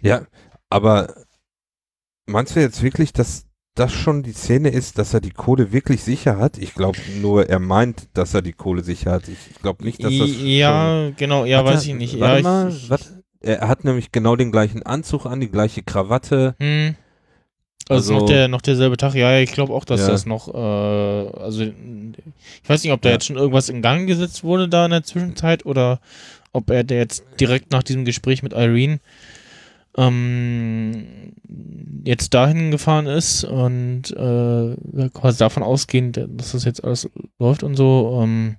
Ja, 0.00 0.26
aber 0.70 1.14
meinst 2.26 2.56
du 2.56 2.60
jetzt 2.60 2.82
wirklich, 2.82 3.12
dass 3.12 3.46
das 3.74 3.92
schon 3.92 4.22
die 4.22 4.32
Szene 4.32 4.68
ist, 4.68 4.98
dass 4.98 5.14
er 5.14 5.20
die 5.20 5.30
Kohle 5.30 5.72
wirklich 5.72 6.02
sicher 6.02 6.36
hat? 6.38 6.58
Ich 6.58 6.74
glaube 6.74 6.98
nur, 7.20 7.48
er 7.48 7.58
meint, 7.58 8.08
dass 8.14 8.34
er 8.34 8.42
die 8.42 8.52
Kohle 8.52 8.82
sicher 8.82 9.12
hat. 9.12 9.28
Ich, 9.28 9.38
ich 9.50 9.58
glaube 9.62 9.84
nicht, 9.84 10.02
dass 10.04 10.16
das. 10.16 10.28
Ja, 10.40 11.10
genau, 11.16 11.44
ja, 11.44 11.64
weiß 11.64 11.86
er- 11.86 11.92
ich 11.92 11.98
nicht. 11.98 12.20
Warte 12.20 12.36
ja, 12.36 12.42
mal, 12.42 12.68
ich, 12.70 12.90
warte. 12.90 13.22
Er 13.40 13.66
hat 13.66 13.84
nämlich 13.84 14.12
genau 14.12 14.36
den 14.36 14.52
gleichen 14.52 14.82
Anzug 14.84 15.26
an, 15.26 15.40
die 15.40 15.48
gleiche 15.50 15.82
Krawatte. 15.82 16.54
Hm. 16.60 16.94
Also, 17.88 18.12
Also- 18.14 18.20
noch, 18.20 18.26
der, 18.28 18.46
noch 18.48 18.60
derselbe 18.62 18.96
Tag, 18.96 19.14
ja, 19.14 19.32
ja, 19.32 19.40
ich 19.40 19.50
glaube 19.52 19.72
auch, 19.72 19.84
dass 19.84 20.02
Ja. 20.02 20.08
das 20.08 20.26
noch, 20.26 20.48
äh, 20.54 20.56
also 20.56 21.62
ich 21.64 22.68
weiß 22.68 22.84
nicht, 22.84 22.92
ob 22.92 23.02
da 23.02 23.08
Ja. 23.08 23.14
jetzt 23.14 23.26
schon 23.26 23.36
irgendwas 23.36 23.68
in 23.68 23.82
Gang 23.82 24.06
gesetzt 24.06 24.44
wurde 24.44 24.68
da 24.68 24.84
in 24.84 24.92
der 24.92 25.02
Zwischenzeit 25.02 25.66
oder 25.66 25.98
ob 26.52 26.70
er 26.70 26.84
der 26.84 26.98
jetzt 26.98 27.24
direkt 27.40 27.72
nach 27.72 27.82
diesem 27.82 28.04
Gespräch 28.04 28.42
mit 28.44 28.52
Irene 28.52 29.00
ähm, 29.96 31.32
jetzt 32.04 32.34
dahin 32.34 32.70
gefahren 32.70 33.06
ist 33.06 33.44
und 33.44 34.10
äh, 34.10 35.08
quasi 35.10 35.38
davon 35.38 35.62
ausgehend, 35.62 36.16
dass 36.28 36.52
das 36.52 36.64
jetzt 36.64 36.82
alles 36.82 37.08
läuft 37.38 37.62
und 37.62 37.76
so. 37.76 38.20
Ähm, 38.22 38.56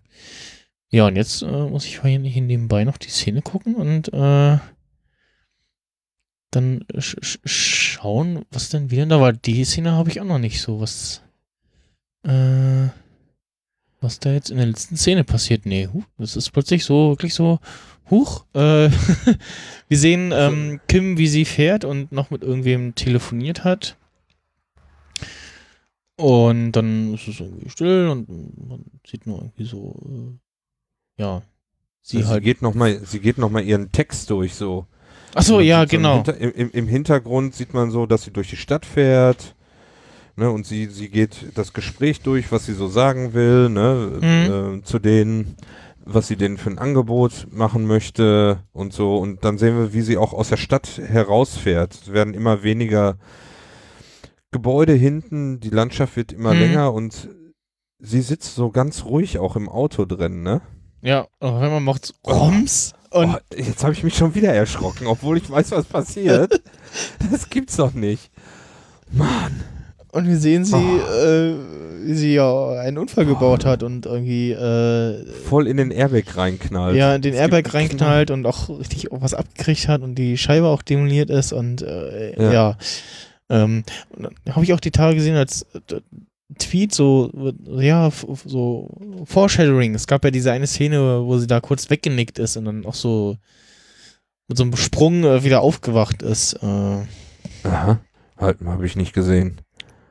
ja, 0.89 1.07
und 1.07 1.15
jetzt 1.15 1.41
äh, 1.41 1.45
muss 1.69 1.85
ich 1.85 2.01
hier 2.01 2.19
nebenbei 2.19 2.83
noch 2.83 2.97
die 2.97 3.09
Szene 3.09 3.41
gucken 3.41 3.75
und 3.75 4.13
äh, 4.13 4.57
dann 6.51 6.85
sch 6.99 7.15
sch 7.21 7.39
schauen, 7.43 8.45
was 8.51 8.69
denn 8.69 8.91
wieder 8.91 9.05
da 9.07 9.19
war. 9.19 9.33
Die 9.33 9.65
Szene 9.65 9.93
habe 9.93 10.09
ich 10.09 10.21
auch 10.21 10.25
noch 10.25 10.39
nicht 10.39 10.61
so. 10.61 10.79
Was, 10.79 11.23
äh, 12.23 12.89
was 14.01 14.19
da 14.19 14.33
jetzt 14.33 14.51
in 14.51 14.57
der 14.57 14.67
letzten 14.67 14.97
Szene 14.97 15.23
passiert. 15.23 15.65
Nee, 15.65 15.89
huh, 15.91 16.03
das 16.17 16.35
ist 16.35 16.51
plötzlich 16.51 16.85
so, 16.85 17.09
wirklich 17.09 17.33
so, 17.33 17.59
huch. 18.09 18.45
Äh, 18.53 18.89
wir 19.87 19.97
sehen 19.97 20.31
ähm, 20.33 20.79
Kim, 20.87 21.17
wie 21.17 21.27
sie 21.27 21.45
fährt 21.45 21.85
und 21.85 22.11
noch 22.11 22.29
mit 22.31 22.43
irgendwem 22.43 22.95
telefoniert 22.95 23.63
hat. 23.63 23.97
Und 26.15 26.73
dann 26.73 27.13
ist 27.15 27.27
es 27.27 27.39
irgendwie 27.39 27.69
still 27.69 28.07
und 28.09 28.29
man 28.69 28.85
sieht 29.07 29.25
nur 29.25 29.39
irgendwie 29.39 29.65
so, 29.65 29.99
äh, 31.17 31.21
ja, 31.21 31.41
sie 32.01 32.17
Sie, 32.19 32.25
halt. 32.25 32.43
geht 32.43 32.61
noch 32.61 32.75
sie 33.03 33.19
geht 33.19 33.37
noch 33.39 33.49
mal 33.49 33.63
ihren 33.63 33.91
Text 33.91 34.29
durch 34.29 34.53
so. 34.53 34.85
Achso, 35.33 35.55
Man 35.55 35.65
ja, 35.65 35.79
so 35.79 35.83
im 35.83 35.89
genau. 35.89 36.15
Hinter, 36.17 36.37
im, 36.37 36.69
im- 36.71 36.87
Hintergrund 36.87 37.55
sieht 37.55 37.73
man 37.73 37.89
so, 37.89 38.05
dass 38.05 38.23
sie 38.23 38.31
durch 38.31 38.49
die 38.51 38.57
Stadt 38.57 38.85
fährt. 38.85 39.55
Ne, 40.35 40.49
und 40.49 40.65
sie, 40.65 40.87
sie 40.87 41.09
geht 41.09 41.35
das 41.55 41.73
Gespräch 41.73 42.21
durch, 42.21 42.51
was 42.51 42.65
sie 42.65 42.73
so 42.73 42.87
sagen 42.87 43.33
will, 43.35 43.69
ne, 43.69 44.79
äh, 44.81 44.83
zu 44.83 44.97
denen, 44.97 45.55
was 46.05 46.27
sie 46.27 46.35
denen 46.35 46.57
für 46.57 46.69
ein 46.69 46.79
Angebot 46.79 47.47
machen 47.51 47.85
möchte 47.85 48.59
und 48.71 48.93
so. 48.93 49.17
Und 49.17 49.43
dann 49.45 49.57
sehen 49.57 49.77
wir, 49.77 49.93
wie 49.93 50.01
sie 50.01 50.17
auch 50.17 50.33
aus 50.33 50.49
der 50.49 50.57
Stadt 50.57 50.97
herausfährt. 50.97 51.93
Es 51.93 52.13
werden 52.13 52.33
immer 52.33 52.63
weniger 52.63 53.17
Gebäude 54.51 54.93
hinten, 54.93 55.59
die 55.59 55.69
Landschaft 55.69 56.15
wird 56.15 56.31
immer 56.31 56.53
Mhm. 56.53 56.59
länger 56.59 56.93
und 56.93 57.29
sie 57.99 58.21
sitzt 58.21 58.55
so 58.55 58.69
ganz 58.69 59.05
ruhig 59.05 59.39
auch 59.39 59.55
im 59.55 59.67
Auto 59.69 60.05
drin, 60.05 60.43
ne? 60.43 60.61
Ja, 61.01 61.27
und 61.39 61.59
wenn 61.59 61.71
man 61.71 61.83
macht 61.83 62.13
Roms 62.25 62.93
und 63.09 63.35
oh, 63.35 63.55
jetzt 63.55 63.83
habe 63.83 63.93
ich 63.93 64.03
mich 64.03 64.15
schon 64.15 64.35
wieder 64.35 64.53
erschrocken, 64.53 65.07
obwohl 65.07 65.37
ich 65.37 65.49
weiß, 65.49 65.71
was 65.71 65.85
passiert. 65.85 66.61
das 67.31 67.49
gibt's 67.49 67.75
doch 67.77 67.93
nicht. 67.93 68.31
Mann. 69.11 69.63
Und 70.13 70.27
wir 70.27 70.37
sehen 70.37 70.63
sie, 70.63 70.75
Oh. 70.75 71.25
äh, 71.25 71.53
wie 72.05 72.13
sie 72.13 72.33
ja 72.35 72.69
einen 72.79 72.97
Unfall 72.97 73.25
gebaut 73.25 73.65
hat 73.65 73.81
und 73.81 74.05
irgendwie 74.05 74.51
äh, 74.51 75.25
Voll 75.45 75.67
in 75.67 75.77
den 75.77 75.89
Airbag 75.91 76.35
reinknallt. 76.37 76.95
ja, 76.95 77.17
den 77.17 77.33
Es 77.33 77.39
Airbag 77.39 77.73
reinknallt 77.73 78.29
und 78.29 78.45
auch 78.45 78.69
richtig 78.69 79.11
auch 79.11 79.21
was 79.21 79.33
abgekriegt 79.33 79.87
hat 79.87 80.01
und 80.01 80.15
die 80.15 80.37
Scheibe 80.37 80.67
auch 80.67 80.81
demoliert 80.81 81.29
ist 81.29 81.51
und 81.53 81.81
äh, 81.81 82.39
Ja. 82.41 82.53
ja. 82.53 82.77
Ähm, 83.49 83.83
und 84.15 84.23
dann 84.43 84.55
habe 84.55 84.63
ich 84.65 84.73
auch 84.73 84.79
die 84.79 84.91
Tage 84.91 85.15
gesehen 85.15 85.35
als 85.35 85.65
äh, 85.73 85.99
Tweet 86.59 86.93
so, 86.93 87.31
ja, 87.77 88.11
so 88.45 88.89
Foreshadowing. 89.25 89.95
Es 89.95 90.05
gab 90.05 90.23
ja 90.23 90.29
diese 90.29 90.51
eine 90.51 90.67
Szene, 90.67 91.23
wo 91.25 91.37
sie 91.39 91.47
da 91.47 91.59
kurz 91.59 91.89
weggenickt 91.89 92.37
ist 92.37 92.57
und 92.57 92.65
dann 92.65 92.85
auch 92.85 92.93
so 92.93 93.37
mit 94.47 94.57
so 94.57 94.63
einem 94.63 94.75
Sprung 94.75 95.23
äh, 95.23 95.43
wieder 95.43 95.61
aufgewacht 95.61 96.21
ist. 96.21 96.53
Äh, 96.61 96.65
Aha. 97.67 97.99
Halt, 98.37 98.57
habe 98.65 98.85
ich 98.85 98.95
nicht 98.95 99.13
gesehen. 99.13 99.61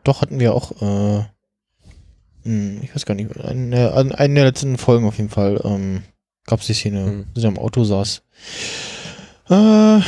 Doch, 0.04 0.20
hatten 0.22 0.40
wir 0.40 0.54
auch, 0.54 0.72
äh, 0.82 1.24
hm, 2.44 2.80
ich 2.82 2.94
weiß 2.94 3.06
gar 3.06 3.14
nicht, 3.14 3.36
an 3.38 3.72
einer 4.12 4.34
der 4.34 4.44
letzten 4.46 4.78
Folgen 4.78 5.06
auf 5.06 5.16
jeden 5.18 5.30
Fall, 5.30 5.60
ähm, 5.64 6.02
gab 6.46 6.60
es 6.60 6.66
die 6.66 6.74
Szene, 6.74 7.04
Hm. 7.06 7.26
wo 7.34 7.40
sie 7.40 7.46
am 7.46 7.58
Auto 7.58 7.84
saß. 7.84 8.22
Äh, 9.50 10.00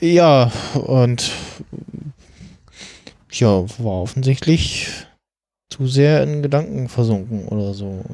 ja, 0.00 0.50
und 0.74 1.30
ja, 3.32 3.48
war 3.78 4.02
offensichtlich 4.02 4.88
zu 5.70 5.86
sehr 5.86 6.22
in 6.22 6.42
Gedanken 6.42 6.88
versunken 6.88 7.48
oder 7.48 7.72
so. 7.74 8.04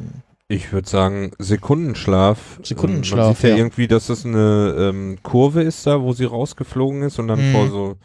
Ich 0.51 0.73
würde 0.73 0.89
sagen, 0.89 1.33
Sekundenschlaf. 1.39 2.61
Sekundenschlaf, 2.63 3.19
Ähm, 3.19 3.27
Man 3.27 3.35
sieht 3.35 3.43
ja, 3.45 3.51
ja. 3.51 3.57
irgendwie, 3.57 3.89
dass 3.89 4.07
das 4.07 4.25
eine 4.25 4.75
ähm, 4.79 5.19
Kurve 5.23 5.63
ist 5.63 5.87
da, 5.87 6.01
wo 6.01 6.13
sie 6.13 6.25
rausgeflogen 6.25 7.03
ist 7.03 7.19
und 7.19 7.29
dann 7.29 7.49
Mhm. 7.49 7.53
vor 7.53 7.69
so 7.69 7.97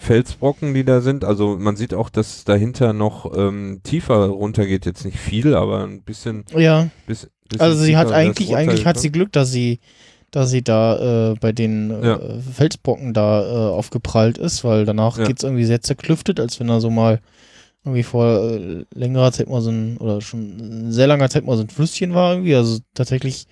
Felsbrocken, 0.00 0.72
die 0.72 0.82
da 0.82 1.02
sind. 1.02 1.24
Also 1.24 1.58
man 1.58 1.76
sieht 1.76 1.92
auch, 1.92 2.08
dass 2.08 2.44
dahinter 2.44 2.94
noch 2.94 3.36
ähm, 3.36 3.80
tiefer 3.82 4.26
runtergeht. 4.28 4.86
Jetzt 4.86 5.04
nicht 5.04 5.18
viel, 5.18 5.54
aber 5.54 5.84
ein 5.84 6.00
bisschen. 6.02 6.44
Ja, 6.56 6.88
Bis, 7.06 7.28
bisschen 7.48 7.60
also 7.66 7.84
sie 7.84 7.98
hat 7.98 8.10
eigentlich, 8.10 8.56
eigentlich 8.56 8.86
hat 8.86 8.98
sie 8.98 9.12
Glück, 9.12 9.30
dass 9.32 9.52
sie, 9.52 9.78
dass 10.30 10.50
sie 10.50 10.62
da 10.62 11.32
äh, 11.32 11.34
bei 11.38 11.52
den 11.52 11.90
äh, 11.90 12.06
Ja. 12.06 12.20
Felsbrocken 12.40 13.12
da 13.12 13.42
äh, 13.42 13.72
aufgeprallt 13.72 14.38
ist, 14.38 14.64
weil 14.64 14.86
danach 14.86 15.18
Ja. 15.18 15.26
geht's 15.26 15.42
irgendwie 15.44 15.66
sehr 15.66 15.82
zerklüftet, 15.82 16.40
als 16.40 16.58
wenn 16.58 16.70
er 16.70 16.80
so 16.80 16.88
mal 16.88 17.20
irgendwie 17.84 18.02
vor 18.02 18.26
äh, 18.42 18.86
längerer 18.94 19.32
Zeit 19.32 19.50
mal 19.50 19.60
so 19.60 19.70
ein, 19.70 19.98
oder 19.98 20.22
schon 20.22 20.90
sehr 20.92 21.08
langer 21.08 21.28
Zeit 21.28 21.44
mal 21.44 21.58
so 21.58 21.62
ein 21.62 21.68
Flüsschen 21.68 22.14
war 22.14 22.32
irgendwie. 22.32 22.54
Also 22.54 22.78
tatsächlich, 22.94 23.46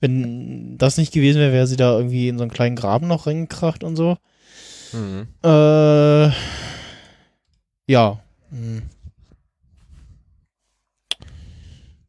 wenn 0.00 0.78
das 0.78 0.96
nicht 0.96 1.12
gewesen 1.12 1.40
wäre, 1.40 1.52
wäre 1.52 1.66
sie 1.66 1.76
da 1.76 1.94
irgendwie 1.94 2.28
in 2.28 2.38
so 2.38 2.44
einen 2.44 2.52
kleinen 2.52 2.76
Graben 2.76 3.06
noch 3.06 3.26
reingekracht 3.26 3.84
und 3.84 3.96
so. 3.96 4.16
Mhm. 4.94 5.26
Äh, 5.42 6.30
ja. 7.86 8.20
Hm. 8.50 8.82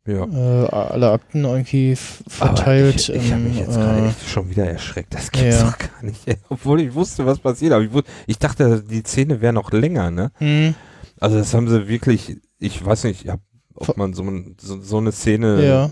Ja. 0.08 0.24
Äh, 0.26 0.68
alle 0.70 1.12
Akten 1.12 1.46
irgendwie 1.46 1.96
verteilt. 1.96 3.10
Ich 3.10 3.10
ich 3.10 3.32
habe 3.32 3.42
mich 3.42 3.58
jetzt 3.58 3.76
äh, 3.76 3.80
gerade 3.80 4.06
echt 4.08 4.30
schon 4.30 4.50
wieder 4.52 4.66
erschreckt. 4.68 5.16
Das 5.16 5.32
gibt's 5.32 5.60
ja. 5.60 5.64
doch 5.72 5.78
gar 5.80 6.04
nicht. 6.04 6.22
Obwohl 6.50 6.82
ich 6.82 6.94
wusste, 6.94 7.26
was 7.26 7.40
passiert. 7.40 7.74
Aber 7.74 7.84
ich, 7.84 7.90
wus- 7.92 8.06
ich 8.28 8.38
dachte, 8.38 8.84
die 8.84 9.02
Szene 9.02 9.42
wäre 9.42 9.54
noch 9.54 9.72
länger, 9.72 10.12
ne? 10.12 10.32
hm. 10.36 10.76
Also 11.20 11.38
das 11.38 11.54
haben 11.56 11.68
sie 11.70 11.88
wirklich, 11.88 12.38
ich 12.60 12.86
weiß 12.86 13.06
nicht, 13.06 13.26
ob 13.74 13.98
man 13.98 14.14
so, 14.14 14.24
so, 14.60 14.80
so 14.82 14.98
eine 14.98 15.12
Szene, 15.12 15.66
Ja. 15.66 15.90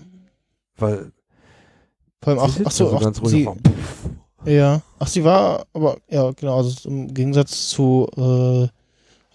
weil 0.78 1.12
Vor 2.22 2.34
allem, 2.34 2.40
ach, 2.40 2.60
ach 2.66 2.72
so, 2.72 2.96
ach, 2.96 3.02
ganz 3.02 3.20
ruhig 3.22 3.32
sie. 3.32 3.50
Ja, 4.46 4.82
ach, 5.00 5.08
sie 5.08 5.24
war, 5.24 5.66
aber, 5.74 5.98
ja, 6.10 6.32
genau, 6.32 6.58
also 6.58 6.90
im 6.90 7.14
Gegensatz 7.14 7.70
zu, 7.70 8.08
äh, 8.16 8.68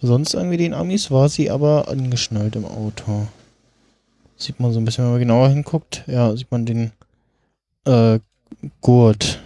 sonst 0.05 0.33
irgendwie 0.33 0.57
den 0.57 0.73
Amis 0.73 1.11
war 1.11 1.29
sie 1.29 1.49
aber 1.49 1.87
angeschnallt 1.87 2.55
im 2.55 2.65
Auto. 2.65 3.27
Sieht 4.37 4.59
man 4.59 4.71
so 4.71 4.79
ein 4.79 4.85
bisschen, 4.85 5.03
wenn 5.05 5.11
man 5.11 5.19
genauer 5.19 5.49
hinguckt, 5.49 6.03
ja, 6.07 6.35
sieht 6.35 6.51
man 6.51 6.65
den, 6.65 6.91
äh, 7.85 8.19
Gurt. 8.81 9.41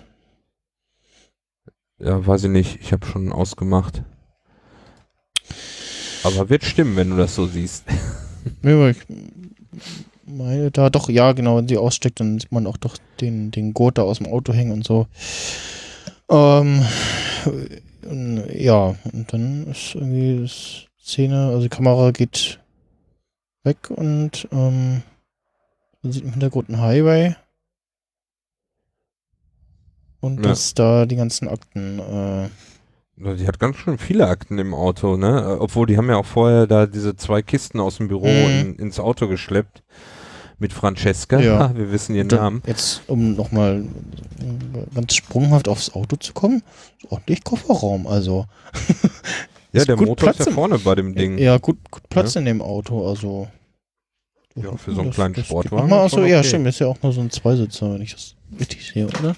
Ja, 1.99 2.26
weiß 2.26 2.45
ich 2.45 2.49
nicht, 2.49 2.80
ich 2.81 2.91
habe 2.91 3.06
schon 3.06 3.31
ausgemacht. 3.31 4.03
Aber 6.23 6.49
wird 6.49 6.64
stimmen, 6.64 6.95
wenn 6.95 7.10
du 7.10 7.18
das 7.18 7.35
so 7.35 7.45
siehst. 7.45 7.85
Aber 8.64 8.90
ich 8.90 8.98
meine 10.34 10.72
da 10.72 10.89
doch, 10.89 11.10
ja, 11.10 11.31
genau, 11.34 11.57
wenn 11.57 11.68
sie 11.68 11.77
aussteckt, 11.77 12.19
dann 12.19 12.39
sieht 12.39 12.51
man 12.51 12.68
auch 12.68 12.77
doch 12.77 12.97
den, 13.22 13.51
den 13.51 13.73
Gurt 13.73 13.97
da 13.97 14.03
aus 14.03 14.18
dem 14.18 14.27
Auto 14.27 14.53
hängen 14.53 14.72
und 14.72 14.85
so. 14.85 15.07
Ähm, 16.30 16.84
ja, 18.53 18.95
und 19.11 19.31
dann 19.34 19.68
ist 19.68 19.95
irgendwie 19.95 20.41
das 20.41 20.85
Szene, 21.01 21.47
also 21.47 21.61
die 21.61 21.69
Kamera 21.69 22.11
geht 22.11 22.60
weg 23.64 23.89
und 23.89 24.47
ähm, 24.51 25.03
man 26.01 26.11
sieht 26.11 26.23
im 26.23 26.31
Hintergrund 26.31 26.69
einen 26.69 26.81
Highway. 26.81 27.35
Und 30.19 30.38
Ja. 30.38 30.49
dass 30.51 30.73
da 30.73 31.05
die 31.05 31.18
ganzen 31.18 31.47
Akten, 31.49 31.99
äh, 31.99 32.49
Die 33.35 33.47
hat 33.47 33.60
ganz 33.60 33.77
schön 33.77 33.97
viele 33.97 34.27
Akten 34.27 34.57
im 34.57 34.73
Auto, 34.73 35.18
ne? 35.18 35.57
Obwohl 35.60 35.85
die 35.85 35.97
haben 35.97 36.10
ja 36.10 36.15
auch 36.15 36.26
vorher 36.26 36.65
da 36.65 36.88
diese 36.88 37.15
zwei 37.15 37.41
Kisten 37.41 37.80
aus 37.80 37.97
dem 37.97 38.07
Büro 38.07 38.27
Mhm. 38.27 38.60
in, 38.61 38.76
ins 38.76 38.99
Auto 38.99 39.27
geschleppt. 39.27 39.84
Mit 40.64 40.73
Francesca. 40.73 41.40
Ja. 41.40 41.76
Wir 41.77 41.91
wissen 41.91 42.15
ihren 42.15 42.30
Dann 42.30 42.40
Namen. 42.40 42.64
Jetzt, 42.65 43.02
um 43.07 43.35
nochmal 43.35 43.84
ganz 44.95 45.14
sprunghaft 45.14 45.68
aufs 45.68 45.94
Auto 45.94 46.15
zu 46.15 46.34
kommen, 46.34 46.64
ist 47.02 47.11
ordentlich 47.11 47.44
Kofferraum, 47.44 48.07
also. 48.07 48.45
Ja, 49.76 49.80
ist 49.80 49.88
der 49.90 49.95
gut 49.95 50.07
Motor 50.10 50.30
ist 50.30 50.35
Platz 50.35 50.45
ja 50.45 50.52
im- 50.52 50.53
vorne 50.56 50.77
bei 50.77 50.94
dem 50.94 51.15
Ding. 51.15 51.40
Ja, 51.40 51.57
gut, 51.57 51.77
gut 51.90 52.07
Platz 52.07 52.35
in 52.35 52.45
dem 52.45 52.61
Auto, 52.61 53.07
also. 53.10 53.48
Ja, 54.56 54.77
für 54.77 54.91
so 54.94 54.99
einen 55.02 55.10
Das- 55.10 55.15
kleinen 55.15 55.34
das 55.34 55.45
Sportwagen 55.48 55.85
ist 55.85 55.90
schon 55.90 55.99
achso, 55.99 56.23
ja, 56.26 56.38
okay. 56.38 56.48
stimmt, 56.48 56.68
ist 56.68 56.77
ja 56.80 56.85
auch 56.85 56.98
nur 57.02 57.11
so 57.11 57.22
ein 57.22 57.31
Zweisitzer, 57.31 57.91
wenn 57.91 58.02
ich 58.03 58.14
das 58.14 58.35
richtig 58.60 58.85
sehe, 58.85 59.07
oder? 59.07 59.35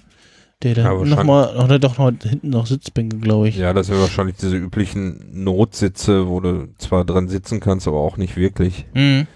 Der 0.61 0.75
da 0.75 0.81
Ja, 0.91 1.05
nochmal, 1.05 1.57
hat 1.57 1.71
er 1.71 1.79
doch 1.79 1.97
noch 1.97 2.11
hinten 2.21 2.49
noch 2.49 2.65
Sitzbänke, 2.67 3.15
glaube 3.19 3.47
ich. 3.47 3.55
Ja, 3.55 3.71
das 3.71 3.87
sind 3.87 3.97
wahrscheinlich 3.97 4.35
diese 4.35 4.57
üblichen 4.57 5.21
Notsitze, 5.45 6.27
wo 6.27 6.41
du 6.41 6.67
zwar 6.79 7.05
dran 7.05 7.29
sitzen 7.29 7.61
kannst, 7.61 7.87
aber 7.87 7.99
auch 7.99 8.17
nicht 8.17 8.35
wirklich. 8.35 8.85
Mhm. 8.93 9.27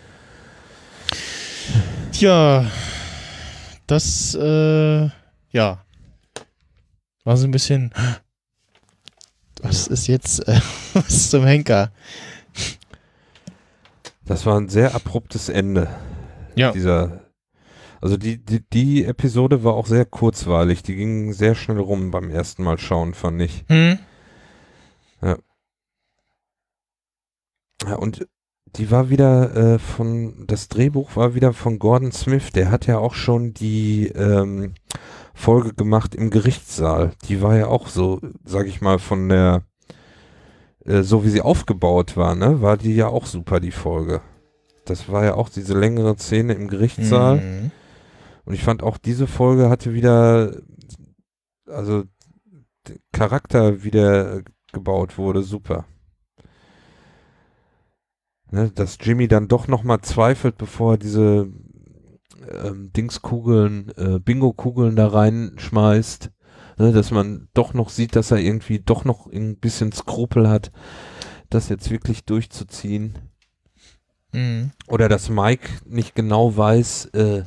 Tja, 2.12 2.66
das, 3.88 4.36
äh, 4.36 5.10
ja. 5.52 5.86
War 7.24 7.38
so 7.38 7.48
ein 7.48 7.52
bisschen. 7.52 7.94
Was 9.62 9.88
ist 9.88 10.08
jetzt, 10.08 10.48
äh, 10.48 10.60
was 10.94 11.30
zum 11.30 11.46
Henker? 11.46 11.92
Das 14.26 14.46
war 14.46 14.60
ein 14.60 14.70
sehr 14.70 14.96
abruptes 14.96 15.50
Ende. 15.50 15.88
Ja. 16.56 16.72
Dieser, 16.72 17.22
also 18.02 18.18
die, 18.18 18.38
die, 18.38 18.62
die 18.70 19.06
Episode 19.06 19.64
war 19.64 19.74
auch 19.74 19.88
sehr 19.88 20.06
kurzweilig. 20.06 20.84
Die 20.84 20.96
ging 20.96 21.34
sehr 21.34 21.56
schnell 21.56 21.80
rum 21.80 22.12
beim 22.12 22.30
ersten 22.30 22.64
Mal 22.64 22.78
schauen, 22.78 23.14
fand 23.14 23.42
ich. 23.42 23.66
Hm? 23.68 24.00
Ja, 27.88 27.96
und 27.96 28.28
die 28.76 28.92
war 28.92 29.10
wieder 29.10 29.56
äh, 29.56 29.80
von, 29.80 30.46
das 30.48 30.68
Drehbuch 30.68 31.16
war 31.16 31.36
wieder 31.36 31.54
von 31.54 31.80
Gordon 31.80 32.12
Smith. 32.12 32.52
Der 32.52 32.72
hat 32.72 32.88
ja 32.88 32.98
auch 32.98 33.14
schon 33.14 33.54
die 33.54 34.08
ähm, 34.08 34.74
Folge 35.34 35.74
gemacht 35.74 36.16
im 36.16 36.30
Gerichtssaal. 36.30 37.12
Die 37.28 37.42
war 37.42 37.58
ja 37.58 37.68
auch 37.68 37.88
so, 37.88 38.20
sag 38.44 38.68
ich 38.68 38.82
mal, 38.82 39.00
von 39.00 39.30
der, 39.30 39.64
äh, 40.86 41.02
so 41.02 41.24
wie 41.24 41.30
sie 41.30 41.42
aufgebaut 41.42 42.18
war, 42.18 42.36
ne, 42.36 42.62
war 42.62 42.78
die 42.78 42.96
ja 42.96 43.08
auch 43.08 43.26
super, 43.26 43.60
die 43.60 43.72
Folge. 43.72 44.22
Das 44.86 45.10
war 45.10 45.24
ja 45.24 45.36
auch 45.36 45.50
diese 45.50 45.78
längere 45.78 46.18
Szene 46.18 46.54
im 46.54 46.68
Gerichtssaal. 46.68 47.38
Mhm. 47.38 47.72
Und 48.46 48.54
ich 48.54 48.64
fand 48.64 48.82
auch 48.82 48.98
diese 48.98 49.28
Folge 49.28 49.70
hatte 49.70 49.94
wieder, 49.94 50.56
also 51.68 52.04
Charakter 53.12 53.84
wieder 53.84 54.42
gebaut 54.72 55.18
wurde, 55.18 55.44
super. 55.44 55.86
Ne, 58.52 58.72
dass 58.74 58.98
Jimmy 59.02 59.28
dann 59.28 59.48
doch 59.48 59.68
nochmal 59.68 60.02
zweifelt, 60.02 60.58
bevor 60.58 60.94
er 60.94 60.98
diese 60.98 61.48
ähm, 62.64 62.92
Dingskugeln, 62.94 63.92
äh, 63.96 64.20
Bingo-Kugeln 64.20 64.96
da 64.96 65.08
reinschmeißt. 65.08 66.32
Ne, 66.78 66.92
dass 66.94 67.12
man 67.12 67.50
doch 67.54 67.74
noch 67.74 67.90
sieht, 67.90 68.16
dass 68.16 68.32
er 68.32 68.38
irgendwie 68.38 68.80
doch 68.80 69.06
noch 69.06 69.28
ein 69.28 69.58
bisschen 69.58 69.92
Skrupel 69.92 70.50
hat, 70.50 70.72
das 71.50 71.70
jetzt 71.70 71.92
wirklich 71.92 72.26
durchzuziehen. 72.26 73.18
Mhm. 74.34 74.72
Oder 74.88 75.10
dass 75.10 75.30
Mike 75.30 75.70
nicht 75.86 76.16
genau 76.16 76.56
weiß, 76.56 77.06
äh, 77.08 77.44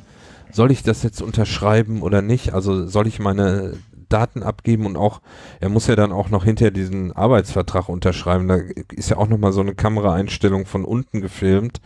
soll 0.52 0.70
ich 0.70 0.82
das 0.82 1.02
jetzt 1.02 1.22
unterschreiben 1.22 2.02
oder 2.02 2.20
nicht? 2.20 2.52
Also 2.52 2.86
soll 2.86 3.06
ich 3.06 3.18
meine 3.18 3.78
Daten 4.12 4.42
abgeben 4.42 4.86
und 4.86 4.96
auch, 4.96 5.20
er 5.60 5.68
muss 5.68 5.86
ja 5.86 5.96
dann 5.96 6.12
auch 6.12 6.30
noch 6.30 6.44
hinterher 6.44 6.70
diesen 6.70 7.12
Arbeitsvertrag 7.12 7.88
unterschreiben. 7.88 8.48
Da 8.48 8.58
ist 8.92 9.10
ja 9.10 9.16
auch 9.16 9.28
nochmal 9.28 9.52
so 9.52 9.60
eine 9.60 9.74
Kameraeinstellung 9.74 10.66
von 10.66 10.84
unten 10.84 11.20
gefilmt, 11.20 11.80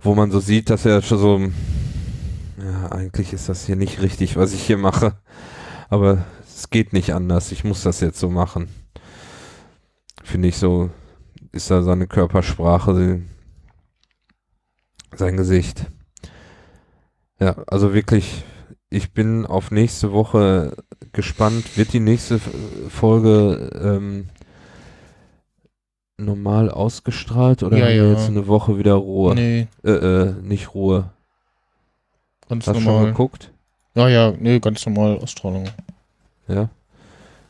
wo 0.00 0.14
man 0.14 0.30
so 0.30 0.40
sieht, 0.40 0.70
dass 0.70 0.84
er 0.84 1.02
schon 1.02 1.18
so, 1.18 1.38
ja, 2.62 2.88
eigentlich 2.90 3.32
ist 3.32 3.48
das 3.48 3.66
hier 3.66 3.76
nicht 3.76 4.02
richtig, 4.02 4.36
was 4.36 4.52
ich 4.52 4.62
hier 4.62 4.78
mache. 4.78 5.14
Aber 5.88 6.24
es 6.46 6.70
geht 6.70 6.92
nicht 6.92 7.14
anders. 7.14 7.52
Ich 7.52 7.64
muss 7.64 7.82
das 7.82 8.00
jetzt 8.00 8.18
so 8.18 8.28
machen. 8.28 8.68
Finde 10.24 10.48
ich 10.48 10.58
so, 10.58 10.90
ist 11.52 11.70
da 11.70 11.82
seine 11.82 12.06
Körpersprache, 12.06 13.22
sein 15.14 15.36
Gesicht. 15.36 15.86
Ja, 17.40 17.56
also 17.68 17.94
wirklich, 17.94 18.44
ich 18.90 19.12
bin 19.12 19.44
auf 19.46 19.70
nächste 19.70 20.12
Woche 20.12 20.76
gespannt. 21.12 21.76
Wird 21.76 21.92
die 21.92 22.00
nächste 22.00 22.38
Folge 22.88 23.70
ähm, 23.82 24.28
normal 26.16 26.70
ausgestrahlt 26.70 27.62
oder 27.62 27.76
Ja, 27.76 27.84
haben 27.84 27.90
wir 27.92 27.96
ja. 28.04 28.10
jetzt 28.12 28.28
eine 28.28 28.46
Woche 28.46 28.78
wieder 28.78 28.94
Ruhe? 28.94 29.34
Nee, 29.34 29.68
Äh, 29.84 29.90
äh, 29.90 30.32
nicht 30.42 30.74
Ruhe. 30.74 31.10
ganz 32.48 32.66
Hast 32.66 32.76
du 32.76 32.80
schon 32.80 32.92
normal. 32.92 33.10
geguckt? 33.12 33.52
Ja, 33.94 34.08
ja, 34.08 34.32
nee, 34.38 34.58
ganz 34.60 34.84
normal 34.86 35.18
Ausstrahlung. 35.18 35.68
Ja? 36.48 36.68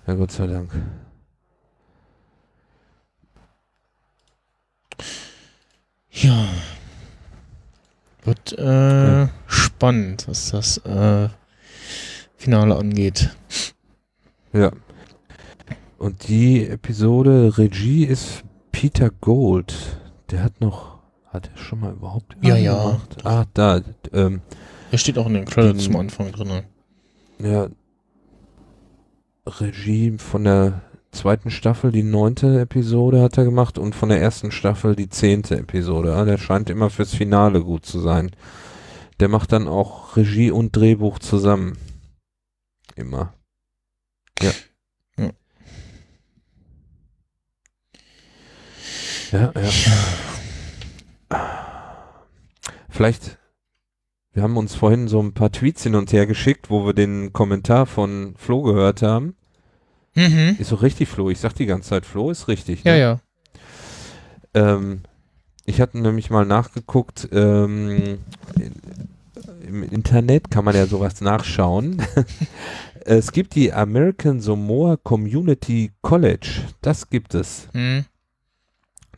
Ja, 0.06 0.14
Gott 0.14 0.32
sei 0.32 0.46
Dank. 0.46 0.70
Ja. 6.10 6.48
Wird 8.24 8.52
äh, 8.58 9.28
spannend, 9.46 10.26
was 10.28 10.50
das 10.50 10.78
äh, 10.78 11.28
Finale 12.36 12.76
angeht. 12.76 13.34
Ja. 14.52 14.72
Und 15.98 16.28
die 16.28 16.66
Episode 16.68 17.56
Regie 17.58 18.04
ist 18.04 18.42
Peter 18.72 19.10
Gold. 19.10 19.74
Der 20.30 20.42
hat 20.44 20.60
noch, 20.60 20.98
hat 21.28 21.50
er 21.52 21.56
schon 21.58 21.80
mal 21.80 21.92
überhaupt 21.92 22.36
Ja, 22.42 22.56
ja. 22.56 22.82
gemacht? 22.82 23.16
Ah, 23.24 23.44
da, 23.54 23.80
ähm, 24.12 24.40
Er 24.90 24.98
steht 24.98 25.18
auch 25.18 25.26
in 25.26 25.34
den 25.34 25.44
Credits 25.44 25.84
zum 25.84 25.96
Anfang 25.96 26.30
drin. 26.32 26.62
ja, 27.38 27.68
Regie 29.46 30.16
von 30.18 30.44
der 30.44 30.82
zweiten 31.18 31.50
Staffel, 31.50 31.90
die 31.90 32.04
neunte 32.04 32.60
Episode 32.60 33.20
hat 33.20 33.36
er 33.38 33.44
gemacht 33.44 33.76
und 33.76 33.94
von 33.94 34.08
der 34.08 34.20
ersten 34.22 34.52
Staffel 34.52 34.94
die 34.94 35.08
zehnte 35.08 35.58
Episode. 35.58 36.14
Ah, 36.14 36.24
der 36.24 36.38
scheint 36.38 36.70
immer 36.70 36.90
fürs 36.90 37.12
Finale 37.12 37.62
gut 37.62 37.84
zu 37.84 37.98
sein. 37.98 38.30
Der 39.18 39.28
macht 39.28 39.50
dann 39.50 39.66
auch 39.66 40.16
Regie 40.16 40.52
und 40.52 40.76
Drehbuch 40.76 41.18
zusammen. 41.18 41.76
Immer. 42.94 43.34
Ja. 44.40 44.52
Ja. 45.18 45.30
Ja, 49.32 49.52
ja. 49.56 49.70
Vielleicht, 52.88 53.38
wir 54.32 54.44
haben 54.44 54.56
uns 54.56 54.76
vorhin 54.76 55.08
so 55.08 55.20
ein 55.20 55.34
paar 55.34 55.50
Tweets 55.50 55.82
hin 55.82 55.96
und 55.96 56.12
her 56.12 56.26
geschickt, 56.26 56.70
wo 56.70 56.86
wir 56.86 56.94
den 56.94 57.32
Kommentar 57.32 57.86
von 57.86 58.34
Flo 58.36 58.62
gehört 58.62 59.02
haben. 59.02 59.34
Mhm. 60.18 60.56
Ist 60.58 60.68
so 60.68 60.76
richtig 60.76 61.08
Flo. 61.08 61.30
Ich 61.30 61.38
sag 61.38 61.54
die 61.54 61.66
ganze 61.66 61.90
Zeit, 61.90 62.04
Flo 62.04 62.30
ist 62.30 62.48
richtig. 62.48 62.82
Ja, 62.84 62.92
ne? 62.92 62.98
ja. 62.98 63.20
Ähm, 64.54 65.00
ich 65.64 65.80
hatte 65.80 65.98
nämlich 65.98 66.30
mal 66.30 66.44
nachgeguckt, 66.44 67.28
ähm, 67.30 68.18
im 69.66 69.82
Internet 69.84 70.50
kann 70.50 70.64
man 70.64 70.74
ja 70.74 70.86
sowas 70.86 71.20
nachschauen. 71.20 72.02
es 73.04 73.32
gibt 73.32 73.54
die 73.54 73.72
American 73.72 74.40
Samoa 74.40 74.96
Community 74.96 75.92
College. 76.02 76.62
Das 76.80 77.10
gibt 77.10 77.34
es. 77.34 77.68
Mhm. 77.74 78.06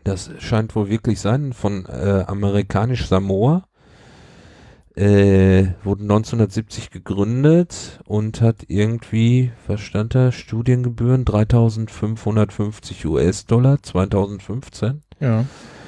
Das 0.05 0.31
scheint 0.39 0.75
wohl 0.75 0.89
wirklich 0.89 1.21
sein 1.21 1.53
von 1.53 1.87
äh, 1.87 2.25
amerikanisch 2.27 3.07
Samoa. 3.07 3.65
Äh, 5.01 5.73
wurde 5.83 6.03
1970 6.03 6.91
gegründet 6.91 8.01
und 8.07 8.41
hat 8.43 8.57
irgendwie, 8.69 9.51
was 9.67 9.81
stand 9.81 10.15
da, 10.15 10.31
Studiengebühren 10.31 11.25
3550 11.25 13.07
US-Dollar 13.07 13.83
2015. 13.83 15.01
Ja. 15.21 15.47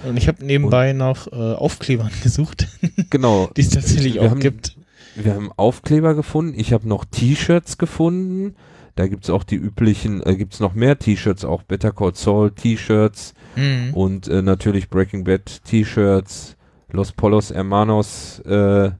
Und 0.09 0.17
ich 0.17 0.29
habe 0.29 0.45
nebenbei 0.45 0.93
nach 0.95 1.27
äh, 1.29 1.35
Aufklebern 1.35 2.11
gesucht, 2.23 2.69
Genau. 3.11 3.51
die 3.57 3.61
es 3.61 3.71
tatsächlich 3.71 4.15
Wir 4.15 4.23
auch 4.23 4.31
haben- 4.31 4.41
gibt. 4.41 4.77
Wir 5.15 5.35
haben 5.35 5.51
Aufkleber 5.57 6.15
gefunden. 6.15 6.55
Ich 6.59 6.73
habe 6.73 6.89
noch 6.89 7.05
T-Shirts 7.05 7.77
gefunden. 7.77 8.55
Da 8.95 9.07
gibt 9.09 9.25
es 9.25 9.31
auch 9.31 9.45
die 9.45 9.57
üblichen, 9.57 10.23
äh, 10.23 10.37
gibt 10.37 10.55
es 10.55 10.61
noch 10.61 10.73
mehr 10.75 10.99
T-Shirts, 10.99 11.45
auch 11.45 11.63
Better 11.65 11.93
Call 11.93 12.15
Saul 12.15 12.51
T-Shirts 12.53 13.35
Mhm. 13.57 13.93
und 13.93 14.29
äh, 14.29 14.41
natürlich 14.41 14.89
Breaking 14.89 15.25
Bad 15.25 15.63
T-Shirts, 15.65 16.57
Los 16.91 17.13
Polos 17.13 17.53
Hermanos, 17.53 18.39
äh, 18.47 18.93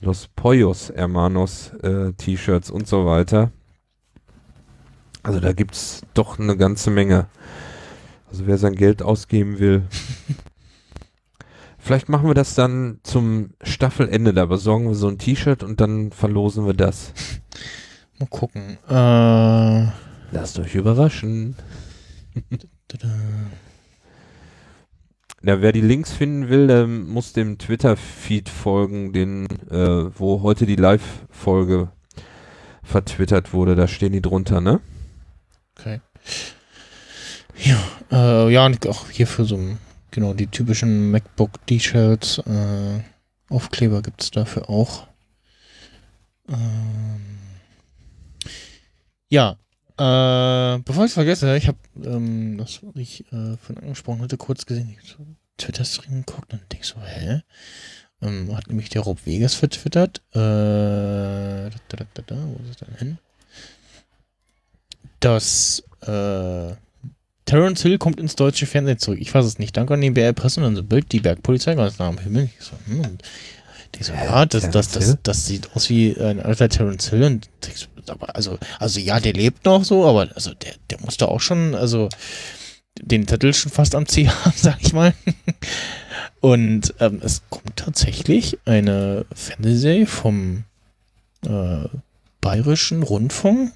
Los 0.00 0.28
Pollos 0.34 0.92
Hermanos 0.94 1.72
äh, 1.82 2.12
T-Shirts 2.12 2.70
und 2.70 2.86
so 2.86 3.04
weiter. 3.04 3.50
Also 5.22 5.40
da 5.40 5.52
gibt 5.52 5.74
es 5.74 6.02
doch 6.14 6.38
eine 6.38 6.56
ganze 6.56 6.90
Menge. 6.90 7.26
Also 8.30 8.46
wer 8.46 8.56
sein 8.56 8.74
Geld 8.74 9.02
ausgeben 9.02 9.58
will. 9.58 9.82
Vielleicht 11.78 12.08
machen 12.08 12.28
wir 12.28 12.34
das 12.34 12.54
dann 12.54 13.00
zum 13.02 13.50
Staffelende. 13.62 14.32
Da 14.32 14.46
besorgen 14.46 14.88
wir 14.88 14.94
so 14.94 15.08
ein 15.08 15.18
T-Shirt 15.18 15.62
und 15.62 15.80
dann 15.80 16.12
verlosen 16.12 16.66
wir 16.66 16.74
das. 16.74 17.12
Mal 18.18 18.28
gucken. 18.28 18.78
Äh, 18.88 19.90
Lasst 20.32 20.58
euch 20.58 20.74
überraschen. 20.74 21.56
Ja, 25.42 25.62
wer 25.62 25.72
die 25.72 25.80
Links 25.80 26.12
finden 26.12 26.50
will, 26.50 26.66
der 26.66 26.86
muss 26.86 27.32
dem 27.32 27.56
Twitter-Feed 27.56 28.50
folgen, 28.50 29.14
den, 29.14 29.46
äh, 29.70 30.18
wo 30.18 30.42
heute 30.42 30.66
die 30.66 30.76
Live-Folge 30.76 31.90
vertwittert 32.82 33.54
wurde. 33.54 33.74
Da 33.74 33.88
stehen 33.88 34.12
die 34.12 34.20
drunter, 34.20 34.60
ne? 34.60 34.80
Okay. 35.78 36.00
Ja, 37.56 37.80
äh, 38.12 38.52
ja, 38.52 38.66
und 38.66 38.86
auch 38.86 39.08
hier 39.08 39.26
für 39.26 39.46
so 39.46 39.58
genau 40.10 40.34
die 40.34 40.46
typischen 40.46 41.10
MacBook 41.10 41.64
D-Shells 41.66 42.38
äh, 42.38 43.00
Aufkleber 43.48 44.02
gibt 44.02 44.22
es 44.22 44.30
dafür 44.30 44.68
auch. 44.68 45.06
Ähm, 46.48 47.38
ja, 49.28 49.56
äh, 50.00 50.78
bevor 50.82 51.04
ich 51.04 51.10
es 51.10 51.14
vergesse, 51.14 51.56
ich 51.58 51.68
habe 51.68 51.78
ähm, 52.02 52.56
das, 52.56 52.80
was 52.82 52.96
ich 52.96 53.30
äh, 53.32 53.58
von 53.58 53.76
angesprochen 53.76 54.22
hatte, 54.22 54.38
kurz 54.38 54.64
gesehen, 54.64 54.88
ich 54.88 55.10
so 55.10 55.26
Twitter-Stream 55.58 56.24
geguckt 56.24 56.54
und 56.54 56.62
denk 56.72 56.86
so, 56.86 56.96
hä? 57.04 57.42
Ähm, 58.22 58.56
hat 58.56 58.68
nämlich 58.68 58.88
der 58.88 59.02
Rob 59.02 59.26
Vegas 59.26 59.54
vertwittert. 59.54 60.22
Äh, 60.32 60.38
da, 60.38 61.70
da, 61.88 62.06
da, 62.14 62.22
da, 62.26 62.36
wo 62.36 62.62
ist 62.64 62.70
es 62.70 62.76
denn 62.78 62.94
hin? 62.96 63.18
Dass 65.20 65.82
äh, 66.00 66.74
Terence 67.44 67.82
Hill 67.82 67.98
kommt 67.98 68.20
ins 68.20 68.36
deutsche 68.36 68.64
Fernsehen 68.64 68.98
zurück. 68.98 69.18
Ich 69.20 69.34
weiß 69.34 69.44
es 69.44 69.58
nicht. 69.58 69.76
Danke 69.76 69.92
an 69.92 70.00
den 70.00 70.14
BR-Presse 70.14 70.60
und 70.60 70.64
dann 70.64 70.76
so 70.76 70.82
Bild, 70.82 71.12
die 71.12 71.20
Bergpolizei 71.20 71.74
ganz 71.74 71.98
nah 71.98 72.08
am 72.08 72.18
Himmel. 72.18 72.48
Ich 72.58 72.64
so, 72.64 72.72
hm, 72.86 73.00
und 73.00 73.22
die 73.96 74.02
so, 74.02 74.14
ja, 74.14 74.46
das, 74.46 74.70
das, 74.70 74.92
das, 74.92 75.18
das 75.22 75.46
sieht 75.46 75.74
aus 75.74 75.90
wie 75.90 76.16
ein 76.16 76.40
alter 76.40 76.70
Terence 76.70 77.10
Hill. 77.10 77.24
Und 77.24 77.50
ich 77.66 77.76
so, 77.76 77.86
aber 78.10 78.36
also, 78.36 78.58
also 78.78 79.00
ja, 79.00 79.20
der 79.20 79.32
lebt 79.32 79.64
noch 79.64 79.84
so, 79.84 80.06
aber 80.06 80.28
also 80.34 80.52
der, 80.54 80.74
der 80.90 81.00
musste 81.00 81.28
auch 81.28 81.40
schon, 81.40 81.74
also 81.74 82.08
den 83.00 83.26
Titel 83.26 83.52
schon 83.52 83.72
fast 83.72 83.94
am 83.94 84.06
C 84.06 84.28
haben, 84.28 84.52
sag 84.56 84.78
ich 84.80 84.92
mal. 84.92 85.14
Und 86.40 86.94
ähm, 87.00 87.20
es 87.22 87.42
kommt 87.50 87.76
tatsächlich 87.76 88.58
eine 88.64 89.26
Fernsehserie 89.34 90.06
vom 90.06 90.64
äh, 91.46 91.84
Bayerischen 92.40 93.02
Rundfunk. 93.02 93.72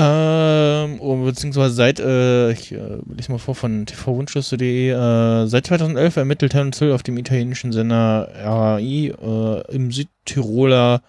Ähm, 0.00 1.00
oh, 1.00 1.16
beziehungsweise 1.24 1.74
seit, 1.74 1.98
äh, 1.98 2.52
ich 2.52 2.70
äh, 2.70 2.98
lese 3.16 3.32
mal 3.32 3.38
vor 3.38 3.56
von 3.56 3.84
tvwunschliste.de, 3.84 4.90
äh, 4.90 5.46
seit 5.48 5.66
2011 5.66 6.16
ermittelt 6.16 6.54
Herrn 6.54 6.72
Zöll 6.72 6.92
auf 6.92 7.02
dem 7.02 7.18
italienischen 7.18 7.72
Sender 7.72 8.30
RAI 8.40 9.12
äh, 9.20 9.74
im 9.74 9.90
Südtiroler 9.90 11.02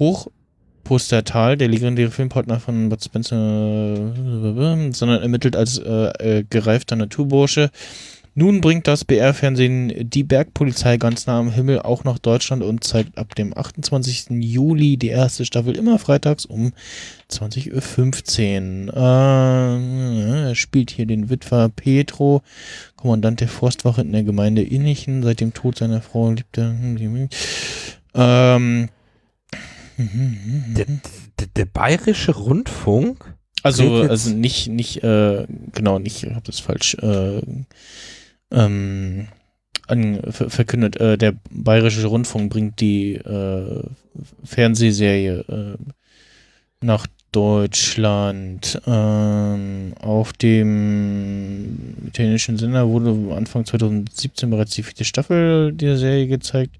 Hochpustertal, 0.00 1.56
der 1.56 1.68
legendäre 1.68 2.10
Filmpartner 2.10 2.58
von 2.58 2.88
Bud 2.88 3.04
Spencer, 3.04 3.36
sondern 3.36 5.22
ermittelt 5.22 5.54
als 5.54 5.78
äh, 5.78 6.38
äh, 6.38 6.44
gereifter 6.50 6.96
Naturbursche. 6.96 7.70
Nun 8.38 8.60
bringt 8.60 8.86
das 8.86 9.04
BR-Fernsehen 9.04 10.08
die 10.10 10.22
Bergpolizei 10.22 10.96
ganz 10.96 11.26
nah 11.26 11.40
am 11.40 11.50
Himmel 11.50 11.80
auch 11.80 12.04
nach 12.04 12.20
Deutschland 12.20 12.62
und 12.62 12.84
zeigt 12.84 13.18
ab 13.18 13.34
dem 13.34 13.52
28. 13.52 14.26
Juli 14.30 14.96
die 14.96 15.08
erste 15.08 15.44
Staffel 15.44 15.76
immer 15.76 15.98
freitags 15.98 16.46
um 16.46 16.72
20.15 17.32 18.86
Uhr. 18.86 18.94
Äh, 18.94 20.50
er 20.50 20.54
spielt 20.54 20.92
hier 20.92 21.06
den 21.06 21.30
Witwer 21.30 21.68
Petro, 21.68 22.42
Kommandant 22.94 23.40
der 23.40 23.48
Forstwache 23.48 24.02
in 24.02 24.12
der 24.12 24.22
Gemeinde 24.22 24.62
Innichen. 24.62 25.24
Seit 25.24 25.40
dem 25.40 25.52
Tod 25.52 25.76
seiner 25.76 26.00
Frau 26.00 26.30
liebt 26.30 26.56
er. 26.58 26.76
Ähm, 28.14 28.88
Der, 29.96 30.86
der, 31.40 31.46
der 31.56 31.64
Bayerische 31.64 32.36
Rundfunk? 32.36 33.34
also, 33.64 34.02
also 34.02 34.30
nicht, 34.30 34.68
nicht, 34.68 35.02
äh, 35.02 35.44
genau, 35.72 35.98
nicht, 35.98 36.22
ich 36.22 36.30
habe 36.30 36.46
das 36.46 36.60
falsch 36.60 36.94
äh, 37.02 37.42
ähm, 38.50 39.28
an, 39.86 40.20
ver 40.30 40.50
verkündet. 40.50 40.96
Äh, 40.96 41.18
der 41.18 41.34
Bayerische 41.50 42.06
Rundfunk 42.06 42.50
bringt 42.50 42.80
die 42.80 43.14
äh, 43.14 43.82
Fernsehserie 44.44 45.44
äh, 45.48 45.76
nach 46.80 47.06
Deutschland. 47.32 48.80
Ähm, 48.86 49.94
auf 50.00 50.32
dem 50.32 51.94
italienischen 52.06 52.58
Sender 52.58 52.88
wurde 52.88 53.34
Anfang 53.34 53.64
2017 53.64 54.50
bereits 54.50 54.72
die 54.72 54.82
vierte 54.82 55.04
Staffel 55.04 55.72
der 55.72 55.98
Serie 55.98 56.26
gezeigt. 56.26 56.76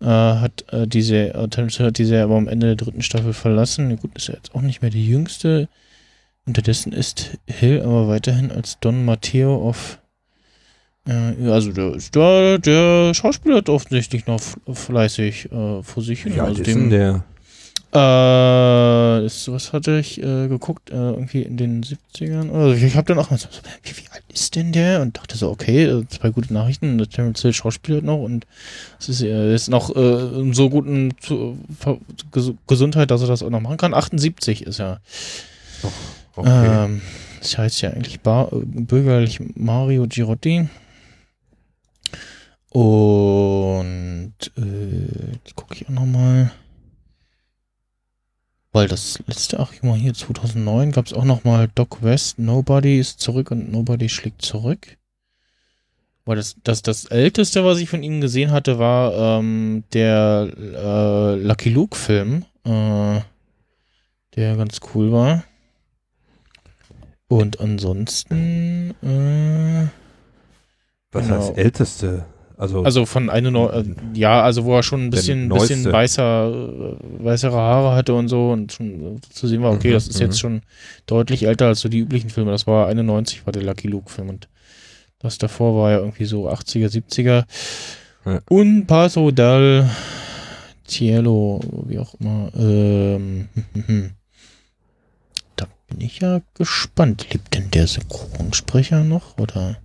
Äh, 0.00 0.06
hat 0.06 0.64
äh, 0.72 0.86
diese, 0.86 1.34
äh, 1.34 1.48
hat 1.48 1.98
die 1.98 2.04
Serie 2.04 2.24
aber 2.24 2.36
am 2.36 2.48
Ende 2.48 2.68
der 2.68 2.76
dritten 2.76 3.02
Staffel 3.02 3.32
verlassen. 3.32 3.96
Gut, 3.98 4.16
ist 4.16 4.28
ja 4.28 4.34
jetzt 4.34 4.54
auch 4.54 4.62
nicht 4.62 4.82
mehr 4.82 4.90
die 4.90 5.06
jüngste. 5.06 5.68
Unterdessen 6.46 6.92
ist 6.92 7.38
Hill 7.46 7.82
aber 7.82 8.08
weiterhin 8.08 8.50
als 8.50 8.78
Don 8.80 9.04
Matteo 9.04 9.56
auf. 9.68 9.98
Äh, 11.10 11.50
also 11.50 11.72
der, 11.72 11.96
da, 12.12 12.58
der 12.58 13.14
Schauspieler 13.14 13.56
hat 13.56 13.68
offensichtlich 13.68 14.26
noch 14.26 14.40
fleißig 14.72 15.50
äh, 15.52 15.82
vor 15.82 16.02
sich 16.02 16.22
hin. 16.22 16.36
Ja, 16.36 16.44
also 16.44 16.62
denn 16.62 16.90
der. 16.90 17.24
äh, 17.92 19.26
ist, 19.26 19.50
was 19.50 19.72
hatte 19.72 19.98
ich 19.98 20.18
äh, 20.22 20.46
geguckt? 20.48 20.90
Äh, 20.90 20.94
irgendwie 20.94 21.42
in 21.42 21.56
den 21.56 21.82
70ern? 21.82 22.52
Also 22.52 22.84
ich 22.84 22.94
habe 22.94 23.06
dann 23.06 23.18
auch 23.18 23.30
mal 23.30 23.38
so, 23.38 23.48
wie, 23.82 23.96
wie 23.96 24.08
alt 24.12 24.22
ist 24.32 24.54
denn 24.54 24.70
der? 24.72 25.00
Und 25.02 25.16
dachte 25.16 25.36
so, 25.36 25.50
okay, 25.50 25.84
äh, 25.84 26.06
zwei 26.08 26.30
gute 26.30 26.52
Nachrichten. 26.54 26.98
Der 26.98 27.08
Terence 27.08 27.42
Hill 27.42 27.52
schauspielt 27.52 28.04
noch 28.04 28.18
und 28.18 28.46
es 29.00 29.08
ist, 29.08 29.22
äh, 29.22 29.54
ist 29.54 29.68
noch 29.68 29.94
äh, 29.96 30.40
in 30.40 30.54
so 30.54 30.70
guten 30.70 31.12
zu, 31.20 31.58
Ges 32.30 32.52
Gesundheit, 32.68 33.10
dass 33.10 33.22
er 33.22 33.28
das 33.28 33.42
auch 33.42 33.50
noch 33.50 33.60
machen 33.60 33.78
kann. 33.78 33.94
78 33.94 34.66
ist 34.66 34.80
er. 34.80 35.00
Okay. 36.36 36.84
Ähm, 36.84 37.00
das 37.40 37.58
heißt 37.58 37.80
ja 37.82 37.90
eigentlich 37.90 38.20
bar, 38.20 38.48
bürgerlich 38.52 39.40
Mario 39.56 40.06
Girotti. 40.06 40.68
Und 42.70 44.34
äh, 44.56 45.52
gucke 45.54 45.74
ich 45.74 45.86
auch 45.86 45.92
nochmal. 45.92 46.52
Weil 48.72 48.86
das 48.86 49.18
letzte, 49.26 49.58
ach 49.58 49.72
guck 49.72 49.82
mal 49.82 49.98
hier, 49.98 50.14
2009 50.14 50.92
gab 50.92 51.06
es 51.06 51.12
auch 51.12 51.24
nochmal 51.24 51.68
Doc 51.74 52.02
West, 52.02 52.38
Nobody 52.38 53.00
ist 53.00 53.18
zurück 53.20 53.50
und 53.50 53.72
Nobody 53.72 54.08
schlägt 54.08 54.42
zurück. 54.42 54.96
Weil 56.24 56.36
das, 56.36 56.54
das, 56.62 56.82
das 56.82 57.06
älteste, 57.06 57.64
was 57.64 57.78
ich 57.78 57.88
von 57.88 58.04
ihnen 58.04 58.20
gesehen 58.20 58.52
hatte, 58.52 58.78
war 58.78 59.40
ähm, 59.40 59.82
der 59.92 60.48
äh, 60.56 61.42
Lucky 61.42 61.70
Luke 61.70 61.96
Film, 61.96 62.44
äh, 62.64 63.20
der 64.36 64.56
ganz 64.56 64.78
cool 64.94 65.10
war. 65.10 65.42
Und 67.26 67.58
ansonsten, 67.58 68.94
äh, 69.02 69.88
Was 71.10 71.26
genau. 71.26 71.38
heißt 71.40 71.58
älteste? 71.58 72.26
Also, 72.60 72.82
also 72.82 73.06
von 73.06 73.30
eine 73.30 73.50
Neu 73.50 73.68
äh, 73.68 73.84
ja, 74.12 74.42
also 74.42 74.66
wo 74.66 74.76
er 74.76 74.82
schon 74.82 75.06
ein 75.06 75.10
bisschen, 75.10 75.48
bisschen 75.48 75.90
weißer, 75.90 76.52
äh, 76.52 77.24
weißere 77.24 77.56
Haare 77.56 77.96
hatte 77.96 78.12
und 78.12 78.28
so 78.28 78.50
und 78.50 78.70
schon 78.70 79.16
äh, 79.16 79.20
zu 79.30 79.48
sehen 79.48 79.62
war, 79.62 79.72
okay, 79.72 79.88
Mhm, 79.88 79.92
das 79.94 80.08
ist 80.08 80.16
mhm. 80.16 80.26
jetzt 80.26 80.40
schon 80.40 80.60
deutlich 81.06 81.44
älter 81.44 81.68
als 81.68 81.80
so 81.80 81.88
die 81.88 82.00
üblichen 82.00 82.28
Filme. 82.28 82.50
Das 82.50 82.66
war 82.66 82.86
91 82.88 83.46
war 83.46 83.54
der 83.54 83.62
Lucky 83.62 83.88
Luke 83.88 84.12
Film 84.12 84.28
und 84.28 84.48
das 85.20 85.38
davor 85.38 85.74
war 85.74 85.90
ja 85.90 85.98
irgendwie 86.00 86.26
so 86.26 86.50
80er, 86.50 86.88
70er. 86.90 87.44
Ja. 88.26 88.40
Un 88.50 88.84
Paso 88.86 89.30
dal 89.30 89.88
Cielo, 90.86 91.60
wie 91.86 91.98
auch 91.98 92.14
immer. 92.20 92.52
Ähm, 92.58 93.48
da 95.56 95.66
bin 95.88 96.02
ich 96.02 96.18
ja 96.18 96.42
gespannt. 96.52 97.26
Lebt 97.32 97.54
denn 97.54 97.70
der 97.70 97.86
Synchronsprecher 97.86 99.02
noch 99.02 99.38
oder 99.38 99.78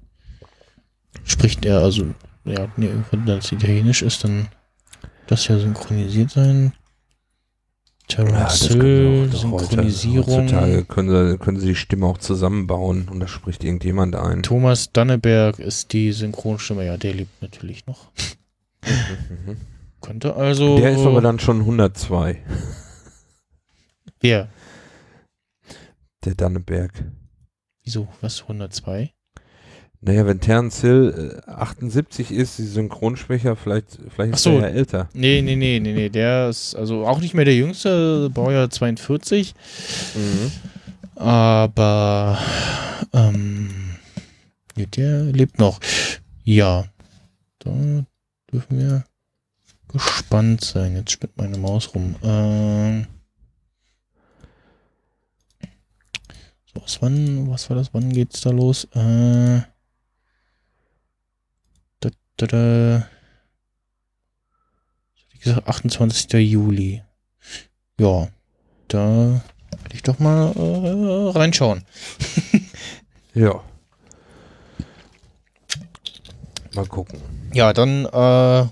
spricht 1.24 1.64
er 1.64 1.80
also 1.80 2.08
ja, 2.46 2.68
nee, 2.78 2.90
wenn 3.12 3.26
das 3.26 3.52
Italienisch 3.52 4.02
ist, 4.02 4.24
dann 4.24 4.48
das 5.28 5.48
ja 5.48 5.58
synchronisiert 5.58 6.32
sein. 6.32 6.74
ja, 8.10 8.16
Terence 8.16 8.70
können 8.70 8.82
Hill, 8.82 9.30
doch 9.32 9.44
heute, 9.52 9.66
Synchronisierung. 9.66 10.44
heutzutage 10.44 10.86
können 10.86 11.10
sie, 11.32 11.38
können 11.40 11.60
sie 11.60 11.68
die 11.70 11.76
Stimme 11.76 12.06
auch 12.06 12.20
zusammenbauen 12.20 13.10
und 13.10 13.20
da 13.20 13.28
spricht 13.28 13.64
irgendjemand 13.64 14.16
ein. 14.16 14.44
Thomas 14.44 14.92
Danneberg 14.94 15.58
ist 15.60 15.92
die 15.94 16.12
Synchronstimme. 16.12 16.86
Ja, 16.86 16.98
der 16.98 17.16
lebt 17.16 17.42
natürlich 17.42 17.88
noch. 17.88 18.12
Mhm. 18.86 19.58
Könnte 20.02 20.36
also. 20.36 20.78
Der 20.78 20.92
ist 20.92 21.04
aber 21.04 21.22
dann 21.22 21.40
schon 21.40 21.62
102, 21.62 22.40
Wer? 24.22 24.50
der 26.24 26.36
Danneberg. 26.36 26.92
Wieso? 27.84 28.08
Was? 28.22 28.44
102? 28.44 29.15
Naja, 30.06 30.28
wenn 30.28 30.40
Terence 30.40 30.82
Hill 30.82 31.42
äh, 31.48 31.50
78 31.50 32.30
ist, 32.30 32.60
die 32.60 32.68
Synchronsprecher, 32.68 33.56
vielleicht, 33.56 33.98
vielleicht 34.14 34.36
ist 34.36 34.44
so. 34.44 34.52
er 34.52 34.70
ja 34.70 34.76
älter. 34.76 35.10
Nee, 35.14 35.42
nee, 35.42 35.56
nee, 35.56 35.80
nee, 35.80 35.94
nee. 35.94 36.10
Der 36.10 36.48
ist 36.48 36.76
also 36.76 37.08
auch 37.08 37.20
nicht 37.20 37.34
mehr 37.34 37.44
der 37.44 37.56
jüngste, 37.56 38.30
Baujahr 38.30 38.70
42. 38.70 39.56
Aber 41.16 42.38
ähm, 43.14 43.96
nee, 44.76 44.86
der 44.86 45.24
lebt 45.24 45.58
noch. 45.58 45.80
Ja. 46.44 46.86
Da 47.58 47.72
dürfen 48.54 48.78
wir 48.78 49.06
gespannt 49.88 50.64
sein. 50.64 50.98
Jetzt 50.98 51.14
spinnt 51.14 51.36
meine 51.38 51.58
Maus 51.58 51.96
rum. 51.96 52.16
Ähm, 52.22 53.08
was, 56.76 57.02
wann, 57.02 57.50
was 57.50 57.72
war 57.72 57.78
das? 57.78 57.92
Wann 57.92 58.12
geht's 58.12 58.42
da 58.42 58.52
los? 58.52 58.84
Äh, 58.94 59.62
da, 62.38 62.48
da, 62.48 62.58
da. 63.00 63.08
Wie 65.32 65.40
gesagt, 65.40 65.68
28. 65.68 66.34
Juli. 66.34 67.04
Ja, 68.00 68.28
da 68.88 69.42
werde 69.72 69.94
ich 69.94 70.04
doch 70.04 70.20
mal 70.20 70.52
äh, 70.56 71.38
reinschauen. 71.38 71.84
Ja. 73.36 73.62
Mal 76.74 76.86
gucken. 76.88 77.20
Ja, 77.54 77.74
dann 77.74 78.06
äh, 78.06 78.66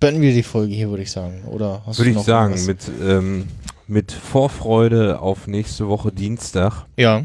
beenden 0.00 0.20
wir 0.20 0.32
die 0.32 0.42
Folge 0.42 0.74
hier, 0.74 0.90
würde 0.90 1.02
ich 1.02 1.10
sagen. 1.10 1.44
Oder 1.46 1.82
hast 1.86 1.98
Würde 1.98 2.10
ich 2.10 2.18
sagen, 2.18 2.64
mit, 2.66 2.90
ähm, 3.02 3.48
mit 3.86 4.12
Vorfreude 4.12 5.18
auf 5.20 5.46
nächste 5.46 5.88
Woche 5.88 6.12
Dienstag 6.12 6.84
Ja, 6.96 7.24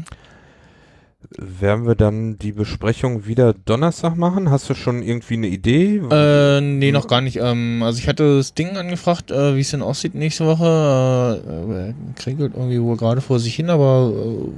werden 1.36 1.86
wir 1.86 1.94
dann 1.94 2.38
die 2.38 2.52
Besprechung 2.52 3.26
wieder 3.26 3.52
Donnerstag 3.52 4.16
machen. 4.16 4.50
Hast 4.50 4.70
du 4.70 4.74
schon 4.74 5.02
irgendwie 5.02 5.34
eine 5.34 5.48
Idee? 5.48 6.00
Äh, 6.10 6.60
nee, 6.60 6.92
noch 6.92 7.08
gar 7.08 7.20
nicht. 7.20 7.36
Ähm, 7.36 7.82
also 7.82 7.98
ich 7.98 8.08
hatte 8.08 8.36
das 8.36 8.54
Ding 8.54 8.76
angefragt, 8.76 9.30
äh, 9.30 9.56
wie 9.56 9.60
es 9.60 9.70
denn 9.70 9.82
aussieht 9.82 10.14
nächste 10.14 10.46
Woche. 10.46 11.94
Äh, 11.94 12.20
kriegelt 12.20 12.54
irgendwie 12.54 12.80
wohl 12.80 12.96
gerade 12.96 13.20
vor 13.20 13.40
sich 13.40 13.56
hin, 13.56 13.68
aber 13.68 14.12
äh, 14.14 14.48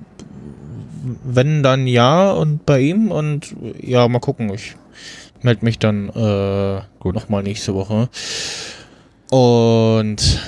wenn 1.24 1.62
dann 1.62 1.86
ja 1.86 2.30
und 2.32 2.66
bei 2.66 2.80
ihm 2.80 3.10
und 3.10 3.56
ja, 3.80 4.06
mal 4.08 4.20
gucken. 4.20 4.52
Ich 4.52 4.76
melde 5.42 5.64
mich 5.64 5.78
dann 5.78 6.08
äh, 6.10 6.82
Gut. 6.98 7.14
nochmal 7.14 7.42
nächste 7.42 7.74
Woche. 7.74 8.10
Und 9.30 10.40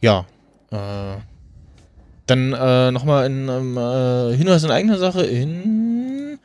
ja, 0.00 0.26
äh, 0.70 1.16
dann 2.28 2.52
äh, 2.52 2.90
nochmal 2.90 3.26
in 3.26 3.48
ähm, 3.48 3.76
äh, 3.76 4.36
Hinweis 4.36 4.64
in 4.64 4.70
eigener 4.70 4.98
Sache 4.98 5.22
in 5.24 6.38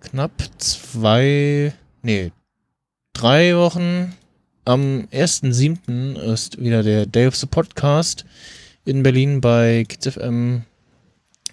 knapp 0.00 0.32
zwei, 0.58 1.72
nee, 2.02 2.32
drei 3.12 3.56
Wochen. 3.56 4.14
Am 4.64 5.08
1.7. 5.12 6.16
ist 6.20 6.62
wieder 6.62 6.84
der 6.84 7.06
Day 7.06 7.26
of 7.26 7.34
the 7.34 7.46
Podcast 7.46 8.24
in 8.84 9.02
Berlin 9.02 9.40
bei 9.40 9.84
Kids 9.88 10.06
FM 10.06 10.62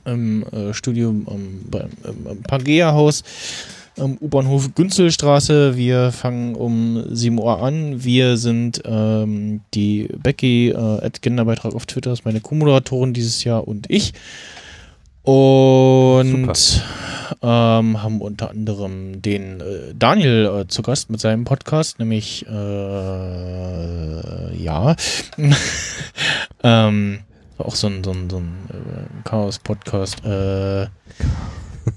im 0.05 0.43
äh, 0.51 0.73
Studio 0.73 1.09
am, 1.09 1.61
beim, 1.69 1.89
im, 2.03 2.27
im 2.27 2.43
Pangea-Haus 2.43 3.23
am 3.99 4.17
U-Bahnhof 4.19 4.75
Günzelstraße. 4.75 5.75
Wir 5.77 6.11
fangen 6.11 6.55
um 6.55 7.03
7 7.09 7.39
Uhr 7.39 7.61
an. 7.61 8.03
Wir 8.03 8.37
sind 8.37 8.81
ähm, 8.85 9.61
die 9.73 10.09
Becky, 10.21 10.69
äh, 10.69 10.75
at 10.75 11.21
Genderbeitrag 11.21 11.75
auf 11.75 11.85
Twitter, 11.85 12.11
ist 12.11 12.25
meine 12.25 12.41
Co-Moderatorin 12.41 13.13
dieses 13.13 13.43
Jahr 13.43 13.67
und 13.67 13.89
ich. 13.89 14.13
Und 15.23 16.83
ähm, 17.41 18.01
haben 18.01 18.21
unter 18.21 18.49
anderem 18.49 19.21
den 19.21 19.61
äh, 19.61 19.93
Daniel 19.93 20.61
äh, 20.61 20.67
zu 20.67 20.81
Gast 20.81 21.09
mit 21.09 21.19
seinem 21.19 21.43
Podcast, 21.43 21.99
nämlich 21.99 22.45
äh, 22.47 22.53
ja. 24.57 24.95
ähm, 26.63 27.19
auch 27.57 27.75
so 27.75 27.87
ein, 27.87 28.03
so 28.03 28.11
ein, 28.11 28.29
so 28.29 28.37
ein 28.37 28.53
äh, 28.69 29.05
Chaos-Podcast. 29.25 30.25
Äh, 30.25 30.87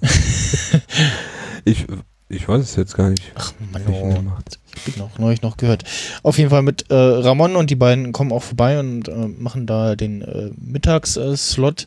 Ich, 1.64 1.86
ich 2.28 2.48
weiß 2.48 2.62
es 2.62 2.76
jetzt 2.76 2.96
gar 2.96 3.10
nicht. 3.10 3.32
ach 3.34 3.52
Mann, 3.72 3.82
oh. 3.88 4.14
Ich 4.74 4.94
bin 4.94 5.02
auch 5.02 5.18
neulich 5.18 5.42
noch 5.42 5.56
gehört. 5.56 5.84
Auf 6.22 6.38
jeden 6.38 6.50
Fall 6.50 6.62
mit 6.62 6.90
äh, 6.90 6.94
Ramon 6.94 7.56
und 7.56 7.70
die 7.70 7.76
beiden 7.76 8.12
kommen 8.12 8.32
auch 8.32 8.42
vorbei 8.42 8.80
und 8.80 9.08
äh, 9.08 9.28
machen 9.28 9.66
da 9.66 9.96
den 9.96 10.22
äh, 10.22 10.50
Mittagsslot. 10.56 11.86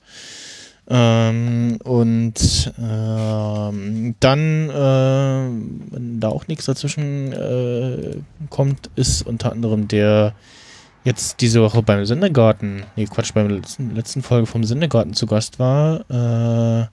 Ähm, 0.87 1.79
und 1.83 2.73
ähm, 2.79 4.15
dann, 4.19 4.69
äh, 4.69 5.93
wenn 5.93 6.19
da 6.19 6.29
auch 6.29 6.47
nichts 6.47 6.65
dazwischen 6.65 7.33
äh, 7.33 8.17
kommt, 8.51 8.91
ist 8.95 9.23
unter 9.25 9.51
anderem 9.51 9.87
der 9.87 10.35
jetzt 11.03 11.41
diese 11.41 11.61
Woche 11.61 11.81
beim 11.81 12.05
Sendegarten, 12.05 12.83
nee 12.95 13.05
Quatsch, 13.05 13.33
beim 13.33 13.49
letzten, 13.49 13.95
letzten 13.95 14.21
Folge 14.21 14.45
vom 14.45 14.63
Sendegarten 14.63 15.13
zu 15.13 15.25
Gast 15.25 15.59
war, 15.59 16.01
äh, 16.09 16.87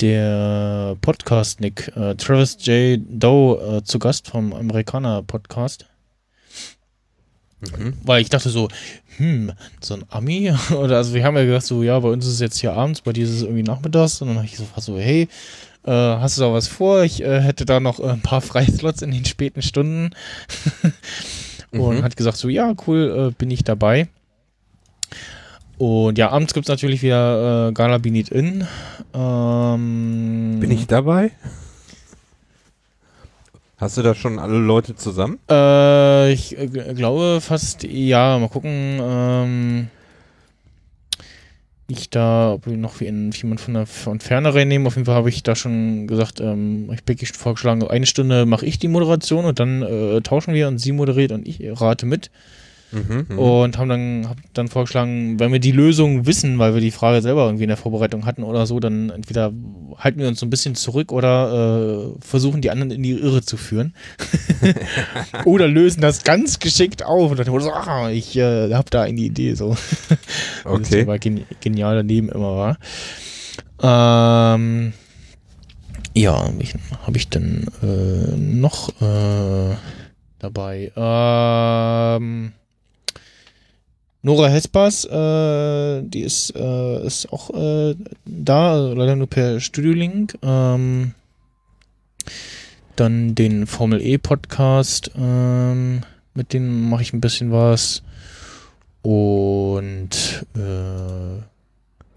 der 0.00 0.96
Podcast 1.00 1.60
Nick, 1.60 1.92
äh, 1.96 2.14
Travis 2.16 2.56
J. 2.60 3.00
Doe 3.08 3.78
äh, 3.78 3.82
zu 3.84 3.98
Gast 3.98 4.28
vom 4.28 4.52
Amerikaner 4.52 5.22
Podcast. 5.22 5.86
Mhm. 7.60 7.94
Weil 8.02 8.20
ich 8.22 8.28
dachte 8.28 8.50
so, 8.50 8.68
hm, 9.16 9.52
so 9.80 9.94
ein 9.94 10.04
Ami? 10.08 10.52
Oder 10.70 10.98
also 10.98 11.14
wir 11.14 11.24
haben 11.24 11.36
ja 11.36 11.44
gedacht, 11.44 11.64
so, 11.64 11.82
ja, 11.82 11.98
bei 11.98 12.08
uns 12.08 12.26
ist 12.26 12.34
es 12.34 12.40
jetzt 12.40 12.58
hier 12.60 12.74
abends, 12.74 13.00
bei 13.00 13.12
dir 13.12 13.24
ist 13.24 13.30
es 13.30 13.42
irgendwie 13.42 13.62
nachmittags. 13.62 14.20
Und 14.20 14.28
dann 14.28 14.36
habe 14.36 14.46
ich 14.46 14.56
so, 14.56 14.66
so 14.76 14.98
hey, 14.98 15.28
äh, 15.84 15.90
hast 15.90 16.36
du 16.36 16.42
da 16.42 16.52
was 16.52 16.68
vor? 16.68 17.02
Ich 17.02 17.22
äh, 17.22 17.40
hätte 17.40 17.64
da 17.64 17.80
noch 17.80 17.98
äh, 18.00 18.08
ein 18.08 18.20
paar 18.20 18.40
Freislots 18.42 19.02
in 19.02 19.10
den 19.10 19.24
späten 19.24 19.62
Stunden. 19.62 20.10
Und 21.72 21.98
Mhm. 21.98 22.02
hat 22.04 22.16
gesagt, 22.16 22.36
so, 22.36 22.48
ja, 22.48 22.74
cool, 22.86 23.30
äh, 23.30 23.34
bin 23.36 23.50
ich 23.50 23.64
dabei. 23.64 24.08
Und 25.78 26.16
ja, 26.16 26.30
abends 26.30 26.54
gibt 26.54 26.66
es 26.66 26.68
natürlich 26.68 27.02
wieder 27.02 27.68
äh, 27.68 27.72
Gala 27.72 27.98
Need 27.98 28.30
In. 28.30 28.66
Ähm, 29.12 30.56
Bin 30.60 30.70
ich 30.70 30.86
dabei? 30.86 31.32
Hast 33.76 33.98
du 33.98 34.02
da 34.02 34.14
schon 34.14 34.38
alle 34.38 34.58
Leute 34.58 34.96
zusammen? 34.96 35.38
Äh, 35.50 36.32
ich 36.32 36.58
äh, 36.58 36.66
glaube 36.66 37.40
fast 37.42 37.82
ja. 37.84 38.38
Mal 38.38 38.48
gucken. 38.48 39.00
Ähm, 39.02 39.88
ich 41.88 42.10
da, 42.10 42.52
ob 42.52 42.66
wir 42.66 42.76
noch 42.76 43.00
jemand 43.00 43.60
von 43.60 43.74
der 43.74 43.86
von 43.86 44.18
Ferne 44.20 44.54
reinnehmen. 44.54 44.86
Auf 44.86 44.96
jeden 44.96 45.04
Fall 45.04 45.14
habe 45.14 45.28
ich 45.28 45.42
da 45.42 45.54
schon 45.54 46.06
gesagt, 46.06 46.40
ähm, 46.40 46.90
ich 46.90 47.28
schon 47.28 47.36
vorgeschlagen, 47.36 47.86
eine 47.86 48.06
Stunde 48.06 48.46
mache 48.46 48.66
ich 48.66 48.78
die 48.78 48.88
Moderation 48.88 49.44
und 49.44 49.60
dann 49.60 49.82
äh, 49.82 50.20
tauschen 50.22 50.54
wir 50.54 50.68
und 50.68 50.78
sie 50.78 50.92
moderiert 50.92 51.32
und 51.32 51.46
ich 51.46 51.60
rate 51.62 52.06
mit. 52.06 52.30
Mhm. 52.92 53.26
mhm. 53.28 53.38
Und 53.38 53.78
haben 53.78 53.88
dann, 53.88 54.28
hab 54.28 54.36
dann 54.54 54.68
vorgeschlagen, 54.68 55.38
wenn 55.40 55.52
wir 55.52 55.58
die 55.58 55.72
Lösung 55.72 56.26
wissen, 56.26 56.58
weil 56.58 56.74
wir 56.74 56.80
die 56.80 56.90
Frage 56.90 57.20
selber 57.20 57.46
irgendwie 57.46 57.64
in 57.64 57.68
der 57.68 57.76
Vorbereitung 57.76 58.26
hatten 58.26 58.42
oder 58.42 58.66
so, 58.66 58.80
dann 58.80 59.10
entweder 59.10 59.52
halten 59.98 60.20
wir 60.20 60.28
uns 60.28 60.40
so 60.40 60.46
ein 60.46 60.50
bisschen 60.50 60.74
zurück 60.74 61.12
oder 61.12 62.14
äh, 62.14 62.24
versuchen 62.24 62.60
die 62.60 62.70
anderen 62.70 62.90
in 62.90 63.02
die 63.02 63.12
Irre 63.12 63.42
zu 63.42 63.56
führen. 63.56 63.94
oder 65.44 65.68
lösen 65.68 66.00
das 66.00 66.24
ganz 66.24 66.58
geschickt 66.58 67.04
auf 67.04 67.30
und 67.30 67.38
dann 67.38 67.46
wurde 67.48 67.64
so, 67.64 67.72
ah, 67.72 68.10
ich 68.10 68.36
äh, 68.36 68.72
habe 68.72 68.90
da 68.90 69.02
eine 69.02 69.20
Idee 69.20 69.54
so. 69.54 69.76
Das 70.64 70.86
Okay. 70.86 71.02
aber 71.02 71.18
gen 71.18 71.44
genial 71.60 71.96
daneben 71.96 72.28
immer 72.28 72.56
war. 72.56 74.54
Ähm, 74.56 74.92
ja, 76.14 76.32
habe 76.32 76.62
ich, 76.62 76.74
hab 77.06 77.16
ich 77.16 77.28
denn 77.28 77.66
äh, 77.82 78.36
noch 78.36 78.88
äh, 79.00 79.76
dabei? 80.38 80.92
Ähm, 80.96 82.52
Nora 84.26 84.48
Hespers, 84.48 85.04
äh, 85.04 86.02
die 86.02 86.22
ist, 86.22 86.52
äh, 86.56 87.06
ist 87.06 87.32
auch 87.32 87.48
äh, 87.50 87.94
da, 88.24 88.74
leider 88.76 89.14
nur 89.14 89.28
per 89.28 89.60
Studiolink. 89.60 90.36
Ähm, 90.42 91.12
dann 92.96 93.36
den 93.36 93.68
Formel 93.68 94.02
E 94.02 94.18
Podcast, 94.18 95.12
ähm, 95.16 96.00
mit 96.34 96.52
denen 96.52 96.90
mache 96.90 97.02
ich 97.02 97.12
ein 97.12 97.20
bisschen 97.20 97.52
was. 97.52 98.02
Und 99.02 100.44
äh, 100.56 101.40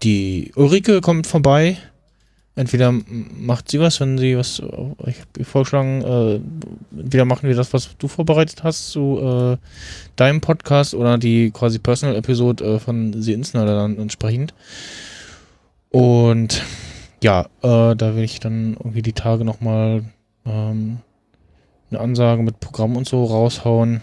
die 0.02 0.50
Ulrike 0.56 1.00
kommt 1.02 1.28
vorbei. 1.28 1.76
Entweder 2.60 2.92
macht 2.92 3.70
sie 3.70 3.80
was, 3.80 4.00
wenn 4.00 4.18
sie 4.18 4.36
was, 4.36 4.58
äh, 4.58 4.64
ich 5.06 5.20
habe 5.20 5.44
vorgeschlagen, 5.44 6.02
äh, 6.02 6.40
entweder 7.00 7.24
machen 7.24 7.48
wir 7.48 7.56
das, 7.56 7.72
was 7.72 7.96
du 7.96 8.06
vorbereitet 8.06 8.62
hast 8.64 8.90
zu 8.90 9.18
äh, 9.18 9.56
deinem 10.16 10.42
Podcast 10.42 10.92
oder 10.94 11.16
die 11.16 11.52
quasi 11.52 11.78
Personal-Episode 11.78 12.62
äh, 12.62 12.78
von 12.78 13.22
Sie 13.22 13.32
Insnalder 13.32 13.76
dann 13.76 13.98
entsprechend. 13.98 14.52
Und 15.88 16.62
ja, 17.22 17.46
äh, 17.62 17.96
da 17.96 18.14
will 18.14 18.24
ich 18.24 18.40
dann 18.40 18.74
irgendwie 18.74 19.00
die 19.00 19.14
Tage 19.14 19.46
nochmal 19.46 20.04
ähm, 20.44 20.98
eine 21.90 22.00
Ansage 22.00 22.42
mit 22.42 22.60
Programm 22.60 22.94
und 22.94 23.08
so 23.08 23.24
raushauen. 23.24 24.02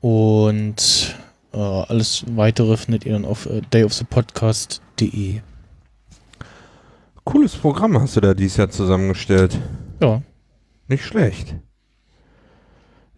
Und 0.00 1.14
äh, 1.52 1.56
alles 1.56 2.24
weitere 2.34 2.76
findet 2.76 3.06
ihr 3.06 3.12
dann 3.12 3.24
auf 3.24 3.46
äh, 3.46 3.62
dayofthepodcast.de. 3.70 5.40
Cooles 7.24 7.56
Programm 7.56 7.98
hast 8.00 8.16
du 8.16 8.20
da 8.20 8.34
dieses 8.34 8.56
Jahr 8.58 8.70
zusammengestellt. 8.70 9.58
Ja, 10.00 10.22
Nicht 10.88 11.04
schlecht. 11.04 11.56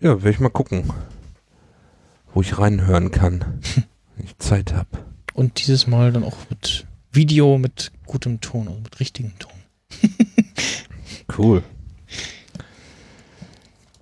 Ja, 0.01 0.11
werde 0.23 0.31
ich 0.31 0.41
mal 0.41 0.51
gucken, 0.51 0.93
wo 2.33 2.41
ich 2.41 2.59
reinhören 2.59 3.11
kann, 3.11 3.61
wenn 4.17 4.25
ich 4.27 4.39
Zeit 4.39 4.73
habe. 4.75 4.89
und 5.35 5.59
dieses 5.67 5.87
Mal 5.87 6.13
dann 6.13 6.23
auch 6.25 6.37
mit 6.51 6.87
Video 7.11 7.59
mit 7.59 7.93
gutem 8.07 8.41
Ton, 8.41 8.69
also 8.69 8.81
mit 8.81 9.01
richtigem 9.01 9.33
Ton. 9.39 9.53
Cool. 11.39 11.63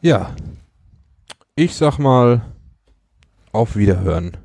Ja. 0.03 0.37
Ich 1.57 1.75
sag 1.75 1.99
mal, 1.99 2.43
auf 3.51 3.75
Wiederhören. 3.77 4.37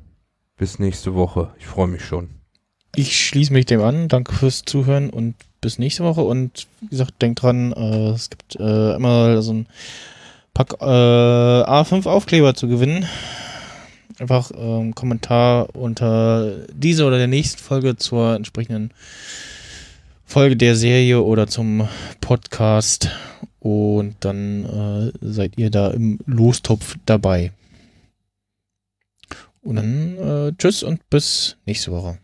Bis 0.56 0.78
nächste 0.80 1.14
Woche. 1.14 1.52
Ich 1.58 1.66
freue 1.66 1.86
mich 1.86 2.04
schon. 2.04 2.30
Ich 2.96 3.26
schließe 3.26 3.52
mich 3.52 3.66
dem 3.66 3.82
an. 3.82 4.08
Danke 4.08 4.34
fürs 4.34 4.64
Zuhören 4.64 5.10
und 5.10 5.34
bis 5.60 5.78
nächste 5.78 6.04
Woche. 6.04 6.22
Und 6.22 6.66
wie 6.80 6.88
gesagt, 6.88 7.22
denkt 7.22 7.42
dran, 7.42 7.72
äh, 7.72 8.10
es 8.10 8.30
gibt 8.30 8.56
äh, 8.56 8.94
immer 8.94 9.42
so 9.42 9.52
ein 9.52 9.66
Pack 10.54 10.74
äh, 10.80 10.84
A5 10.84 12.06
Aufkleber 12.06 12.54
zu 12.54 12.68
gewinnen. 12.68 13.06
Einfach 14.18 14.50
ähm, 14.54 14.94
Kommentar 14.94 15.74
unter 15.74 16.66
dieser 16.72 17.06
oder 17.06 17.18
der 17.18 17.28
nächsten 17.28 17.58
Folge 17.58 17.96
zur 17.96 18.34
entsprechenden 18.34 18.90
Folge 20.26 20.56
der 20.56 20.76
Serie 20.76 21.22
oder 21.22 21.46
zum 21.46 21.88
Podcast. 22.20 23.08
Und 23.60 24.16
dann 24.20 24.64
äh, 24.64 25.12
seid 25.20 25.58
ihr 25.58 25.70
da 25.70 25.90
im 25.90 26.18
Lostopf 26.26 26.96
dabei. 27.06 27.52
Und 29.62 29.76
dann 29.76 30.16
äh, 30.16 30.52
tschüss 30.56 30.82
und 30.82 31.08
bis 31.10 31.56
nächste 31.66 31.92
Woche. 31.92 32.18